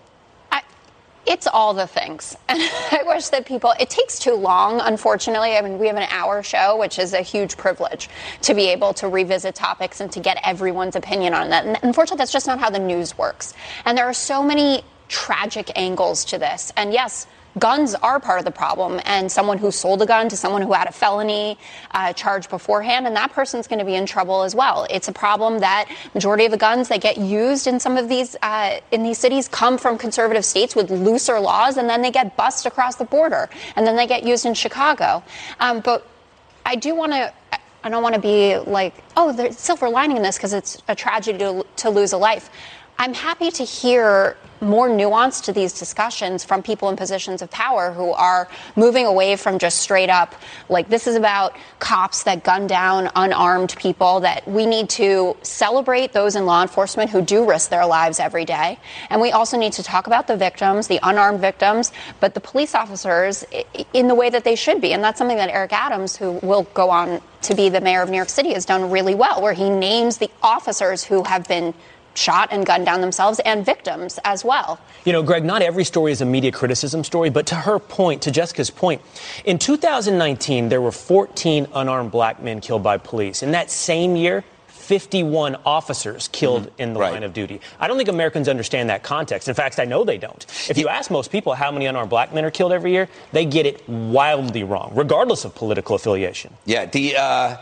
It's 1.26 1.49
all 1.49 1.74
the 1.74 1.89
things. 1.89 2.37
And 2.49 2.61
I 2.93 3.03
wish 3.05 3.28
that 3.28 3.47
people, 3.47 3.74
it 3.80 3.91
takes 3.91 4.18
too 4.18 4.34
long, 4.34 4.80
unfortunately. 4.80 5.57
I 5.57 5.61
mean, 5.61 5.78
we 5.78 5.89
have 5.89 5.97
an 5.97 6.07
hour 6.11 6.43
show, 6.43 6.76
which 6.76 6.99
is 6.99 7.12
a 7.12 7.20
huge 7.20 7.57
privilege 7.57 8.09
to 8.43 8.55
be 8.55 8.68
able 8.68 8.95
to 8.95 9.09
revisit 9.09 9.55
topics 9.55 10.01
and 10.01 10.11
to 10.12 10.20
get 10.20 10.39
everyone's 10.45 10.95
opinion 10.95 11.34
on 11.34 11.51
that. 11.51 11.66
And 11.66 11.78
unfortunately, 11.82 12.18
that's 12.18 12.32
just 12.32 12.47
not 12.47 12.61
how 12.61 12.70
the 12.70 12.78
news 12.78 13.18
works. 13.18 13.55
And 13.84 13.99
there 13.99 14.07
are 14.07 14.14
so 14.14 14.43
many 14.43 14.82
tragic 15.09 15.70
angles 15.76 16.24
to 16.26 16.39
this. 16.39 16.72
And 16.76 16.93
yes, 16.93 17.26
guns 17.59 17.95
are 17.95 18.21
part 18.21 18.39
of 18.39 18.45
the 18.45 18.51
problem, 18.51 19.01
and 19.05 19.31
someone 19.31 19.59
who 19.59 19.71
sold 19.71 20.03
a 20.03 20.07
gun 20.07 20.29
to 20.29 20.37
someone 20.37 20.63
who 20.63 20.73
had 20.73 20.89
a 20.89 20.93
felony 20.93 21.59
uh, 21.93 22.13
charge 22.13 22.49
beforehand, 22.49 23.07
and 23.07 23.17
that 23.17 23.33
person's 23.33 23.67
going 23.67 23.79
to 23.79 23.85
be 23.85 23.95
in 23.95 24.07
trouble 24.07 24.43
as 24.43 24.55
well. 24.55 24.87
It's 24.91 25.09
a 25.09 25.13
problem 25.13 25.61
that 25.61 25.89
majority 26.15 26.45
of 26.45 26.51
the 26.51 26.59
guns 26.59 26.89
that 26.89 27.01
get 27.01 27.17
used 27.17 27.67
in 27.67 27.81
some 27.81 27.97
of 27.97 28.09
these 28.09 28.37
uh, 28.43 28.81
in 28.91 29.03
these 29.03 29.19
cities 29.19 29.49
come 29.49 29.79
from 29.79 29.99
conservative 29.99 30.45
states 30.45 30.77
with 30.77 30.91
looser 30.91 31.41
laws, 31.41 31.77
and 31.77 31.89
then 31.89 32.03
they 32.03 32.11
get 32.11 32.37
bussed 32.37 32.67
across 32.67 32.97
the 32.97 33.05
border, 33.05 33.49
and 33.77 33.87
then 33.87 33.97
they 33.97 34.07
get 34.07 34.25
used 34.25 34.47
in 34.47 34.55
Chicago. 34.55 35.23
Um, 35.61 35.81
but 35.81 36.07
I 36.65 36.77
do 36.77 36.95
want 36.95 37.13
to. 37.13 37.33
I 37.85 37.89
don't 37.89 38.03
want 38.03 38.17
to 38.17 38.21
be 38.21 38.59
like, 38.59 38.95
oh, 39.17 39.33
there's 39.33 39.57
silver 39.57 39.89
lining 39.89 40.17
in 40.17 40.23
this 40.25 40.37
because 40.37 40.53
it's 40.53 40.83
a 40.89 40.97
tragedy 40.97 41.39
to, 41.39 41.65
to 41.77 41.89
lose 41.89 42.13
a 42.13 42.17
life. 42.17 42.51
I'm 42.99 43.13
happy 43.13 43.51
to 43.51 43.65
hear 43.65 44.37
more 44.63 44.89
nuance 44.89 45.43
to 45.43 45.53
these 45.53 45.79
discussions 45.79 46.45
from 46.45 46.63
people 46.63 46.89
in 46.89 46.97
positions 46.97 47.43
of 47.43 47.51
power 47.51 47.93
who 47.93 48.13
are 48.13 48.49
moving 48.75 49.05
away 49.05 49.37
from 49.37 49.59
just 49.59 49.79
straight 49.79 50.09
up 50.09 50.35
like 50.71 50.89
this 50.89 51.07
is 51.07 51.15
about 51.15 51.55
cops 51.79 52.23
that 52.23 52.43
gun 52.43 52.67
down 52.67 53.11
unarmed 53.17 53.77
people 53.79 54.21
that 54.21 54.49
we 54.49 54.65
need 54.65 54.89
to 54.89 55.37
celebrate 55.43 56.15
those 56.15 56.37
in 56.37 56.47
law 56.47 56.63
enforcement 56.63 57.11
who 57.11 57.21
do 57.21 57.47
risk 57.49 57.69
their 57.69 57.85
lives 57.85 58.19
every 58.19 58.47
day. 58.47 58.79
And 59.11 59.21
we 59.21 59.31
also 59.31 59.59
need 59.59 59.75
to 59.75 59.83
talk 59.83 60.07
about 60.07 60.27
the 60.27 60.37
victims 60.37 60.87
the 60.87 61.01
unarmed 61.03 61.41
victims 61.41 61.93
but 62.21 62.33
the 62.33 62.41
police 62.41 62.75
officers 62.75 63.45
in 63.93 64.09
the 64.09 64.15
way 64.15 64.31
that 64.31 64.45
they 64.45 64.57
should 64.57 64.81
be. 64.81 64.95
And 64.95 65.05
that's 65.05 65.19
something 65.19 65.37
that 65.37 65.51
Eric 65.51 65.75
Adams 65.75 66.17
who 66.17 66.33
will 66.43 66.63
go 66.73 66.89
on 66.89 67.21
to 67.43 67.55
be 67.55 67.69
the 67.69 67.81
mayor 67.81 68.01
of 68.01 68.09
New 68.09 68.17
York 68.17 68.31
City 68.31 68.55
has 68.55 68.65
done 68.65 68.91
really 68.91 69.15
well 69.15 69.43
where 69.43 69.53
he 69.53 69.69
names 69.69 70.17
the 70.17 70.31
officers 70.43 71.05
who 71.05 71.23
have 71.25 71.47
been 71.47 71.75
shot 72.17 72.49
and 72.51 72.67
gunned 72.67 72.87
down 72.87 73.01
themselves 73.01 73.41
and 73.41 73.64
victims 73.64 74.19
as 74.25 74.45
well. 74.45 74.79
You 75.05 75.12
know, 75.12 75.23
Greg, 75.23 75.45
not 75.45 75.62
every 75.62 75.85
story 75.85 76.12
is 76.12 76.21
a 76.21 76.27
media 76.27 76.53
criticism 76.53 77.05
story, 77.05 77.31
but 77.31 77.47
to 77.47 77.55
her 77.55 77.79
point, 77.79 78.23
to 78.23 78.31
Jessica's 78.31 78.71
point, 78.71 79.03
in 79.45 79.59
2019, 79.59 80.69
there 80.69 80.81
were 80.81 80.93
14 80.93 81.67
unarmed 81.75 82.11
black 82.11 82.43
men 82.43 82.61
killed 82.61 82.83
by 82.83 82.99
police. 82.99 83.43
In 83.43 83.53
that 83.53 83.71
same 83.71 84.17
year, 84.17 84.45
51 84.87 85.57
officers 85.67 86.29
killed 86.29 86.64
mm-hmm. 86.64 86.83
in 86.83 86.95
the 86.95 87.01
right. 87.01 87.12
line 87.12 87.25
of 87.25 87.33
duty. 87.33 87.61
I 87.81 87.89
don't 87.89 87.97
think 87.97 88.09
Americans 88.09 88.49
understand 88.49 88.89
that 88.89 89.03
context. 89.03 89.49
In 89.49 89.55
fact, 89.55 89.81
I 89.81 89.85
know 89.85 90.05
they 90.05 90.17
don't. 90.17 90.47
If 90.69 90.79
you 90.79 90.87
ask 90.87 91.11
most 91.11 91.33
people 91.33 91.55
how 91.55 91.73
many 91.73 91.87
unarmed 91.87 92.11
black 92.11 92.33
men 92.33 92.45
are 92.45 92.53
killed 92.53 92.73
every 92.73 92.93
year, 92.93 93.09
they 93.33 93.45
get 93.45 93.67
it 93.67 93.87
wildly 93.89 94.62
wrong, 94.62 94.93
regardless 94.95 95.45
of 95.45 95.55
political 95.55 95.97
affiliation. 95.97 96.55
Yeah, 96.64 96.87
the. 96.87 97.17
Uh 97.17 97.57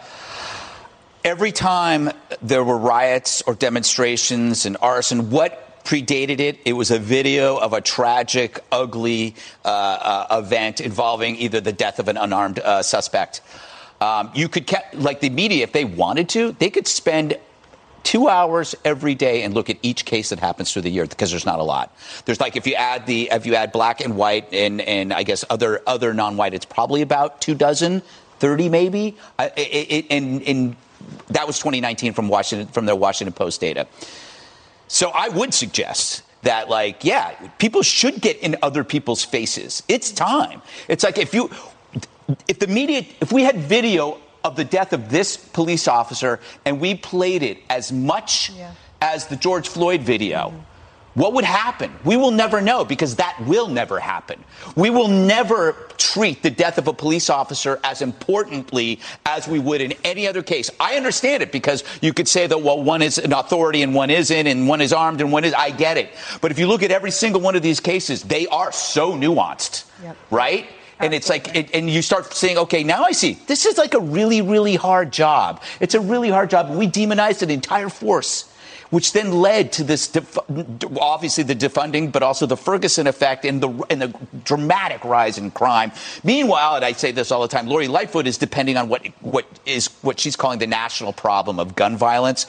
every 1.24 1.52
time 1.52 2.10
there 2.42 2.62
were 2.62 2.76
riots 2.76 3.42
or 3.46 3.54
demonstrations 3.54 4.66
and 4.66 4.76
arson, 4.80 5.30
what 5.30 5.82
predated 5.84 6.40
it. 6.40 6.58
It 6.64 6.74
was 6.74 6.90
a 6.90 6.98
video 6.98 7.56
of 7.56 7.72
a 7.72 7.80
tragic, 7.80 8.58
ugly 8.70 9.34
uh, 9.64 9.68
uh, 9.68 10.42
event 10.42 10.80
involving 10.80 11.36
either 11.36 11.60
the 11.60 11.72
death 11.72 11.98
of 11.98 12.08
an 12.08 12.16
unarmed 12.16 12.58
uh, 12.58 12.82
suspect. 12.82 13.40
Um, 14.00 14.30
you 14.34 14.48
could, 14.48 14.70
like 14.94 15.20
the 15.20 15.30
media, 15.30 15.62
if 15.62 15.72
they 15.72 15.84
wanted 15.84 16.28
to, 16.30 16.52
they 16.52 16.70
could 16.70 16.86
spend 16.86 17.38
two 18.02 18.28
hours 18.28 18.74
every 18.84 19.14
day 19.14 19.42
and 19.42 19.54
look 19.54 19.70
at 19.70 19.78
each 19.82 20.04
case 20.04 20.28
that 20.28 20.38
happens 20.38 20.72
through 20.72 20.82
the 20.82 20.90
year 20.90 21.06
because 21.06 21.30
there's 21.30 21.46
not 21.46 21.58
a 21.58 21.62
lot. 21.62 21.94
There's 22.26 22.40
like 22.40 22.56
if 22.56 22.66
you 22.66 22.74
add 22.74 23.06
the 23.06 23.30
if 23.32 23.46
you 23.46 23.54
add 23.54 23.72
black 23.72 24.02
and 24.02 24.16
white 24.16 24.52
and 24.52 24.82
and 24.82 25.10
I 25.10 25.22
guess 25.22 25.42
other 25.48 25.80
other 25.86 26.12
non-white, 26.12 26.52
it's 26.52 26.66
probably 26.66 27.00
about 27.00 27.40
two 27.40 27.54
dozen. 27.54 28.02
30 28.40 28.68
maybe, 28.68 29.16
uh, 29.38 29.48
it, 29.56 29.60
it, 29.60 30.06
and, 30.10 30.42
and 30.42 30.76
that 31.28 31.46
was 31.46 31.58
2019 31.58 32.12
from 32.12 32.28
Washington 32.28 32.68
from 32.68 32.86
the 32.86 32.96
Washington 32.96 33.32
Post 33.32 33.60
data. 33.60 33.86
So 34.88 35.10
I 35.10 35.28
would 35.28 35.54
suggest 35.54 36.22
that 36.42 36.68
like 36.68 37.04
yeah, 37.04 37.30
people 37.58 37.82
should 37.82 38.20
get 38.20 38.38
in 38.38 38.56
other 38.62 38.84
people's 38.84 39.24
faces. 39.24 39.82
It's 39.88 40.10
time. 40.10 40.62
It's 40.88 41.04
like 41.04 41.18
if 41.18 41.34
you 41.34 41.50
if 42.48 42.58
the 42.58 42.66
media 42.66 43.04
if 43.20 43.32
we 43.32 43.42
had 43.42 43.56
video 43.56 44.18
of 44.44 44.56
the 44.56 44.64
death 44.64 44.92
of 44.92 45.10
this 45.10 45.36
police 45.36 45.88
officer 45.88 46.38
and 46.64 46.80
we 46.80 46.94
played 46.94 47.42
it 47.42 47.58
as 47.70 47.90
much 47.90 48.50
yeah. 48.50 48.72
as 49.00 49.26
the 49.26 49.36
George 49.36 49.68
Floyd 49.68 50.02
video. 50.02 50.48
Mm-hmm 50.48 50.73
what 51.14 51.32
would 51.34 51.44
happen? 51.44 51.92
We 52.04 52.16
will 52.16 52.32
never 52.32 52.60
know 52.60 52.84
because 52.84 53.16
that 53.16 53.40
will 53.46 53.68
never 53.68 54.00
happen. 54.00 54.42
We 54.74 54.90
will 54.90 55.08
never 55.08 55.72
treat 55.96 56.42
the 56.42 56.50
death 56.50 56.76
of 56.76 56.88
a 56.88 56.92
police 56.92 57.30
officer 57.30 57.78
as 57.84 58.02
importantly 58.02 59.00
as 59.24 59.46
we 59.46 59.60
would 59.60 59.80
in 59.80 59.94
any 60.02 60.26
other 60.26 60.42
case. 60.42 60.70
I 60.80 60.96
understand 60.96 61.42
it 61.42 61.52
because 61.52 61.84
you 62.02 62.12
could 62.12 62.26
say 62.26 62.48
that, 62.48 62.60
well, 62.60 62.82
one 62.82 63.00
is 63.00 63.18
an 63.18 63.32
authority 63.32 63.82
and 63.82 63.94
one 63.94 64.10
isn't, 64.10 64.46
and 64.46 64.66
one 64.66 64.80
is 64.80 64.92
armed 64.92 65.20
and 65.20 65.30
one 65.30 65.44
is. 65.44 65.54
I 65.54 65.70
get 65.70 65.96
it. 65.96 66.10
But 66.40 66.50
if 66.50 66.58
you 66.58 66.66
look 66.66 66.82
at 66.82 66.90
every 66.90 67.12
single 67.12 67.40
one 67.40 67.54
of 67.54 67.62
these 67.62 67.78
cases, 67.78 68.22
they 68.22 68.48
are 68.48 68.72
so 68.72 69.12
nuanced, 69.12 69.84
yep. 70.02 70.16
right? 70.30 70.66
and 71.00 71.12
it's 71.12 71.28
like 71.28 71.54
it, 71.56 71.74
and 71.74 71.90
you 71.90 72.00
start 72.02 72.32
saying 72.32 72.56
okay 72.56 72.84
now 72.84 73.02
i 73.02 73.10
see 73.10 73.36
this 73.48 73.66
is 73.66 73.76
like 73.76 73.94
a 73.94 74.00
really 74.00 74.42
really 74.42 74.76
hard 74.76 75.12
job 75.12 75.60
it's 75.80 75.94
a 75.94 76.00
really 76.00 76.30
hard 76.30 76.48
job 76.48 76.70
we 76.70 76.86
demonized 76.86 77.42
an 77.42 77.50
entire 77.50 77.88
force 77.88 78.53
which 78.94 79.12
then 79.12 79.32
led 79.32 79.72
to 79.72 79.82
this, 79.82 80.06
def- 80.06 80.38
obviously 81.00 81.42
the 81.42 81.56
defunding, 81.56 82.12
but 82.12 82.22
also 82.22 82.46
the 82.46 82.56
Ferguson 82.56 83.08
effect 83.08 83.44
and 83.44 83.60
the, 83.60 83.68
and 83.90 84.00
the 84.00 84.14
dramatic 84.44 85.04
rise 85.04 85.36
in 85.36 85.50
crime. 85.50 85.90
Meanwhile, 86.22 86.76
and 86.76 86.84
I 86.84 86.92
say 86.92 87.10
this 87.10 87.32
all 87.32 87.42
the 87.42 87.48
time, 87.48 87.66
Lori 87.66 87.88
Lightfoot 87.88 88.28
is 88.28 88.38
depending 88.38 88.76
on 88.76 88.88
what, 88.88 89.04
what 89.20 89.46
is 89.66 89.88
what 90.02 90.20
she's 90.20 90.36
calling 90.36 90.60
the 90.60 90.68
national 90.68 91.12
problem 91.12 91.58
of 91.58 91.74
gun 91.74 91.96
violence. 91.96 92.46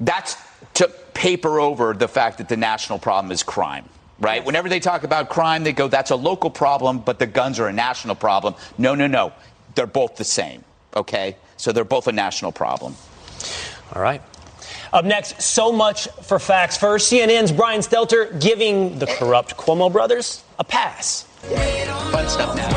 That's 0.00 0.36
to 0.74 0.88
paper 1.14 1.60
over 1.60 1.94
the 1.94 2.08
fact 2.08 2.38
that 2.38 2.48
the 2.48 2.56
national 2.56 2.98
problem 2.98 3.30
is 3.30 3.44
crime 3.44 3.88
right? 4.18 4.36
Yes. 4.36 4.46
Whenever 4.46 4.68
they 4.68 4.78
talk 4.78 5.02
about 5.02 5.30
crime, 5.30 5.64
they 5.64 5.72
go, 5.72 5.88
that's 5.88 6.12
a 6.12 6.16
local 6.16 6.48
problem, 6.48 7.00
but 7.00 7.18
the 7.18 7.26
guns 7.26 7.58
are 7.58 7.66
a 7.66 7.72
national 7.72 8.14
problem. 8.14 8.54
No, 8.78 8.94
no, 8.94 9.08
no. 9.08 9.32
They're 9.74 9.88
both 9.88 10.14
the 10.14 10.22
same, 10.22 10.62
okay? 10.94 11.36
So 11.56 11.72
they're 11.72 11.82
both 11.82 12.06
a 12.06 12.12
national 12.12 12.52
problem. 12.52 12.94
All 13.92 14.00
right. 14.00 14.22
Up 14.92 15.06
next, 15.06 15.40
so 15.40 15.72
much 15.72 16.06
for 16.22 16.38
facts. 16.38 16.76
First, 16.76 17.10
CNN's 17.10 17.50
Brian 17.50 17.80
Stelter 17.80 18.38
giving 18.40 18.98
the 18.98 19.06
corrupt 19.06 19.56
Cuomo 19.56 19.90
brothers 19.90 20.44
a 20.58 20.64
pass. 20.64 21.22
Fun 22.12 22.28
stuff 22.28 22.54
now. 22.54 22.72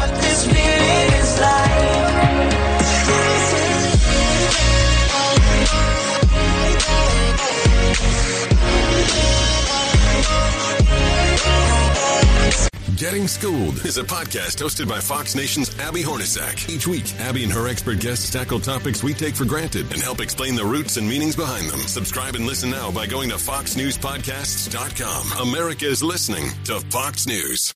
Getting 12.95 13.27
Schooled 13.27 13.83
is 13.83 13.97
a 13.97 14.03
podcast 14.03 14.63
hosted 14.63 14.87
by 14.87 15.01
Fox 15.01 15.35
Nation's 15.35 15.77
Abby 15.79 16.01
Hornacek. 16.01 16.69
Each 16.69 16.87
week, 16.87 17.03
Abby 17.19 17.43
and 17.43 17.51
her 17.51 17.67
expert 17.67 17.99
guests 17.99 18.29
tackle 18.29 18.61
topics 18.61 19.03
we 19.03 19.13
take 19.13 19.35
for 19.35 19.43
granted 19.43 19.91
and 19.91 20.01
help 20.01 20.21
explain 20.21 20.55
the 20.55 20.63
roots 20.63 20.95
and 20.95 21.05
meanings 21.05 21.35
behind 21.35 21.69
them. 21.69 21.81
Subscribe 21.81 22.35
and 22.35 22.45
listen 22.45 22.69
now 22.69 22.91
by 22.91 23.05
going 23.05 23.27
to 23.29 23.35
foxnewspodcasts.com. 23.35 25.49
America 25.49 25.85
is 25.85 26.01
listening 26.01 26.45
to 26.63 26.79
Fox 26.89 27.27
News. 27.27 27.73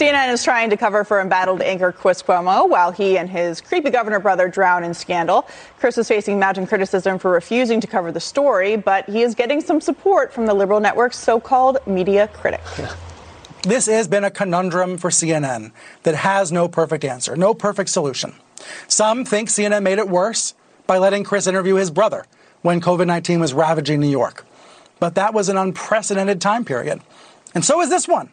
CNN 0.00 0.32
is 0.32 0.42
trying 0.42 0.70
to 0.70 0.78
cover 0.78 1.04
for 1.04 1.20
embattled 1.20 1.60
anchor 1.60 1.92
Chris 1.92 2.22
Cuomo 2.22 2.66
while 2.66 2.90
he 2.90 3.18
and 3.18 3.28
his 3.28 3.60
creepy 3.60 3.90
governor 3.90 4.18
brother 4.18 4.48
drown 4.48 4.82
in 4.82 4.94
scandal. 4.94 5.46
Chris 5.78 5.98
is 5.98 6.08
facing 6.08 6.38
mounting 6.38 6.66
criticism 6.66 7.18
for 7.18 7.30
refusing 7.30 7.82
to 7.82 7.86
cover 7.86 8.10
the 8.10 8.18
story, 8.18 8.76
but 8.76 9.06
he 9.10 9.20
is 9.20 9.34
getting 9.34 9.60
some 9.60 9.78
support 9.78 10.32
from 10.32 10.46
the 10.46 10.54
liberal 10.54 10.80
network's 10.80 11.18
so-called 11.18 11.86
media 11.86 12.28
critic. 12.28 12.62
This 13.64 13.84
has 13.88 14.08
been 14.08 14.24
a 14.24 14.30
conundrum 14.30 14.96
for 14.96 15.10
CNN 15.10 15.70
that 16.04 16.14
has 16.14 16.50
no 16.50 16.66
perfect 16.66 17.04
answer, 17.04 17.36
no 17.36 17.52
perfect 17.52 17.90
solution. 17.90 18.34
Some 18.88 19.26
think 19.26 19.50
CNN 19.50 19.82
made 19.82 19.98
it 19.98 20.08
worse 20.08 20.54
by 20.86 20.96
letting 20.96 21.24
Chris 21.24 21.46
interview 21.46 21.74
his 21.74 21.90
brother 21.90 22.24
when 22.62 22.80
COVID 22.80 23.06
19 23.06 23.38
was 23.38 23.52
ravaging 23.52 24.00
New 24.00 24.08
York. 24.08 24.46
But 24.98 25.16
that 25.16 25.34
was 25.34 25.50
an 25.50 25.58
unprecedented 25.58 26.40
time 26.40 26.64
period. 26.64 27.02
And 27.54 27.62
so 27.62 27.82
is 27.82 27.90
this 27.90 28.08
one. 28.08 28.30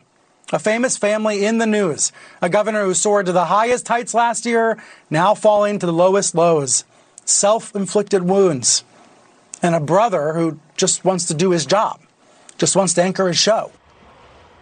A 0.53 0.59
famous 0.59 0.95
family 0.95 1.45
in 1.45 1.57
the 1.57 1.67
news. 1.67 2.13
A 2.41 2.47
governor 2.47 2.85
who 2.85 2.93
soared 2.93 3.25
to 3.25 3.33
the 3.33 3.45
highest 3.45 3.87
heights 3.87 4.13
last 4.13 4.45
year, 4.45 4.77
now 5.09 5.35
falling 5.35 5.77
to 5.79 5.85
the 5.85 5.91
lowest 5.91 6.35
lows. 6.35 6.85
Self 7.25 7.75
inflicted 7.75 8.23
wounds. 8.23 8.85
And 9.61 9.75
a 9.75 9.81
brother 9.81 10.33
who 10.33 10.59
just 10.77 11.03
wants 11.03 11.25
to 11.25 11.33
do 11.33 11.51
his 11.51 11.65
job, 11.65 11.99
just 12.57 12.77
wants 12.77 12.93
to 12.93 13.03
anchor 13.03 13.27
his 13.27 13.37
show. 13.37 13.71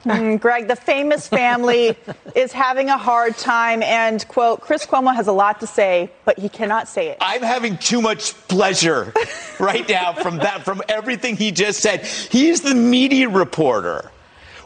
Mm, 0.06 0.40
Greg, 0.40 0.68
the 0.68 0.76
famous 0.76 1.28
family 1.28 1.98
is 2.36 2.52
having 2.52 2.90
a 2.90 2.98
hard 2.98 3.38
time, 3.38 3.84
and 3.84 4.28
quote, 4.28 4.62
Chris 4.62 4.86
Cuomo 4.86 5.14
has 5.16 5.28
a 5.28 5.32
lot 5.32 5.60
to 5.60 5.68
say, 5.68 6.12
but 6.26 6.38
he 6.40 6.48
cannot 6.50 6.88
say 6.88 7.10
it. 7.10 7.18
I'm 7.22 7.42
having 7.42 7.78
too 7.78 8.02
much 8.02 8.34
pleasure 8.48 9.14
right 9.60 9.88
now 9.88 10.14
from 10.14 10.38
that, 10.38 10.64
from 10.64 10.82
everything 10.88 11.38
he 11.38 11.52
just 11.52 11.80
said. 11.80 12.06
He's 12.06 12.62
the 12.62 12.76
media 12.76 13.30
reporter. 13.30 14.12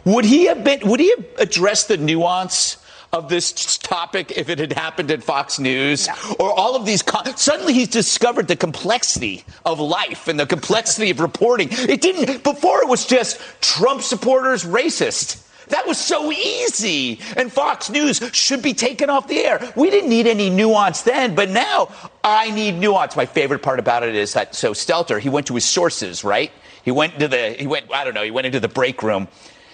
Would 0.10 0.26
he 0.26 0.46
have 0.46 0.64
been? 0.64 0.88
Would 0.88 1.00
he 1.00 1.10
have 1.16 1.26
addressed 1.38 1.88
the 1.88 1.98
nuance 1.98 2.78
of 3.12 3.30
this 3.30 3.78
topic 3.78 4.32
if 4.38 4.50
it 4.50 4.60
had 4.60 4.74
happened 4.74 5.10
at 5.12 5.24
Fox 5.24 5.60
News 5.60 6.08
or 6.40 6.52
all 6.52 6.76
of 6.76 6.86
these. 6.86 7.02
Con- 7.02 7.36
Suddenly 7.36 7.74
he's 7.74 7.88
discovered 7.88 8.48
the 8.48 8.56
complexity 8.56 9.44
of 9.66 9.80
life 9.80 10.28
and 10.28 10.40
the 10.40 10.46
complexity 10.46 11.10
of 11.10 11.20
reporting. 11.20 11.70
It 11.72 12.02
didn't, 12.02 12.44
before 12.44 12.84
it 12.84 12.88
was 12.88 13.06
just 13.06 13.40
Trump 13.62 14.02
supporters, 14.02 14.64
racist. 14.64 15.46
That 15.70 15.88
was 15.88 15.98
so 15.98 16.32
easy. 16.32 17.20
And 17.36 17.52
Fox 17.52 17.90
News 17.90 18.22
should 18.34 18.62
be 18.62 18.74
taken 18.74 19.10
off 19.10 19.28
the 19.28 19.40
air. 19.40 19.74
We 19.76 19.90
didn't 19.90 20.10
need 20.10 20.28
any 20.28 20.50
nuance 20.50 21.04
then, 21.04 21.36
but 21.36 21.50
now 21.50 21.90
I 22.24 22.52
need 22.52 22.76
nuance. 22.76 23.16
My 23.16 23.26
favorite 23.26 23.62
part 23.64 23.80
about 23.80 24.04
it 24.04 24.16
is 24.16 24.34
that 24.34 24.56
so 24.56 24.74
Stelter, 24.74 25.20
he 25.20 25.30
went 25.30 25.48
to 25.48 25.56
his 25.56 25.66
sources, 25.66 26.24
right? 26.24 26.52
He 26.84 26.92
went 26.92 27.20
to 27.20 27.28
the 27.28 27.52
he 27.52 27.68
went 27.68 27.92
I 27.94 28.04
don't 28.04 28.14
know, 28.14 28.24
he 28.24 28.32
went 28.32 28.48
into 28.48 28.60
the 28.60 28.68
break 28.68 29.04
room 29.04 29.28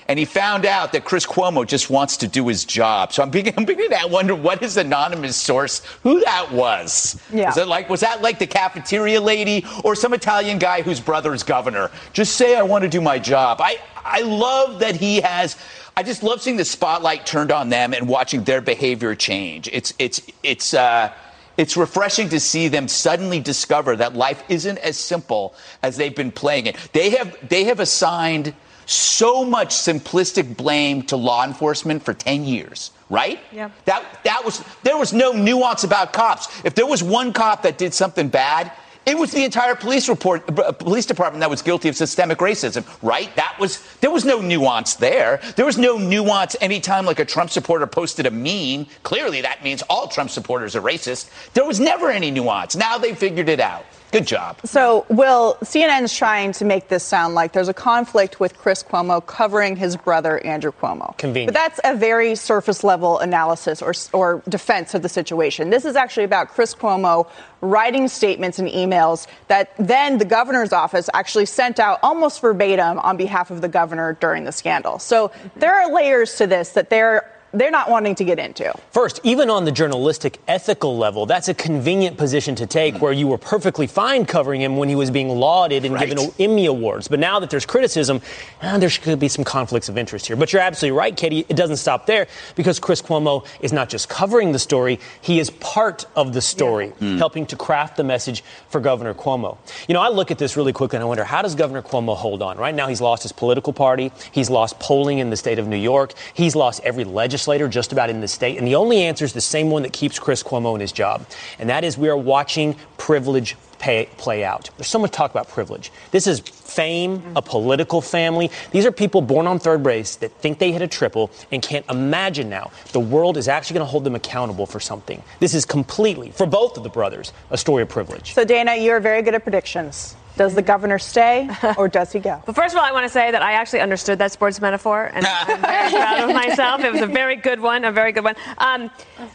and 0.08 0.20
he 0.20 0.26
found 0.26 0.66
out 0.66 0.94
that 0.94 1.04
Chris 1.04 1.26
Cuomo 1.26 1.66
just 1.66 1.90
wants 1.90 2.18
to 2.18 2.28
do 2.28 2.48
his 2.48 2.64
job. 2.64 3.12
So 3.12 3.24
I'm 3.24 3.32
beginning, 3.32 3.60
I'm 3.60 3.66
beginning 3.66 3.98
to 3.98 4.08
wonder 4.08 4.36
what 4.36 4.60
his 4.60 4.78
anonymous 4.78 5.36
source, 5.36 5.84
who 6.04 6.20
that 6.22 6.52
was. 6.52 7.20
Yeah. 7.34 7.48
Was 7.48 7.58
it 7.58 7.68
like 7.68 7.90
was 7.90 8.02
that 8.02 8.22
like 8.22 8.40
the 8.40 8.48
cafeteria 8.48 9.20
lady 9.20 9.66
or 9.84 9.96
some 9.96 10.14
Italian 10.14 10.60
guy 10.60 10.82
whose 10.82 11.00
brother 11.00 11.34
is 11.34 11.44
governor? 11.44 11.90
Just 12.14 12.36
say 12.36 12.56
I 12.56 12.64
want 12.64 12.84
to 12.84 12.90
do 12.90 13.02
my 13.02 13.18
job. 13.18 13.60
I 13.62 13.80
I 13.96 14.22
love 14.22 14.80
that 14.80 14.96
he 14.96 15.22
has. 15.22 15.58
I 15.98 16.04
just 16.04 16.24
love 16.24 16.42
seeing 16.42 16.58
the 16.58 16.66
spotlight 16.66 17.26
turned 17.26 17.52
on 17.52 17.70
them 17.70 17.94
and 17.94 18.08
watching 18.08 18.44
their 18.44 18.62
behavior 18.62 19.16
change. 19.16 19.70
It's 19.72 19.94
it's 20.00 20.22
it's. 20.44 20.74
Uh, 20.74 21.12
it's 21.58 21.78
refreshing 21.78 22.28
to 22.30 22.40
see 22.42 22.68
them 22.68 22.90
suddenly 22.90 23.40
discover 23.40 23.96
that 23.96 24.14
life 24.14 24.44
isn't 24.50 24.78
as 24.80 24.98
simple 24.98 25.56
as 25.84 25.96
they've 25.96 26.14
been 26.14 26.34
playing 26.34 26.66
it. 26.66 26.76
They 26.92 27.12
have 27.12 27.38
they 27.48 27.64
have 27.64 27.80
assigned 27.80 28.54
so 28.86 29.44
much 29.44 29.70
simplistic 29.70 30.56
blame 30.56 31.02
to 31.04 31.16
law 31.16 31.46
enforcement 31.46 32.04
for 32.04 32.14
10 32.14 32.44
years, 32.44 32.92
right? 33.10 33.40
Yeah. 33.52 33.70
That 33.86 34.04
that 34.24 34.44
was 34.44 34.64
there 34.84 34.98
was 34.98 35.14
no 35.14 35.32
nuance 35.32 35.84
about 35.84 36.14
cops. 36.14 36.48
If 36.64 36.76
there 36.76 36.86
was 36.86 37.04
one 37.04 37.34
cop 37.34 37.64
that 37.64 37.78
did 37.78 37.94
something 37.94 38.30
bad, 38.30 38.72
it 39.06 39.18
was 39.18 39.32
the 39.32 39.44
entire 39.44 39.76
police 39.76 40.10
report, 40.10 40.50
uh, 40.60 40.72
police 40.72 41.06
department 41.06 41.42
that 41.42 41.50
was 41.50 41.62
guilty 41.62 41.90
of 41.90 41.96
systemic 41.96 42.40
racism, 42.40 42.84
right? 43.04 43.34
That 43.36 43.56
was 43.60 43.84
there 44.02 44.10
was 44.10 44.26
no 44.26 44.42
nuance 44.42 44.96
there. 44.96 45.42
There 45.56 45.66
was 45.66 45.78
no 45.78 45.98
nuance 45.98 46.56
anytime 46.60 47.06
like 47.06 47.20
a 47.20 47.26
Trump 47.26 47.52
supporter 47.52 47.86
posted 47.86 48.26
a 48.26 48.32
meme. 48.32 48.88
Clearly, 49.04 49.42
that 49.42 49.64
means 49.64 49.84
all 49.84 50.08
Trump 50.08 50.32
supporters 50.32 50.76
are 50.76 50.82
racist. 50.82 51.30
There 51.54 51.66
was 51.66 51.80
never 51.80 52.10
any 52.10 52.32
nuance. 52.32 52.76
Now 52.76 52.98
they 52.98 53.14
figured 53.14 53.48
it 53.48 53.60
out. 53.60 53.86
Good 54.20 54.28
job. 54.28 54.58
So, 54.64 55.06
Will, 55.10 55.58
CNN's 55.62 56.16
trying 56.16 56.52
to 56.54 56.66
make 56.66 56.88
this 56.88 57.04
sound 57.04 57.36
like 57.36 57.52
there's 57.52 57.68
a 57.68 57.74
conflict 57.74 58.40
with 58.40 58.58
Chris 58.58 58.82
Cuomo 58.84 59.26
covering 59.26 59.76
his 59.76 59.98
brother, 59.98 60.44
Andrew 60.46 60.72
Cuomo. 60.72 61.18
Convenient. 61.18 61.54
But 61.54 61.60
that's 61.60 61.80
a 61.84 61.96
very 61.96 62.36
surface 62.36 62.84
level 62.84 63.20
analysis 63.20 63.82
or, 63.82 63.94
or 64.14 64.42
defense 64.48 64.94
of 64.94 65.02
the 65.02 65.10
situation. 65.10 65.70
This 65.70 65.86
is 65.86 65.96
actually 65.96 66.24
about 66.24 66.50
Chris 66.50 66.74
Cuomo 66.74 67.28
writing 67.62 68.08
statements 68.08 68.60
and 68.60 68.70
emails 68.70 69.28
that 69.48 69.74
then 69.78 70.18
the 70.18 70.26
governor's 70.26 70.72
office 70.72 71.10
actually 71.14 71.46
sent 71.46 71.80
out 71.80 72.00
almost 72.04 72.42
verbatim 72.42 73.00
on 73.00 73.18
behalf 73.18 73.52
of 73.52 73.62
the 73.62 73.68
governor 73.68 74.14
during 74.22 74.44
the 74.44 74.52
scandal. 74.52 75.00
So 75.00 75.32
there 75.56 75.74
are 75.74 75.92
layers 75.92 76.36
to 76.38 76.48
this 76.48 76.70
that 76.72 76.90
they're 76.90 77.35
they're 77.56 77.72
not 77.72 77.90
wanting 77.90 78.16
to 78.16 78.24
get 78.24 78.40
into. 78.40 78.74
First, 78.92 79.20
even 79.24 79.50
on 79.50 79.66
the 79.66 79.72
journalistic 79.72 80.40
ethical 80.48 80.98
level, 80.98 81.26
that's 81.26 81.48
a 81.48 81.54
convenient 81.54 82.18
position 82.18 82.56
to 82.56 82.66
take 82.66 83.02
where 83.02 83.12
you 83.14 83.28
were 83.28 83.38
perfectly 83.38 83.88
fine 83.88 84.26
covering 84.26 84.62
him 84.62 84.78
when 84.78 84.90
he 84.90 84.96
was 84.96 85.10
being 85.12 85.30
lauded 85.30 85.86
and 85.86 85.94
Right. 85.96 86.10
given 86.10 86.32
Emmy 86.40 86.66
awards. 86.66 87.08
But 87.08 87.20
now 87.20 87.40
that 87.40 87.50
there's 87.50 87.66
criticism, 87.66 88.22
eh, 88.62 88.78
there 88.78 88.90
could 88.90 89.20
be 89.20 89.28
some 89.28 89.44
conflicts 89.44 89.90
of 89.90 89.98
interest 89.98 90.28
here. 90.28 90.36
But 90.36 90.52
you're 90.54 90.62
absolutely 90.62 90.98
right, 90.98 91.16
Katie. 91.16 91.46
It 91.48 91.56
doesn't 91.56 91.78
stop 91.78 92.06
there 92.06 92.28
because 92.56 92.80
Chris 92.80 93.02
Cuomo 93.02 93.46
is 93.62 93.72
not 93.74 93.90
just 93.90 94.10
covering 94.10 94.52
the 94.52 94.60
story, 94.60 95.00
he 95.22 95.40
is 95.40 95.50
part 95.50 96.06
of 96.16 96.34
the 96.34 96.42
story, 96.42 96.94
helping 97.18 97.46
to 97.48 97.56
craft 97.56 97.98
the 97.98 98.04
message 98.04 98.44
for 98.70 98.80
Governor 98.82 99.14
Cuomo. 99.14 99.58
You 99.88 99.94
know, 99.94 100.02
I 100.02 100.10
look 100.10 100.32
at 100.32 100.38
this 100.38 100.58
really 100.58 100.74
quickly 100.74 100.98
and 100.98 101.04
I 101.04 101.08
wonder 101.08 101.24
how 101.24 101.42
does 101.42 101.56
Governor 101.56 101.82
Cuomo 101.82 102.16
hold 102.16 102.42
on? 102.42 102.58
Right 102.58 102.76
now, 102.76 102.88
he's 102.88 103.02
lost 103.02 103.24
his 103.24 103.32
political 103.32 103.74
party, 103.74 104.12
he's 104.32 104.50
lost 104.50 104.80
polling 104.80 105.20
in 105.20 105.30
the 105.30 105.38
state 105.38 105.60
of 105.60 105.68
New 105.68 105.76
York, 105.78 106.14
he's 106.34 106.56
lost 106.56 106.82
every 106.84 107.04
legislator 107.46 107.68
just 107.68 107.92
about 107.92 108.10
in 108.10 108.22
the 108.22 108.28
state. 108.28 108.58
And 108.58 108.68
the 108.68 108.76
only 108.76 109.04
answer 109.04 109.24
is 109.24 109.34
the 109.34 109.42
same 109.42 109.70
one 109.70 109.84
that 109.84 109.94
keeps 109.94 110.18
Chris 110.18 110.42
Cuomo 110.42 110.74
in 110.76 110.82
his 110.82 110.92
job, 110.92 111.26
and 111.60 111.70
that 111.70 111.84
is 111.84 111.98
we 111.98 112.10
are 112.10 112.18
watching 112.18 112.76
privilege 112.98 113.56
pay, 113.78 114.10
play 114.18 114.44
out. 114.44 114.70
There's 114.78 114.88
so 114.88 115.00
much 115.00 115.12
talk 115.12 115.30
about 115.32 115.48
privilege. 115.48 115.92
This 116.12 116.26
is 116.28 116.40
fame, 116.40 117.22
a 117.36 117.42
political 117.42 118.02
family. 118.02 118.50
These 118.72 118.86
are 118.86 118.92
people 118.92 119.22
born 119.22 119.48
on 119.48 119.60
third 119.60 119.84
base 119.84 120.16
that 120.18 120.32
think 120.42 120.58
they 120.58 120.72
hit 120.72 120.82
a 120.82 120.88
triple 120.88 121.30
and 121.52 121.62
can't 121.62 121.86
imagine 121.90 122.50
now 122.50 122.72
the 122.94 123.00
world 123.00 123.38
is 123.38 123.48
actually 123.48 123.76
going 123.76 123.88
to 123.88 123.92
hold 123.92 124.04
them 124.04 124.16
accountable 124.16 124.66
for 124.66 124.80
something. 124.80 125.22
This 125.40 125.54
is 125.54 125.66
completely, 125.66 126.32
for 126.32 126.48
both 126.48 126.78
of 126.78 126.84
the 126.84 126.90
brothers, 126.90 127.32
a 127.52 127.58
story 127.58 127.84
of 127.84 127.90
privilege. 127.90 128.34
So, 128.34 128.44
Dana, 128.44 128.76
you're 128.76 129.00
very 129.00 129.22
good 129.22 129.36
at 129.36 129.44
predictions. 129.44 130.16
Does 130.38 130.54
the 130.54 130.62
governor 130.62 131.00
stay 131.00 131.50
or 131.78 131.88
does 131.88 132.12
he 132.12 132.20
go? 132.20 132.42
But 132.46 132.56
first 132.56 132.74
of 132.76 132.80
all, 132.80 132.86
I 132.86 132.92
want 132.92 133.06
to 133.06 133.10
say 133.10 133.32
that 133.32 133.42
I 133.42 133.54
actually 133.54 133.80
understood 133.80 134.20
that 134.20 134.32
sports 134.32 134.60
metaphor, 134.60 135.10
and 135.14 135.26
I'm 135.26 135.62
very 135.62 135.90
proud 136.02 136.30
of 136.30 136.36
myself. 136.36 136.82
It 136.84 136.92
was 136.92 137.02
a 137.02 137.08
very 137.08 137.36
good 137.38 137.62
one, 137.62 137.86
a 137.86 137.92
very 137.92 138.12
good 138.12 138.24
one. 138.26 138.36
Um, 138.58 138.92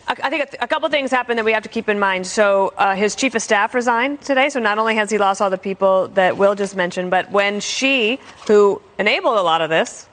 I, 0.06 0.16
I 0.24 0.30
think 0.30 0.52
a, 0.60 0.64
a 0.64 0.68
couple 0.68 0.88
things 0.90 1.10
happened 1.10 1.38
that 1.38 1.44
we 1.44 1.52
have 1.52 1.62
to 1.62 1.68
keep 1.70 1.88
in 1.88 1.98
mind. 1.98 2.26
So 2.26 2.74
uh, 2.76 2.94
his 2.94 3.14
chief 3.14 3.34
of 3.34 3.42
staff 3.42 3.74
resigned 3.74 4.20
today. 4.20 4.50
So 4.50 4.60
not 4.60 4.78
only 4.78 4.94
has 4.96 5.10
he 5.10 5.16
lost 5.18 5.40
all 5.40 5.48
the 5.50 5.58
people 5.58 6.08
that 6.08 6.36
Will 6.36 6.54
just 6.54 6.76
mentioned, 6.76 7.10
but 7.10 7.30
when 7.30 7.60
she, 7.60 8.20
who 8.46 8.82
enabled 8.98 9.38
a 9.38 9.42
lot 9.42 9.62
of 9.62 9.70
this, 9.70 10.06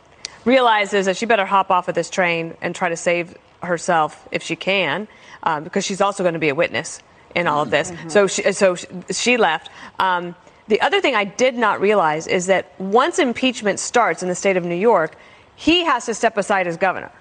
realizes 0.45 1.05
that 1.07 1.17
she 1.17 1.25
better 1.25 1.45
hop 1.45 1.69
off 1.69 1.89
of 1.89 1.95
this 1.95 2.09
train 2.09 2.55
and 2.61 2.73
try 2.73 2.87
to 2.89 2.95
save 2.95 3.35
herself 3.61 4.27
if 4.31 4.41
she 4.43 4.55
can, 4.55 5.07
um, 5.43 5.63
because 5.63 5.83
she's 5.83 5.99
also 5.99 6.23
going 6.23 6.33
to 6.33 6.39
be 6.39 6.49
a 6.49 6.55
witness 6.55 7.01
in 7.35 7.45
all 7.47 7.61
of 7.63 7.69
this. 7.71 7.91
So 8.07 8.27
she, 8.27 8.51
so 8.53 8.75
she- 8.75 8.87
she 9.11 9.37
left. 9.37 9.69
Um, 9.99 10.35
the 10.67 10.81
other 10.81 11.01
thing 11.01 11.15
I 11.15 11.23
did 11.23 11.55
not 11.55 11.79
realize 11.79 12.27
is 12.27 12.47
that 12.47 12.79
once 12.79 13.19
impeachment 13.19 13.79
starts 13.79 14.21
in 14.21 14.29
the 14.29 14.35
state 14.35 14.57
of 14.57 14.65
New 14.65 14.75
York, 14.75 15.15
he 15.55 15.85
has 15.85 16.05
to 16.05 16.13
step 16.13 16.37
aside 16.37 16.67
as 16.67 16.77
governor. 16.77 17.11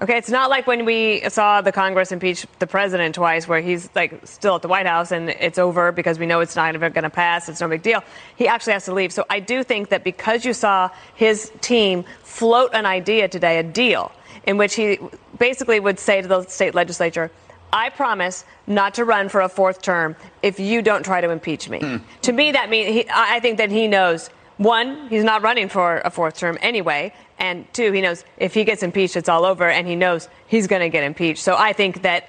Okay, 0.00 0.18
it's 0.18 0.30
not 0.30 0.50
like 0.50 0.66
when 0.66 0.84
we 0.84 1.22
saw 1.28 1.60
the 1.60 1.70
Congress 1.70 2.10
impeach 2.10 2.44
the 2.58 2.66
president 2.66 3.14
twice, 3.14 3.46
where 3.46 3.60
he's 3.60 3.88
like 3.94 4.26
still 4.26 4.56
at 4.56 4.62
the 4.62 4.66
White 4.66 4.86
House 4.86 5.12
and 5.12 5.30
it's 5.30 5.58
over 5.58 5.92
because 5.92 6.18
we 6.18 6.26
know 6.26 6.40
it's 6.40 6.56
not 6.56 6.74
ever 6.74 6.90
going 6.90 7.04
to 7.04 7.10
pass. 7.10 7.48
It's 7.48 7.60
no 7.60 7.68
big 7.68 7.82
deal. 7.82 8.02
He 8.34 8.48
actually 8.48 8.72
has 8.72 8.84
to 8.86 8.94
leave. 8.94 9.12
So 9.12 9.24
I 9.30 9.38
do 9.38 9.62
think 9.62 9.90
that 9.90 10.02
because 10.02 10.44
you 10.44 10.54
saw 10.54 10.90
his 11.14 11.52
team 11.60 12.04
float 12.24 12.70
an 12.74 12.84
idea 12.84 13.28
today, 13.28 13.58
a 13.58 13.62
deal, 13.62 14.10
in 14.44 14.56
which 14.56 14.74
he 14.74 14.98
basically 15.38 15.78
would 15.78 16.00
say 16.00 16.20
to 16.20 16.26
the 16.26 16.46
state 16.46 16.74
legislature, 16.74 17.30
I 17.72 17.88
promise 17.88 18.44
not 18.66 18.94
to 18.94 19.04
run 19.04 19.28
for 19.28 19.40
a 19.40 19.48
fourth 19.48 19.80
term 19.82 20.14
if 20.42 20.60
you 20.60 20.82
don't 20.82 21.04
try 21.04 21.20
to 21.20 21.30
impeach 21.30 21.68
me. 21.68 21.80
Hmm. 21.80 21.96
To 22.22 22.32
me, 22.32 22.52
that 22.52 22.68
means 22.68 22.88
he, 22.88 23.08
I 23.08 23.36
I 23.36 23.40
think 23.40 23.58
that 23.58 23.70
he 23.70 23.88
knows 23.88 24.30
one, 24.58 25.08
he's 25.08 25.24
not 25.24 25.42
running 25.42 25.68
for 25.68 26.02
a 26.04 26.10
fourth 26.10 26.36
term 26.36 26.58
anyway, 26.60 27.12
and 27.38 27.66
two, 27.72 27.90
he 27.92 28.00
knows 28.00 28.24
if 28.36 28.54
he 28.54 28.64
gets 28.64 28.82
impeached, 28.82 29.16
it's 29.16 29.28
all 29.28 29.44
over, 29.44 29.68
and 29.68 29.88
he 29.88 29.96
knows 29.96 30.28
he's 30.46 30.66
going 30.66 30.82
to 30.82 30.88
get 30.88 31.02
impeached. 31.02 31.42
So 31.42 31.56
I 31.56 31.72
think 31.72 32.02
that 32.02 32.28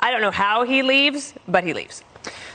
I 0.00 0.10
don't 0.10 0.20
know 0.20 0.30
how 0.30 0.64
he 0.64 0.82
leaves, 0.82 1.34
but 1.48 1.64
he 1.64 1.72
leaves. 1.72 2.04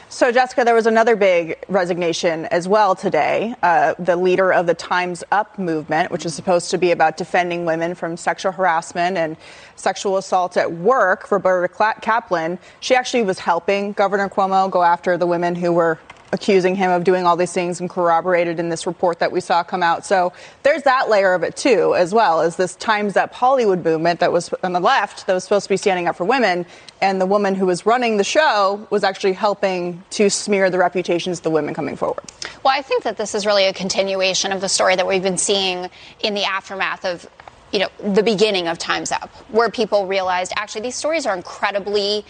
So, 0.09 0.31
Jessica, 0.31 0.63
there 0.63 0.73
was 0.73 0.85
another 0.85 1.17
big 1.17 1.57
resignation 1.67 2.45
as 2.45 2.65
well 2.65 2.95
today. 2.95 3.53
Uh, 3.61 3.93
the 3.99 4.15
leader 4.15 4.53
of 4.53 4.65
the 4.65 4.73
Time's 4.73 5.21
Up 5.33 5.59
movement, 5.59 6.11
which 6.11 6.25
is 6.25 6.33
supposed 6.33 6.71
to 6.71 6.77
be 6.77 6.91
about 6.91 7.17
defending 7.17 7.65
women 7.65 7.93
from 7.93 8.15
sexual 8.15 8.53
harassment 8.53 9.17
and 9.17 9.35
sexual 9.75 10.15
assault 10.15 10.55
at 10.55 10.71
work, 10.71 11.29
Roberta 11.29 11.67
Kaplan, 11.99 12.57
she 12.79 12.95
actually 12.95 13.23
was 13.23 13.37
helping 13.37 13.91
Governor 13.91 14.29
Cuomo 14.29 14.71
go 14.71 14.81
after 14.81 15.17
the 15.17 15.27
women 15.27 15.55
who 15.55 15.73
were 15.73 15.99
accusing 16.33 16.75
him 16.75 16.91
of 16.91 17.03
doing 17.03 17.25
all 17.25 17.35
these 17.35 17.53
things 17.53 17.79
and 17.79 17.89
corroborated 17.89 18.59
in 18.59 18.69
this 18.69 18.85
report 18.85 19.19
that 19.19 19.31
we 19.31 19.39
saw 19.39 19.63
come 19.63 19.81
out. 19.81 20.05
So 20.05 20.33
there's 20.63 20.83
that 20.83 21.09
layer 21.09 21.33
of 21.33 21.43
it 21.43 21.55
too, 21.55 21.95
as 21.95 22.13
well 22.13 22.41
as 22.41 22.55
this 22.57 22.75
Time's 22.75 23.15
Up 23.15 23.33
Hollywood 23.33 23.83
movement 23.83 24.19
that 24.19 24.31
was 24.31 24.53
on 24.63 24.73
the 24.73 24.79
left 24.79 25.27
that 25.27 25.33
was 25.33 25.43
supposed 25.43 25.63
to 25.63 25.69
be 25.69 25.77
standing 25.77 26.07
up 26.07 26.15
for 26.15 26.25
women. 26.25 26.65
And 27.01 27.21
the 27.21 27.25
woman 27.25 27.55
who 27.55 27.65
was 27.65 27.85
running 27.85 28.17
the 28.17 28.23
show 28.23 28.85
was 28.89 29.03
actually 29.03 29.33
helping 29.33 30.03
to 30.11 30.29
smear 30.29 30.69
the 30.69 30.79
reputations 30.79 31.39
of 31.39 31.43
the 31.43 31.51
women 31.51 31.73
coming 31.73 31.95
forward. 31.95 32.23
Well, 32.63 32.73
I 32.77 32.81
think 32.81 33.03
that 33.03 33.17
this 33.17 33.35
is 33.35 33.45
really 33.45 33.65
a 33.65 33.73
continuation 33.73 34.51
of 34.51 34.61
the 34.61 34.69
story 34.69 34.95
that 34.95 35.07
we've 35.07 35.23
been 35.23 35.37
seeing 35.37 35.89
in 36.21 36.33
the 36.33 36.43
aftermath 36.43 37.05
of 37.05 37.27
you 37.71 37.79
know 37.79 37.89
the 37.99 38.23
beginning 38.23 38.67
of 38.67 38.77
Times 38.77 39.11
Up, 39.11 39.29
where 39.51 39.69
people 39.69 40.07
realized 40.07 40.53
actually 40.55 40.81
these 40.81 40.95
stories 40.95 41.25
are 41.25 41.35
incredibly 41.35 42.25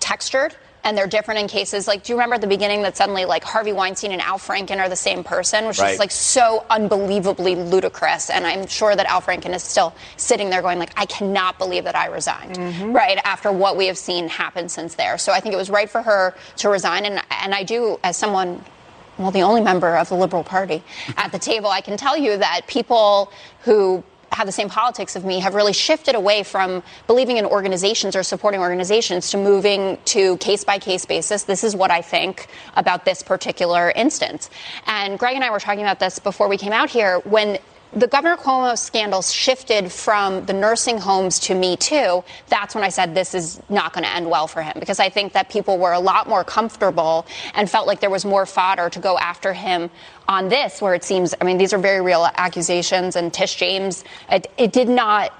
textured 0.00 0.56
and 0.88 0.96
they're 0.96 1.06
different 1.06 1.38
in 1.38 1.48
cases. 1.48 1.86
Like, 1.86 2.02
do 2.02 2.12
you 2.12 2.16
remember 2.16 2.36
at 2.36 2.40
the 2.40 2.46
beginning 2.46 2.80
that 2.82 2.96
suddenly 2.96 3.26
like 3.26 3.44
Harvey 3.44 3.72
Weinstein 3.74 4.10
and 4.10 4.22
Al 4.22 4.38
Franken 4.38 4.78
are 4.78 4.88
the 4.88 4.96
same 4.96 5.22
person, 5.22 5.66
which 5.66 5.78
Right. 5.78 5.92
is 5.92 5.98
like 5.98 6.10
so 6.10 6.64
unbelievably 6.70 7.56
ludicrous. 7.56 8.30
And 8.30 8.46
I'm 8.46 8.66
sure 8.66 8.96
that 8.96 9.04
Al 9.04 9.20
Franken 9.20 9.54
is 9.54 9.62
still 9.62 9.94
sitting 10.16 10.48
there 10.48 10.62
going 10.62 10.78
like, 10.78 10.92
I 10.96 11.04
cannot 11.04 11.58
believe 11.58 11.84
that 11.84 11.94
I 11.94 12.06
resigned, 12.06 12.56
mm-hmm. 12.56 12.92
right 12.92 13.18
after 13.22 13.52
what 13.52 13.76
we 13.76 13.86
have 13.88 13.98
seen 13.98 14.28
happen 14.28 14.70
since 14.70 14.94
there. 14.94 15.18
So 15.18 15.30
I 15.30 15.40
think 15.40 15.52
it 15.52 15.58
was 15.58 15.68
right 15.68 15.90
for 15.90 16.00
her 16.00 16.34
to 16.56 16.70
resign, 16.70 17.04
and 17.04 17.20
and 17.30 17.54
I 17.54 17.64
do 17.64 18.00
as 18.02 18.16
someone 18.16 18.64
well, 19.18 19.30
the 19.30 19.42
only 19.42 19.60
member 19.60 19.94
of 19.96 20.08
the 20.08 20.14
Liberal 20.14 20.44
Party 20.44 20.82
at 21.16 21.32
the 21.32 21.38
table, 21.38 21.68
I 21.68 21.80
can 21.80 21.96
tell 21.96 22.16
you 22.16 22.36
that 22.38 22.62
people 22.68 23.32
who 23.62 24.04
have 24.32 24.46
the 24.46 24.52
same 24.52 24.68
politics 24.68 25.16
of 25.16 25.24
me 25.24 25.40
have 25.40 25.54
really 25.54 25.72
shifted 25.72 26.14
away 26.14 26.42
from 26.42 26.82
believing 27.06 27.38
in 27.38 27.46
organizations 27.46 28.14
or 28.14 28.22
supporting 28.22 28.60
organizations 28.60 29.30
to 29.30 29.36
moving 29.36 29.98
to 30.04 30.36
case 30.38 30.64
by 30.64 30.78
case 30.78 31.04
basis. 31.04 31.44
This 31.44 31.64
is 31.64 31.74
what 31.74 31.90
I 31.90 32.02
think 32.02 32.48
about 32.76 33.04
this 33.04 33.22
particular 33.22 33.90
instance. 33.90 34.50
And 34.86 35.18
Greg 35.18 35.34
and 35.34 35.44
I 35.44 35.50
were 35.50 35.60
talking 35.60 35.82
about 35.82 36.00
this 36.00 36.18
before 36.18 36.48
we 36.48 36.56
came 36.56 36.72
out 36.72 36.90
here 36.90 37.20
when 37.20 37.58
the 37.92 38.06
Governor 38.06 38.36
Cuomo 38.36 38.76
scandal 38.76 39.22
shifted 39.22 39.90
from 39.90 40.44
the 40.46 40.52
nursing 40.52 40.98
homes 40.98 41.38
to 41.40 41.54
Me 41.54 41.76
Too, 41.76 42.22
that's 42.48 42.74
when 42.74 42.84
I 42.84 42.90
said 42.90 43.14
this 43.14 43.34
is 43.34 43.60
not 43.68 43.92
going 43.92 44.04
to 44.04 44.10
end 44.10 44.28
well 44.28 44.46
for 44.46 44.62
him 44.62 44.74
because 44.78 45.00
I 45.00 45.08
think 45.08 45.32
that 45.32 45.48
people 45.48 45.78
were 45.78 45.92
a 45.92 46.00
lot 46.00 46.28
more 46.28 46.44
comfortable 46.44 47.26
and 47.54 47.70
felt 47.70 47.86
like 47.86 48.00
there 48.00 48.10
was 48.10 48.24
more 48.24 48.46
fodder 48.46 48.90
to 48.90 49.00
go 49.00 49.18
after 49.18 49.52
him 49.52 49.90
on 50.28 50.48
this, 50.48 50.82
where 50.82 50.94
it 50.94 51.02
seems, 51.04 51.34
I 51.40 51.44
mean, 51.44 51.56
these 51.56 51.72
are 51.72 51.78
very 51.78 52.02
real 52.02 52.28
accusations. 52.36 53.16
And 53.16 53.32
Tish 53.32 53.56
James, 53.56 54.04
it, 54.30 54.50
it 54.58 54.72
did 54.72 54.88
not 54.88 55.32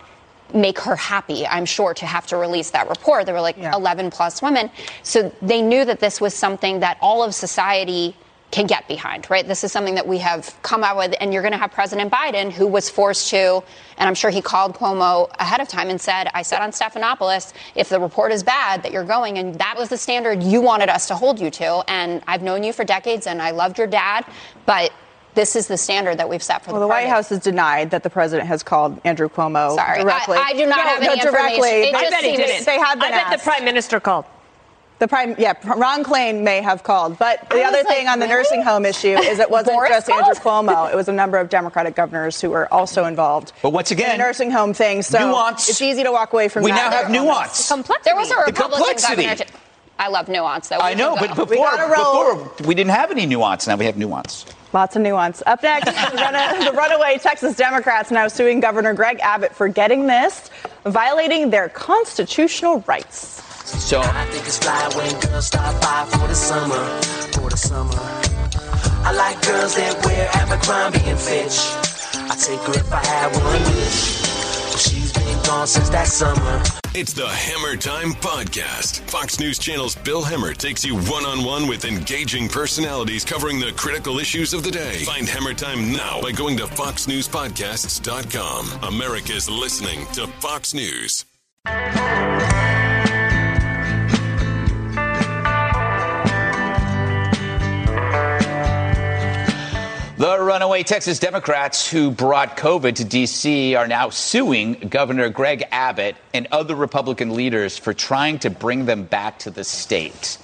make 0.54 0.78
her 0.78 0.96
happy, 0.96 1.46
I'm 1.46 1.66
sure, 1.66 1.92
to 1.94 2.06
have 2.06 2.26
to 2.28 2.36
release 2.38 2.70
that 2.70 2.88
report. 2.88 3.26
There 3.26 3.34
were 3.34 3.40
like 3.42 3.58
yeah. 3.58 3.74
11 3.74 4.10
plus 4.10 4.40
women. 4.40 4.70
So 5.02 5.30
they 5.42 5.60
knew 5.60 5.84
that 5.84 6.00
this 6.00 6.20
was 6.20 6.32
something 6.32 6.80
that 6.80 6.96
all 7.02 7.22
of 7.22 7.34
society 7.34 8.16
can 8.50 8.66
get 8.66 8.88
behind, 8.88 9.28
right? 9.28 9.46
This 9.46 9.62
is 9.62 9.72
something 9.72 9.96
that 9.96 10.06
we 10.06 10.18
have 10.18 10.56
come 10.62 10.82
out 10.82 10.96
with, 10.96 11.14
and 11.20 11.32
you're 11.32 11.42
going 11.42 11.52
to 11.52 11.58
have 11.58 11.70
President 11.70 12.10
Biden, 12.10 12.50
who 12.50 12.66
was 12.66 12.88
forced 12.88 13.28
to, 13.30 13.62
and 13.98 14.08
I'm 14.08 14.14
sure 14.14 14.30
he 14.30 14.40
called 14.40 14.74
Cuomo 14.74 15.30
ahead 15.38 15.60
of 15.60 15.68
time 15.68 15.90
and 15.90 16.00
said, 16.00 16.28
I 16.32 16.42
said 16.42 16.60
on 16.60 16.70
Stephanopoulos, 16.70 17.52
if 17.74 17.90
the 17.90 18.00
report 18.00 18.32
is 18.32 18.42
bad, 18.42 18.82
that 18.84 18.92
you're 18.92 19.04
going, 19.04 19.36
and 19.36 19.54
that 19.56 19.74
was 19.76 19.90
the 19.90 19.98
standard 19.98 20.42
you 20.42 20.62
wanted 20.62 20.88
us 20.88 21.08
to 21.08 21.14
hold 21.14 21.38
you 21.38 21.50
to. 21.50 21.84
And 21.88 22.22
I've 22.26 22.42
known 22.42 22.62
you 22.62 22.72
for 22.72 22.84
decades, 22.84 23.26
and 23.26 23.42
I 23.42 23.50
loved 23.50 23.76
your 23.76 23.86
dad, 23.86 24.24
but 24.64 24.92
this 25.34 25.54
is 25.54 25.68
the 25.68 25.76
standard 25.76 26.18
that 26.18 26.28
we've 26.28 26.42
set 26.42 26.64
for 26.64 26.72
well, 26.72 26.80
the, 26.80 26.86
the 26.86 26.88
White 26.88 27.06
House 27.06 27.28
has 27.28 27.40
denied 27.40 27.90
that 27.90 28.02
the 28.02 28.10
president 28.10 28.48
has 28.48 28.62
called 28.62 28.98
Andrew 29.04 29.28
Cuomo 29.28 29.74
Sorry, 29.74 30.02
directly. 30.02 30.38
I, 30.38 30.46
I 30.48 30.52
do 30.54 30.66
not 30.66 30.78
no, 30.78 30.82
have 30.84 31.02
no, 31.02 31.12
any 31.12 31.20
directly. 31.20 31.54
information. 31.54 31.94
It 31.94 31.94
I 31.94 32.10
bet 32.10 32.24
he 32.24 32.36
didn't. 32.36 32.66
They 32.66 32.78
have 32.78 32.98
been 32.98 33.08
I 33.08 33.10
bet 33.10 33.26
asked. 33.26 33.44
the 33.44 33.50
prime 33.50 33.64
minister 33.64 34.00
called. 34.00 34.24
The 34.98 35.06
prime, 35.06 35.36
yeah, 35.38 35.54
Ron 35.64 36.02
Klain 36.02 36.42
may 36.42 36.60
have 36.60 36.82
called, 36.82 37.18
but 37.18 37.48
the 37.50 37.62
other 37.62 37.84
thing 37.84 38.06
like, 38.06 38.12
on 38.12 38.18
the 38.18 38.26
really? 38.26 38.38
nursing 38.38 38.62
home 38.62 38.84
issue 38.84 39.16
is 39.16 39.38
it 39.38 39.48
wasn't 39.48 39.76
Boris 39.76 39.90
just 39.90 40.08
called? 40.08 40.24
Andrew 40.24 40.42
Cuomo; 40.42 40.90
it 40.92 40.96
was 40.96 41.08
a 41.08 41.12
number 41.12 41.38
of 41.38 41.48
Democratic 41.48 41.94
governors 41.94 42.40
who 42.40 42.50
were 42.50 42.72
also 42.74 43.04
involved. 43.04 43.52
But 43.62 43.70
once 43.70 43.92
in 43.92 43.96
the 43.96 44.04
again, 44.04 44.18
nursing 44.18 44.50
home 44.50 44.74
thing. 44.74 45.02
So 45.02 45.20
nuance. 45.20 45.68
it's 45.68 45.80
easy 45.80 46.02
to 46.02 46.10
walk 46.10 46.32
away 46.32 46.48
from. 46.48 46.64
We 46.64 46.72
that. 46.72 46.90
now 46.90 46.96
have 46.96 47.10
nuance. 47.12 47.68
Complexity. 47.68 48.10
There 48.10 48.16
was 48.16 48.30
a 48.30 48.34
The 48.34 48.40
Republican 48.46 48.78
complexity. 48.78 49.22
governor. 49.22 49.44
To, 49.44 49.46
I 50.00 50.08
love 50.08 50.28
nuance, 50.28 50.68
though. 50.68 50.78
I 50.78 50.94
know, 50.94 51.16
but 51.16 51.34
before, 51.34 51.56
gotta 51.56 51.88
before 51.88 52.66
we 52.66 52.74
didn't 52.74 52.90
have 52.90 53.12
any 53.12 53.26
nuance. 53.26 53.68
Now 53.68 53.76
we 53.76 53.84
have 53.84 53.96
nuance. 53.96 54.46
Lots 54.72 54.96
of 54.96 55.02
nuance. 55.02 55.42
Up 55.46 55.62
next, 55.62 55.86
the 56.10 56.72
runaway 56.76 57.18
Texas 57.18 57.56
Democrats 57.56 58.10
now 58.10 58.26
suing 58.28 58.58
Governor 58.60 58.94
Greg 58.94 59.18
Abbott 59.20 59.54
for 59.54 59.68
getting 59.68 60.06
this, 60.08 60.50
violating 60.84 61.50
their 61.50 61.68
constitutional 61.68 62.80
rights. 62.86 63.42
So 63.88 64.00
I 64.02 64.26
think 64.26 64.44
it's 64.44 64.58
fly 64.58 64.86
when 64.96 65.18
girls 65.20 65.46
stop 65.46 65.80
by 65.80 66.04
for 66.10 66.28
the 66.28 66.34
summer, 66.34 66.84
for 67.32 67.48
the 67.48 67.56
summer. 67.56 67.96
I 69.02 69.12
like 69.16 69.40
girls 69.40 69.76
that 69.76 70.04
wear 70.04 70.28
Abercrombie 70.34 71.00
and 71.08 71.18
Fitch. 71.18 71.58
I 72.28 72.36
take 72.36 72.60
her 72.68 72.74
if 72.74 72.92
I 72.92 73.02
had 73.02 73.32
one 73.32 73.62
wish. 73.74 74.20
But 74.72 74.78
she's 74.78 75.10
been 75.14 75.42
gone 75.42 75.66
since 75.66 75.88
that 75.88 76.06
summer. 76.06 76.62
It's 76.94 77.14
the 77.14 77.28
Hemmer 77.28 77.80
Time 77.80 78.12
Podcast. 78.12 79.00
Fox 79.08 79.40
News 79.40 79.58
Channel's 79.58 79.94
Bill 79.94 80.22
Hemmer 80.22 80.54
takes 80.54 80.84
you 80.84 80.96
one 80.96 81.24
on 81.24 81.42
one 81.42 81.66
with 81.66 81.86
engaging 81.86 82.50
personalities 82.50 83.24
covering 83.24 83.58
the 83.58 83.72
critical 83.72 84.18
issues 84.18 84.52
of 84.52 84.64
the 84.64 84.70
day. 84.70 84.96
Find 85.04 85.26
Hemmer 85.26 85.56
Time 85.56 85.94
now 85.94 86.20
by 86.20 86.32
going 86.32 86.58
to 86.58 86.64
FoxNewsPodcasts.com. 86.64 88.80
America's 88.82 89.48
listening 89.48 90.04
to 90.12 90.26
Fox 90.26 90.74
News. 90.74 91.24
The 100.18 100.40
runaway 100.40 100.82
Texas 100.82 101.20
Democrats 101.20 101.88
who 101.88 102.10
brought 102.10 102.56
COVID 102.56 102.96
to 102.96 103.04
D.C. 103.04 103.76
are 103.76 103.86
now 103.86 104.10
suing 104.10 104.72
Governor 104.90 105.28
Greg 105.28 105.62
Abbott 105.70 106.16
and 106.34 106.48
other 106.50 106.74
Republican 106.74 107.36
leaders 107.36 107.78
for 107.78 107.94
trying 107.94 108.40
to 108.40 108.50
bring 108.50 108.84
them 108.84 109.04
back 109.04 109.38
to 109.40 109.50
the 109.50 109.62
state. 109.62 110.38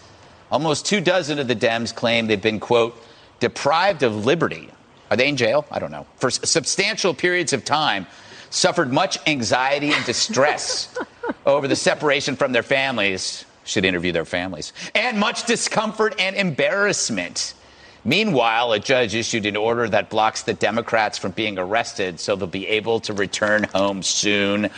Almost 0.53 0.87
two 0.87 1.01
dozen 1.01 1.41
of 1.41 1.49
the 1.49 1.57
Dems 1.57 1.93
claim 1.93 2.29
they've 2.29 2.41
been, 2.41 2.61
quote, 2.61 2.97
deprived 3.41 4.05
of 4.05 4.25
liberty. 4.25 4.71
Are 5.11 5.17
they 5.17 5.27
in 5.29 5.37
jail? 5.37 5.67
I 5.73 5.81
don't 5.81 5.91
know. 5.91 6.07
For 6.19 6.29
s- 6.29 6.49
substantial 6.49 7.13
periods 7.13 7.53
of 7.53 7.65
time, 7.65 8.07
suffered 8.51 8.93
much 8.93 9.19
anxiety 9.27 9.93
and 9.93 10.05
distress 10.05 10.97
over 11.47 11.67
the 11.67 11.75
separation 11.75 12.37
from 12.37 12.53
their 12.53 12.63
families. 12.63 13.45
Should 13.65 13.85
interview 13.85 14.13
their 14.13 14.25
families. 14.25 14.73
And 14.95 15.19
much 15.19 15.47
discomfort 15.47 16.15
and 16.21 16.37
embarrassment. 16.37 17.55
Meanwhile, 18.05 18.73
a 18.73 18.79
judge 18.79 19.15
issued 19.15 19.47
an 19.47 19.57
order 19.57 19.89
that 19.89 20.11
blocks 20.11 20.43
the 20.43 20.55
Democrats 20.55 21.17
from 21.19 21.33
being 21.33 21.59
arrested 21.59 22.21
so 22.21 22.37
they'll 22.37 22.47
be 22.47 22.67
able 22.69 23.01
to 23.01 23.13
return 23.15 23.65
home 23.75 24.03
soon. 24.03 24.69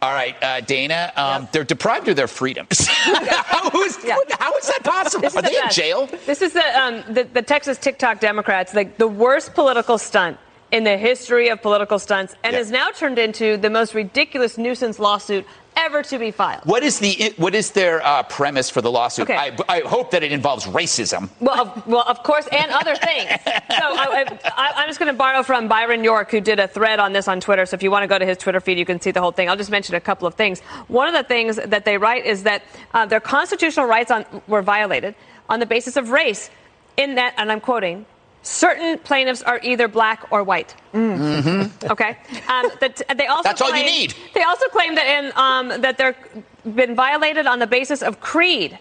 All 0.00 0.12
right, 0.12 0.36
uh, 0.42 0.60
Dana, 0.60 1.12
um, 1.16 1.48
they're 1.50 1.64
deprived 1.64 2.06
of 2.08 2.14
their 2.16 2.28
freedoms. 2.28 2.86
how, 2.86 3.68
is, 3.82 3.96
how 4.38 4.54
is 4.56 4.66
that 4.68 4.80
possible? 4.84 5.24
Is 5.26 5.34
Are 5.36 5.42
the 5.42 5.48
they 5.48 5.58
in 5.58 5.70
jail? 5.70 6.08
This 6.24 6.40
is 6.40 6.52
the, 6.52 6.80
um, 6.80 7.02
the 7.12 7.24
the 7.24 7.42
Texas 7.42 7.78
TikTok 7.78 8.20
Democrats, 8.20 8.74
like 8.74 8.96
the 8.96 9.08
worst 9.08 9.54
political 9.54 9.98
stunt 9.98 10.38
in 10.70 10.84
the 10.84 10.96
history 10.96 11.48
of 11.48 11.60
political 11.62 11.98
stunts, 11.98 12.36
and 12.44 12.52
Yeah. 12.52 12.58
has 12.60 12.70
now 12.70 12.90
turned 12.90 13.18
into 13.18 13.56
the 13.56 13.70
most 13.70 13.92
ridiculous 13.92 14.56
nuisance 14.56 15.00
lawsuit 15.00 15.44
ever 15.78 16.02
to 16.02 16.18
be 16.18 16.30
filed. 16.30 16.62
What 16.64 16.82
is 16.82 16.98
the 16.98 17.32
what 17.36 17.54
is 17.54 17.70
their 17.70 18.04
uh, 18.04 18.22
premise 18.24 18.68
for 18.68 18.82
the 18.82 18.90
lawsuit? 18.90 19.30
Okay. 19.30 19.36
I, 19.36 19.56
I 19.68 19.80
hope 19.80 20.10
that 20.10 20.22
it 20.22 20.32
involves 20.32 20.66
racism. 20.66 21.30
Well, 21.40 21.60
of, 21.60 21.86
well, 21.86 22.04
of 22.06 22.22
course, 22.22 22.46
and 22.52 22.70
other 22.70 22.96
things. 22.96 23.30
So 23.44 23.84
I, 24.04 24.38
I, 24.44 24.72
I'm 24.76 24.88
just 24.88 24.98
going 24.98 25.12
to 25.12 25.18
borrow 25.18 25.42
from 25.42 25.68
Byron 25.68 26.02
York, 26.02 26.30
who 26.30 26.40
did 26.40 26.58
a 26.58 26.68
thread 26.68 26.98
on 26.98 27.12
this 27.12 27.28
on 27.28 27.40
Twitter. 27.40 27.64
So 27.64 27.74
if 27.74 27.82
you 27.82 27.90
want 27.90 28.02
to 28.02 28.08
go 28.08 28.18
to 28.18 28.26
his 28.26 28.38
Twitter 28.38 28.60
feed, 28.60 28.78
you 28.78 28.84
can 28.84 29.00
see 29.00 29.12
the 29.12 29.20
whole 29.20 29.32
thing. 29.32 29.48
I'll 29.48 29.56
just 29.56 29.70
mention 29.70 29.94
a 29.94 30.00
couple 30.00 30.26
of 30.26 30.34
things. 30.34 30.60
One 30.88 31.06
of 31.06 31.14
the 31.14 31.26
things 31.26 31.56
that 31.56 31.84
they 31.84 31.96
write 31.96 32.26
is 32.26 32.42
that 32.42 32.62
uh, 32.94 33.06
their 33.06 33.20
constitutional 33.20 33.86
rights 33.86 34.10
on, 34.10 34.24
were 34.46 34.62
violated 34.62 35.14
on 35.48 35.60
the 35.60 35.66
basis 35.66 35.96
of 35.96 36.10
race, 36.10 36.50
in 36.96 37.14
that, 37.14 37.34
and 37.38 37.52
I'm 37.52 37.60
quoting. 37.60 38.04
Certain 38.48 38.98
plaintiffs 39.00 39.42
are 39.42 39.60
either 39.62 39.88
black 39.88 40.26
or 40.30 40.42
white. 40.42 40.74
Mm-hmm. 40.94 41.90
Okay. 41.92 42.16
Um, 42.48 42.70
that, 42.80 43.02
they 43.18 43.26
also 43.26 43.42
That's 43.42 43.60
all 43.60 43.68
you 43.68 43.74
claim- 43.74 43.86
need. 43.86 44.14
They 44.32 44.42
also 44.42 44.66
claim 44.68 44.94
that 44.94 45.06
in 45.06 45.32
um, 45.36 45.82
that 45.82 45.98
they're 45.98 46.16
been 46.64 46.94
violated 46.94 47.46
on 47.46 47.58
the 47.58 47.66
basis 47.66 48.02
of 48.02 48.20
creed. 48.20 48.78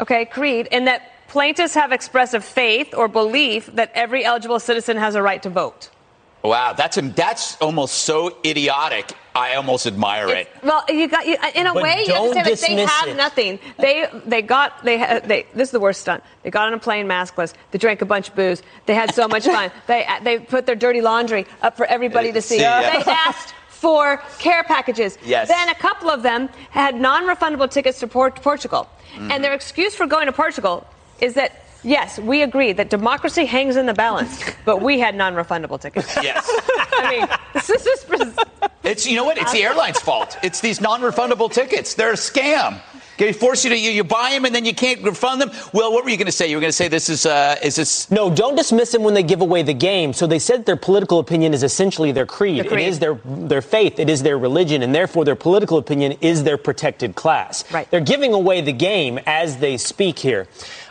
Okay, 0.00 0.24
creed, 0.24 0.68
in 0.72 0.86
that 0.86 1.12
plaintiffs 1.28 1.74
have 1.74 1.92
expressive 1.92 2.44
faith 2.44 2.94
or 2.94 3.06
belief 3.06 3.66
that 3.74 3.92
every 3.94 4.24
eligible 4.24 4.58
citizen 4.58 4.96
has 4.96 5.14
a 5.14 5.22
right 5.22 5.40
to 5.44 5.50
vote. 5.50 5.88
Wow, 6.46 6.72
that's 6.74 6.96
that's 7.14 7.56
almost 7.60 7.94
so 8.04 8.36
idiotic. 8.44 9.12
I 9.34 9.54
almost 9.56 9.86
admire 9.86 10.28
it. 10.28 10.48
Well, 10.62 10.82
you 10.88 11.08
got 11.08 11.26
you, 11.26 11.36
uh, 11.42 11.50
in 11.54 11.66
a 11.66 11.74
But 11.74 11.82
way 11.82 12.00
you 12.00 12.06
don't 12.06 12.36
understand 12.38 12.78
that 12.78 12.86
they 12.86 12.86
have 12.86 13.08
it. 13.08 13.16
nothing. 13.16 13.58
They 13.78 14.06
they 14.24 14.42
got 14.42 14.84
they 14.84 14.96
had 14.96 15.28
they 15.28 15.46
this 15.54 15.68
is 15.68 15.72
the 15.72 15.80
worst 15.80 16.00
stunt. 16.02 16.22
They 16.42 16.50
got 16.50 16.68
on 16.68 16.74
a 16.74 16.78
plane 16.78 17.06
maskless. 17.06 17.52
They 17.72 17.78
drank 17.78 18.00
a 18.00 18.06
bunch 18.06 18.28
of 18.28 18.36
booze. 18.36 18.62
They 18.86 18.94
had 18.94 19.12
so 19.14 19.26
much 19.28 19.44
fun. 19.44 19.70
they 19.88 20.06
uh, 20.06 20.20
they 20.22 20.38
put 20.38 20.66
their 20.66 20.76
dirty 20.76 21.00
laundry 21.00 21.46
up 21.62 21.76
for 21.76 21.84
everybody 21.86 22.30
uh, 22.30 22.34
to 22.34 22.42
see. 22.42 22.56
See, 22.58 22.62
yeah. 22.62 23.02
They 23.04 23.10
asked 23.10 23.54
for 23.68 24.18
care 24.38 24.62
packages. 24.64 25.18
Yes. 25.24 25.48
Then 25.48 25.68
a 25.68 25.74
couple 25.74 26.08
of 26.10 26.22
them 26.22 26.48
had 26.70 26.94
non-refundable 26.94 27.70
tickets 27.70 27.98
to 28.00 28.06
Port- 28.06 28.40
Portugal, 28.40 28.88
Mhm. 29.16 29.32
and 29.32 29.44
their 29.44 29.52
excuse 29.52 29.94
for 29.94 30.06
going 30.06 30.26
to 30.26 30.32
Portugal 30.32 30.86
is 31.20 31.34
that. 31.34 31.62
Yes, 31.86 32.18
we 32.18 32.42
agree 32.42 32.72
that 32.72 32.90
democracy 32.90 33.44
hangs 33.44 33.76
in 33.76 33.86
the 33.86 33.94
balance, 33.94 34.42
but 34.64 34.82
we 34.82 34.98
had 34.98 35.14
non-refundable 35.14 35.80
tickets. 35.80 36.14
Yes. 36.26 36.44
I 36.98 37.10
mean, 37.10 37.28
this 37.54 37.70
is 37.70 37.84
just 37.84 38.08
It's 38.82 39.06
you 39.06 39.14
know 39.14 39.24
what? 39.24 39.38
It's 39.38 39.52
the 39.52 39.62
airline's 39.62 40.00
fault. 40.00 40.36
It's 40.42 40.60
these 40.60 40.80
non-refundable 40.80 41.52
tickets. 41.52 41.94
They're 41.94 42.10
a 42.10 42.16
scam. 42.16 42.80
They 43.18 43.32
force 43.32 43.64
you 43.64 43.70
to 43.70 43.78
you, 43.78 43.90
you 43.90 44.04
buy 44.04 44.30
them 44.30 44.44
and 44.44 44.54
then 44.54 44.64
you 44.64 44.74
can't 44.74 45.02
refund 45.02 45.40
them. 45.40 45.50
Well, 45.72 45.92
what 45.92 46.04
were 46.04 46.10
you 46.10 46.16
going 46.16 46.26
to 46.26 46.32
say? 46.32 46.48
You 46.48 46.56
were 46.56 46.60
going 46.60 46.70
to 46.70 46.76
say 46.76 46.88
this 46.88 47.08
is 47.08 47.24
uh, 47.24 47.56
is 47.62 47.76
this? 47.76 48.10
No, 48.10 48.34
don't 48.34 48.56
dismiss 48.56 48.92
them 48.92 49.02
when 49.02 49.14
they 49.14 49.22
give 49.22 49.40
away 49.40 49.62
the 49.62 49.74
game. 49.74 50.12
So 50.12 50.26
they 50.26 50.38
said 50.38 50.66
their 50.66 50.76
political 50.76 51.18
opinion 51.18 51.54
is 51.54 51.62
essentially 51.62 52.12
their 52.12 52.26
creed. 52.26 52.58
Their 52.58 52.64
creed. 52.64 52.86
It 52.86 52.88
is 52.88 52.98
their 52.98 53.14
their 53.24 53.62
faith. 53.62 53.98
It 53.98 54.10
is 54.10 54.22
their 54.22 54.38
religion, 54.38 54.82
and 54.82 54.94
therefore 54.94 55.24
their 55.24 55.36
political 55.36 55.78
opinion 55.78 56.12
is 56.20 56.44
their 56.44 56.58
protected 56.58 57.14
class. 57.14 57.70
Right. 57.72 57.90
They're 57.90 58.00
giving 58.00 58.34
away 58.34 58.60
the 58.60 58.72
game 58.72 59.18
as 59.26 59.58
they 59.58 59.76
speak 59.76 60.18
here. 60.18 60.46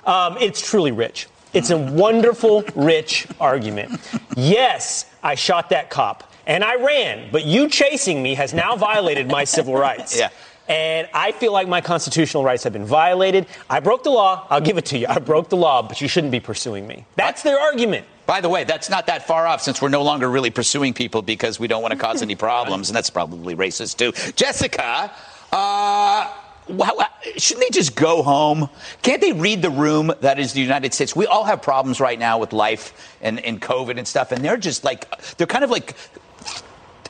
Um, 0.05 0.37
it's 0.39 0.67
truly 0.67 0.91
rich. 0.91 1.27
It's 1.53 1.69
a 1.69 1.77
wonderful, 1.77 2.63
rich 2.75 3.27
argument. 3.39 3.99
Yes, 4.35 5.05
I 5.23 5.35
shot 5.35 5.69
that 5.69 5.89
cop 5.89 6.31
and 6.47 6.63
I 6.63 6.75
ran, 6.75 7.29
but 7.31 7.45
you 7.45 7.69
chasing 7.69 8.21
me 8.21 8.35
has 8.35 8.53
now 8.53 8.75
violated 8.75 9.29
my 9.29 9.43
civil 9.43 9.75
rights. 9.75 10.17
Yeah. 10.17 10.29
And 10.67 11.07
I 11.13 11.31
feel 11.31 11.53
like 11.53 11.67
my 11.67 11.79
constitutional 11.79 12.43
rights 12.43 12.63
have 12.63 12.73
been 12.73 12.85
violated. 12.85 13.45
I 13.69 13.79
broke 13.79 14.03
the 14.03 14.09
law. 14.09 14.47
I'll 14.49 14.61
give 14.61 14.77
it 14.77 14.85
to 14.87 14.97
you. 14.97 15.05
I 15.07 15.19
broke 15.19 15.49
the 15.49 15.57
law, 15.57 15.83
but 15.83 16.01
you 16.01 16.07
shouldn't 16.07 16.31
be 16.31 16.39
pursuing 16.39 16.87
me. 16.87 17.05
That's 17.15 17.43
their 17.43 17.59
argument. 17.59 18.05
By 18.25 18.41
the 18.41 18.49
way, 18.49 18.63
that's 18.63 18.89
not 18.89 19.05
that 19.05 19.27
far 19.27 19.45
off 19.45 19.61
since 19.61 19.79
we're 19.79 19.89
no 19.89 20.01
longer 20.01 20.29
really 20.29 20.49
pursuing 20.49 20.93
people 20.93 21.21
because 21.21 21.59
we 21.59 21.67
don't 21.67 21.83
want 21.83 21.91
to 21.91 21.99
cause 21.99 22.23
any 22.23 22.35
problems, 22.35 22.89
and 22.89 22.95
that's 22.95 23.11
probably 23.11 23.55
racist 23.55 23.97
too. 23.97 24.11
Jessica, 24.33 25.11
uh, 25.51 26.33
shouldn't 27.37 27.65
they 27.65 27.69
just 27.71 27.95
go 27.95 28.23
home? 28.23 28.69
Can't 29.01 29.21
they 29.21 29.31
read 29.33 29.61
the 29.61 29.69
room 29.69 30.11
that 30.21 30.39
is 30.39 30.53
the 30.53 30.61
United 30.61 30.93
States? 30.93 31.15
We 31.15 31.25
all 31.27 31.43
have 31.43 31.61
problems 31.61 31.99
right 31.99 32.17
now 32.17 32.37
with 32.39 32.53
life 32.53 33.15
and, 33.21 33.39
and 33.39 33.61
COVID 33.61 33.97
and 33.97 34.07
stuff, 34.07 34.31
and 34.31 34.43
they're 34.43 34.57
just 34.57 34.83
like 34.83 35.05
they're 35.37 35.47
kind 35.47 35.63
of 35.63 35.69
like 35.69 35.95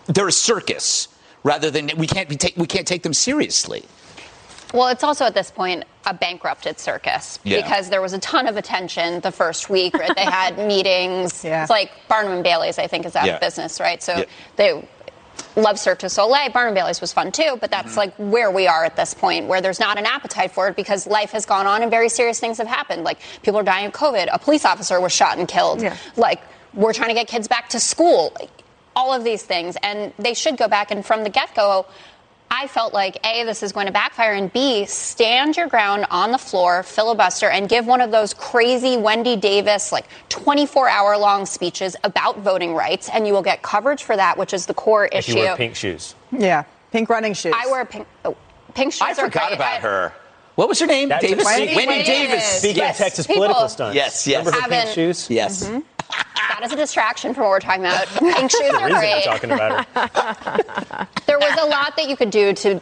they're 0.08 0.28
a 0.28 0.32
circus 0.32 1.08
rather 1.44 1.70
than 1.72 1.92
we 1.98 2.08
can't 2.08 2.28
be 2.30 2.36
take, 2.36 2.58
we 2.58 2.68
can't 2.68 2.88
take 2.88 3.04
them 3.04 3.14
seriously. 3.14 3.84
Well, 4.74 4.88
it's 4.90 5.04
also 5.04 5.26
at 5.26 5.34
this 5.36 5.52
point 5.52 5.86
a 6.06 6.14
bankrupted 6.14 6.80
circus 6.80 7.40
Yeah. 7.44 7.62
because 7.62 7.90
there 7.90 8.02
was 8.02 8.14
a 8.14 8.20
ton 8.20 8.48
of 8.48 8.58
attention 8.58 9.22
the 9.22 9.32
first 9.32 9.70
week. 9.70 9.94
Right? 9.94 10.14
They 10.16 10.26
had 10.26 10.58
meetings. 10.68 11.46
It's 11.46 11.70
like 11.70 11.92
Barnum 12.10 12.34
and 12.34 12.44
Bailey's, 12.44 12.78
I 12.78 12.88
think, 12.88 13.06
is 13.06 13.16
out 13.16 13.26
Yeah. 13.26 13.36
of 13.36 13.42
business, 13.42 13.80
right? 13.80 14.02
So 14.04 14.18
Yeah. 14.18 14.26
they 14.58 14.88
love 15.56 15.80
Cirque 15.80 16.00
du 16.00 16.10
Soleil. 16.10 16.50
Barnum 16.52 16.74
Bailey's 16.74 17.02
was 17.02 17.14
fun 17.14 17.32
too, 17.32 17.58
but 17.62 17.72
that's 17.72 17.90
Mm-hmm. 17.92 17.98
like 17.98 18.14
where 18.18 18.52
we 18.52 18.68
are 18.68 18.84
at 18.86 18.96
this 18.96 19.14
point, 19.14 19.48
where 19.48 19.62
there's 19.62 19.80
not 19.80 19.98
an 19.98 20.06
appetite 20.06 20.52
for 20.52 20.68
it 20.68 20.76
because 20.76 21.08
life 21.08 21.32
has 21.32 21.46
gone 21.46 21.68
on 21.68 21.82
and 21.82 21.92
very 21.92 22.10
serious 22.10 22.40
things 22.40 22.58
have 22.58 22.68
happened. 22.68 23.04
Like 23.04 23.20
people 23.44 23.60
are 23.60 23.64
dying 23.64 23.88
of 23.88 23.94
COVID. 23.94 24.28
A 24.32 24.40
police 24.40 24.66
officer 24.66 25.00
was 25.00 25.12
shot 25.12 25.38
and 25.38 25.48
killed. 25.48 25.84
Like 26.18 26.42
we're 26.74 26.94
trying 26.94 27.10
to 27.10 27.14
get 27.16 27.28
kids 27.28 27.48
back 27.48 27.70
to 27.70 27.80
school. 27.80 28.34
Like, 28.40 28.50
all 28.98 29.14
of 29.14 29.26
these 29.26 29.44
things, 29.44 29.76
and 29.84 30.14
they 30.18 30.34
should 30.34 30.56
go 30.56 30.70
back. 30.70 30.90
And 30.90 31.06
from 31.06 31.24
the 31.26 31.30
get 31.30 31.54
go, 31.54 31.86
I 32.58 32.68
felt 32.68 32.94
like 32.94 33.18
A, 33.26 33.44
this 33.44 33.62
is 33.64 33.74
going 33.74 33.88
to 33.88 33.92
backfire, 33.92 34.34
and 34.34 34.52
B, 34.54 34.86
stand 34.86 35.58
your 35.58 35.68
ground 35.68 36.06
on 36.10 36.32
the 36.32 36.38
floor, 36.38 36.84
filibuster, 36.84 37.50
and 37.50 37.68
give 37.68 37.86
one 37.86 38.00
of 38.00 38.12
those 38.12 38.34
crazy 38.34 38.96
Wendy 38.96 39.36
Davis, 39.36 39.92
like 39.92 40.06
24 40.30 40.88
hour 40.88 41.18
long 41.18 41.46
speeches 41.46 41.98
about 42.06 42.40
voting 42.40 42.74
rights, 42.74 43.10
and 43.10 43.28
you 43.28 43.34
will 43.34 43.42
get 43.42 43.62
coverage 43.62 44.04
for 44.04 44.16
that, 44.16 44.38
which 44.38 44.54
is 44.54 44.68
the 44.68 44.74
core 44.74 45.10
If 45.12 45.28
issue. 45.28 45.34
you 45.34 45.44
wear 45.44 45.56
pink 45.58 45.76
shoes. 45.76 46.16
Yeah, 46.32 46.64
pink 46.92 47.10
running 47.10 47.34
shoes. 47.34 47.54
I 47.56 47.68
wear 47.70 47.84
pink, 47.84 48.08
oh, 48.24 48.38
pink 48.74 48.94
shoes. 48.94 49.02
I 49.02 49.12
are 49.12 49.16
forgot 49.16 49.48
great. 49.50 49.56
about 49.56 49.74
I- 49.74 49.80
her. 49.80 50.14
What 50.56 50.70
was 50.70 50.80
her 50.80 50.86
name? 50.86 51.10
Davis. 51.10 51.32
just- 51.32 51.46
Wendy 51.46 51.76
Wendy 51.76 52.04
Davis. 52.04 52.08
Davis. 52.08 52.46
Speaking 52.60 52.84
of 52.86 52.96
Texas 52.96 53.28
People- 53.28 53.42
political 53.44 53.68
stunts. 53.68 53.96
Yes, 53.96 54.26
yes. 54.26 54.46
Remember 54.46 54.52
her 54.62 54.70
pink 54.70 54.74
Haven't- 54.80 54.96
shoes? 54.96 55.30
Yes. 55.30 55.66
Mm-hmm. 55.66 55.80
That 56.10 56.62
is 56.64 56.72
a 56.72 56.76
distraction 56.76 57.34
from 57.34 57.44
what 57.44 57.50
we're 57.50 57.60
talking 57.60 57.82
about. 57.82 58.08
Pink 58.08 58.52
shoes 58.52 58.74
are 58.74 58.90
great. 58.90 59.24
talking 59.26 59.52
about 59.52 59.86
her. 59.88 61.08
there 61.26 61.40
was 61.40 61.58
a 61.62 61.66
lot 61.68 61.96
that 61.98 62.08
you 62.08 62.16
could 62.16 62.30
do 62.30 62.54
to 62.54 62.82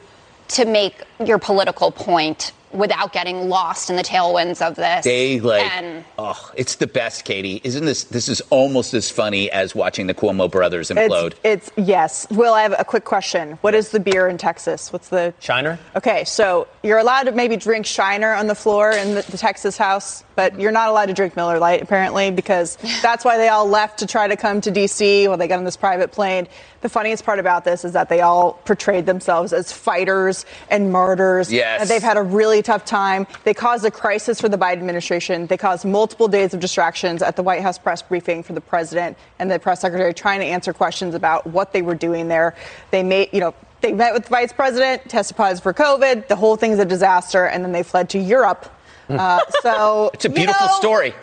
to 0.50 0.66
make 0.66 1.02
your 1.24 1.40
political 1.40 1.90
point 1.90 2.52
without 2.74 3.14
getting 3.14 3.50
lost 3.50 3.90
in 3.90 3.95
the 3.95 4.04
tailwinds 4.04 4.66
of 4.66 4.76
this. 4.76 5.06
They 5.06 5.40
like, 5.40 5.64
and 5.64 6.04
oh, 6.18 6.52
it's 6.56 6.76
the 6.76 6.88
best, 6.88 7.26
Katie. 7.26 7.62
Isn't 7.64 7.86
this? 7.86 8.06
This 8.06 8.28
is 8.28 8.41
almost 8.50 8.94
as 8.94 9.10
funny 9.10 9.52
as 9.52 9.76
watching 9.76 10.08
the 10.08 10.14
Cuomo 10.14 10.50
brothers 10.50 10.90
implode. 10.90 11.34
It's, 11.44 11.70
it's 11.70 11.88
yes. 11.88 12.28
Will, 12.32 12.54
I 12.54 12.64
have 12.64 12.76
a 12.78 12.84
quick 12.84 13.06
question. 13.06 13.58
What 13.62 13.76
is 13.76 13.90
the 13.90 14.00
beer 14.00 14.28
in 14.28 14.38
Texas? 14.38 14.91
What's 14.91 15.10
the 15.10 15.34
Shiner? 15.40 15.80
Okay, 15.95 16.24
so 16.24 16.68
you're 16.84 17.00
allowed 17.00 17.24
to 17.24 17.32
maybe 17.32 17.56
drink 17.56 17.86
Shiner 17.86 18.34
on 18.34 18.48
the 18.48 18.56
floor 18.56 18.91
in 18.91 19.16
the, 19.16 19.22
the 19.22 19.38
Texas 19.38 19.78
house, 19.78 20.24
but 20.36 20.54
mm-hmm. 20.54 20.62
you're 20.62 20.72
not 20.72 20.90
allowed 20.90 21.08
to 21.08 21.14
drink 21.14 21.36
Miller 21.36 21.60
Lite 21.60 21.82
apparently 21.82 22.32
because 22.32 22.78
that's 23.02 23.24
why 23.24 23.38
they 23.38 23.50
all 23.50 23.68
left 23.68 24.00
to 24.00 24.08
try 24.08 24.28
to 24.28 24.36
come 24.36 24.62
to 24.62 24.72
D.C. 24.72 25.28
when 25.28 25.40
they 25.40 25.48
got 25.48 25.60
on 25.60 25.66
this 25.66 25.78
private 25.78 26.12
plane. 26.12 26.48
The 26.84 26.89
funniest 26.89 27.23
part 27.23 27.39
about 27.39 27.64
this 27.64 27.85
is 27.85 27.93
that 27.93 28.10
they 28.10 28.19
all 28.19 28.60
portrayed 28.65 29.05
themselves 29.05 29.53
as 29.53 29.72
fighters 29.72 30.45
and 30.69 30.91
martyrs. 30.91 31.49
Yes. 31.49 31.80
And 31.80 31.89
they've 31.89 32.03
had 32.03 32.18
a 32.18 32.22
really 32.22 32.61
tough 32.61 32.84
time. 32.84 33.26
They 33.45 33.53
caused 33.53 33.85
a 33.85 33.91
crisis 33.91 34.41
for 34.41 34.49
the 34.49 34.57
Biden 34.57 34.80
administration. 34.80 35.47
They 35.47 35.55
caused 35.55 35.85
multiple 35.85 36.27
days 36.27 36.53
of 36.53 36.60
distractions 36.60 37.22
at 37.22 37.38
the 37.38 37.41
White 37.41 37.61
House 37.61 37.77
press 37.77 38.01
briefing 38.01 38.43
for 38.43 38.51
the 38.51 38.60
president 38.60 39.18
and 39.39 39.49
the 39.49 39.60
press 39.60 39.80
secretary 39.80 40.14
trying 40.14 40.41
to 40.41 40.45
answer 40.45 40.73
questions 40.73 41.15
about 41.15 41.47
what 41.47 41.72
they 41.72 41.81
were 41.81 41.95
doing 41.95 42.27
there. 42.27 42.53
They 42.91 43.01
made, 43.01 43.30
you 43.31 43.39
know, 43.39 43.55
they 43.80 43.93
met 43.93 44.14
with 44.14 44.23
the 44.23 44.30
vice 44.30 44.51
president, 44.51 45.07
tested 45.07 45.38
positive 45.38 45.64
for 45.64 45.73
COVID. 45.73 46.27
The 46.27 46.35
whole 46.35 46.57
thing's 46.57 46.80
a 46.80 46.85
disaster, 46.85 47.45
and 47.45 47.64
then 47.64 47.72
they 47.72 47.84
fled 47.84 48.10
to 48.10 48.19
Europe. 48.19 48.69
Uh, 49.07 49.39
so 49.61 50.11
it's 50.14 50.26
a 50.26 50.27
you 50.27 50.35
beautiful 50.35 50.68
know, 50.68 50.73
story. 50.73 51.14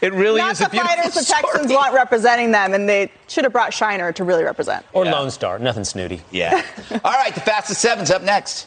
It 0.00 0.12
really 0.14 0.40
not 0.40 0.52
is 0.52 0.60
a 0.60 0.64
the 0.64 0.70
beautiful 0.70 0.96
fighters 0.96 1.14
the. 1.14 1.24
Texans 1.42 1.72
want 1.72 1.94
representing 1.94 2.50
them, 2.52 2.74
and 2.74 2.88
they 2.88 3.10
should 3.28 3.44
have 3.44 3.52
brought 3.52 3.72
Shiner 3.74 4.12
to 4.12 4.24
really 4.24 4.44
represent. 4.44 4.84
Or 4.92 5.04
Lone 5.04 5.30
Star. 5.30 5.58
Nothing 5.58 5.84
snooty. 5.84 6.22
Yeah. 6.30 6.64
All 7.04 7.12
right, 7.12 7.34
the 7.34 7.40
fastest 7.40 7.80
seven's 7.80 8.10
up 8.10 8.22
next. 8.22 8.66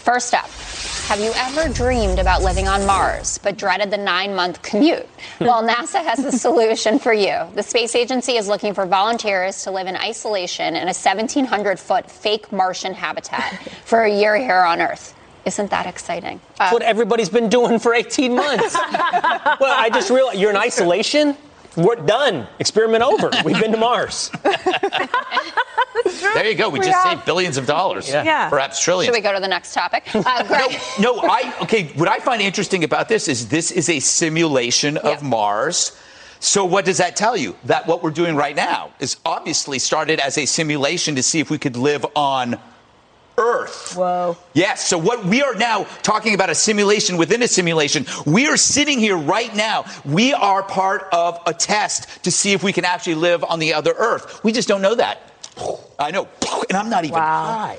First 0.00 0.32
up, 0.32 0.48
have 1.08 1.20
you 1.20 1.30
ever 1.34 1.72
dreamed 1.72 2.18
about 2.18 2.42
living 2.42 2.66
on 2.66 2.86
Mars 2.86 3.38
but 3.38 3.58
dreaded 3.58 3.90
the 3.90 3.98
nine 3.98 4.34
month 4.34 4.62
commute? 4.62 5.06
Well, 5.40 5.62
NASA 5.62 6.04
has 6.04 6.22
the 6.22 6.32
solution 6.32 6.98
for 6.98 7.12
you. 7.12 7.34
The 7.54 7.62
space 7.62 7.94
agency 7.94 8.36
is 8.36 8.46
looking 8.46 8.74
for 8.74 8.86
volunteers 8.86 9.62
to 9.64 9.70
live 9.70 9.86
in 9.86 9.96
isolation 9.96 10.76
in 10.76 10.82
a 10.82 10.94
1,700 10.96 11.78
foot 11.78 12.10
fake 12.10 12.50
Martian 12.52 12.92
habitat 12.94 13.58
for 13.84 14.02
a 14.02 14.10
year 14.10 14.36
here 14.36 14.62
on 14.62 14.80
Earth. 14.80 15.14
Isn't 15.46 15.70
that 15.70 15.86
exciting? 15.86 16.40
That's 16.58 16.72
what 16.72 16.82
everybody's 16.82 17.30
been 17.30 17.48
doing 17.48 17.78
for 17.78 17.94
18 17.94 18.34
months. 18.34 18.74
well, 18.74 19.74
I 19.78 19.90
just 19.92 20.10
realized 20.10 20.38
you're 20.38 20.50
in 20.50 20.56
isolation. 20.56 21.36
We're 21.76 21.96
done. 21.96 22.46
Experiment 22.58 23.02
over. 23.02 23.30
We've 23.44 23.60
been 23.60 23.72
to 23.72 23.78
Mars. 23.78 24.30
There 26.34 26.46
you 26.48 26.54
go. 26.54 26.68
We, 26.68 26.78
We 26.78 26.86
just 26.86 26.96
have- 26.98 27.12
saved 27.18 27.26
billions 27.26 27.56
of 27.56 27.66
dollars. 27.66 28.08
Yeah. 28.08 28.22
yeah. 28.24 28.48
Perhaps 28.48 28.82
trillions. 28.82 29.06
Should 29.14 29.18
we 29.18 29.22
go 29.22 29.34
to 29.34 29.40
the 29.40 29.48
next 29.48 29.74
topic? 29.74 30.04
Uh, 30.14 30.44
Greg, 30.46 30.80
no, 30.98 31.18
I 31.20 31.54
okay. 31.62 31.88
What 31.94 32.08
I 32.08 32.18
find 32.20 32.40
interesting 32.40 32.84
about 32.84 33.08
this 33.08 33.28
is 33.28 33.48
this 33.48 33.70
is 33.70 33.88
a 33.88 34.00
simulation 34.00 34.96
of 34.98 35.22
Mars. 35.22 35.98
So 36.38 36.64
what 36.64 36.84
does 36.84 36.98
that 36.98 37.16
tell 37.16 37.36
you? 37.36 37.56
That 37.64 37.86
what 37.86 38.02
we're 38.02 38.10
doing 38.12 38.34
right 38.36 38.56
now 38.56 38.92
is 39.00 39.16
obviously 39.26 39.78
started 39.78 40.20
as 40.20 40.38
a 40.38 40.46
simulation 40.46 41.14
to 41.16 41.22
see 41.22 41.40
if 41.40 41.50
we 41.50 41.58
could 41.58 41.76
live 41.76 42.06
on 42.16 42.58
Earth. 43.40 43.94
Whoa. 43.96 44.36
Yes. 44.52 44.86
So 44.86 44.98
what 44.98 45.24
we 45.24 45.42
are 45.42 45.54
now 45.54 45.84
talking 46.02 46.34
about 46.34 46.50
a 46.50 46.54
simulation 46.54 47.16
within 47.16 47.42
a 47.42 47.48
simulation. 47.48 48.04
We 48.26 48.46
are 48.46 48.56
sitting 48.56 48.98
here 48.98 49.16
right 49.16 49.54
now. 49.56 49.86
We 50.04 50.34
are 50.34 50.62
part 50.62 51.08
of 51.12 51.40
a 51.46 51.54
test 51.54 52.22
to 52.24 52.30
see 52.30 52.52
if 52.52 52.62
we 52.62 52.72
can 52.72 52.84
actually 52.84 53.14
live 53.16 53.42
on 53.44 53.58
the 53.58 53.74
other 53.74 53.92
Earth. 53.96 54.44
We 54.44 54.52
just 54.52 54.68
don't 54.68 54.82
know 54.82 54.94
that. 54.94 55.20
I 55.98 56.10
know, 56.10 56.28
and 56.68 56.76
I'm 56.78 56.88
not 56.90 57.04
even 57.04 57.18
high. 57.18 57.78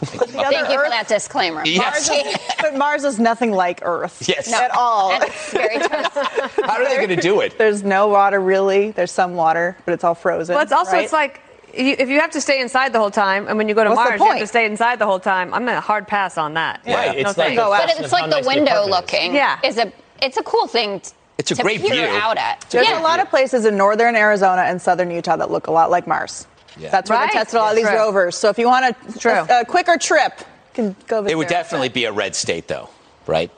thank 0.00 0.70
you 0.70 0.78
for 0.82 0.88
that 0.88 1.06
disclaimer. 1.08 1.62
Yes. 1.66 2.08
Mars- 2.08 2.36
but 2.60 2.74
Mars 2.76 3.04
is 3.04 3.18
nothing 3.18 3.52
like 3.52 3.80
Earth. 3.84 4.26
Yes. 4.28 4.52
At 4.52 4.70
all. 4.70 5.12
It's 5.20 5.52
very 5.52 5.78
tough. 5.88 6.14
How 6.14 6.76
are 6.76 6.88
they 6.88 6.96
going 6.96 7.10
to 7.10 7.16
do 7.16 7.40
it? 7.40 7.58
There's 7.58 7.82
no 7.82 8.08
water 8.08 8.40
really. 8.40 8.92
There's 8.92 9.12
some 9.12 9.34
water, 9.34 9.76
but 9.84 9.92
it's 9.92 10.04
all 10.04 10.14
frozen. 10.14 10.54
Well, 10.54 10.62
it's 10.62 10.72
also 10.72 10.92
right? 10.92 11.04
it's 11.04 11.12
like 11.12 11.34
you, 11.36 11.49
if 11.72 12.08
you 12.08 12.20
have 12.20 12.30
to 12.32 12.40
stay 12.40 12.60
inside 12.60 12.92
the 12.92 12.98
whole 12.98 13.10
time, 13.10 13.48
and 13.48 13.56
when 13.58 13.68
you 13.68 13.74
go 13.74 13.84
to 13.84 13.90
What's 13.90 14.10
Mars, 14.10 14.20
you 14.20 14.26
have 14.26 14.38
to 14.38 14.46
stay 14.46 14.66
inside 14.66 14.98
the 14.98 15.06
whole 15.06 15.20
time. 15.20 15.52
I'm 15.54 15.68
a 15.68 15.80
hard 15.80 16.06
pass 16.08 16.36
on 16.38 16.54
that. 16.54 16.80
Right, 16.86 17.22
No 17.22 17.28
it's 17.30 17.38
like 17.38 17.56
but 17.56 17.90
it's 17.98 18.12
like 18.12 18.30
the 18.30 18.46
window 18.46 18.86
looking. 18.86 19.34
Yeah. 19.34 19.58
Is 19.64 19.78
a 19.78 19.92
it's 20.22 20.36
a 20.36 20.42
cool 20.42 20.66
thing. 20.66 21.00
t- 21.00 21.10
It's 21.38 21.50
a 21.50 21.54
to 21.54 21.62
great 21.62 21.80
peer 21.80 21.92
view. 21.94 22.18
out 22.18 22.36
at. 22.36 22.66
There's 22.70 22.86
yeah. 22.88 23.00
a 23.00 23.02
lot 23.02 23.20
of 23.20 23.28
places 23.30 23.64
in 23.64 23.76
northern 23.76 24.14
Arizona 24.16 24.62
and 24.62 24.80
southern 24.80 25.10
Utah 25.10 25.36
that 25.36 25.50
look 25.50 25.66
a 25.66 25.70
lot 25.72 25.90
like 25.90 26.06
Mars. 26.06 26.46
Yeah. 26.76 26.90
That's 26.90 27.08
where 27.10 27.18
Right. 27.18 27.30
they 27.32 27.38
tested 27.38 27.58
all 27.60 27.70
of 27.70 27.76
these 27.76 27.86
True. 27.88 27.96
rovers. 27.96 28.36
So 28.36 28.48
if 28.48 28.58
you 28.58 28.66
want 28.66 28.84
a, 29.24 29.28
a, 29.28 29.60
a 29.62 29.64
quicker 29.64 29.96
trip, 29.96 30.40
can 30.74 30.94
go 31.08 31.22
visit. 31.22 31.32
It 31.32 31.36
would 31.36 31.48
definitely 31.48 31.88
be 31.88 32.04
a 32.04 32.12
red 32.12 32.36
state, 32.36 32.68
though, 32.68 32.88
right? 33.26 33.50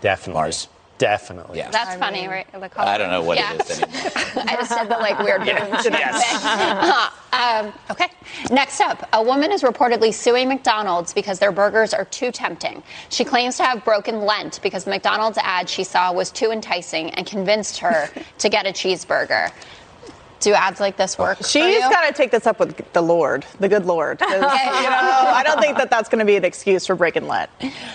Definitely. 0.00 0.40
Mars. 0.40 0.68
Definitely. 0.98 1.58
Yeah. 1.58 1.70
That's 1.70 1.94
funny, 1.96 2.26
right? 2.26 2.50
The. 2.52 2.70
I 2.80 2.96
don't 2.96 3.10
know 3.10 3.22
what 3.22 3.36
Yeah. 3.38 3.52
it 3.54 3.68
is 3.70 3.82
anymore. 3.82 4.00
I 4.48 4.56
just 4.56 4.70
said 4.70 4.84
the 4.84 4.96
like 4.96 5.18
weird 5.18 5.44
Yeah. 5.46 5.64
boom 5.68 5.76
thing. 5.82 5.92
Yes. 5.96 6.44
Uh, 7.32 7.66
um, 7.66 7.72
okay. 7.90 8.06
Next 8.50 8.80
up, 8.80 9.06
a 9.12 9.22
woman 9.22 9.52
is 9.52 9.62
reportedly 9.62 10.12
suing 10.14 10.48
McDonald's 10.48 11.12
because 11.12 11.38
their 11.38 11.52
burgers 11.52 11.92
are 11.92 12.06
too 12.06 12.32
tempting. 12.32 12.82
She 13.10 13.24
claims 13.24 13.56
to 13.58 13.64
have 13.64 13.84
broken 13.84 14.22
Lent 14.22 14.60
because 14.62 14.84
the 14.84 14.90
McDonald's 14.90 15.38
ad 15.42 15.68
she 15.68 15.84
saw 15.84 16.12
was 16.12 16.30
too 16.30 16.50
enticing 16.50 17.10
and 17.10 17.26
convinced 17.26 17.78
her 17.78 18.08
to 18.38 18.48
get 18.48 18.66
a 18.66 18.70
cheeseburger. 18.70 19.50
Do 20.40 20.52
ads 20.52 20.80
like 20.80 20.96
this 20.98 21.18
work? 21.18 21.38
She's 21.44 21.78
got 21.80 22.06
to 22.08 22.12
take 22.12 22.30
this 22.30 22.46
up 22.46 22.60
with 22.60 22.92
the 22.92 23.00
Lord, 23.02 23.44
the 23.58 23.68
good 23.68 23.86
Lord. 23.86 24.20
you 24.20 24.28
know, 24.28 24.46
I 24.48 25.42
don't 25.44 25.60
think 25.60 25.78
that 25.78 25.88
that's 25.90 26.08
going 26.10 26.18
to 26.20 26.24
be 26.26 26.36
an 26.36 26.44
excuse 26.44 26.86
for 26.86 26.94
breaking 26.94 27.26
Lent. 27.26 27.50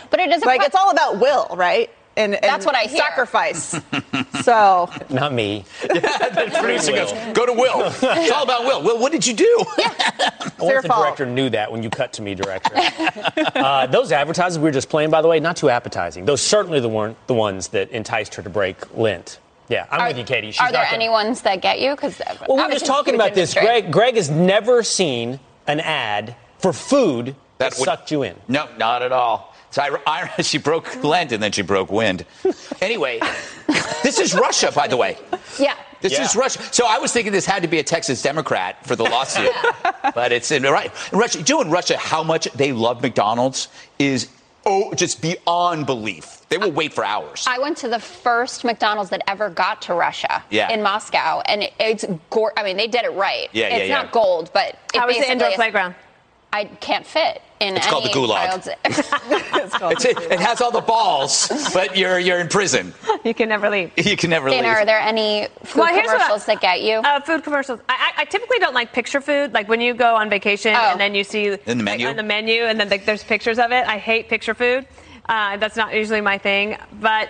But 0.10 0.20
it 0.20 0.32
is 0.32 0.44
like 0.44 0.60
que- 0.62 0.66
it's 0.68 0.76
all 0.76 0.90
about 0.90 1.20
will, 1.20 1.48
right? 1.56 1.90
And, 2.18 2.36
and 2.36 2.44
That's 2.44 2.66
what 2.66 2.76
I 2.76 2.84
hear. 2.84 2.98
Sacrifice. 2.98 3.80
so 4.44 4.90
Not 5.10 5.34
me. 5.34 5.64
Yeah, 5.84 6.30
the 6.30 6.58
producer 6.60 6.92
goes, 6.92 7.12
go 7.34 7.46
to 7.46 7.54
Will. 7.54 7.84
It's 7.86 8.32
all 8.32 8.44
about 8.44 8.66
Will. 8.66 8.84
Will, 8.84 9.00
what 9.00 9.12
did 9.12 9.26
you 9.26 9.34
do? 9.34 9.66
I 9.78 10.32
wonder 10.60 10.78
if 10.78 10.82
the 10.84 10.90
fault. 10.90 11.06
director 11.06 11.26
knew 11.26 11.50
that 11.52 11.72
when 11.72 11.84
you 11.84 11.90
cut 11.90 12.14
to 12.14 12.22
me, 12.22 12.36
director. 12.36 12.74
uh, 13.56 13.88
those 13.88 14.12
advertisements 14.12 14.58
we 14.58 14.64
were 14.64 14.72
just 14.72 14.90
playing, 14.90 15.10
by 15.10 15.22
the 15.22 15.28
way, 15.28 15.40
not 15.40 15.56
too 15.56 15.70
appetizing. 15.70 16.26
Those 16.26 16.42
certainly 16.42 16.80
the 16.80 16.90
weren't 16.90 17.16
the 17.28 17.34
ones 17.34 17.70
that 17.70 17.90
enticed 17.92 18.36
her 18.36 18.44
to 18.44 18.50
break 18.50 18.96
Lent. 18.98 19.40
Yeah, 19.70 19.88
I'm 19.90 20.02
Are, 20.02 20.08
with 20.10 20.18
you, 20.18 20.26
Katie. 20.26 20.52
She's 20.52 20.60
are 20.60 20.72
there 20.72 20.84
not 20.84 20.92
any 20.92 21.08
ones 21.08 21.42
that 21.44 21.62
get 21.62 21.80
you? 21.80 21.92
Because 21.92 22.22
Well, 22.46 22.58
we 22.58 22.64
were 22.64 22.72
just 22.72 22.86
talking 22.86 23.16
about 23.16 23.34
this. 23.34 23.54
Greg, 23.54 23.90
Greg 23.90 24.16
has 24.16 24.30
never 24.30 24.84
seen 24.84 25.40
an 25.66 25.80
ad 25.80 26.36
for 26.60 26.74
food 26.74 27.36
that, 27.58 27.74
would- 27.78 27.86
sucked 27.86 28.12
you 28.12 28.24
in. 28.24 28.36
No, 28.50 28.68
not 28.78 29.02
at 29.02 29.14
all. 29.14 29.51
So 29.72 29.82
I, 29.82 30.30
I, 30.38 30.42
she 30.42 30.58
broke 30.58 31.04
Lent 31.04 31.32
and 31.32 31.42
then 31.42 31.52
she 31.52 31.62
broke 31.62 31.92
wind. 31.92 32.26
Anyway, 32.82 33.20
this 34.04 34.20
is 34.20 34.34
Russia, 34.34 34.72
by 34.74 34.88
the 34.88 34.98
way. 34.98 35.18
Yeah. 35.60 35.76
This 36.02 36.18
is 36.18 36.36
Russia. 36.36 36.62
So 36.72 36.86
I 36.88 36.98
was 36.98 37.14
thinking 37.14 37.32
this 37.32 37.46
had 37.46 37.62
to 37.62 37.68
be 37.68 37.78
a 37.80 37.84
Texas 37.84 38.22
Democrat 38.24 38.86
for 38.88 38.96
the 38.96 39.04
lawsuit, 39.04 39.52
but 40.16 40.32
it's 40.32 40.50
in 40.52 40.64
right. 40.64 40.92
In 41.14 41.20
Russia, 41.20 41.40
you 41.40 41.46
know 41.56 41.62
in 41.62 41.70
Russia 41.70 41.96
how 41.96 42.24
much 42.24 42.46
they 42.54 42.72
love 42.74 43.04
McDonald's 43.04 43.68
is 44.00 44.28
oh 44.66 44.94
just 44.96 45.22
beyond 45.22 45.86
belief. 45.86 46.40
They 46.50 46.58
will 46.58 46.72
wait 46.72 46.92
for 46.94 47.06
hours. 47.06 47.46
I 47.48 47.60
went 47.60 47.78
to 47.78 47.88
the 47.88 48.00
first 48.00 48.64
McDonald's 48.64 49.12
that 49.12 49.22
ever 49.28 49.50
got 49.52 49.84
to 49.84 49.94
Russia 49.94 50.44
Yeah. 50.50 50.72
in 50.72 50.82
Moscow, 50.82 51.42
and 51.46 51.64
it- 51.64 51.74
it's 51.80 52.06
gore. 52.32 52.52
I 52.58 52.64
mean, 52.64 52.78
they 52.78 52.88
did 52.88 53.06
it 53.06 53.14
right. 53.14 53.50
Yeah, 53.54 53.68
yeah, 53.70 53.76
it's 53.78 53.90
yeah. 53.90 54.02
not 54.02 54.12
gold, 54.12 54.50
but 54.54 54.70
it 54.94 55.00
How 55.00 55.06
was 55.08 55.16
the 55.18 55.22
indoor 55.32 55.50
basically- 55.50 55.56
playground? 55.56 55.96
I 56.52 56.66
can't 56.66 57.06
fit 57.06 57.42
in 57.62 57.78
It's 57.78 57.86
any 57.86 57.92
called 57.92 58.06
the 58.06 58.10
gulag. 58.10 58.48
child's- 58.48 58.70
It's, 59.84 60.06
it, 60.06 60.18
it 60.32 60.40
has 60.40 60.60
all 60.62 60.72
the 60.72 60.82
balls, 60.82 61.48
but 61.74 61.96
you're 61.98 62.20
you're 62.20 62.40
in 62.40 62.48
prison. 62.48 62.94
You 63.24 63.34
can 63.34 63.48
never 63.50 63.70
leave. 63.70 63.92
You 63.98 64.18
can 64.18 64.30
never 64.30 64.50
leave. 64.50 64.64
Are 64.66 64.86
there 64.86 65.00
any 65.00 65.48
food 65.64 65.80
Well, 65.82 65.94
here's 65.94 66.08
what 66.08 66.16
I- 66.16 66.26
commercials 66.26 66.46
that 66.46 66.62
get 66.62 66.82
you? 66.82 66.96
Uh, 66.98 67.20
food 67.22 67.44
commercials. 67.44 67.80
I, 67.88 68.12
I 68.18 68.22
I 68.22 68.26
typically 68.26 68.60
don't 68.60 68.74
like 68.74 68.92
picture 68.94 69.22
food. 69.22 69.54
Like 69.54 69.68
when 69.70 69.80
you 69.82 69.94
go 69.94 70.16
on 70.16 70.30
vacation 70.30 70.74
Oh. 70.76 70.92
and 70.92 71.00
then 71.00 71.16
you 71.16 71.24
see 71.24 71.58
In 71.66 71.78
the 71.78 71.84
menu? 71.84 72.06
like, 72.08 72.12
on 72.14 72.18
the 72.18 72.24
menu, 72.24 72.64
and 72.64 72.80
then 72.80 72.90
like, 72.90 73.06
there's 73.06 73.24
pictures 73.24 73.60
of 73.60 73.72
it. 73.72 73.86
I 73.88 73.98
hate 73.98 74.28
picture 74.30 74.54
food. 74.54 74.88
Uh, 75.30 75.58
that's 75.58 75.76
not 75.76 75.94
usually 75.94 76.22
my 76.22 76.38
thing. 76.38 76.78
But 77.00 77.30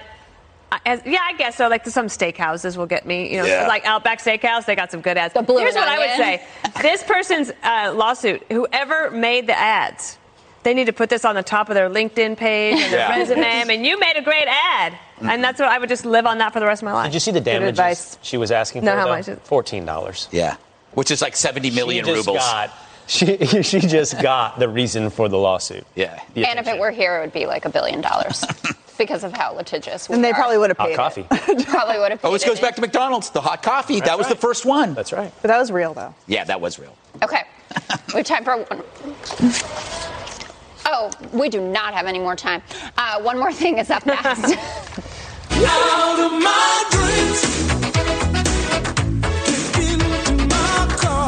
as, 0.86 1.02
yeah, 1.06 1.20
I 1.24 1.34
guess 1.34 1.56
so. 1.58 1.68
Like 1.68 1.86
some 1.86 2.08
steakhouses 2.08 2.78
will 2.78 2.86
get 2.88 3.06
me. 3.06 3.32
You 3.34 3.40
know, 3.41 3.45
Yeah. 3.45 3.68
like 3.68 3.86
Outback 3.86 4.20
Steakhouse, 4.22 4.66
they 4.66 4.76
got 4.76 4.90
some 4.91 5.02
good 5.02 5.18
ads. 5.18 5.34
The 5.34 5.41
blue 5.41 5.60
Here's 5.60 5.76
what 5.76 5.88
I 5.90 5.98
would 5.99 6.16
say: 6.18 6.44
this 6.82 7.03
person's 7.03 7.52
uh, 7.64 7.91
lawsuit, 7.95 8.44
whoever 8.49 9.12
made 9.12 9.48
the 9.48 9.58
ads. 9.58 10.18
They 10.64 10.74
need 10.74 10.86
to 10.86 10.94
put 10.94 11.10
this 11.10 11.26
on 11.26 11.36
the 11.36 11.44
top 11.44 11.70
of 11.70 11.76
their 11.76 11.90
LinkedIn 11.90 12.38
page 12.38 12.76
and 12.80 12.94
their 12.94 13.00
Yeah. 13.00 13.18
resume. 13.18 13.42
And 13.72 13.86
you 13.86 14.00
made 14.00 14.16
a 14.18 14.22
great 14.22 14.48
ad, 14.48 14.94
and 15.20 15.28
mm-hmm. 15.30 15.42
that's 15.42 15.60
what 15.60 15.70
I 15.70 15.78
would 15.80 15.90
just 15.90 16.06
live 16.06 16.26
on 16.26 16.38
that 16.40 16.54
for 16.54 16.60
the 16.60 16.66
rest 16.66 16.82
of 16.82 16.86
my 16.86 16.94
life. 16.94 17.08
Did 17.08 17.14
you 17.16 17.20
see 17.20 17.32
the 17.32 17.42
damages 17.42 17.70
advice. 17.70 18.18
she 18.22 18.38
was 18.38 18.52
asking 18.52 18.84
No, 18.84 18.92
for? 18.94 18.98
how 19.00 19.08
much 19.08 19.26
Fourteen 19.44 19.86
dollars. 19.86 20.28
Yeah, 20.32 20.58
which 20.94 21.10
is 21.12 21.22
like 21.22 21.36
70 21.36 21.72
million 21.72 22.06
she 22.06 22.12
just 22.12 22.28
rubles. 22.28 22.44
Got, 22.44 22.72
she 23.08 23.38
she 23.64 23.80
just 23.80 24.22
got 24.22 24.60
the 24.60 24.68
reason 24.70 25.10
for 25.10 25.30
the 25.30 25.38
lawsuit. 25.38 25.86
Yeah. 25.96 26.20
The 26.34 26.46
and 26.46 26.60
if 26.60 26.68
it 26.68 26.80
were 26.80 26.92
here, 26.92 27.18
it 27.18 27.22
would 27.22 27.34
be 27.34 27.46
like 27.46 27.66
a 27.66 27.70
billion 27.70 28.02
dollars 28.02 28.46
because 28.98 29.24
of 29.24 29.34
how 29.34 29.54
litigious 29.54 30.08
we 30.10 30.16
and 30.16 30.24
they 30.24 30.32
are. 30.32 30.36
probably 30.36 30.58
would 30.58 30.70
have 30.70 30.78
paid. 30.78 30.96
hot 30.96 31.16
paid. 31.16 31.28
coffee. 31.30 31.64
probably 31.66 31.98
would 32.00 32.12
have. 32.12 32.20
Oh, 32.24 32.32
this 32.32 32.44
goes 32.46 32.60
back 32.60 32.76
to 32.76 32.82
McDonald's. 32.82 33.30
The 33.32 33.42
hot 33.42 33.64
coffee. 33.64 34.00
that 34.02 34.18
was 34.18 34.28
the 34.28 34.36
first 34.36 34.66
one. 34.66 34.94
That's 34.94 35.12
right. 35.14 35.32
But 35.42 35.48
that 35.48 35.58
was 35.58 35.72
real 35.72 35.94
though. 35.94 36.14
Yeah, 36.28 36.44
that 36.46 36.62
was 36.62 36.78
real. 36.78 36.96
Okay, 37.24 37.44
we 38.14 38.20
have 38.20 38.26
time 38.26 38.44
for 38.44 38.58
one. 38.58 39.88
Oh, 41.03 41.10
we 41.34 41.49
do 41.49 41.60
not 41.60 41.95
have 41.95 42.06
any 42.06 42.19
more 42.19 42.36
time. 42.36 42.61
Uh, 42.95 43.19
one 43.23 43.40
more 43.40 43.52
thing 43.52 43.80
is 43.80 43.90
up 43.90 44.06
next. 44.06 44.22
Out 45.52 46.19
of 46.19 46.32
my 46.32 46.84
dreams. 46.91 47.41
Get 47.91 48.07
into 49.98 50.45
my 50.48 50.95
car. 50.98 51.28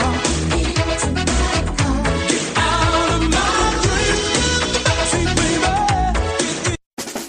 Get 2.30 2.58
out 2.58 3.10
of 3.14 3.22
my 3.32 3.80
dreams. 3.82 4.78
Backseat, 4.86 5.36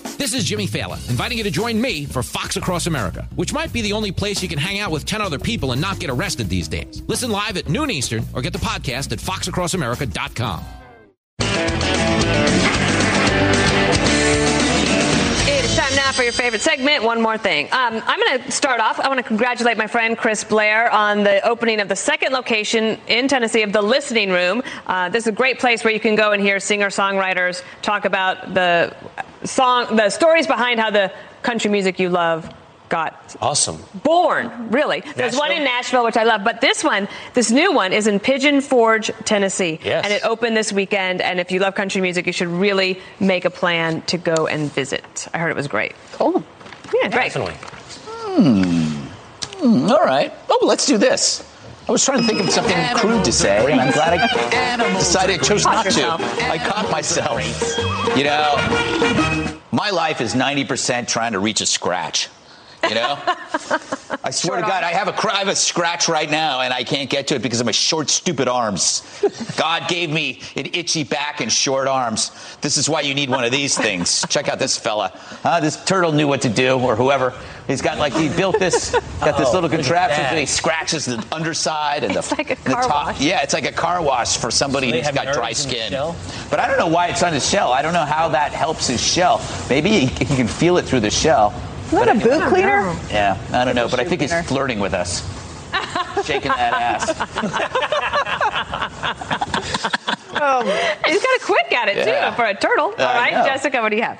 baby. 0.07 0.17
This 0.19 0.35
is 0.35 0.45
Jimmy 0.45 0.67
Failla, 0.67 0.97
inviting 1.09 1.39
you 1.39 1.45
to 1.45 1.51
join 1.51 1.81
me 1.81 2.05
for 2.05 2.23
Fox 2.23 2.57
Across 2.57 2.87
America, 2.87 3.27
which 3.37 3.53
might 3.55 3.73
be 3.73 3.81
the 3.81 3.93
only 3.95 4.13
place 4.13 4.43
you 4.43 4.49
can 4.51 4.59
hang 4.59 4.79
out 4.81 4.91
with 4.91 5.07
10 5.07 5.21
other 5.23 5.39
people 5.39 5.73
and 5.73 5.81
not 5.81 5.99
get 5.99 6.11
arrested 6.11 6.51
these 6.51 6.69
days. 6.69 7.03
Listen 7.07 7.31
live 7.31 7.57
at 7.57 7.71
noon 7.71 7.91
Eastern 7.91 8.25
or 8.35 8.43
get 8.43 8.53
the 8.53 8.59
podcast 8.59 9.13
at 9.13 9.19
foxacrossamerica.com. 9.19 10.65
It's 15.47 15.77
time 15.77 15.95
now 15.97 16.13
for 16.13 16.23
your 16.23 16.33
favorite 16.33 16.63
segment. 16.63 17.03
One 17.03 17.21
more 17.21 17.39
thing. 17.39 17.67
Um, 17.67 18.03
I'm 18.07 18.21
going 18.21 18.43
to 18.43 18.51
start 18.51 18.81
off. 18.81 19.01
I 19.01 19.09
want 19.09 19.19
to 19.19 19.25
congratulate 19.25 19.77
my 19.77 19.87
friend 19.87 20.17
Chris 20.17 20.45
Blair 20.45 20.91
on 20.91 21.25
the 21.25 21.47
opening 21.47 21.81
of 21.81 21.89
the 21.89 21.97
second 21.97 22.33
location 22.33 22.99
in 23.07 23.29
Tennessee 23.29 23.63
of 23.63 23.73
the 23.73 23.83
Listening 23.83 24.31
Room. 24.31 24.63
Uh, 24.87 25.09
this 25.09 25.25
is 25.25 25.29
a 25.29 25.33
great 25.33 25.59
place 25.59 25.85
where 25.85 25.93
you 25.93 26.01
can 26.01 26.15
go 26.15 26.33
and 26.33 26.43
hear 26.43 26.61
singer 26.61 26.89
songwriters 26.89 27.63
talk 27.83 28.05
about 28.05 28.55
the 28.55 28.95
song, 29.45 29.97
the 29.97 30.11
stories 30.11 30.47
behind 30.47 30.81
how 30.81 30.91
the 30.91 31.13
country 31.43 31.71
music 31.71 31.99
you 31.99 32.09
love 32.09 32.53
got 32.95 33.35
Awesome. 33.43 33.83
born, 34.05 34.71
really. 34.71 35.03
There's 35.17 35.37
one 35.37 35.51
in 35.51 35.65
Nashville, 35.65 36.05
which 36.05 36.17
I 36.17 36.23
love, 36.23 36.45
but 36.45 36.61
this 36.61 36.85
one, 36.85 37.09
this 37.35 37.51
new 37.51 37.73
one, 37.73 37.93
is 37.93 38.07
in 38.07 38.21
Pigeon 38.21 38.61
Forge, 38.61 39.11
Tennessee. 39.25 39.81
Yes. 39.83 40.05
And 40.05 40.13
it 40.15 40.25
opened 40.25 40.57
this 40.57 40.73
weekend, 40.73 41.21
and 41.21 41.41
if 41.41 41.51
you 41.51 41.59
love 41.59 41.75
country 41.75 42.01
music, 42.01 42.25
you 42.29 42.33
should 42.33 42.47
really 42.47 43.01
make 43.19 43.45
a 43.45 43.51
plan 43.51 44.03
to 44.03 44.17
go 44.17 44.47
and 44.47 44.71
visit. 44.73 45.27
I 45.35 45.39
heard 45.39 45.51
it 45.51 45.57
was 45.57 45.67
great. 45.67 45.93
Cool. 46.13 46.45
Yeah, 46.95 47.09
great. 47.09 47.33
Definitely. 47.33 47.55
Hmm, 48.37 49.91
all 49.91 50.05
right. 50.05 50.33
Oh, 50.49 50.59
well, 50.61 50.69
let's 50.69 50.87
do 50.87 50.97
this. 50.97 51.43
I 51.89 51.93
was 51.93 52.05
trying 52.05 52.21
to 52.21 52.27
think 52.29 52.41
of 52.41 52.51
something 52.51 52.77
crude 52.97 53.25
to 53.25 53.33
say, 53.33 53.71
and 53.73 53.81
I'm 53.81 53.93
glad 53.93 54.21
I 54.21 54.95
decided 54.99 55.41
I 55.41 55.43
chose 55.43 55.65
not 55.65 55.85
to. 55.87 56.07
I 56.49 56.59
caught 56.59 56.89
myself. 56.93 57.43
You 58.17 58.23
know, 58.25 58.55
my 59.73 59.91
life 59.91 60.21
is 60.21 60.35
90% 60.35 61.09
trying 61.09 61.33
to 61.33 61.41
reach 61.41 61.61
a 61.61 61.67
scratch. 61.67 62.29
You 62.89 62.95
know? 62.95 63.19
I 64.25 64.31
swear 64.31 64.61
to 64.61 64.67
God, 64.67 64.85
I 64.85 64.91
have 64.93 65.09
a 65.09 65.13
cr- 65.13 65.31
I 65.31 65.37
have 65.39 65.49
a 65.49 65.57
scratch 65.57 66.09
right 66.09 66.31
now, 66.31 66.61
and 66.61 66.73
I 66.73 66.83
can't 66.85 67.11
get 67.11 67.27
to 67.29 67.35
it 67.35 67.43
because 67.43 67.61
of 67.61 67.67
my 67.67 67.73
short, 67.73 68.09
stupid 68.11 68.49
arms. 68.49 69.03
God 69.57 69.89
gave 69.89 70.11
me 70.11 70.41
an 70.57 70.67
itchy 70.73 71.05
back 71.05 71.41
and 71.41 71.53
short 71.53 71.87
arms. 71.89 72.31
This 72.61 72.77
is 72.77 72.89
why 72.89 73.03
you 73.03 73.15
need 73.15 73.29
one 73.31 73.45
of 73.45 73.53
these 73.53 73.77
things. 73.77 74.25
Check 74.29 74.49
out 74.49 74.59
this 74.59 74.79
fella. 74.79 75.19
This 75.61 75.83
turtle 75.85 76.13
knew 76.13 76.27
what 76.27 76.43
to 76.43 76.49
do, 76.49 76.79
or 76.79 76.97
whoever. 76.97 77.35
He's 77.67 77.81
got 77.83 77.99
like 77.99 78.13
he 78.13 78.29
built 78.29 78.59
this, 78.59 78.91
got 79.21 79.39
this 79.39 79.49
Oh, 79.49 79.53
little 79.53 79.71
contraption 79.71 80.23
that. 80.23 80.31
so 80.33 80.37
he 80.37 80.45
scratches 80.47 81.07
the 81.07 81.25
underside 81.33 82.05
and 82.05 82.15
the, 82.15 82.35
like 82.37 82.51
a 82.51 82.57
and 82.57 82.65
the 82.65 82.71
top. 82.71 83.07
wash. 83.07 83.21
Yeah, 83.21 83.43
it's 83.43 83.55
like 83.55 83.65
a 83.67 83.73
car 83.73 84.03
wash 84.03 84.37
for 84.37 84.51
somebody 84.51 84.91
So 84.91 84.97
who's 84.99 85.11
got 85.13 85.33
dry 85.35 85.49
nerves 85.49 85.65
in 85.65 85.71
the 85.71 85.77
skin. 85.89 86.49
But 86.51 86.61
I 86.61 86.69
don't 86.69 86.79
know 86.79 86.89
why 86.89 87.09
it's 87.09 87.23
on 87.23 87.33
his 87.33 87.49
shell. 87.49 87.73
I 87.73 87.81
don't 87.81 87.95
know 87.95 88.05
how 88.05 88.29
that 88.29 88.53
helps 88.53 88.87
his 88.87 89.03
shell. 89.03 89.41
Maybe 89.71 89.89
he, 89.91 90.07
he 90.07 90.37
can 90.37 90.47
feel 90.47 90.77
it 90.77 90.85
through 90.85 91.01
the 91.01 91.11
shell. 91.11 91.55
Isn't 91.95 92.07
that 92.07 92.17
a 92.17 92.21
boot 92.41 92.49
cleaner? 92.49 92.95
Yeah, 93.11 93.39
I 93.53 93.65
don't 93.65 93.75
know, 93.75 93.89
but 93.89 94.01
I 94.01 94.05
think 94.05 94.21
he's 94.21 94.35
flirting 94.47 94.81
with 94.81 94.95
us. 94.95 95.23
Shaking 96.25 96.53
that 96.53 96.73
ass. 96.73 97.09
He's 101.07 101.23
got 101.23 101.37
a 101.37 101.41
quick 101.43 101.73
at 101.73 101.89
it, 101.89 101.97
Yeah. 102.07 102.31
too, 102.31 102.37
for 102.37 102.45
a 102.45 102.55
turtle. 102.55 102.87
All 102.87 102.95
I 102.99 103.15
right, 103.15 103.33
know. 103.35 103.45
Jessica, 103.45 103.81
what 103.81 103.91
do 103.91 103.97
you 103.97 104.03
have? 104.03 104.19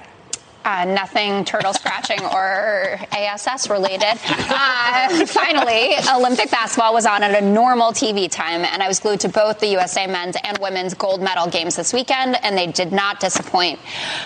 Uh, 0.65 0.85
nothing 0.87 1.45
turtle 1.45 1.75
scratching 1.75 2.25
or 2.25 2.99
ASS 3.13 3.69
related. 3.69 4.19
Uh, 4.57 5.27
finally, 5.27 5.95
Olympic 6.15 6.51
basketball 6.51 6.95
was 6.95 7.05
on 7.05 7.23
at 7.23 7.43
a 7.43 7.45
normal 7.45 7.93
TV 7.93 8.31
time, 8.31 8.65
and 8.65 8.83
I 8.83 8.89
was 8.89 8.99
glued 8.99 9.21
to 9.21 9.29
both 9.29 9.59
the 9.59 9.67
USA 9.69 10.07
men's 10.07 10.37
and 10.43 10.57
women's 10.59 10.95
gold 10.95 11.21
medal 11.21 11.49
games 11.49 11.77
this 11.77 11.93
weekend, 11.93 12.37
and 12.43 12.57
they 12.57 12.67
did 12.67 12.93
not 12.93 13.21
disappoint. 13.21 13.79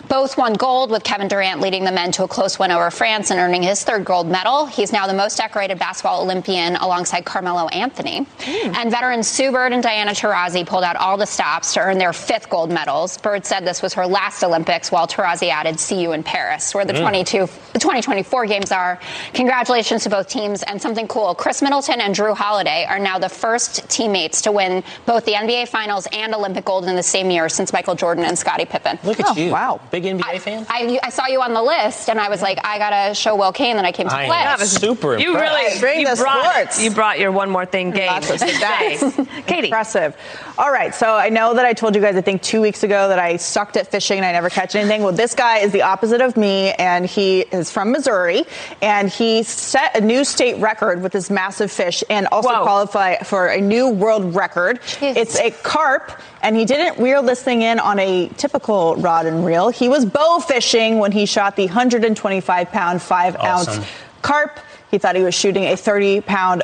Both 0.09 0.36
won 0.36 0.55
gold, 0.55 0.90
with 0.90 1.02
Kevin 1.02 1.27
Durant 1.27 1.60
leading 1.60 1.85
the 1.85 1.93
men 1.93 2.12
to 2.12 2.24
a 2.24 2.28
close 2.28 2.59
win 2.59 2.70
over 2.70 2.90
France 2.90 3.31
and 3.31 3.40
earning 3.40 3.62
his 3.62 3.82
third 3.82 4.05
gold 4.05 4.28
medal. 4.28 4.66
He's 4.66 4.93
now 4.93 5.06
the 5.06 5.15
most 5.15 5.39
decorated 5.39 5.78
basketball 5.78 6.23
Olympian 6.23 6.77
alongside 6.77 7.24
Carmelo 7.24 7.66
Anthony. 7.69 8.27
And 8.47 8.90
veterans 8.90 9.27
Sue 9.28 9.51
Bird 9.51 9.73
and 9.73 9.82
Diana 9.82 10.12
Taurasi 10.12 10.65
pulled 10.66 10.85
out 10.85 10.97
all 10.97 11.16
the 11.16 11.27
stops 11.27 11.74
to 11.74 11.81
earn 11.81 11.98
their 11.98 12.12
fifth 12.12 12.48
gold 12.48 12.70
medals. 12.70 13.19
Bird 13.19 13.44
said 13.44 13.65
this 13.65 13.82
was 13.82 13.94
her 13.94 14.06
last 14.06 14.44
Olympics, 14.44 14.93
while 14.93 15.09
Taurasi 15.09 15.48
added, 15.48 15.81
see 15.81 16.01
you 16.01 16.12
in 16.12 16.23
Paris, 16.29 16.75
where 16.75 16.85
the 16.85 16.93
Mm. 16.93 17.01
22, 17.01 17.47
2024 17.79 18.45
games 18.47 18.71
are. 18.71 18.99
Congratulations 19.33 20.03
to 20.03 20.11
both 20.11 20.29
teams 20.29 20.63
and 20.65 20.81
something 20.83 21.09
cool. 21.09 21.35
Khris 21.35 21.63
Middleton 21.63 22.01
and 22.03 22.15
Jrue 22.15 22.37
Holiday 22.37 22.85
are 22.89 22.99
now 22.99 23.19
the 23.19 23.29
first 23.31 23.89
teammates 23.89 24.43
to 24.43 24.53
win 24.53 24.83
both 25.07 25.25
the 25.25 25.33
NBA 25.35 25.67
Finals 25.69 26.07
and 26.13 26.35
Olympic 26.35 26.65
gold 26.67 26.85
in 26.85 26.97
the 26.97 27.03
same 27.03 27.31
year 27.31 27.49
since 27.49 27.73
Michael 27.73 27.95
Jordan 27.95 28.25
and 28.25 28.39
Scottie 28.39 28.67
Pippen. 28.67 28.99
Look 29.05 29.21
at 29.21 29.37
you. 29.39 29.53
Wow. 29.53 29.81
Big 29.91 30.05
NBA 30.05 30.39
fan? 30.41 30.67
I, 30.69 30.99
I 31.03 31.09
saw 31.09 31.27
you 31.29 31.41
on 31.41 31.55
the 31.55 31.63
list, 31.63 32.11
and 32.11 32.21
I 32.21 32.29
was 32.29 32.43
like, 32.43 32.59
I 32.63 32.79
gotta 32.79 33.15
show 33.15 33.35
Will 33.37 33.53
Cain 33.53 33.77
that 33.77 33.87
I 33.87 33.93
came 33.93 34.09
to 34.09 34.15
I 34.15 34.27
play. 34.27 34.37
am 34.37 34.59
super 34.59 35.17
You 35.17 35.31
impressed. 35.33 35.83
really 35.83 36.01
you 36.01 36.15
brought, 36.17 36.79
you 36.83 36.91
brought 36.91 37.19
your 37.19 37.33
one 37.33 37.49
more 37.49 37.65
thing 37.65 37.91
game. 37.91 38.09
Lots 38.09 38.31
of 38.31 38.41
stats. 38.41 39.27
Katie. 39.47 39.69
Impressive. 39.69 40.15
All 40.59 40.71
right. 40.71 40.95
So 40.95 41.15
I 41.15 41.29
know 41.31 41.55
that 41.55 41.65
I 41.65 41.73
told 41.73 41.95
you 41.95 42.01
guys, 42.03 42.17
I 42.17 42.21
think 42.21 42.43
two 42.43 42.61
weeks 42.61 42.83
ago, 42.83 43.09
that 43.09 43.19
I 43.19 43.37
sucked 43.37 43.77
at 43.77 43.87
fishing 43.87 44.19
and 44.19 44.27
I 44.27 44.33
never 44.33 44.51
catch 44.51 44.75
anything. 44.75 45.03
Well, 45.03 45.13
this 45.13 45.35
guy 45.35 45.59
is 45.59 45.73
the 45.73 45.83
opposite 45.83 46.18
of 46.20 46.36
me, 46.36 46.73
and 46.73 47.07
he 47.07 47.40
is 47.40 47.70
from 47.70 47.93
Missouri, 47.93 48.45
and 48.82 49.09
he 49.09 49.43
set 49.43 49.97
a 49.97 50.01
new 50.01 50.24
state 50.24 50.61
record 50.61 51.03
with 51.03 51.12
this 51.12 51.31
massive 51.31 51.70
fish 51.70 52.03
and 52.11 52.27
also 52.32 52.49
qualify 52.62 53.16
for 53.19 53.47
a 53.49 53.61
new 53.61 53.89
world 53.89 54.35
record. 54.35 54.81
It's 55.01 55.39
a 55.39 55.51
carp. 55.51 56.12
And 56.40 56.55
he 56.55 56.65
didn't 56.65 57.03
reel 57.03 57.23
this 57.24 57.43
thing 57.43 57.62
in 57.62 57.81
on 57.81 57.99
a 57.99 58.28
typical 58.36 58.95
rod 58.97 59.27
and 59.27 59.45
reel. 59.45 59.70
He 59.70 59.89
was 59.89 60.07
bow 60.07 60.39
fishing 60.39 60.99
when 60.99 61.11
he 61.11 61.27
shot 61.27 61.57
the 61.57 61.66
125 61.66 62.70
pound, 62.70 63.03
five 63.03 63.35
Awesome. 63.36 63.81
ounce 63.81 63.89
carp. 64.23 64.61
He 64.90 64.99
thought 64.99 65.16
he 65.16 65.23
was 65.23 65.35
shooting 65.35 65.65
a 65.65 65.77
30 65.77 66.20
pound 66.20 66.62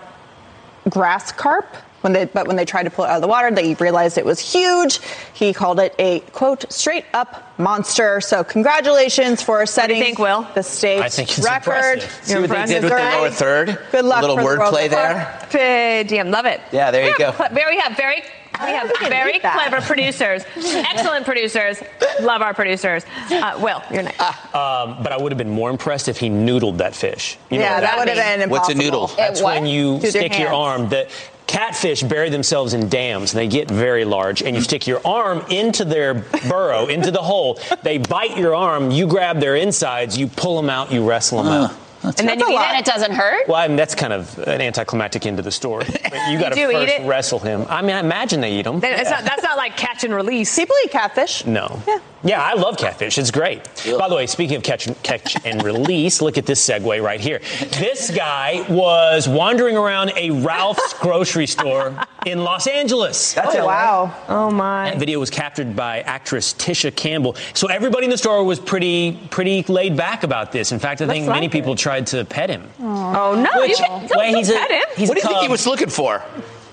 grass 0.90 1.32
carp. 1.32 1.66
When 2.02 2.12
they, 2.12 2.27
but 2.27 2.47
when 2.47 2.56
they 2.56 2.66
tried 2.66 2.82
to 2.82 2.90
pull 2.90 3.06
it 3.06 3.09
out 3.09 3.16
of 3.16 3.23
the 3.23 3.28
water, 3.28 3.51
they 3.51 3.73
realized 3.77 4.19
it 4.19 4.27
was 4.27 4.39
huge. 4.39 5.01
He 5.32 5.55
called 5.55 5.81
it 5.81 5.94
a 5.98 6.20
quote 6.32 6.70
straight 6.70 7.06
up 7.15 7.59
monster. 7.59 8.20
So 8.20 8.44
congratulations 8.44 9.40
for 9.40 9.65
setting 9.65 10.02
think, 10.02 10.19
Will? 10.19 10.47
the 10.55 10.62
state 10.62 11.01
I 11.01 11.09
think 11.09 11.31
it's 11.31 11.43
record. 11.43 11.73
impressive. 12.02 12.20
See 12.27 12.39
what 12.39 12.51
they 12.51 12.66
did 12.66 12.82
with 12.82 12.93
the 12.93 12.98
lower 12.98 13.31
third? 13.31 13.78
Good 13.90 14.05
luck 14.05 14.19
A 14.19 14.20
little 14.27 14.36
for 14.36 14.43
the 14.43 14.44
world 14.44 14.74
wordplay 14.74 14.90
record. 14.90 15.51
there. 15.51 16.05
DM, 16.05 16.31
love 16.31 16.44
it. 16.44 16.61
Yeah, 16.73 16.90
there 16.90 17.09
you 17.09 17.16
go. 17.16 17.32
Cle- 17.32 17.48
Very, 17.52 17.78
have 17.78 17.97
very, 17.97 18.23
we 18.62 18.70
have 18.70 18.93
very 19.09 19.39
clever 19.39 19.81
producers, 19.81 20.44
excellent 20.56 21.24
producers. 21.24 21.82
Love 22.20 22.43
our 22.43 22.55
producers. 22.55 23.05
Uh, 23.31 23.59
Will, 23.62 23.82
you're 23.90 24.02
next. 24.02 24.20
Um, 24.55 25.02
but 25.02 25.12
I 25.12 25.16
would 25.16 25.32
have 25.32 25.39
been 25.39 25.51
more 25.51 25.70
impressed 25.70 26.09
if 26.09 26.18
he 26.18 26.28
noodled 26.28 26.78
that 26.78 26.94
fish. 26.94 27.36
You 27.51 27.59
know 27.59 27.64
yeah, 27.64 27.74
what 27.74 27.81
that 27.81 27.98
would 27.98 28.09
have 28.09 28.16
been 28.16 28.40
impossible. 28.43 28.51
What's 28.51 28.68
a 28.68 28.74
noodle? 28.74 29.06
That's 29.16 29.43
what? 29.43 29.55
when 29.56 29.66
you 29.66 29.94
Use 29.94 30.10
stick 30.10 30.39
your 30.39 30.48
hands. 30.48 30.55
arm. 30.55 30.89
The 30.89 31.10
catfish 31.47 32.02
bury 32.02 32.31
themselves 32.31 32.72
in 32.72 32.89
dams 32.89 33.32
and 33.35 33.40
they 33.40 33.48
get 33.48 33.70
very 33.70 34.05
large. 34.05 34.43
And 34.43 34.56
you 34.56 34.62
stick 34.62 34.86
your 34.86 35.01
arm 35.06 35.44
into 35.51 35.85
their 35.85 36.14
burrow, 36.48 36.86
into 36.86 37.10
the 37.10 37.22
hole. 37.22 37.59
They 37.82 37.98
bite 37.98 38.36
your 38.39 38.55
arm. 38.55 38.90
You 38.90 39.06
grab 39.06 39.40
their 39.40 39.56
insides. 39.56 40.16
You 40.16 40.26
pull 40.26 40.56
them 40.56 40.70
out. 40.70 40.90
You 40.90 41.06
wrestle 41.09 41.43
them 41.43 41.52
out. 41.52 41.74
And 42.05 42.28
then 42.28 42.39
you 42.39 42.48
eat 42.48 42.55
it, 42.55 42.60
and 42.60 42.78
it 42.78 42.85
doesn't 42.85 43.12
hurt. 43.12 43.48
Well, 43.48 43.56
I 43.56 43.66
mean, 43.68 43.76
that's 43.76 43.94
kind 43.94 44.12
of 44.12 44.39
an 44.39 44.60
anticlimactic 44.60 45.24
end 45.26 45.36
to 45.39 45.43
the 45.43 45.51
story. 45.51 45.86
But 46.10 46.31
you 46.31 46.39
got 46.39 46.51
to 46.51 46.55
do 46.55 46.70
eat 46.70 46.74
first 46.74 46.93
it? 46.93 47.06
wrestle 47.06 47.39
him. 47.40 47.66
I 47.68 47.82
mean, 47.82 47.97
I 47.97 48.01
imagine 48.01 48.40
they 48.40 48.52
eat 48.52 48.62
them. 48.62 48.81
That- 48.81 48.97
That's, 48.97 49.10
not, 49.10 49.24
that's 49.24 49.43
not 49.43 49.56
like 49.56 49.76
catch 49.76 50.05
and 50.05 50.14
release. 50.14 50.55
People 50.56 50.76
eat 50.85 50.90
catfish. 50.90 51.44
No. 51.47 51.81
Yeah. 51.89 51.98
I 52.32 52.55
love 52.55 52.76
catfish. 52.78 53.18
It's 53.18 53.30
great. 53.30 53.62
By 53.98 54.09
the 54.09 54.14
way, 54.16 54.26
speaking 54.26 54.56
of 54.56 54.62
catch, 54.62 54.88
catch 55.02 55.36
and 55.44 55.62
release, 55.62 56.22
look 56.22 56.38
at 56.38 56.46
this 56.46 56.66
segue 56.66 57.02
right 57.02 57.20
here. 57.20 57.40
This 57.78 58.10
guy 58.10 58.64
was 58.68 59.28
wandering 59.28 59.76
around 59.76 60.12
a 60.16 60.30
Ralph's 60.30 60.94
grocery 61.01 61.46
store 61.46 61.94
in 62.26 62.42
Los 62.42 62.66
Angeles. 62.66 63.34
That's 63.34 63.55
oh, 63.56 63.66
wow. 63.66 64.16
Oh 64.28 64.51
my. 64.51 64.90
That 64.90 64.98
video 64.98 65.20
was 65.20 65.30
captured 65.30 65.76
by 65.76 66.01
actress 66.02 66.55
Tisha 66.55 66.94
Campbell. 66.94 67.36
So 67.52 67.68
everybody 67.68 68.05
in 68.05 68.10
the 68.10 68.18
store 68.18 68.42
was 68.44 68.59
pretty 68.59 69.18
pretty 69.30 69.62
laid 69.64 69.96
back 69.96 70.22
about 70.22 70.52
this. 70.52 70.72
In 70.72 70.78
fact, 70.78 71.02
I 71.02 71.06
think 71.06 71.26
Looks 71.26 71.34
many 71.34 71.46
like 71.46 71.52
people 71.52 71.76
tried 71.76 72.06
to 72.09 72.24
pet 72.24 72.48
him. 72.51 72.68
Oh 72.80 73.34
no! 73.34 73.60
Which- 73.60 73.70
you 73.70 73.76
can, 73.76 74.01
don't, 74.01 74.10
well, 74.16 74.26
don't 74.30 74.36
he's 74.36 74.48
a- 74.51 74.55
pet 74.55 74.70
him. 74.70 74.82
he's 74.96 75.09
What 75.09 75.16
do 75.20 75.20
a 75.20 75.24
you 75.24 75.28
think 75.28 75.42
he 75.42 75.48
was 75.48 75.66
looking 75.66 75.88
for? 75.90 76.22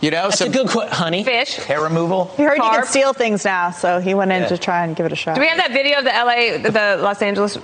You 0.02 0.10
know, 0.12 0.24
That's 0.30 0.42
a 0.42 0.50
good 0.50 0.68
qu- 0.68 0.88
honey. 0.88 1.24
Fish. 1.24 1.56
hair 1.58 1.82
removal? 1.82 2.34
He 2.36 2.44
heard 2.44 2.56
you 2.58 2.64
Carp. 2.64 2.76
can 2.78 2.86
steal 2.88 3.14
things 3.14 3.46
now, 3.46 3.70
so 3.72 4.00
he 4.00 4.14
went 4.16 4.32
in 4.32 4.42
Yeah. 4.44 4.48
to 4.50 4.58
try 4.58 4.84
and 4.84 4.96
give 4.96 5.06
it 5.06 5.12
a 5.12 5.16
shot. 5.16 5.36
Do 5.36 5.42
we 5.42 5.48
have 5.48 5.58
that 5.58 5.72
video 5.72 6.00
of 6.00 6.06
the 6.06 6.12
LA, 6.16 6.58
the 6.58 6.98
Los 7.02 7.22
Angeles 7.22 7.58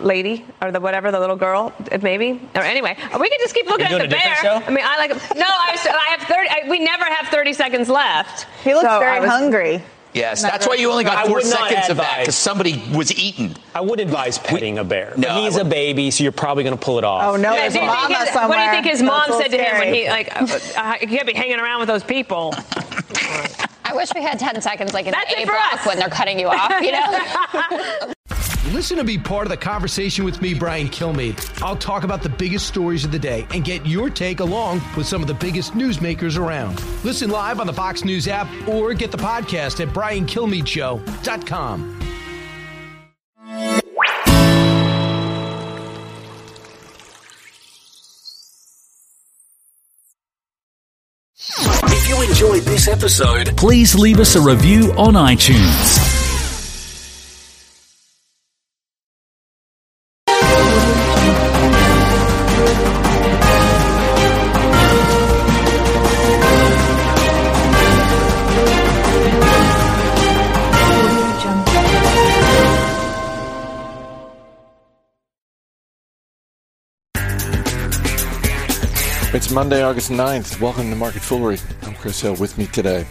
lady 0.00 0.44
or 0.60 0.72
the 0.72 0.80
whatever, 0.80 1.12
the 1.12 1.20
little 1.20 1.36
girl, 1.36 1.72
maybe? 2.02 2.40
Or 2.56 2.62
anyway, 2.62 2.96
we 3.20 3.28
can 3.30 3.38
just 3.40 3.54
keep 3.54 3.66
looking 3.68 3.86
You 3.88 3.96
at 3.96 4.10
the 4.10 4.16
a 4.16 4.18
bear. 4.18 4.34
show? 4.42 4.60
I 4.66 4.70
mean, 4.70 4.84
I 4.84 4.96
like. 4.98 5.10
No, 5.36 5.46
I, 5.46 5.70
was, 5.72 5.86
I 5.86 6.16
have 6.16 6.22
thirty. 6.22 6.48
I, 6.48 6.68
we 6.68 6.80
never 6.80 7.04
have 7.04 7.28
thirty 7.28 7.52
seconds 7.52 7.88
left. 7.88 8.46
he 8.64 8.74
looks 8.74 8.88
So 8.88 8.98
very 8.98 9.20
was- 9.20 9.30
hungry. 9.30 9.82
Yes, 10.18 10.42
that's 10.42 10.66
why 10.66 10.74
you 10.74 10.90
only 10.90 11.04
got 11.04 11.26
four 11.26 11.36
would 11.36 11.46
not 11.46 11.68
seconds 11.70 11.88
of 11.90 11.96
that 11.98 12.20
because 12.20 12.34
somebody 12.36 12.82
was 12.92 13.12
eaten. 13.16 13.54
I 13.74 13.80
would 13.80 14.00
advise 14.00 14.38
petting 14.38 14.78
a 14.78 14.84
bear. 14.84 15.14
No, 15.16 15.28
but 15.28 15.42
he's 15.42 15.56
a 15.56 15.64
baby, 15.64 16.10
so 16.10 16.22
you're 16.24 16.32
probably 16.32 16.64
going 16.64 16.76
to 16.76 16.84
pull 16.84 16.98
it 16.98 17.04
off. 17.04 17.22
Oh 17.22 17.36
no, 17.36 17.52
Yeah, 17.54 17.60
there's 17.68 17.74
do 17.74 17.80
mama 17.82 18.18
his- 18.18 18.28
somewhere. 18.30 18.48
what 18.48 18.56
do 18.58 18.62
you 18.64 18.70
think 18.70 18.86
his 18.86 19.00
That's 19.00 19.28
mom 19.28 19.40
a 19.40 19.42
said 19.42 19.50
to 19.52 19.58
him 19.62 19.78
when 19.78 19.94
he 19.94 20.08
like? 20.08 20.28
Uh, 20.38 20.46
uh, 20.76 20.94
you 21.00 21.06
can't 21.08 21.26
be 21.26 21.32
hanging 21.34 21.58
around 21.60 21.80
with 21.80 21.88
those 21.88 22.02
people. 22.04 22.54
I 23.88 23.94
wish 23.94 24.12
we 24.14 24.22
had 24.22 24.38
10 24.38 24.60
seconds 24.60 24.92
like 24.92 25.06
in 25.06 25.12
That's 25.12 25.34
the 25.34 25.40
A 25.42 25.46
for 25.46 25.52
block 25.52 25.72
us. 25.74 25.86
when 25.86 25.98
they're 25.98 26.10
cutting 26.10 26.38
you 26.38 26.48
off, 26.48 26.70
you 26.82 26.92
know? 26.92 28.12
Listen 28.74 28.98
to 28.98 29.04
be 29.04 29.16
part 29.16 29.46
of 29.46 29.50
the 29.50 29.56
conversation 29.56 30.26
with 30.26 30.42
me, 30.42 30.52
Brian 30.52 30.88
Kilmeade. 30.88 31.62
I'll 31.62 31.74
talk 31.76 32.04
about 32.04 32.22
the 32.22 32.28
biggest 32.28 32.66
stories 32.66 33.02
of 33.02 33.10
the 33.12 33.18
day 33.18 33.46
and 33.54 33.64
get 33.64 33.86
your 33.86 34.10
take 34.10 34.40
along 34.40 34.82
with 34.94 35.06
some 35.06 35.22
of 35.22 35.28
the 35.28 35.32
biggest 35.32 35.72
newsmakers 35.72 36.36
around. 36.38 36.78
Listen 37.02 37.30
live 37.30 37.60
on 37.60 37.66
the 37.66 37.72
Fox 37.72 38.04
News 38.04 38.28
app 38.28 38.46
or 38.68 38.92
get 38.92 39.10
the 39.10 39.16
podcast 39.16 39.80
at 39.80 39.88
briankilmeadshow.com. 39.94 41.97
episode, 52.86 53.56
please 53.56 53.94
leave 53.94 54.20
us 54.20 54.36
a 54.36 54.40
review 54.40 54.92
on 54.96 55.14
iTunes. 55.14 56.17
Monday, 79.58 79.82
August 79.82 80.12
9th. 80.12 80.60
Welcome 80.60 80.88
to 80.88 80.94
Market 80.94 81.20
Foolery. 81.20 81.58
I'm 81.82 81.92
Chris 81.96 82.20
Hill. 82.20 82.36
With 82.36 82.56
me 82.58 82.68
today, 82.68 83.04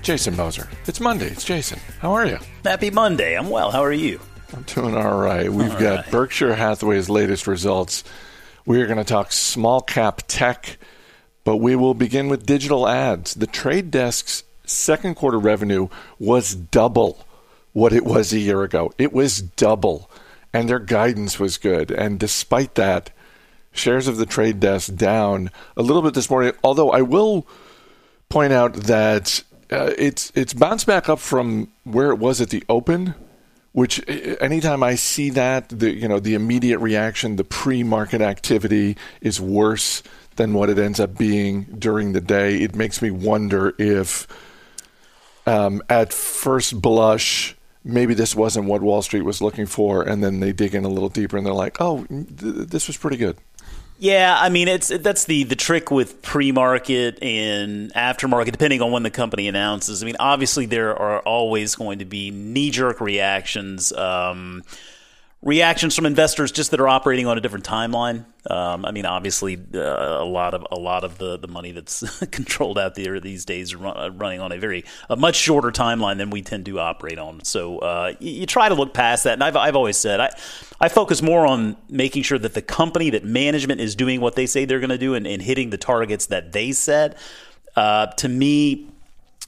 Jason 0.00 0.34
Moser. 0.34 0.66
It's 0.86 0.98
Monday. 0.98 1.26
It's 1.26 1.44
Jason. 1.44 1.78
How 1.98 2.12
are 2.12 2.24
you? 2.24 2.38
Happy 2.64 2.88
Monday. 2.88 3.36
I'm 3.36 3.50
well. 3.50 3.70
How 3.70 3.84
are 3.84 3.92
you? 3.92 4.18
I'm 4.56 4.62
doing 4.62 4.96
all 4.96 5.18
right. 5.18 5.52
We've 5.52 5.70
All 5.70 5.78
got 5.78 5.96
right. 5.96 6.10
Berkshire 6.10 6.54
Hathaway's 6.54 7.10
latest 7.10 7.46
results. 7.46 8.02
We 8.64 8.80
are 8.80 8.86
going 8.86 8.96
to 8.96 9.04
talk 9.04 9.30
small 9.30 9.82
cap 9.82 10.22
tech, 10.26 10.78
but 11.44 11.58
we 11.58 11.76
will 11.76 11.92
begin 11.92 12.30
with 12.30 12.46
digital 12.46 12.88
ads. 12.88 13.34
The 13.34 13.46
trade 13.46 13.90
desk's 13.90 14.42
second 14.64 15.16
quarter 15.16 15.38
revenue 15.38 15.88
was 16.18 16.54
double 16.54 17.26
what 17.74 17.92
it 17.92 18.06
was 18.06 18.32
a 18.32 18.38
year 18.38 18.62
ago. 18.62 18.90
It 18.96 19.12
was 19.12 19.42
double, 19.42 20.10
and 20.50 20.66
their 20.66 20.78
guidance 20.78 21.38
was 21.38 21.58
good. 21.58 21.90
And 21.90 22.18
despite 22.18 22.76
that, 22.76 23.10
shares 23.72 24.08
of 24.08 24.16
the 24.16 24.26
trade 24.26 24.60
desk 24.60 24.94
down 24.94 25.50
a 25.76 25.82
little 25.82 26.02
bit 26.02 26.14
this 26.14 26.30
morning. 26.30 26.52
Although 26.62 26.90
I 26.90 27.02
will 27.02 27.46
point 28.28 28.52
out 28.52 28.74
that 28.74 29.42
uh, 29.70 29.92
it's 29.96 30.32
it's 30.34 30.54
bounced 30.54 30.86
back 30.86 31.08
up 31.08 31.18
from 31.18 31.68
where 31.84 32.10
it 32.10 32.16
was 32.16 32.40
at 32.40 32.50
the 32.50 32.64
open. 32.68 33.14
Which 33.72 34.00
uh, 34.08 34.36
anytime 34.40 34.82
I 34.82 34.96
see 34.96 35.30
that, 35.30 35.68
the 35.68 35.92
you 35.92 36.08
know 36.08 36.18
the 36.18 36.34
immediate 36.34 36.78
reaction, 36.78 37.36
the 37.36 37.44
pre-market 37.44 38.20
activity 38.20 38.96
is 39.20 39.40
worse 39.40 40.02
than 40.36 40.54
what 40.54 40.70
it 40.70 40.78
ends 40.78 40.98
up 40.98 41.16
being 41.16 41.64
during 41.78 42.12
the 42.12 42.20
day. 42.20 42.56
It 42.62 42.74
makes 42.74 43.00
me 43.02 43.10
wonder 43.10 43.74
if, 43.78 44.26
um, 45.46 45.82
at 45.88 46.12
first 46.12 46.80
blush, 46.80 47.54
maybe 47.84 48.14
this 48.14 48.34
wasn't 48.34 48.66
what 48.66 48.82
Wall 48.82 49.02
Street 49.02 49.22
was 49.22 49.40
looking 49.40 49.66
for, 49.66 50.02
and 50.02 50.24
then 50.24 50.40
they 50.40 50.52
dig 50.52 50.74
in 50.74 50.84
a 50.84 50.88
little 50.88 51.08
deeper 51.08 51.36
and 51.36 51.46
they're 51.46 51.52
like, 51.52 51.76
"Oh, 51.80 52.06
th- 52.06 52.26
this 52.66 52.88
was 52.88 52.96
pretty 52.96 53.18
good." 53.18 53.36
Yeah, 54.02 54.34
I 54.40 54.48
mean 54.48 54.66
it's 54.66 54.88
that's 54.88 55.26
the 55.26 55.44
the 55.44 55.56
trick 55.56 55.90
with 55.90 56.22
pre-market 56.22 57.22
and 57.22 57.92
aftermarket 57.92 58.50
depending 58.50 58.80
on 58.80 58.92
when 58.92 59.02
the 59.02 59.10
company 59.10 59.46
announces. 59.46 60.02
I 60.02 60.06
mean 60.06 60.16
obviously 60.18 60.64
there 60.64 60.98
are 60.98 61.20
always 61.20 61.74
going 61.74 61.98
to 61.98 62.06
be 62.06 62.30
knee-jerk 62.30 63.02
reactions 63.02 63.92
um, 63.92 64.64
reactions 65.42 65.96
from 65.96 66.04
investors 66.04 66.52
just 66.52 66.70
that 66.70 66.80
are 66.80 66.88
operating 66.88 67.26
on 67.26 67.38
a 67.38 67.40
different 67.40 67.64
timeline. 67.64 68.26
Um, 68.48 68.84
I 68.84 68.90
mean, 68.90 69.06
obviously, 69.06 69.58
uh, 69.74 69.78
a 69.78 70.24
lot 70.24 70.54
of 70.54 70.66
a 70.70 70.78
lot 70.78 71.04
of 71.04 71.18
the, 71.18 71.38
the 71.38 71.48
money 71.48 71.72
that's 71.72 72.26
controlled 72.30 72.78
out 72.78 72.94
there 72.94 73.20
these 73.20 73.44
days 73.44 73.72
are 73.72 73.78
run, 73.78 73.96
uh, 73.96 74.10
running 74.10 74.40
on 74.40 74.52
a 74.52 74.58
very 74.58 74.84
a 75.08 75.16
much 75.16 75.36
shorter 75.36 75.70
timeline 75.70 76.18
than 76.18 76.30
we 76.30 76.42
tend 76.42 76.66
to 76.66 76.78
operate 76.78 77.18
on. 77.18 77.42
So 77.44 77.78
uh, 77.78 78.14
you, 78.18 78.32
you, 78.32 78.46
try 78.46 78.68
to 78.68 78.74
look 78.74 78.92
past 78.92 79.24
that. 79.24 79.34
And 79.34 79.44
I've 79.44 79.56
I've 79.56 79.76
always 79.76 79.96
said 79.96 80.20
I 80.20 80.30
I 80.80 80.88
focus 80.88 81.22
more 81.22 81.46
on 81.46 81.76
making 81.88 82.22
sure 82.22 82.38
that 82.38 82.54
the 82.54 82.62
company 82.62 83.10
that 83.10 83.24
management 83.24 83.80
is 83.80 83.94
doing 83.94 84.20
what 84.20 84.36
they 84.36 84.46
say 84.46 84.64
they're 84.64 84.80
going 84.80 84.90
to 84.90 84.98
do 84.98 85.14
and, 85.14 85.26
and 85.26 85.40
hitting 85.40 85.70
the 85.70 85.78
targets 85.78 86.26
that 86.26 86.52
they 86.52 86.72
set. 86.72 87.16
Uh, 87.76 88.06
to 88.06 88.28
me, 88.28 88.89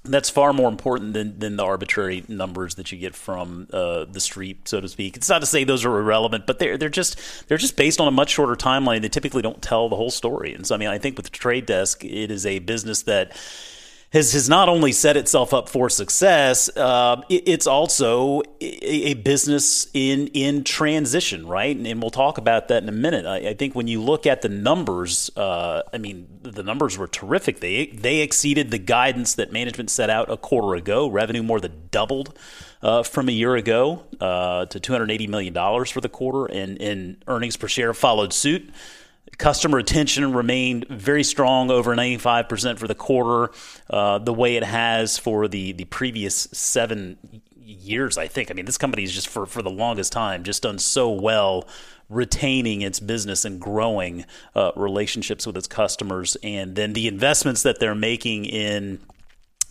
that's 0.05 0.29
far 0.29 0.53
more 0.53 0.69
important 0.69 1.13
than, 1.13 1.39
than 1.39 1.57
the 1.57 1.65
arbitrary 1.65 2.25
numbers 2.27 2.75
that 2.75 2.91
you 2.91 2.99
get 2.99 3.15
from 3.15 3.69
uh, 3.73 4.05
the 4.05 4.21
street, 4.21 4.67
so 4.67 4.81
to 4.81 4.89
speak. 4.89 5.17
It's 5.17 5.29
not 5.29 5.41
to 5.41 5.47
say 5.47 5.63
those 5.63 5.85
are 5.85 5.99
irrelevant, 5.99 6.47
but 6.47 6.59
they're 6.59 6.77
they're 6.77 6.89
just 6.89 7.21
they're 7.49 7.59
just 7.59 7.77
based 7.77 8.01
on 8.01 8.09
a 8.09 8.11
much 8.11 8.31
shorter 8.31 8.57
timeline. 8.57 9.03
They 9.03 9.09
typically 9.09 9.43
don't 9.43 9.63
tell 9.63 9.89
the 9.89 9.97
whole 9.97 10.11
story. 10.11 10.55
And 10.55 10.67
so, 10.67 10.75
I 10.75 10.79
mean, 10.79 10.89
I 10.89 10.99
think 10.99 11.17
with 11.17 11.27
the 11.27 11.31
Trade 11.31 11.67
Desk, 11.67 12.05
it 12.05 12.31
is 12.31 12.45
a 12.47 12.59
business 12.59 13.03
that 13.03 13.33
has, 14.13 14.35
has 14.35 14.47
not 14.49 14.69
only 14.69 14.93
set 14.93 15.17
itself 15.17 15.55
up 15.55 15.71
for 15.71 15.89
success, 15.89 16.69
uh, 16.77 17.23
it, 17.31 17.45
it's 17.47 17.67
also 17.67 18.43
a, 18.61 19.11
a, 19.11 19.15
business 19.15 19.87
in 19.95 20.27
in 20.29 20.65
transition, 20.65 21.47
right? 21.47 21.75
And, 21.75 21.87
and, 21.87 22.03
we'll 22.03 22.11
talk 22.11 22.37
about 22.37 22.69
that 22.69 22.83
in 22.83 22.89
a 22.89 22.93
minute. 22.93 23.25
I, 23.25 23.51
I 23.51 23.55
think 23.55 23.75
when 23.75 23.89
you 23.89 24.03
look 24.03 24.27
at 24.27 24.43
the 24.43 24.51
numbers, 24.51 25.31
uh, 25.37 25.83
I 25.93 25.99
mean, 25.99 26.29
the 26.43 26.63
numbers 26.63 26.99
were 26.99 27.09
terrific. 27.09 27.61
They 27.61 27.87
they 27.87 28.19
exceeded 28.21 28.71
the 28.71 28.79
guidance 28.79 29.35
that 29.37 29.51
management 29.51 29.89
set 29.89 30.11
out 30.11 30.31
a 30.31 30.37
quarter 30.37 30.75
ago. 30.75 31.09
Revenue 31.09 31.43
more 31.43 31.61
than 31.61 31.89
doubled. 31.91 32.39
Uh, 32.83 33.05
from 33.05 33.29
a 33.29 33.33
year 33.33 33.55
ago 33.55 34.03
uh, 34.21 34.67
to 34.67 34.81
$280 34.81 35.29
million 35.29 35.55
for 35.85 36.01
the 36.01 36.09
quarter, 36.09 36.53
and, 36.53 36.83
and 36.83 37.23
earnings 37.29 37.57
per 37.57 37.69
share 37.69 37.95
followed 37.95 38.33
suit. 38.33 38.69
Customer 39.39 39.79
retention 39.79 40.33
remained 40.33 40.87
very 40.89 41.25
strong, 41.25 41.71
over 41.71 41.97
95% 41.97 42.79
for 42.79 42.87
the 42.87 42.95
quarter, 42.95 43.53
uh, 43.91 44.19
the 44.19 44.33
way 44.33 44.57
it 44.57 44.65
has 44.65 45.19
for 45.19 45.49
the, 45.49 45.73
the 45.73 45.85
previous 45.87 46.49
seven 46.53 47.19
years, 47.57 48.19
I 48.19 48.29
think. 48.29 48.51
I 48.51 48.55
mean, 48.55 48.67
this 48.67 48.79
company 48.79 49.03
is 49.03 49.13
just 49.13 49.29
for, 49.29 49.47
for 49.47 49.63
the 49.63 49.71
longest 49.71 50.13
time 50.13 50.43
just 50.45 50.63
done 50.63 50.79
so 50.79 51.11
well 51.11 51.67
retaining 52.09 52.83
its 52.83 53.01
business 53.01 53.45
and 53.45 53.59
growing 53.59 54.27
uh, 54.55 54.71
relationships 54.77 55.47
with 55.47 55.57
its 55.57 55.67
customers. 55.67 56.37
And 56.43 56.77
then 56.77 56.93
the 56.93 57.09
investments 57.09 57.63
that 57.63 57.81
they're 57.81 57.95
making 57.95 58.45
in 58.45 59.01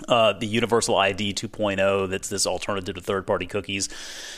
uh, 0.07 0.33
the 0.33 0.47
Universal 0.47 0.95
ID 0.95 1.33
2.0, 1.33 2.09
that's 2.09 2.29
this 2.29 2.47
alternative 2.47 2.95
to 2.95 3.01
third 3.01 3.27
party 3.27 3.45
cookies. 3.45 3.89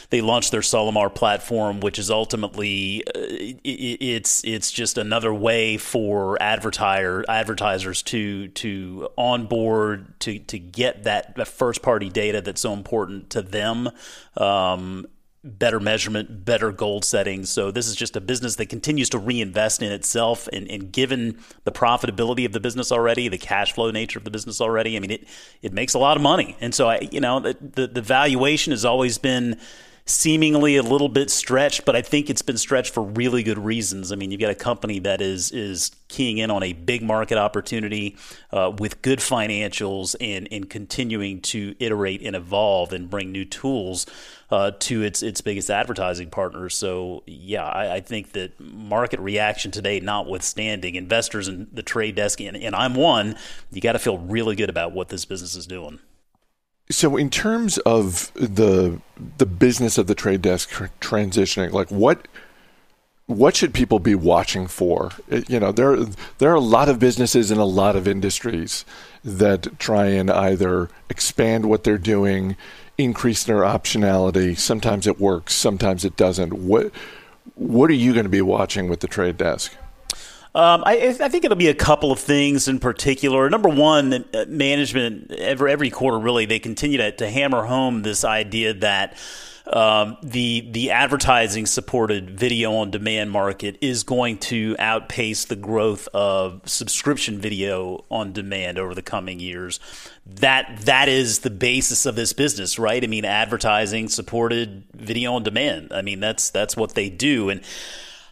They 0.10 0.22
launched 0.22 0.52
their 0.52 0.62
Solimar 0.62 1.14
platform, 1.14 1.80
which 1.80 2.00
is 2.00 2.10
ultimately 2.10 3.04
uh, 3.08 3.20
it, 3.20 3.60
it's 3.64 4.44
it's 4.44 4.72
just 4.72 4.98
another 4.98 5.34
way 5.34 5.78
for 5.78 6.42
advertiser 6.42 7.26
advertisers 7.28 8.02
to 8.04 8.48
to 8.50 9.10
onboard 9.18 10.20
to 10.22 10.40
to 10.40 10.60
get 10.60 11.04
that, 11.04 11.48
first 11.48 11.82
party 11.82 12.10
data 12.10 12.42
that's 12.42 12.62
so 12.62 12.74
important 12.74 13.30
to 13.32 13.42
them. 13.42 13.90
Um, 14.38 15.08
better 15.44 15.80
measurement, 15.80 16.46
better 16.46 16.72
goal 16.72 17.02
setting. 17.02 17.46
So 17.46 17.70
this 17.70 17.88
is 17.88 17.96
just 17.96 18.16
a 18.16 18.22
business 18.22 18.56
that 18.56 18.68
continues 18.68 19.10
to 19.10 19.18
reinvest 19.18 19.82
in 19.82 19.92
itself. 19.92 20.48
And, 20.54 20.70
and, 20.72 20.92
given 20.92 21.38
the 21.66 21.72
profitability 21.72 22.46
of 22.46 22.54
the 22.54 22.60
business 22.60 22.92
already, 22.92 23.28
the 23.28 23.38
cash 23.38 23.74
flow 23.74 23.92
nature 23.92 24.20
of 24.20 24.26
the 24.26 24.32
business 24.32 24.62
already, 24.62 24.96
I 24.96 25.00
mean, 25.00 25.12
it 25.12 25.28
it 25.62 25.74
makes 25.74 25.94
a 25.94 26.00
lot 26.00 26.16
of 26.16 26.24
money. 26.24 26.56
And 26.62 26.74
so 26.74 26.90
I, 26.90 27.10
you 27.12 27.20
know, 27.20 27.40
the 27.40 27.58
the, 27.60 27.88
the 27.88 28.02
valuation 28.02 28.72
has 28.72 28.86
always 28.86 29.18
been 29.18 29.60
seemingly 30.06 30.76
a 30.76 30.84
little 30.84 31.08
bit 31.08 31.30
stretched, 31.30 31.86
but 31.86 31.96
I 31.96 32.02
think 32.02 32.30
it's 32.30 32.42
been 32.42 32.58
stretched 32.58 32.94
for 32.94 33.02
really 33.02 33.42
good 33.42 33.58
reasons. 33.58 34.12
I 34.12 34.16
mean, 34.16 34.32
you've 34.32 34.42
got 34.42 34.52
a 34.52 34.56
company 34.56 35.00
that 35.00 35.22
is 35.22 35.52
is 35.52 35.92
keying 36.10 36.38
in 36.38 36.52
on 36.52 36.62
a 36.62 36.74
big 36.74 37.02
market 37.02 37.38
opportunity 37.38 38.18
uh, 38.52 38.72
with 38.78 39.02
good 39.02 39.20
financials 39.20 40.16
and 40.20 40.48
and 40.52 40.70
continuing 40.70 41.40
to 41.42 41.76
iterate 41.80 42.22
and 42.22 42.36
evolve 42.36 42.92
and 42.92 43.10
bring 43.10 43.32
new 43.32 43.46
tools 43.46 44.06
uh, 44.52 44.72
to 44.80 45.04
its 45.04 45.24
its 45.24 45.40
biggest 45.40 45.70
advertising 45.70 46.30
partners. 46.30 46.76
So 46.76 47.24
yeah, 47.26 47.64
I, 47.64 47.96
I, 47.96 48.00
think 48.02 48.34
that 48.34 48.60
market 48.60 49.22
reaction 49.22 49.72
today, 49.72 50.02
notwithstanding, 50.02 50.96
investors 50.96 51.48
and 51.48 51.68
the 51.72 51.82
trade 51.82 52.16
desk, 52.16 52.42
and, 52.42 52.58
and 52.58 52.76
I'm 52.76 52.94
one, 52.94 53.38
you 53.72 53.80
got 53.80 53.94
to 53.94 54.00
feel 54.00 54.18
really 54.18 54.56
good 54.56 54.70
about 54.70 54.92
what 54.92 55.10
this 55.10 55.24
business 55.24 55.56
is 55.56 55.66
doing. 55.66 56.00
So, 56.94 57.18
in 57.18 57.32
terms 57.32 57.80
of 57.80 58.32
the 58.36 59.02
the 59.40 59.48
business 59.48 59.98
of 59.98 60.06
the 60.06 60.14
trade 60.14 60.44
desk 60.44 60.70
transitioning, 61.02 61.72
like 61.72 61.90
what 61.90 62.28
what 63.26 63.56
should 63.56 63.74
people 63.74 63.98
be 63.98 64.14
watching 64.14 64.68
for? 64.68 65.10
Uh, 65.32 65.42
you 65.48 65.60
know, 65.60 65.72
there 65.72 65.98
there 66.38 66.52
are 66.52 66.56
a 66.56 66.60
lot 66.60 66.90
of 66.90 67.00
businesses 67.00 67.50
in 67.50 67.58
a 67.58 67.66
lot 67.66 67.96
of 67.96 68.08
industries 68.08 68.86
that 69.24 69.80
try 69.80 70.06
and 70.06 70.30
either 70.30 70.88
expand 71.10 71.66
what 71.66 71.84
they're 71.84 71.98
doing, 71.98 72.56
increase 72.98 73.44
their 73.44 73.62
optionality. 73.62 74.56
Sometimes 74.56 75.08
it 75.08 75.20
works, 75.20 75.56
sometimes 75.56 76.06
it 76.06 76.16
doesn't. 76.16 76.54
What 76.54 76.92
what 77.56 77.90
are 77.90 77.94
you 77.94 78.14
going 78.14 78.26
to 78.26 78.30
be 78.30 78.42
watching 78.42 78.88
with 78.88 79.00
the 79.00 79.08
trade 79.08 79.38
desk? 79.38 79.76
Um, 80.56 80.84
I, 80.86 81.16
I, 81.20 81.30
think 81.30 81.46
it'll 81.46 81.58
be 81.58 81.70
a 81.70 81.74
couple 81.74 82.12
of 82.12 82.20
things 82.20 82.68
in 82.68 82.80
particular. 82.80 83.50
Number 83.50 83.70
one, 83.70 84.14
uh, 84.14 84.46
management 84.48 85.32
every 85.32 85.72
every 85.72 85.90
quarter 85.90 86.20
really 86.20 86.46
they 86.46 86.60
continue 86.60 87.00
to, 87.00 87.12
to 87.12 87.30
hammer 87.30 87.64
home 87.64 88.04
this 88.04 88.24
idea 88.24 88.74
that. 88.76 89.18
Um, 89.66 90.18
the 90.22 90.70
the 90.72 90.92
advertising 90.92 91.66
supported 91.68 92.38
video 92.38 92.74
on 92.74 92.92
demand 92.92 93.32
market 93.32 93.78
is 93.80 94.04
going 94.04 94.40
to 94.40 94.76
outpace 94.78 95.46
the 95.46 95.56
growth 95.56 96.10
of 96.14 96.60
subscription 96.66 97.40
video 97.40 98.04
on 98.12 98.34
demand 98.34 98.78
over 98.78 98.94
the 98.94 99.02
coming 99.02 99.40
years. 99.40 99.80
That 100.26 100.80
that 100.82 101.08
is 101.08 101.40
the 101.40 101.50
basis 101.50 102.06
of 102.06 102.18
this 102.18 102.34
business, 102.34 102.78
right? 102.78 103.02
I 103.02 103.08
mean, 103.08 103.24
advertising 103.24 104.10
supported 104.10 104.84
video 104.94 105.36
on 105.36 105.44
demand. 105.44 105.94
I 105.94 106.02
mean, 106.02 106.20
that's 106.20 106.50
that's 106.50 106.76
what 106.76 106.94
they 106.94 107.10
do, 107.10 107.48
and 107.48 107.62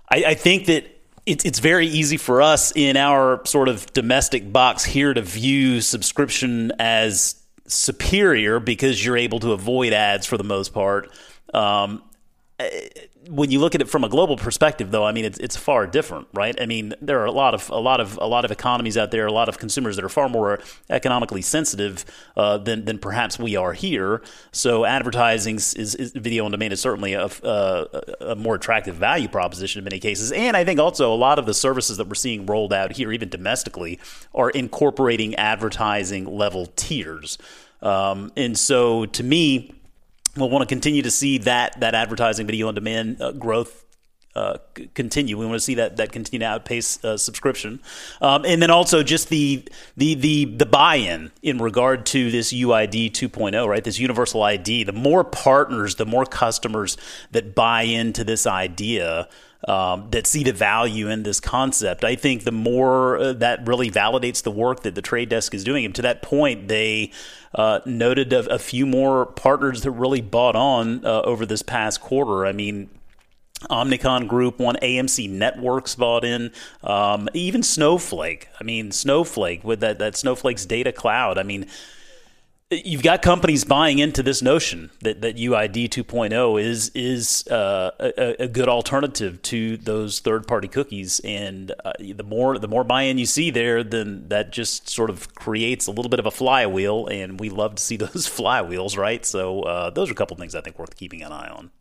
I, 0.10 0.24
I 0.28 0.34
think 0.34 0.66
that 0.66 1.01
it's 1.26 1.46
it's 1.46 1.60
very 1.60 1.88
easy 1.88 2.18
for 2.18 2.42
us 2.42 2.72
in 2.76 2.98
our 2.98 3.46
sort 3.46 3.70
of 3.70 3.92
domestic 3.94 4.52
box 4.52 4.84
here 4.84 5.14
to 5.14 5.22
view 5.22 5.82
subscription 5.82 6.72
as 6.80 7.36
superior 7.68 8.60
because 8.60 9.04
you're 9.04 9.18
able 9.18 9.40
to 9.40 9.52
avoid 9.52 9.94
ads 9.94 10.26
for 10.26 10.38
the 10.38 10.44
most 10.44 10.74
part. 10.74 11.10
Um, 11.54 12.04
when 13.32 13.50
you 13.50 13.60
look 13.60 13.76
at 13.76 13.82
it 13.82 13.90
from 13.90 14.04
a 14.04 14.10
global 14.10 14.36
perspective, 14.36 14.92
though, 14.92 15.06
I 15.06 15.14
mean, 15.14 15.24
it's, 15.24 15.38
it's 15.40 15.56
far 15.56 15.88
different, 15.88 16.28
right? 16.34 16.60
I 16.62 16.66
mean, 16.66 16.94
there 17.02 17.22
are 17.22 17.26
a 17.26 17.32
lot 17.32 17.54
of 17.54 17.70
a 17.70 17.78
lot 17.78 18.02
of 18.02 18.18
a 18.22 18.26
lot 18.26 18.44
of 18.44 18.52
economies 18.52 18.98
out 18.98 19.12
there, 19.12 19.26
a 19.26 19.32
lot 19.32 19.48
of 19.48 19.58
consumers 19.58 19.96
that 19.96 20.04
are 20.04 20.10
far 20.10 20.28
more 20.28 20.60
economically 20.90 21.42
sensitive 21.42 22.04
uh, 22.36 22.58
than 22.58 22.84
than 22.84 23.00
perhaps 23.00 23.40
we 23.40 23.56
are 23.56 23.72
here. 23.72 24.22
So, 24.52 24.84
advertising 24.84 25.56
is, 25.56 25.74
is 25.76 26.12
video 26.12 26.44
on 26.44 26.52
demand 26.52 26.74
is 26.74 26.82
certainly 26.82 27.14
a, 27.14 27.30
a, 27.44 27.88
a, 28.20 28.36
more 28.36 28.56
attractive 28.56 28.96
value 28.96 29.30
proposition 29.30 29.80
in 29.80 29.86
many 29.86 30.00
cases, 30.00 30.34
and 30.34 30.58
I 30.58 30.66
think 30.66 30.82
also 30.82 31.14
a 31.14 31.16
lot 31.16 31.40
of 31.40 31.46
the 31.46 31.54
services 31.54 31.96
that 31.98 32.10
we're 32.10 32.16
seeing 32.16 32.46
rolled 32.46 32.74
out 32.74 32.92
here, 32.92 33.14
even 33.14 33.30
domestically, 33.30 33.98
are 34.36 34.50
incorporating 34.50 35.36
advertising 35.36 36.26
level 36.26 36.66
tiers. 36.76 37.38
Um, 37.82 38.34
and 38.36 38.60
so, 38.60 39.06
to 39.06 39.24
me 39.24 39.74
we'll 40.38 40.50
want 40.50 40.62
to 40.62 40.68
continue 40.68 41.02
to 41.02 41.12
see 41.12 41.38
that 41.40 41.80
that 41.80 41.96
advertising 41.96 42.46
video 42.48 42.68
on 42.68 42.76
demand 42.76 43.22
uh, 43.22 43.32
growth 43.32 43.86
uh, 44.36 44.58
continue. 44.94 45.38
We 45.38 45.46
want 45.46 45.58
to 45.58 45.64
see 45.64 45.76
that 45.76 45.98
that 45.98 46.12
continue 46.12 46.40
to 46.40 46.46
outpace 46.46 47.04
uh, 47.04 47.18
subscription, 47.18 47.82
um, 48.22 48.46
and 48.46 48.62
then 48.62 48.72
also 48.72 49.04
just 49.04 49.28
the 49.30 49.68
the 49.98 50.16
the 50.16 50.46
the 50.46 50.66
buy-in 50.66 51.32
in 51.42 51.58
regard 51.58 52.06
to 52.08 52.32
this 52.32 52.54
UID 52.54 53.12
2.0, 53.12 53.68
right? 53.68 53.84
This 53.84 54.00
universal 54.00 54.44
ID. 54.44 54.86
The 54.86 54.94
more 54.94 55.24
partners, 55.26 55.96
the 55.96 56.06
more 56.06 56.26
customers 56.26 56.96
that 57.32 57.54
buy 57.56 57.84
into 57.84 58.24
this 58.24 58.48
idea. 58.48 59.28
Um, 59.68 60.08
that 60.10 60.26
see 60.26 60.44
the 60.44 60.54
value 60.54 61.08
in 61.08 61.22
this 61.22 61.40
concept. 61.40 62.04
I 62.04 62.16
think 62.16 62.46
the 62.46 62.52
more 62.52 63.20
uh, 63.20 63.34
that 63.34 63.68
really 63.68 63.92
validates 63.92 64.42
the 64.42 64.50
work 64.50 64.82
that 64.82 64.96
the 64.96 65.04
trade 65.04 65.30
desk 65.30 65.54
is 65.54 65.64
doing. 65.64 65.86
And 65.86 65.94
to 65.94 66.02
that 66.02 66.24
point, 66.24 66.68
they 66.68 67.12
uh, 67.54 67.80
noted 67.86 68.34
a, 68.34 68.56
a, 68.56 68.58
few 68.58 68.88
more 68.88 69.28
partners 69.28 69.84
that 69.84 69.92
really 69.92 70.22
bought 70.22 70.56
on 70.56 71.06
uh, 71.06 71.22
over 71.22 71.46
this 71.46 71.62
past 71.62 72.02
quarter. 72.02 72.44
I 72.48 72.54
mean, 72.54 72.90
Omnicom 73.70 74.28
Group, 74.28 74.60
one 74.60 74.76
AMC 74.78 75.30
Networks 75.30 75.96
bought 75.96 76.24
in, 76.24 76.52
um, 76.84 77.30
even 77.34 77.62
Snowflake. 77.62 78.48
I 78.60 78.64
mean, 78.64 78.92
Snowflake 78.92 79.64
with 79.64 79.80
that 79.82 80.00
that 80.00 80.18
Snowflake's 80.18 80.66
data 80.66 80.92
cloud. 80.92 81.38
I 81.38 81.44
mean, 81.44 81.68
you've 82.72 83.04
got 83.04 83.22
companies 83.22 83.66
buying 83.66 84.00
into 84.00 84.24
this 84.24 84.42
notion 84.42 84.92
that, 85.02 85.22
that 85.22 85.36
UID 85.36 85.90
2.0 85.90 86.62
is 86.62 86.90
is 86.96 87.46
uh, 87.48 87.92
a, 88.00 88.44
a, 88.44 88.48
good 88.48 88.70
alternative 88.70 89.42
to 89.44 89.78
those 89.78 90.20
third 90.20 90.48
party 90.48 90.68
cookies, 90.68 91.20
and 91.24 91.74
uh, 91.84 91.94
the 92.00 92.24
more 92.24 92.58
the 92.58 92.68
more 92.68 92.84
buy 92.84 93.04
in 93.04 93.18
you 93.18 93.26
see 93.26 93.52
there, 93.52 93.84
then 93.84 94.28
that 94.30 94.52
just 94.52 94.90
sort 94.90 95.10
of 95.10 95.36
creates 95.36 95.88
a 95.88 95.92
little 95.92 96.10
bit 96.10 96.20
of 96.20 96.26
a 96.26 96.32
flywheel, 96.32 97.08
and 97.08 97.40
we 97.40 97.50
love 97.50 97.76
to 97.76 97.84
see 97.84 97.98
those 97.98 98.28
flywheels, 98.28 98.98
right? 98.98 99.26
So 99.26 99.64
uh, 99.64 99.90
those 99.90 100.10
are 100.10 100.14
a 100.14 100.16
couple 100.16 100.38
things 100.38 100.56
I 100.56 100.62
think 100.62 100.80
worth 100.80 100.96
keeping 100.96 101.22
an 101.22 101.32
eye 101.32 101.50
on. 101.50 101.72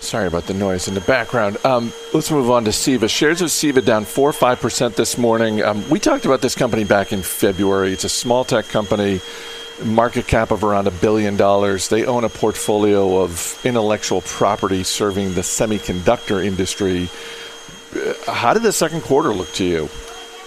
Sorry 0.00 0.26
about 0.26 0.44
the 0.44 0.54
noise 0.54 0.86
in 0.86 0.92
the 0.92 1.00
background. 1.00 1.56
Um, 1.64 1.90
let's 2.12 2.30
move 2.30 2.50
on 2.50 2.64
to 2.64 2.70
CEVA. 2.70 3.08
Shares 3.08 3.40
of 3.40 3.48
CEVA 3.48 3.86
down 3.86 4.04
4 4.04 4.28
or 4.28 4.32
5% 4.32 4.96
this 4.96 5.16
morning. 5.16 5.62
Um, 5.62 5.88
we 5.88 5.98
talked 5.98 6.26
about 6.26 6.42
this 6.42 6.54
company 6.54 6.84
back 6.84 7.12
in 7.14 7.22
February. 7.22 7.94
It's 7.94 8.04
a 8.04 8.10
small 8.10 8.44
tech 8.44 8.66
company, 8.66 9.22
market 9.82 10.26
cap 10.26 10.50
of 10.50 10.62
around 10.64 10.86
a 10.86 10.90
billion 10.90 11.36
dollars. 11.36 11.88
They 11.88 12.04
own 12.04 12.24
a 12.24 12.28
portfolio 12.28 13.18
of 13.22 13.58
intellectual 13.64 14.20
property 14.20 14.82
serving 14.84 15.34
the 15.34 15.40
semiconductor 15.40 16.44
industry. 16.44 17.08
Uh, 17.94 18.32
How 18.32 18.54
did 18.54 18.62
the 18.62 18.72
second 18.72 19.02
quarter 19.02 19.32
look 19.32 19.52
to 19.54 19.64
you? 19.64 19.88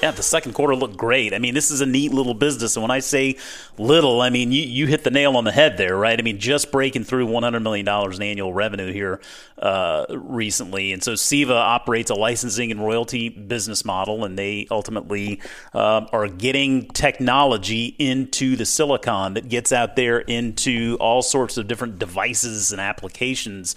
Yeah, 0.02 0.12
the 0.12 0.22
second 0.22 0.54
quarter 0.54 0.76
looked 0.76 0.96
great. 0.96 1.34
I 1.34 1.40
mean, 1.40 1.56
this 1.56 1.72
is 1.72 1.82
a 1.82 1.86
neat 1.86 2.14
little 2.14 2.36
business. 2.36 2.76
And 2.76 2.84
when 2.84 2.92
I 2.92 3.00
say 3.00 3.38
little, 3.80 4.22
I 4.22 4.30
mean, 4.30 4.52
you, 4.52 4.62
you 4.62 4.86
hit 4.86 5.04
the 5.04 5.10
nail 5.10 5.36
on 5.36 5.44
the 5.44 5.52
head 5.52 5.78
there, 5.78 5.98
right? 5.98 6.20
I 6.20 6.22
mean, 6.22 6.38
just 6.38 6.72
breaking 6.72 7.04
through 7.04 7.28
$100 7.28 7.64
million 7.64 7.88
in 7.88 8.22
annual 8.22 8.54
revenue 8.54 8.94
here 8.94 9.20
uh, 9.58 10.06
recently. 10.10 10.94
And 10.94 11.04
so 11.04 11.14
CEVA 11.14 11.50
operates 11.50 12.12
a 12.12 12.14
licensing 12.14 12.70
and 12.70 12.80
royalty 12.80 13.30
business 13.30 13.84
model, 13.84 14.24
and 14.24 14.38
they 14.38 14.68
ultimately 14.70 15.42
uh, 15.74 16.06
are 16.14 16.28
getting 16.28 16.88
technology 16.90 17.96
into 17.98 18.56
the 18.56 18.66
silicon 18.66 19.34
that 19.34 19.50
gets 19.50 19.72
out 19.72 19.96
there 19.96 20.20
into 20.20 20.96
all 21.00 21.24
sorts 21.24 21.58
of 21.58 21.68
different 21.68 21.98
devices 21.98 22.72
and 22.72 22.80
applications 22.80 23.76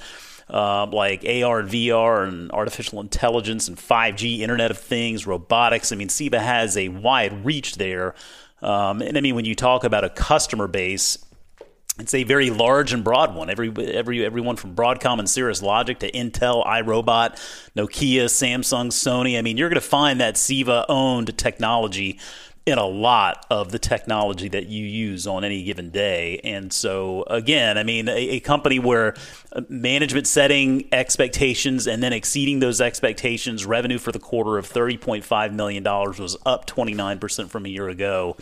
uh, 0.53 0.87
like 0.87 1.25
AR 1.25 1.61
and 1.61 1.71
VR 1.71 2.27
and 2.27 2.51
artificial 2.53 3.01
intelligence 3.01 3.69
and 3.69 3.77
5G, 3.77 4.41
Internet 4.41 4.71
of 4.71 4.79
Things, 4.79 5.27
robotics. 5.27 5.93
I 5.93 5.97
mean, 5.97 6.09
CEVA 6.09 6.41
has 6.41 6.77
a 6.77 6.89
wide 6.89 7.45
reach 7.45 7.77
there. 7.77 8.15
Um, 8.63 9.01
and 9.01 9.17
I 9.17 9.21
mean, 9.21 9.35
when 9.35 9.45
you 9.45 9.55
talk 9.55 9.85
about 9.85 10.05
a 10.05 10.11
customer 10.11 10.67
base, 10.67 11.19
it's 11.99 12.15
a 12.15 12.25
very 12.25 12.51
large 12.51 12.93
and 12.93 13.05
broad 13.05 13.35
one. 13.35 13.51
Every 13.51 13.71
every 13.95 14.25
everyone 14.25 14.57
from 14.57 14.75
Broadcom 14.75 15.19
and 15.19 15.29
Cirrus 15.29 15.63
Logic 15.63 15.99
to 15.99 16.11
Intel, 16.11 16.65
iRobot, 16.67 17.37
Nokia, 17.77 18.25
Samsung, 18.25 18.89
Sony. 18.89 19.39
I 19.39 19.43
mean, 19.43 19.57
you're 19.57 19.69
going 19.69 19.81
to 19.81 19.87
find 19.87 20.21
that 20.21 20.35
CEVA 20.37 20.87
owned 20.89 21.37
technology 21.37 22.19
in 22.67 22.79
a 22.79 22.87
lot 22.87 23.47
of 23.51 23.73
the 23.73 23.79
technology 23.79 24.49
that 24.49 24.67
you 24.67 24.85
use 24.85 25.27
on 25.27 25.45
any 25.45 25.63
given 25.63 25.91
day. 25.91 26.41
And 26.45 26.73
so, 26.73 27.25
again, 27.25 27.79
I 27.79 27.83
mean, 27.83 28.09
a, 28.09 28.13
a, 28.13 28.41
company 28.41 28.79
where 28.79 29.15
uh, 29.53 29.63
management 29.69 30.27
setting 30.27 30.87
expectations 30.93 31.87
and 31.87 32.03
then 32.03 32.13
exceeding 32.13 32.61
those 32.61 32.81
expectations, 32.81 33.65
revenue 33.65 33.99
for 33.99 34.13
the 34.13 34.19
quarter 34.19 34.59
of 34.59 34.69
$30.5 34.69 35.53
million 35.53 35.83
was 35.83 36.37
up 36.45 36.67
29% 36.67 37.49
from 37.49 37.67
a 37.67 37.69
year 37.69 37.89
ago. 37.89 38.37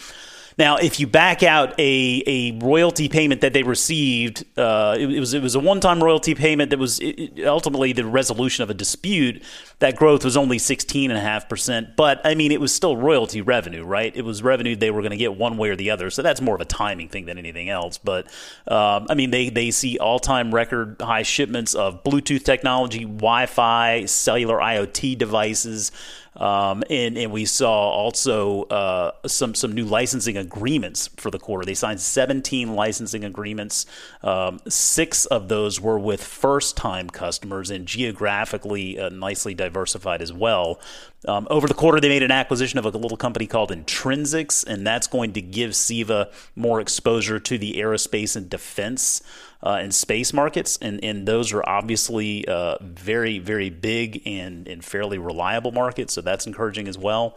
Now, 0.59 0.77
if 0.77 0.99
you 0.99 1.07
back 1.07 1.45
out 1.45 1.79
a, 1.79 2.23
a 2.27 2.53
royalty 2.59 3.09
payment 3.09 3.43
that 3.43 3.53
they 3.53 3.63
received, 3.63 4.45
uh, 4.59 4.97
it, 4.99 5.09
it, 5.09 5.21
was 5.21 5.33
it 5.33 5.41
was 5.41 5.55
a 5.55 5.61
one 5.61 5.79
time 5.79 6.03
royalty 6.03 6.35
payment 6.35 6.71
that 6.71 6.81
was 6.81 7.01
ultimately 7.45 7.93
the 7.93 8.05
resolution 8.05 8.65
of 8.65 8.71
a 8.71 8.75
dispute. 8.75 9.41
That 9.79 9.95
growth 9.95 10.25
was 10.25 10.37
only 10.37 10.59
sixteen 10.59 11.13
and 11.13 11.19
a 11.19 11.23
half 11.23 11.49
percent, 11.49 11.95
but 11.97 12.21
I 12.25 12.35
mean 12.35 12.51
it 12.51 12.61
was 12.61 12.75
still 12.75 12.97
royalty 12.97 13.41
revenue, 13.41 13.85
right? 13.85 14.15
It 14.17 14.25
was 14.25 14.43
revenue 14.43 14.75
they 14.75 14.91
were 14.91 15.01
going 15.01 15.13
to 15.13 15.17
get 15.17 15.37
one 15.37 15.57
way 15.59 15.71
or 15.71 15.77
the 15.77 15.93
other, 15.93 16.11
so 16.11 16.23
that's 16.23 16.41
more 16.41 16.57
of 16.57 16.61
a 16.61 16.65
timing 16.65 17.09
thing 17.09 17.27
than 17.27 17.39
anything 17.39 17.69
else. 17.69 17.97
But 17.97 18.27
um, 18.67 19.07
I 19.09 19.15
mean 19.15 19.31
they 19.31 19.51
they 19.51 19.71
see 19.71 19.97
all 19.99 20.19
time 20.19 20.53
record 20.53 20.97
high 21.01 21.23
shipments 21.23 21.77
of 21.77 22.03
Bluetooth 22.03 22.43
technology, 22.43 23.05
Wi 23.05 23.47
Fi, 23.47 24.07
cellular 24.07 24.59
IoT 24.59 25.17
devices. 25.19 25.93
Um, 26.39 26.85
and, 26.89 27.19
and 27.19 27.33
we 27.33 27.45
saw 27.45 27.73
also 27.91 28.63
uh, 28.65 29.13
some 29.27 29.55
some 29.55 29.73
new 29.73 29.85
licensing 29.85 30.37
agreements 30.37 31.09
for 31.17 31.31
the 31.31 31.39
quarter. 31.39 31.65
They 31.65 31.75
signed 31.75 32.01
17 32.01 32.75
licensing 32.75 33.25
agreements. 33.25 33.87
Um, 34.23 34.61
six 34.69 35.27
of 35.27 35.49
those 35.49 35.81
were 35.81 35.99
with 35.99 36.23
first 36.23 36.77
time 36.77 37.11
customers 37.11 37.71
and 37.71 37.87
geographically 37.87 38.99
uh, 38.99 39.09
nicely 39.09 39.55
diversified 39.55 40.23
as 40.23 40.33
well. 40.33 40.81
Um, 41.27 41.49
over 41.51 41.67
the 41.67 41.75
quarter, 41.75 42.01
they 42.01 42.09
made 42.09 42.23
an 42.23 42.31
acquisition 42.31 42.79
of 42.79 42.85
a 42.85 42.91
little 42.91 43.17
company 43.17 43.49
called 43.49 43.71
Intrinsix, 43.71 44.65
and 44.65 44.87
that's 44.87 45.09
going 45.09 45.33
to 45.33 45.43
give 45.43 45.73
CEVA 45.73 46.33
more 46.55 46.81
exposure 46.81 47.41
to 47.41 47.59
the 47.59 47.75
aerospace 47.75 48.37
and 48.37 48.49
defense 48.49 49.21
uh, 49.63 49.79
and 49.81 49.95
space 49.95 50.33
markets, 50.33 50.79
and, 50.81 51.03
and 51.05 51.27
those 51.27 51.53
are 51.53 51.69
obviously 51.69 52.47
uh, 52.47 52.77
very, 52.81 53.39
very 53.39 53.71
big 53.71 54.23
and, 54.27 54.69
and 54.69 54.85
fairly 54.85 55.19
reliable 55.19 55.73
markets. 55.73 56.13
So 56.15 56.21
that's 56.21 56.47
encouraging 56.47 56.89
as 56.89 56.97
well. 56.97 57.37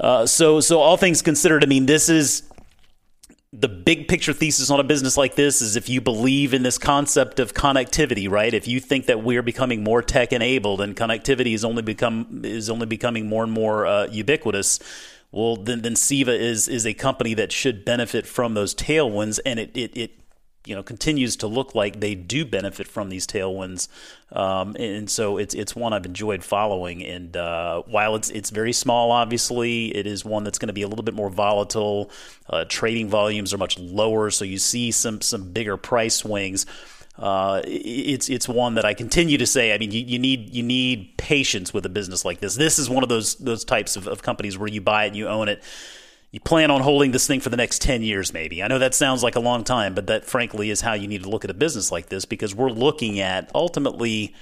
Uh, 0.00 0.26
so, 0.26 0.60
so 0.60 0.80
all 0.80 0.96
things 0.96 1.22
considered, 1.22 1.62
I 1.62 1.66
mean, 1.66 1.86
this 1.86 2.08
is 2.08 2.42
the 3.52 3.68
big 3.68 4.08
picture 4.08 4.32
thesis 4.32 4.70
on 4.70 4.78
a 4.78 4.84
business 4.84 5.16
like 5.16 5.34
this 5.34 5.62
is 5.62 5.74
if 5.74 5.88
you 5.88 6.00
believe 6.00 6.52
in 6.52 6.62
this 6.62 6.76
concept 6.76 7.40
of 7.40 7.54
connectivity, 7.54 8.28
right? 8.28 8.52
If 8.52 8.68
you 8.68 8.78
think 8.78 9.06
that 9.06 9.22
we're 9.22 9.42
becoming 9.42 9.82
more 9.82 10.02
tech 10.02 10.32
enabled 10.32 10.80
and 10.82 10.94
connectivity 10.94 11.54
is 11.54 11.64
only 11.64 11.82
become 11.82 12.42
is 12.44 12.68
only 12.68 12.86
becoming 12.86 13.26
more 13.26 13.44
and 13.44 13.52
more 13.52 13.86
uh, 13.86 14.06
ubiquitous, 14.08 14.80
well, 15.32 15.56
then 15.56 15.80
then 15.80 15.94
CEVA 15.94 16.38
is 16.38 16.68
is 16.68 16.86
a 16.86 16.92
company 16.92 17.32
that 17.34 17.50
should 17.50 17.86
benefit 17.86 18.26
from 18.26 18.52
those 18.52 18.74
tailwinds, 18.74 19.40
and 19.46 19.58
it 19.58 19.74
it, 19.74 19.96
it 19.96 20.10
you 20.64 20.74
know 20.74 20.82
continues 20.82 21.36
to 21.36 21.46
look 21.46 21.74
like 21.74 22.00
they 22.00 22.14
do 22.14 22.44
benefit 22.44 22.86
from 22.86 23.08
these 23.08 23.26
tailwinds, 23.26 23.88
um, 24.32 24.76
and 24.78 25.08
so 25.08 25.38
it's 25.38 25.54
it's 25.54 25.74
one 25.74 25.92
I've 25.92 26.06
enjoyed 26.06 26.44
following. 26.44 27.04
And 27.04 27.36
uh, 27.36 27.82
while 27.86 28.14
it's 28.16 28.30
it's 28.30 28.50
very 28.50 28.72
small, 28.72 29.10
obviously, 29.10 29.96
it 29.96 30.06
is 30.06 30.24
one 30.24 30.44
that's 30.44 30.58
going 30.58 30.68
to 30.68 30.74
be 30.74 30.82
a 30.82 30.88
little 30.88 31.04
bit 31.04 31.14
more 31.14 31.30
volatile. 31.30 32.10
Uh, 32.48 32.64
trading 32.68 33.08
volumes 33.08 33.54
are 33.54 33.58
much 33.58 33.78
lower, 33.78 34.30
so 34.30 34.44
you 34.44 34.58
see 34.58 34.90
some 34.90 35.20
some 35.20 35.52
bigger 35.52 35.76
price 35.76 36.16
swings. 36.16 36.66
Uh, 37.18 37.62
it's 37.64 38.28
it's 38.28 38.48
one 38.48 38.74
that 38.74 38.84
I 38.84 38.94
continue 38.94 39.38
to 39.38 39.46
say. 39.46 39.74
I 39.74 39.78
mean, 39.78 39.90
you, 39.90 40.04
you, 40.04 40.18
need 40.20 40.54
you 40.54 40.62
need 40.62 41.16
patience 41.16 41.74
with 41.74 41.84
a 41.84 41.88
business 41.88 42.24
like 42.24 42.38
this. 42.38 42.54
This 42.54 42.78
is 42.78 42.88
one 42.88 43.02
of 43.02 43.08
those 43.08 43.34
those 43.36 43.64
types 43.64 43.96
of, 43.96 44.06
of 44.06 44.22
companies 44.22 44.56
where 44.56 44.68
you 44.68 44.80
buy 44.80 45.04
it 45.04 45.08
and 45.08 45.16
you 45.16 45.26
own 45.26 45.48
it 45.48 45.62
you 46.30 46.40
plan 46.40 46.70
on 46.70 46.82
holding 46.82 47.12
this 47.12 47.26
thing 47.26 47.40
for 47.40 47.48
the 47.48 47.56
next 47.56 47.80
10 47.80 48.02
years, 48.02 48.32
maybe. 48.32 48.62
I 48.62 48.68
know 48.68 48.78
that 48.78 48.94
sounds 48.94 49.22
like 49.22 49.36
a 49.36 49.40
long 49.40 49.64
time, 49.64 49.94
but 49.94 50.06
that 50.08 50.24
frankly 50.24 50.70
is 50.70 50.82
how 50.82 50.92
you 50.92 51.08
need 51.08 51.22
to 51.22 51.28
look 51.30 51.44
at 51.44 51.50
a 51.50 51.54
business 51.54 51.90
like 51.90 52.08
this 52.08 52.24
because 52.24 52.54
we're 52.54 52.70
looking 52.70 53.18
at 53.18 53.50
ultimately 53.54 54.34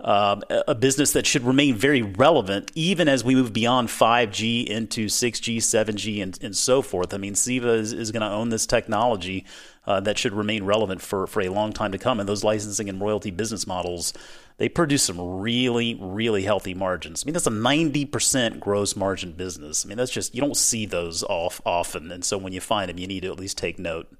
um, 0.00 0.42
a 0.66 0.74
business 0.74 1.12
that 1.12 1.26
should 1.26 1.42
remain 1.42 1.74
very 1.76 2.02
relevant 2.02 2.72
even 2.74 3.06
as 3.06 3.22
we 3.22 3.34
move 3.34 3.52
beyond 3.52 3.88
5G 3.88 4.66
into 4.66 5.06
6G, 5.06 5.58
7G, 5.58 6.22
and, 6.22 6.38
and 6.42 6.56
so 6.56 6.82
forth. 6.82 7.12
I 7.12 7.18
mean, 7.18 7.34
CEVA 7.34 7.78
is, 7.78 7.92
is 7.92 8.10
going 8.10 8.22
to 8.22 8.30
own 8.30 8.48
this 8.48 8.66
technology 8.66 9.44
uh, 9.86 10.00
that 10.00 10.18
should 10.18 10.32
remain 10.32 10.64
relevant 10.64 11.00
for, 11.00 11.26
for 11.26 11.42
a 11.42 11.48
long 11.48 11.72
time 11.72 11.92
to 11.92 11.98
come. 11.98 12.18
And 12.18 12.28
those 12.28 12.42
licensing 12.42 12.88
and 12.88 13.00
royalty 13.00 13.30
business 13.30 13.66
models 13.66 14.12
they 14.60 14.68
produce 14.68 15.04
some 15.04 15.18
really, 15.40 15.96
really 15.98 16.42
healthy 16.42 16.74
margins. 16.74 17.24
I 17.24 17.26
mean, 17.26 17.32
that's 17.32 17.46
a 17.46 17.50
90% 17.50 18.60
gross 18.60 18.94
margin 18.94 19.32
business. 19.32 19.86
I 19.86 19.88
mean, 19.88 19.96
that's 19.96 20.10
just, 20.10 20.34
you 20.34 20.42
don't 20.42 20.56
see 20.56 20.84
those 20.84 21.22
off 21.22 21.62
often. 21.64 22.12
And 22.12 22.22
so 22.22 22.36
when 22.36 22.52
you 22.52 22.60
find 22.60 22.90
them, 22.90 22.98
you 22.98 23.06
need 23.06 23.20
to 23.20 23.28
at 23.28 23.40
least 23.40 23.56
take 23.56 23.78
note. 23.78 24.14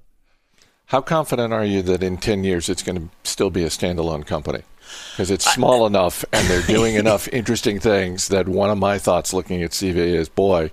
How 0.87 0.99
confident 0.99 1.53
are 1.53 1.63
you 1.63 1.83
that 1.83 2.01
in 2.01 2.17
10 2.17 2.43
years 2.43 2.69
it's 2.69 2.81
going 2.81 2.95
to 2.95 3.09
still 3.23 3.51
be 3.51 3.63
a 3.63 3.67
standalone 3.67 4.25
company? 4.25 4.63
Because 5.11 5.29
it's 5.29 5.45
small 5.45 5.83
I, 5.83 5.87
enough 5.87 6.25
and 6.33 6.47
they're 6.47 6.63
doing 6.63 6.95
enough 7.05 7.27
interesting 7.27 7.79
things 7.79 8.29
that 8.29 8.49
one 8.49 8.71
of 8.71 8.79
my 8.79 8.97
thoughts 8.97 9.33
looking 9.33 9.61
at 9.61 9.71
CEVA 9.71 10.15
is 10.15 10.27
boy, 10.27 10.71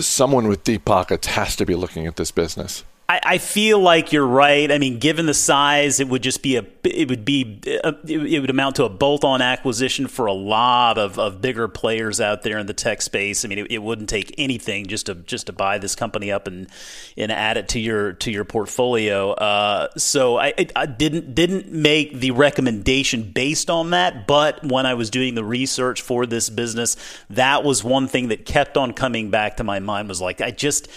someone 0.00 0.48
with 0.48 0.64
deep 0.64 0.84
pockets 0.84 1.28
has 1.28 1.54
to 1.54 1.64
be 1.64 1.76
looking 1.76 2.08
at 2.08 2.16
this 2.16 2.32
business. 2.32 2.82
I, 3.10 3.20
I, 3.24 3.38
feel 3.38 3.78
like 3.78 4.12
you're 4.12 4.26
right. 4.26 4.70
I 4.70 4.76
mean, 4.76 4.98
given 4.98 5.24
the 5.24 5.32
size, 5.32 5.98
it 5.98 6.08
would 6.08 6.22
just 6.22 6.42
be 6.42 6.56
a 6.56 6.64
it 6.84 7.08
would 7.08 7.24
be 7.24 7.58
a, 7.66 7.94
it 8.06 8.40
would 8.40 8.50
amount 8.50 8.76
to 8.76 8.84
a 8.84 8.90
bolt-on 8.90 9.40
acquisition 9.40 10.08
for 10.08 10.26
a 10.26 10.34
lot 10.34 10.98
of, 10.98 11.18
of 11.18 11.40
bigger 11.40 11.68
players 11.68 12.20
out 12.20 12.42
there 12.42 12.58
in 12.58 12.66
the 12.66 12.74
tech 12.74 13.00
space. 13.00 13.46
I 13.46 13.48
mean, 13.48 13.60
it, 13.60 13.72
it 13.72 13.78
wouldn't 13.78 14.10
take 14.10 14.34
anything 14.36 14.88
just 14.88 15.06
to 15.06 15.14
just 15.14 15.46
to 15.46 15.54
buy 15.54 15.78
this 15.78 15.94
company 15.94 16.30
up 16.30 16.46
and 16.46 16.68
and 17.16 17.32
add 17.32 17.56
it 17.56 17.68
to 17.68 17.80
your 17.80 18.12
to 18.12 18.30
your 18.30 18.44
portfolio. 18.44 19.30
Uh, 19.30 19.88
so 19.96 20.38
I, 20.38 20.52
I 20.76 20.84
didn't 20.84 21.34
didn't 21.34 21.72
make 21.72 22.12
the 22.12 22.32
recommendation 22.32 23.22
based 23.22 23.70
on 23.70 23.88
that, 23.90 24.26
but 24.26 24.62
when 24.62 24.84
I 24.84 24.92
was 24.92 25.08
doing 25.08 25.34
the 25.34 25.44
research 25.44 26.02
for 26.02 26.26
this 26.26 26.50
business, 26.50 26.96
that 27.30 27.64
was 27.64 27.82
one 27.82 28.06
thing 28.06 28.28
that 28.28 28.44
kept 28.44 28.76
on 28.76 28.92
coming 28.92 29.30
back 29.30 29.56
to 29.56 29.64
my 29.64 29.78
mind. 29.78 30.10
Was 30.10 30.20
like 30.20 30.42
I 30.42 30.50
just 30.50 30.88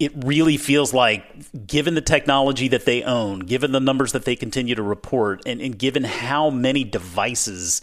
it 0.00 0.12
really 0.24 0.56
feels 0.56 0.92
like, 0.94 1.22
given 1.66 1.94
the 1.94 2.00
technology 2.00 2.68
that 2.68 2.86
they 2.86 3.02
own, 3.02 3.40
given 3.40 3.70
the 3.70 3.80
numbers 3.80 4.12
that 4.12 4.24
they 4.24 4.34
continue 4.34 4.74
to 4.74 4.82
report, 4.82 5.42
and, 5.46 5.60
and 5.60 5.78
given 5.78 6.04
how 6.04 6.48
many 6.48 6.82
devices 6.82 7.82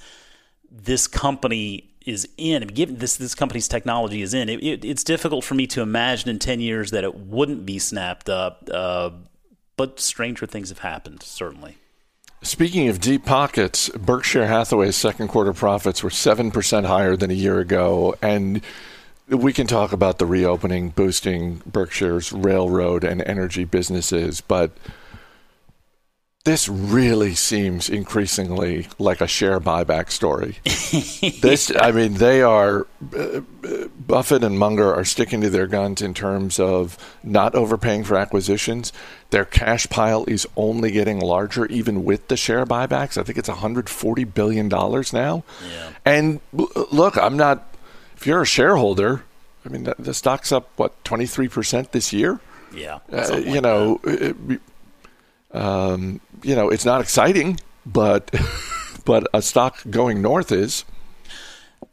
this 0.70 1.08
company 1.08 1.92
is 2.06 2.28
in, 2.38 2.66
given 2.68 2.98
this 2.98 3.18
this 3.18 3.36
company's 3.36 3.68
technology 3.68 4.22
is 4.22 4.34
in, 4.34 4.50
it, 4.50 4.64
it, 4.64 4.84
it's 4.84 5.04
difficult 5.04 5.44
for 5.44 5.56
me 5.56 5.68
to 5.68 5.82
imagine 5.82 6.30
in 6.30 6.40
ten 6.40 6.60
years 6.60 6.92
that 6.92 7.04
it 7.04 7.16
wouldn't 7.16 7.66
be 7.66 7.78
snapped 7.78 8.30
up. 8.30 8.68
Uh, 8.74 9.12
but 9.76 10.00
stranger 10.00 10.48
things 10.48 10.70
have 10.70 10.80
happened, 10.80 11.22
certainly. 11.22 11.78
Speaking 12.42 12.88
of 12.88 13.00
deep 13.00 13.26
pockets, 13.26 13.90
Berkshire 13.90 14.48
Hathaway's 14.48 14.96
second 14.96 15.28
quarter 15.28 15.54
profits 15.54 16.02
were 16.02 16.10
seven 16.10 16.50
percent 16.50 16.86
higher 16.88 17.16
than 17.16 17.30
a 17.30 17.36
year 17.36 17.60
ago, 17.60 18.16
and 18.22 18.62
we 19.28 19.54
can 19.54 19.68
talk 19.68 19.92
about 19.92 20.20
the 20.20 20.26
reopening 20.26 20.90
boosting 20.90 21.62
Berkshire's 21.66 22.32
railroad 22.32 23.04
and 23.04 23.22
energy 23.22 23.66
businesses, 23.66 24.42
but 24.42 24.72
this 26.48 26.70
really 26.70 27.36
seems 27.36 27.90
increasingly 27.90 28.88
like 28.98 29.20
a 29.20 29.28
share 29.28 29.60
buyback 29.60 30.10
story. 30.12 30.60
this, 31.42 31.74
I 31.78 31.92
mean, 31.92 32.14
they 32.14 32.42
are 32.42 32.88
uh, 33.14 33.42
Buffett 34.00 34.46
and 34.46 34.58
Munger 34.58 34.96
are 34.96 35.04
sticking 35.04 35.42
to 35.42 35.50
their 35.50 35.68
guns 35.68 36.02
in 36.02 36.14
terms 36.14 36.58
of 36.58 36.98
not 37.22 37.54
overpaying 37.54 38.06
for 38.06 38.16
acquisitions. 38.16 38.94
Their 39.32 39.44
cash 39.44 39.90
pile 39.90 40.24
is 40.26 40.48
only 40.56 40.92
getting 40.92 41.20
larger, 41.20 41.66
even 41.66 42.06
with 42.06 42.30
the 42.30 42.38
share 42.38 42.66
buybacks. 42.66 43.18
I 43.18 43.24
think 43.24 43.38
it's 43.38 43.50
140 43.50 44.24
billion 44.24 44.70
dollars 44.70 45.12
now. 45.12 45.44
Yeah. 45.70 45.90
And 46.06 46.40
look, 46.54 47.18
I'm 47.18 47.36
not. 47.36 47.68
If 48.18 48.26
you're 48.26 48.42
a 48.42 48.46
shareholder, 48.46 49.24
I 49.66 49.70
mean, 49.70 49.84
the, 49.84 49.96
the 50.00 50.14
stock's 50.14 50.52
up 50.52 50.70
what 50.76 51.04
23 51.06 51.48
percent 51.48 51.92
this 51.92 52.12
year. 52.12 52.40
Yeah, 52.74 53.00
uh, 53.12 53.38
you 53.38 53.62
know. 53.62 54.00
It, 54.04 54.36
um, 55.52 56.20
you 56.44 56.56
know, 56.56 56.70
it's 56.70 56.86
not 56.86 57.00
exciting, 57.02 57.60
but 57.86 58.34
but 59.06 59.28
a 59.34 59.42
stock 59.42 59.80
going 59.90 60.22
north 60.22 60.52
is. 60.52 60.84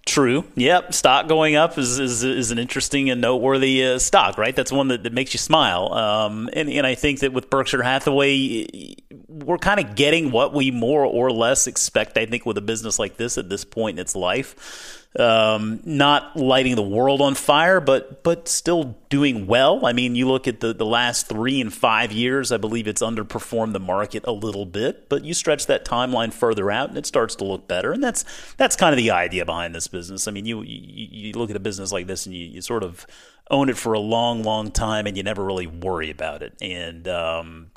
True. 0.06 0.44
Yep. 0.54 0.92
Stock 0.92 1.28
going 1.28 1.56
up 1.56 1.78
is, 1.78 1.98
is, 1.98 2.22
is 2.24 2.50
an 2.50 2.58
interesting 2.58 3.08
and 3.08 3.20
noteworthy 3.20 3.84
uh, 3.84 3.98
stock, 3.98 4.36
right? 4.36 4.54
That's 4.54 4.70
one 4.70 4.88
that, 4.88 5.02
that 5.04 5.14
makes 5.14 5.32
you 5.32 5.38
smile. 5.38 5.92
Um, 5.94 6.50
and, 6.52 6.68
and 6.68 6.86
I 6.86 6.94
think 6.94 7.20
that 7.20 7.32
with 7.32 7.48
Berkshire 7.48 7.82
Hathaway, 7.82 8.96
we're 9.28 9.58
kind 9.58 9.80
of 9.80 9.96
getting 9.96 10.30
what 10.30 10.52
we 10.52 10.70
more 10.70 11.06
or 11.06 11.32
less 11.32 11.66
expect, 11.66 12.18
I 12.18 12.26
think, 12.26 12.44
with 12.44 12.58
a 12.58 12.62
business 12.62 12.98
like 12.98 13.16
this 13.16 13.38
at 13.38 13.48
this 13.48 13.64
point 13.64 13.98
in 13.98 14.02
its 14.02 14.14
life 14.14 15.00
um, 15.18 15.80
not 15.84 16.36
lighting 16.36 16.74
the 16.74 16.82
world 16.82 17.20
on 17.20 17.34
fire, 17.34 17.80
but 17.80 18.22
but 18.24 18.48
still 18.48 18.96
doing 19.08 19.46
well. 19.46 19.86
I 19.86 19.92
mean, 19.92 20.16
you 20.16 20.26
look 20.26 20.48
at 20.48 20.58
the, 20.58 20.74
the 20.74 20.86
last 20.86 21.28
three 21.28 21.60
and 21.60 21.72
five 21.72 22.10
years, 22.10 22.50
I 22.50 22.56
believe 22.56 22.88
it's 22.88 23.02
underperformed 23.02 23.74
the 23.74 23.80
market 23.80 24.24
a 24.26 24.32
little 24.32 24.66
bit, 24.66 25.08
but 25.08 25.24
you 25.24 25.32
stretch 25.32 25.66
that 25.66 25.84
timeline 25.84 26.32
further 26.32 26.70
out 26.70 26.88
and 26.88 26.98
it 26.98 27.06
starts 27.06 27.36
to 27.36 27.44
look 27.44 27.68
better. 27.68 27.92
And 27.92 28.02
that's 28.02 28.24
that's 28.56 28.74
kind 28.74 28.92
of 28.92 28.96
the 28.96 29.12
idea 29.12 29.44
behind 29.44 29.74
this 29.74 29.86
business. 29.94 30.28
I 30.28 30.32
mean, 30.32 30.44
you 30.44 30.62
you, 30.62 31.08
you 31.10 31.32
look 31.32 31.50
at 31.50 31.56
a 31.56 31.60
business 31.60 31.92
like 31.92 32.06
this 32.06 32.26
and 32.26 32.34
you, 32.34 32.44
you 32.46 32.60
sort 32.60 32.82
of 32.82 33.06
own 33.50 33.68
it 33.68 33.76
for 33.76 33.92
a 33.92 34.00
long, 34.00 34.42
long 34.42 34.70
time 34.70 35.06
and 35.06 35.16
you 35.16 35.22
never 35.22 35.44
really 35.44 35.66
worry 35.66 36.10
about 36.10 36.42
it. 36.42 36.54
And 36.60 37.06
um, 37.08 37.70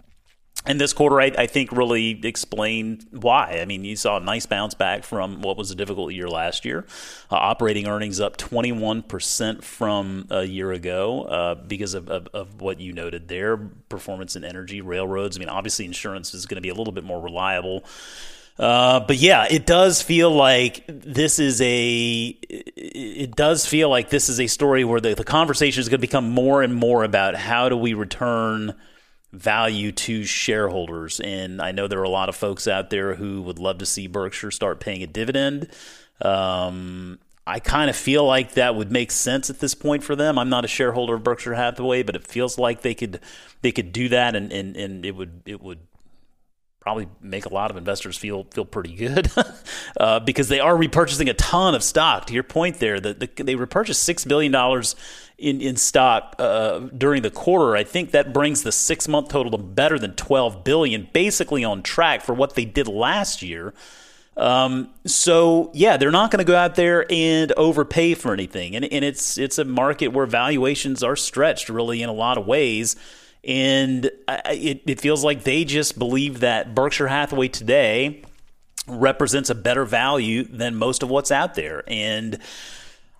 and 0.68 0.82
this 0.82 0.92
quarter, 0.92 1.22
I, 1.22 1.32
I, 1.38 1.48
think, 1.48 1.72
really 1.72 2.20
explained 2.24 3.06
why. 3.12 3.60
I 3.62 3.66
mean, 3.66 3.86
you 3.86 3.96
saw 3.96 4.18
a 4.18 4.20
nice 4.20 4.46
bounce 4.46 4.74
back 4.74 5.06
from 5.06 5.42
what 5.42 5.56
was 5.56 5.72
a 5.72 5.76
difficult 5.76 6.14
year 6.14 6.28
last 6.28 6.66
year. 6.66 6.86
Uh, 7.32 7.36
operating 7.36 7.88
earnings 7.88 8.20
up 8.20 8.36
21% 8.38 9.64
from 9.64 10.28
a 10.30 10.44
year 10.44 10.74
ago 10.74 11.24
uh, 11.24 11.56
because 11.56 11.94
of, 11.94 12.10
of, 12.10 12.28
of, 12.34 12.60
what 12.60 12.82
you 12.82 12.92
noted 12.92 13.30
there 13.30 13.56
performance 13.56 14.36
in 14.36 14.44
energy, 14.44 14.82
railroads. 14.82 15.38
I 15.38 15.40
mean, 15.40 15.50
obviously, 15.50 15.86
insurance 15.86 16.34
is 16.34 16.46
going 16.46 16.56
to 16.58 16.62
be 16.62 16.70
a 16.70 16.76
little 16.76 16.94
bit 16.94 17.06
more 17.06 17.22
reliable. 17.22 17.86
Uh, 18.60 19.00
but 19.02 19.18
yeah, 19.18 19.46
it 19.50 19.66
does 19.66 20.02
feel 20.02 20.32
like 20.32 20.84
this 20.88 21.38
is 21.38 21.62
a. 21.62 22.38
It 22.50 23.36
does 23.36 23.66
feel 23.66 23.90
like 23.90 24.10
this 24.10 24.30
is 24.30 24.40
a 24.40 24.48
story 24.48 24.84
where 24.84 25.00
the, 25.00 25.14
the 25.14 25.24
conversation 25.24 25.82
is 25.82 25.90
going 25.90 26.00
to 26.00 26.08
become 26.08 26.32
more 26.32 26.64
and 26.64 26.74
more 26.74 27.04
about 27.04 27.36
how 27.36 27.70
do 27.70 27.78
we 27.78 27.94
return 27.94 28.74
value 29.32 29.92
to 29.92 30.24
shareholders. 30.24 31.20
And 31.20 31.62
I 31.62 31.72
know 31.72 31.88
there 31.88 32.00
are 32.00 32.04
a 32.04 32.10
lot 32.10 32.30
of 32.30 32.36
folks 32.36 32.68
out 32.68 32.90
there 32.90 33.14
who 33.14 33.44
would 33.44 33.60
love 33.60 33.78
to 33.80 33.86
see 33.86 34.08
Berkshire 34.08 34.52
start 34.52 34.80
paying 34.80 35.04
a 35.04 35.08
dividend. 35.08 35.70
Um, 36.22 37.20
I 37.46 37.60
kind 37.60 37.90
of 37.90 37.96
feel 37.96 38.26
like 38.26 38.54
that 38.54 38.76
would 38.76 38.92
make 38.92 39.12
sense 39.12 39.50
at 39.50 39.60
this 39.60 39.76
point 39.76 40.04
for 40.04 40.16
them. 40.16 40.40
I'm 40.40 40.50
not 40.50 40.66
a 40.66 40.68
shareholder 40.68 41.16
of 41.16 41.24
Berkshire 41.24 41.54
Hathaway, 41.54 42.04
but 42.04 42.16
it 42.16 42.28
feels 42.28 42.58
like 42.58 42.82
they 42.82 42.96
could 42.96 43.20
they 43.62 43.72
could 43.72 43.92
do 43.92 44.10
that, 44.10 44.36
and, 44.36 44.52
and, 44.52 44.76
and 44.76 45.06
it 45.06 45.16
would 45.16 45.44
it 45.46 45.62
would 45.62 45.80
probably 46.88 47.10
make 47.22 47.46
a 47.46 47.54
lot 47.54 47.70
of 47.70 47.76
investors 47.76 48.16
feel 48.16 48.46
feel 48.52 48.64
pretty 48.64 48.96
good 48.96 49.30
uh, 50.00 50.22
because 50.22 50.48
they 50.48 50.62
are 50.62 50.74
repurchasing 50.74 51.30
a 51.30 51.34
ton 51.34 51.76
of 51.76 51.84
stock. 51.84 52.28
To 52.28 52.34
your 52.34 52.44
point 52.44 52.80
there, 52.80 52.98
that 52.98 53.20
the, 53.20 53.44
they 53.44 53.56
repurchased 53.56 54.04
six 54.04 54.24
billion 54.24 54.54
dollars 54.54 54.96
in, 55.38 55.60
in 55.60 55.76
stock 55.76 56.36
uh, 56.40 56.80
during 56.98 57.24
the 57.24 57.30
quarter. 57.30 57.76
I 57.76 57.84
think 57.84 58.12
that 58.12 58.32
brings 58.32 58.64
the 58.64 58.72
six 58.72 59.06
month 59.10 59.28
total 59.28 59.52
to 59.52 59.58
better 59.58 60.00
than 60.00 60.14
12 60.16 60.64
billion, 60.64 61.10
basically 61.12 61.66
on 61.66 61.84
track 61.84 62.22
for 62.22 62.34
what 62.34 62.56
they 62.56 62.64
did 62.64 62.88
last 62.88 63.42
year. 63.42 63.74
Um, 64.38 64.90
so 65.06 65.70
yeah, 65.74 65.98
they're 65.98 66.10
not 66.10 66.32
going 66.32 66.40
to 66.40 66.50
go 66.50 66.56
out 66.56 66.76
there 66.76 67.06
and 67.12 67.52
overpay 67.58 68.14
for 68.14 68.32
anything, 68.32 68.78
and, 68.78 68.86
and 68.86 69.04
it's 69.04 69.38
it's 69.38 69.58
a 69.58 69.66
market 69.66 70.14
where 70.14 70.26
valuations 70.26 71.04
are 71.04 71.18
stretched 71.18 71.68
really 71.68 72.02
in 72.02 72.08
a 72.08 72.14
lot 72.14 72.38
of 72.38 72.48
ways, 72.48 72.96
and 73.48 74.12
it, 74.26 74.84
it 74.86 75.02
feels 75.02 75.24
like 75.24 75.44
they 75.44 75.64
just 75.64 75.98
believe 75.98 76.42
that 76.42 76.76
Berkshire 76.76 77.08
Hathaway 77.08 77.48
today 77.48 78.24
represents 78.88 79.50
a 79.50 79.56
better 79.56 79.86
value 79.86 80.44
than 80.44 80.76
most 80.76 81.02
of 81.04 81.10
what's 81.10 81.32
out 81.32 81.56
there, 81.56 81.84
and 81.88 82.40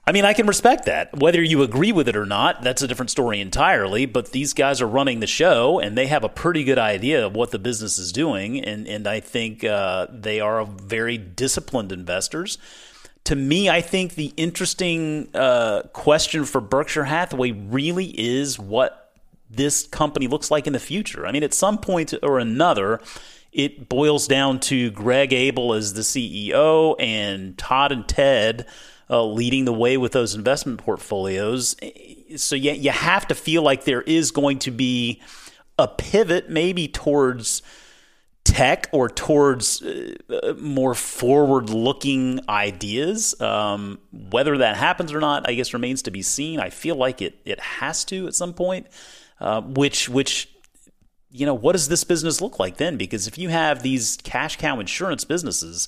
I 0.08 0.14
mean, 0.14 0.24
I 0.24 0.32
can 0.32 0.48
respect 0.48 0.86
that. 0.86 1.20
Whether 1.20 1.44
you 1.44 1.64
agree 1.64 1.92
with 1.92 2.08
it 2.08 2.16
or 2.16 2.26
not, 2.26 2.62
that's 2.62 2.82
a 2.82 2.88
different 2.88 3.12
story 3.12 3.42
entirely. 3.42 4.06
But 4.06 4.32
these 4.32 4.54
guys 4.54 4.82
are 4.82 4.88
running 4.88 5.20
the 5.20 5.28
show, 5.28 5.82
and 5.82 5.98
they 5.98 6.08
have 6.08 6.24
a 6.24 6.30
pretty 6.30 6.64
good 6.64 6.80
idea 6.80 7.26
of 7.26 7.36
what 7.36 7.52
the 7.52 7.60
business 7.60 7.98
is 7.98 8.14
doing. 8.14 8.64
And, 8.64 8.88
and 8.88 9.06
I 9.06 9.20
think 9.20 9.66
uh, 9.66 10.08
they 10.10 10.40
are 10.40 10.64
very 10.66 11.18
disciplined 11.18 11.92
investors. 11.92 12.58
To 13.26 13.36
me, 13.36 13.70
I 13.70 13.82
think 13.82 14.16
the 14.16 14.34
interesting 14.38 15.28
uh, 15.36 15.82
question 15.92 16.46
for 16.46 16.62
Berkshire 16.62 17.04
Hathaway 17.04 17.52
really 17.52 18.18
is 18.18 18.58
what 18.58 19.07
this 19.50 19.88
company 19.88 20.28
looks 20.28 20.52
like 20.52 20.68
in 20.68 20.74
the 20.74 20.80
future. 20.80 21.26
I 21.26 21.32
mean, 21.32 21.44
at 21.44 21.54
some 21.54 21.78
point 21.78 22.14
or 22.22 22.40
another, 22.40 23.02
it 23.52 23.90
boils 23.90 24.28
down 24.28 24.60
to 24.62 24.92
Greg 24.92 25.34
Abel 25.34 25.74
as 25.74 25.94
the 25.94 26.02
CEO 26.02 26.96
and 27.00 27.58
Todd 27.58 27.92
and 27.92 28.08
Ted 28.08 28.66
uh, 29.10 29.24
leading 29.26 29.66
the 29.66 29.74
way 29.74 29.98
with 29.98 30.12
those 30.12 30.36
investment 30.36 30.80
portfolios. 30.80 31.76
So 32.36 32.56
you, 32.56 32.74
you 32.74 32.92
have 32.92 33.28
to 33.28 33.36
feel 33.36 33.62
like 33.62 33.86
there 33.86 34.02
is 34.02 34.32
going 34.32 34.60
to 34.60 34.72
be 34.72 35.22
a 35.80 35.88
pivot 35.88 36.50
maybe 36.50 36.88
towards 36.88 37.62
tech 38.44 38.88
or 38.92 39.10
towards 39.10 39.82
uh, 39.82 40.54
more 40.58 40.96
forward 40.96 41.70
looking 41.70 42.40
ideas. 42.50 43.40
Um, 43.42 44.00
whether 44.12 44.58
that 44.58 44.78
happens 44.78 45.14
or 45.14 45.20
not, 45.20 45.48
I 45.48 45.54
guess 45.54 45.74
remains 45.74 46.02
to 46.04 46.12
be 46.12 46.22
seen. 46.22 46.60
I 46.60 46.70
feel 46.70 46.96
like 46.96 47.22
it, 47.22 47.40
it 47.46 47.60
has 47.60 48.06
to 48.06 48.28
at 48.28 48.36
some 48.36 48.54
point, 48.54 48.88
uh, 49.40 49.62
which, 49.62 50.10
which, 50.10 50.50
you 51.30 51.46
know, 51.46 51.54
what 51.54 51.74
does 51.74 51.88
this 51.88 52.04
business 52.04 52.42
look 52.42 52.60
like 52.60 52.78
then? 52.78 52.98
Because 52.98 53.28
if 53.28 53.38
you 53.38 53.50
have 53.50 53.84
these 53.84 54.18
cash 54.24 54.58
cow 54.58 54.80
insurance 54.80 55.24
businesses 55.24 55.88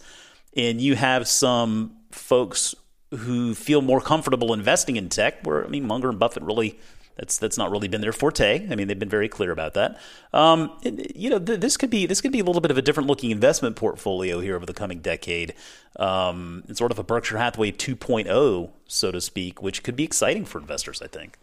and 0.56 0.82
you 0.82 0.96
have 0.96 1.28
some 1.28 1.96
folks 2.12 2.76
who 3.12 3.56
feel 3.56 3.82
more 3.82 4.02
comfortable 4.02 4.54
investing 4.54 4.96
in 4.96 5.10
tech. 5.10 5.46
Where 5.46 5.66
I 5.66 5.68
mean, 5.68 5.86
Munger 5.86 6.10
and 6.10 6.20
Buffett 6.20 6.44
really 6.44 6.80
that's 7.16 7.38
that's 7.38 7.58
not 7.58 7.72
really 7.72 7.88
been 7.88 8.02
their 8.02 8.14
forte. 8.14 8.68
I 8.70 8.76
mean, 8.76 8.88
they've 8.88 9.00
been 9.00 9.10
very 9.10 9.28
clear 9.28 9.52
about 9.52 9.74
that. 9.74 10.00
Um, 10.32 10.72
you 10.84 11.30
know, 11.30 11.40
th- 11.40 11.60
this 11.60 11.76
could 11.76 11.90
be 11.90 12.06
this 12.06 12.22
could 12.22 12.32
be 12.32 12.40
a 12.40 12.44
little 12.44 12.62
bit 12.62 12.72
of 12.72 12.78
a 12.78 12.82
different 12.82 13.08
looking 13.08 13.32
investment 13.32 13.76
portfolio 13.76 14.40
here 14.40 14.56
over 14.56 14.66
the 14.66 14.74
coming 14.74 15.00
decade. 15.00 15.54
Um, 15.98 16.64
it's 16.68 16.80
sort 16.80 16.92
of 16.92 17.00
a 17.00 17.04
Berkshire 17.04 17.38
Hathaway 17.38 17.72
2.0, 17.72 18.72
so 18.88 19.12
to 19.12 19.22
speak, 19.22 19.62
which 19.62 19.84
could 19.84 19.96
be 19.96 20.04
exciting 20.04 20.46
for 20.46 20.60
investors. 20.60 21.02
I 21.02 21.08
think. 21.08 21.38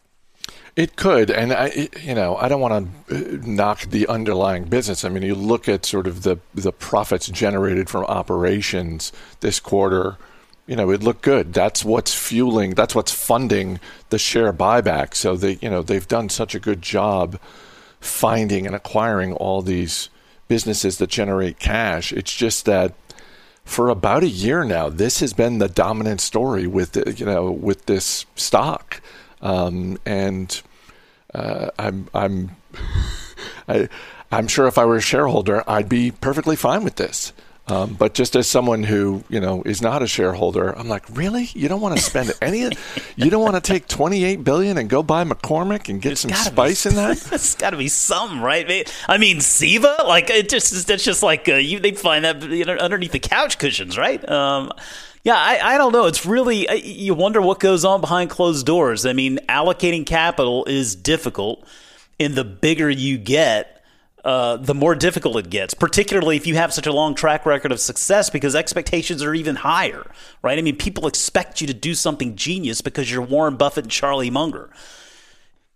It 0.74 0.96
could, 0.96 1.30
and 1.30 1.54
I, 1.54 1.88
you 2.02 2.14
know, 2.14 2.36
I 2.36 2.48
don't 2.48 2.60
want 2.60 3.08
to 3.08 3.16
uh, 3.16 3.38
knock 3.46 3.82
the 3.82 4.06
underlying 4.08 4.64
business. 4.64 5.04
I 5.04 5.08
mean, 5.08 5.22
you 5.22 5.34
look 5.34 5.68
at 5.68 5.86
sort 5.86 6.06
of 6.06 6.22
the 6.22 6.38
the 6.54 6.72
profits 6.72 7.28
generated 7.28 7.88
from 7.88 8.04
operations 8.04 9.10
this 9.40 9.58
quarter 9.58 10.18
you 10.66 10.74
know, 10.74 10.90
it 10.90 11.02
looked 11.02 11.22
good. 11.22 11.52
That's 11.52 11.84
what's 11.84 12.14
fueling, 12.14 12.74
that's 12.74 12.94
what's 12.94 13.12
funding 13.12 13.80
the 14.10 14.18
share 14.18 14.52
buyback. 14.52 15.14
So 15.14 15.36
they, 15.36 15.58
you 15.62 15.70
know, 15.70 15.82
they've 15.82 16.06
done 16.06 16.28
such 16.28 16.54
a 16.54 16.60
good 16.60 16.82
job 16.82 17.38
finding 18.00 18.66
and 18.66 18.74
acquiring 18.74 19.32
all 19.32 19.62
these 19.62 20.08
businesses 20.48 20.98
that 20.98 21.10
generate 21.10 21.58
cash. 21.58 22.12
It's 22.12 22.34
just 22.34 22.64
that 22.66 22.94
for 23.64 23.88
about 23.88 24.22
a 24.22 24.28
year 24.28 24.64
now, 24.64 24.88
this 24.88 25.20
has 25.20 25.32
been 25.32 25.58
the 25.58 25.68
dominant 25.68 26.20
story 26.20 26.66
with, 26.66 26.96
you 27.18 27.26
know, 27.26 27.50
with 27.50 27.86
this 27.86 28.26
stock. 28.34 29.00
Um, 29.42 29.98
and 30.04 30.62
uh, 31.34 31.70
I'm, 31.78 32.08
I'm, 32.14 32.56
I, 33.68 33.88
I'm 34.30 34.48
sure 34.48 34.66
if 34.66 34.78
I 34.78 34.84
were 34.84 34.96
a 34.96 35.00
shareholder, 35.00 35.62
I'd 35.68 35.88
be 35.88 36.10
perfectly 36.10 36.56
fine 36.56 36.84
with 36.84 36.96
this. 36.96 37.32
Um, 37.68 37.94
but 37.94 38.14
just 38.14 38.36
as 38.36 38.46
someone 38.46 38.84
who 38.84 39.24
you 39.28 39.40
know 39.40 39.62
is 39.64 39.82
not 39.82 40.00
a 40.00 40.06
shareholder, 40.06 40.70
I'm 40.78 40.88
like, 40.88 41.04
really? 41.10 41.50
You 41.52 41.68
don't 41.68 41.80
want 41.80 41.96
to 41.96 42.02
spend 42.02 42.32
any? 42.42 42.70
you 43.16 43.28
don't 43.28 43.42
want 43.42 43.56
to 43.56 43.60
take 43.60 43.88
28 43.88 44.44
billion 44.44 44.78
and 44.78 44.88
go 44.88 45.02
buy 45.02 45.24
McCormick 45.24 45.88
and 45.88 46.00
get 46.00 46.10
There's 46.10 46.20
some 46.20 46.30
spice 46.32 46.84
be, 46.84 46.90
in 46.90 46.96
that? 46.96 47.32
It's 47.32 47.56
got 47.56 47.70
to 47.70 47.76
be 47.76 47.88
something, 47.88 48.40
right? 48.40 48.92
I 49.08 49.18
mean, 49.18 49.38
CEVA, 49.38 50.06
like 50.06 50.30
it 50.30 50.48
just 50.48 50.86
that's 50.86 51.02
just 51.02 51.24
like 51.24 51.48
uh, 51.48 51.54
you 51.54 51.80
they 51.80 51.90
find 51.92 52.24
that 52.24 52.40
you 52.42 52.64
know, 52.64 52.76
underneath 52.76 53.12
the 53.12 53.18
couch 53.18 53.58
cushions, 53.58 53.98
right? 53.98 54.26
Um, 54.28 54.70
yeah, 55.26 55.34
I, 55.34 55.74
I 55.74 55.76
don't 55.76 55.90
know. 55.90 56.06
It's 56.06 56.24
really 56.24 56.68
you 56.86 57.12
wonder 57.12 57.42
what 57.42 57.58
goes 57.58 57.84
on 57.84 58.00
behind 58.00 58.30
closed 58.30 58.64
doors. 58.64 59.04
I 59.04 59.12
mean, 59.12 59.40
allocating 59.48 60.06
capital 60.06 60.64
is 60.66 60.94
difficult, 60.94 61.66
and 62.20 62.36
the 62.36 62.44
bigger 62.44 62.88
you 62.88 63.18
get 63.18 63.84
uh, 64.24 64.56
the 64.56 64.72
more 64.72 64.94
difficult 64.94 65.36
it 65.36 65.50
gets, 65.50 65.74
particularly 65.74 66.36
if 66.36 66.46
you 66.46 66.54
have 66.54 66.72
such 66.72 66.86
a 66.86 66.92
long 66.92 67.16
track 67.16 67.44
record 67.44 67.72
of 67.72 67.80
success 67.80 68.30
because 68.30 68.54
expectations 68.54 69.20
are 69.20 69.34
even 69.34 69.56
higher, 69.56 70.08
right? 70.42 70.60
I 70.60 70.62
mean, 70.62 70.76
people 70.76 71.08
expect 71.08 71.60
you 71.60 71.66
to 71.66 71.74
do 71.74 71.92
something 71.92 72.36
genius 72.36 72.80
because 72.80 73.10
you're 73.10 73.22
Warren 73.22 73.56
Buffett 73.56 73.86
and 73.86 73.90
Charlie 73.90 74.30
Munger. 74.30 74.70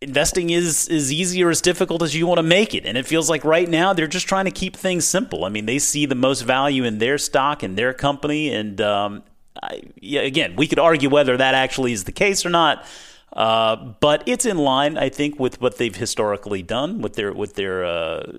Investing 0.00 0.50
is 0.50 0.86
is 0.86 1.12
easy 1.12 1.42
or 1.42 1.50
as 1.50 1.60
difficult 1.60 2.04
as 2.04 2.14
you 2.14 2.24
want 2.28 2.38
to 2.38 2.44
make 2.44 2.72
it, 2.72 2.86
and 2.86 2.96
it 2.96 3.04
feels 3.04 3.28
like 3.28 3.44
right 3.44 3.68
now 3.68 3.94
they're 3.94 4.06
just 4.06 4.28
trying 4.28 4.44
to 4.44 4.52
keep 4.52 4.76
things 4.76 5.04
simple. 5.04 5.44
I 5.44 5.48
mean, 5.48 5.66
they 5.66 5.80
see 5.80 6.06
the 6.06 6.14
most 6.14 6.42
value 6.42 6.84
in 6.84 6.98
their 6.98 7.18
stock 7.18 7.64
and 7.64 7.76
their 7.76 7.92
company, 7.92 8.54
and 8.54 8.80
um, 8.80 9.24
I, 9.62 9.82
again, 10.02 10.56
we 10.56 10.66
could 10.66 10.78
argue 10.78 11.08
whether 11.10 11.36
that 11.36 11.54
actually 11.54 11.92
is 11.92 12.04
the 12.04 12.12
case 12.12 12.46
or 12.46 12.50
not. 12.50 12.84
Uh, 13.32 13.76
but 13.76 14.24
it's 14.26 14.44
in 14.44 14.58
line, 14.58 14.98
I 14.98 15.08
think, 15.08 15.38
with 15.38 15.60
what 15.60 15.78
they've 15.78 15.94
historically 15.94 16.62
done 16.62 17.00
with 17.00 17.14
their 17.14 17.32
with 17.32 17.54
their 17.54 17.84
uh, 17.84 18.32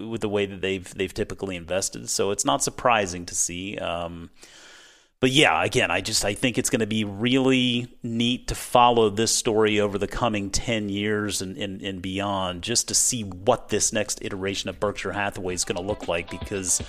with 0.00 0.22
the 0.22 0.30
way 0.30 0.46
that 0.46 0.62
they've 0.62 0.92
they've 0.94 1.12
typically 1.12 1.56
invested. 1.56 2.08
So 2.08 2.30
it's 2.30 2.44
not 2.44 2.62
surprising 2.62 3.26
to 3.26 3.34
see. 3.34 3.76
Um, 3.76 4.30
but 5.20 5.30
yeah, 5.30 5.62
again, 5.62 5.90
I 5.90 6.00
just 6.00 6.24
I 6.24 6.34
think 6.34 6.56
it's 6.56 6.70
going 6.70 6.80
to 6.80 6.86
be 6.86 7.04
really 7.04 7.88
neat 8.02 8.48
to 8.48 8.54
follow 8.54 9.10
this 9.10 9.34
story 9.34 9.78
over 9.78 9.98
the 9.98 10.08
coming 10.08 10.50
ten 10.50 10.88
years 10.88 11.42
and, 11.42 11.56
and, 11.58 11.82
and 11.82 12.00
beyond, 12.00 12.62
just 12.62 12.88
to 12.88 12.94
see 12.94 13.22
what 13.22 13.68
this 13.68 13.92
next 13.92 14.24
iteration 14.24 14.70
of 14.70 14.80
Berkshire 14.80 15.12
Hathaway 15.12 15.54
is 15.54 15.64
going 15.64 15.76
to 15.76 15.82
look 15.82 16.08
like, 16.08 16.30
because 16.30 16.80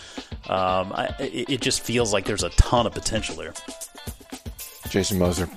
um, 0.47 0.93
I, 0.93 1.13
it, 1.19 1.49
it 1.49 1.61
just 1.61 1.81
feels 1.81 2.13
like 2.13 2.25
there's 2.25 2.43
a 2.43 2.49
ton 2.51 2.87
of 2.87 2.93
potential 2.93 3.35
there. 3.35 3.53
Jason 4.89 5.19
Moser, 5.19 5.49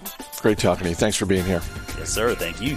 great 0.43 0.59
talking 0.59 0.85
to 0.85 0.91
you. 0.91 0.97
Thanks 0.97 1.17
for 1.17 1.27
being 1.27 1.45
here. 1.45 1.63
Yes, 1.99 2.11
sir. 2.11 2.35
Thank 2.35 2.61
you. 2.61 2.77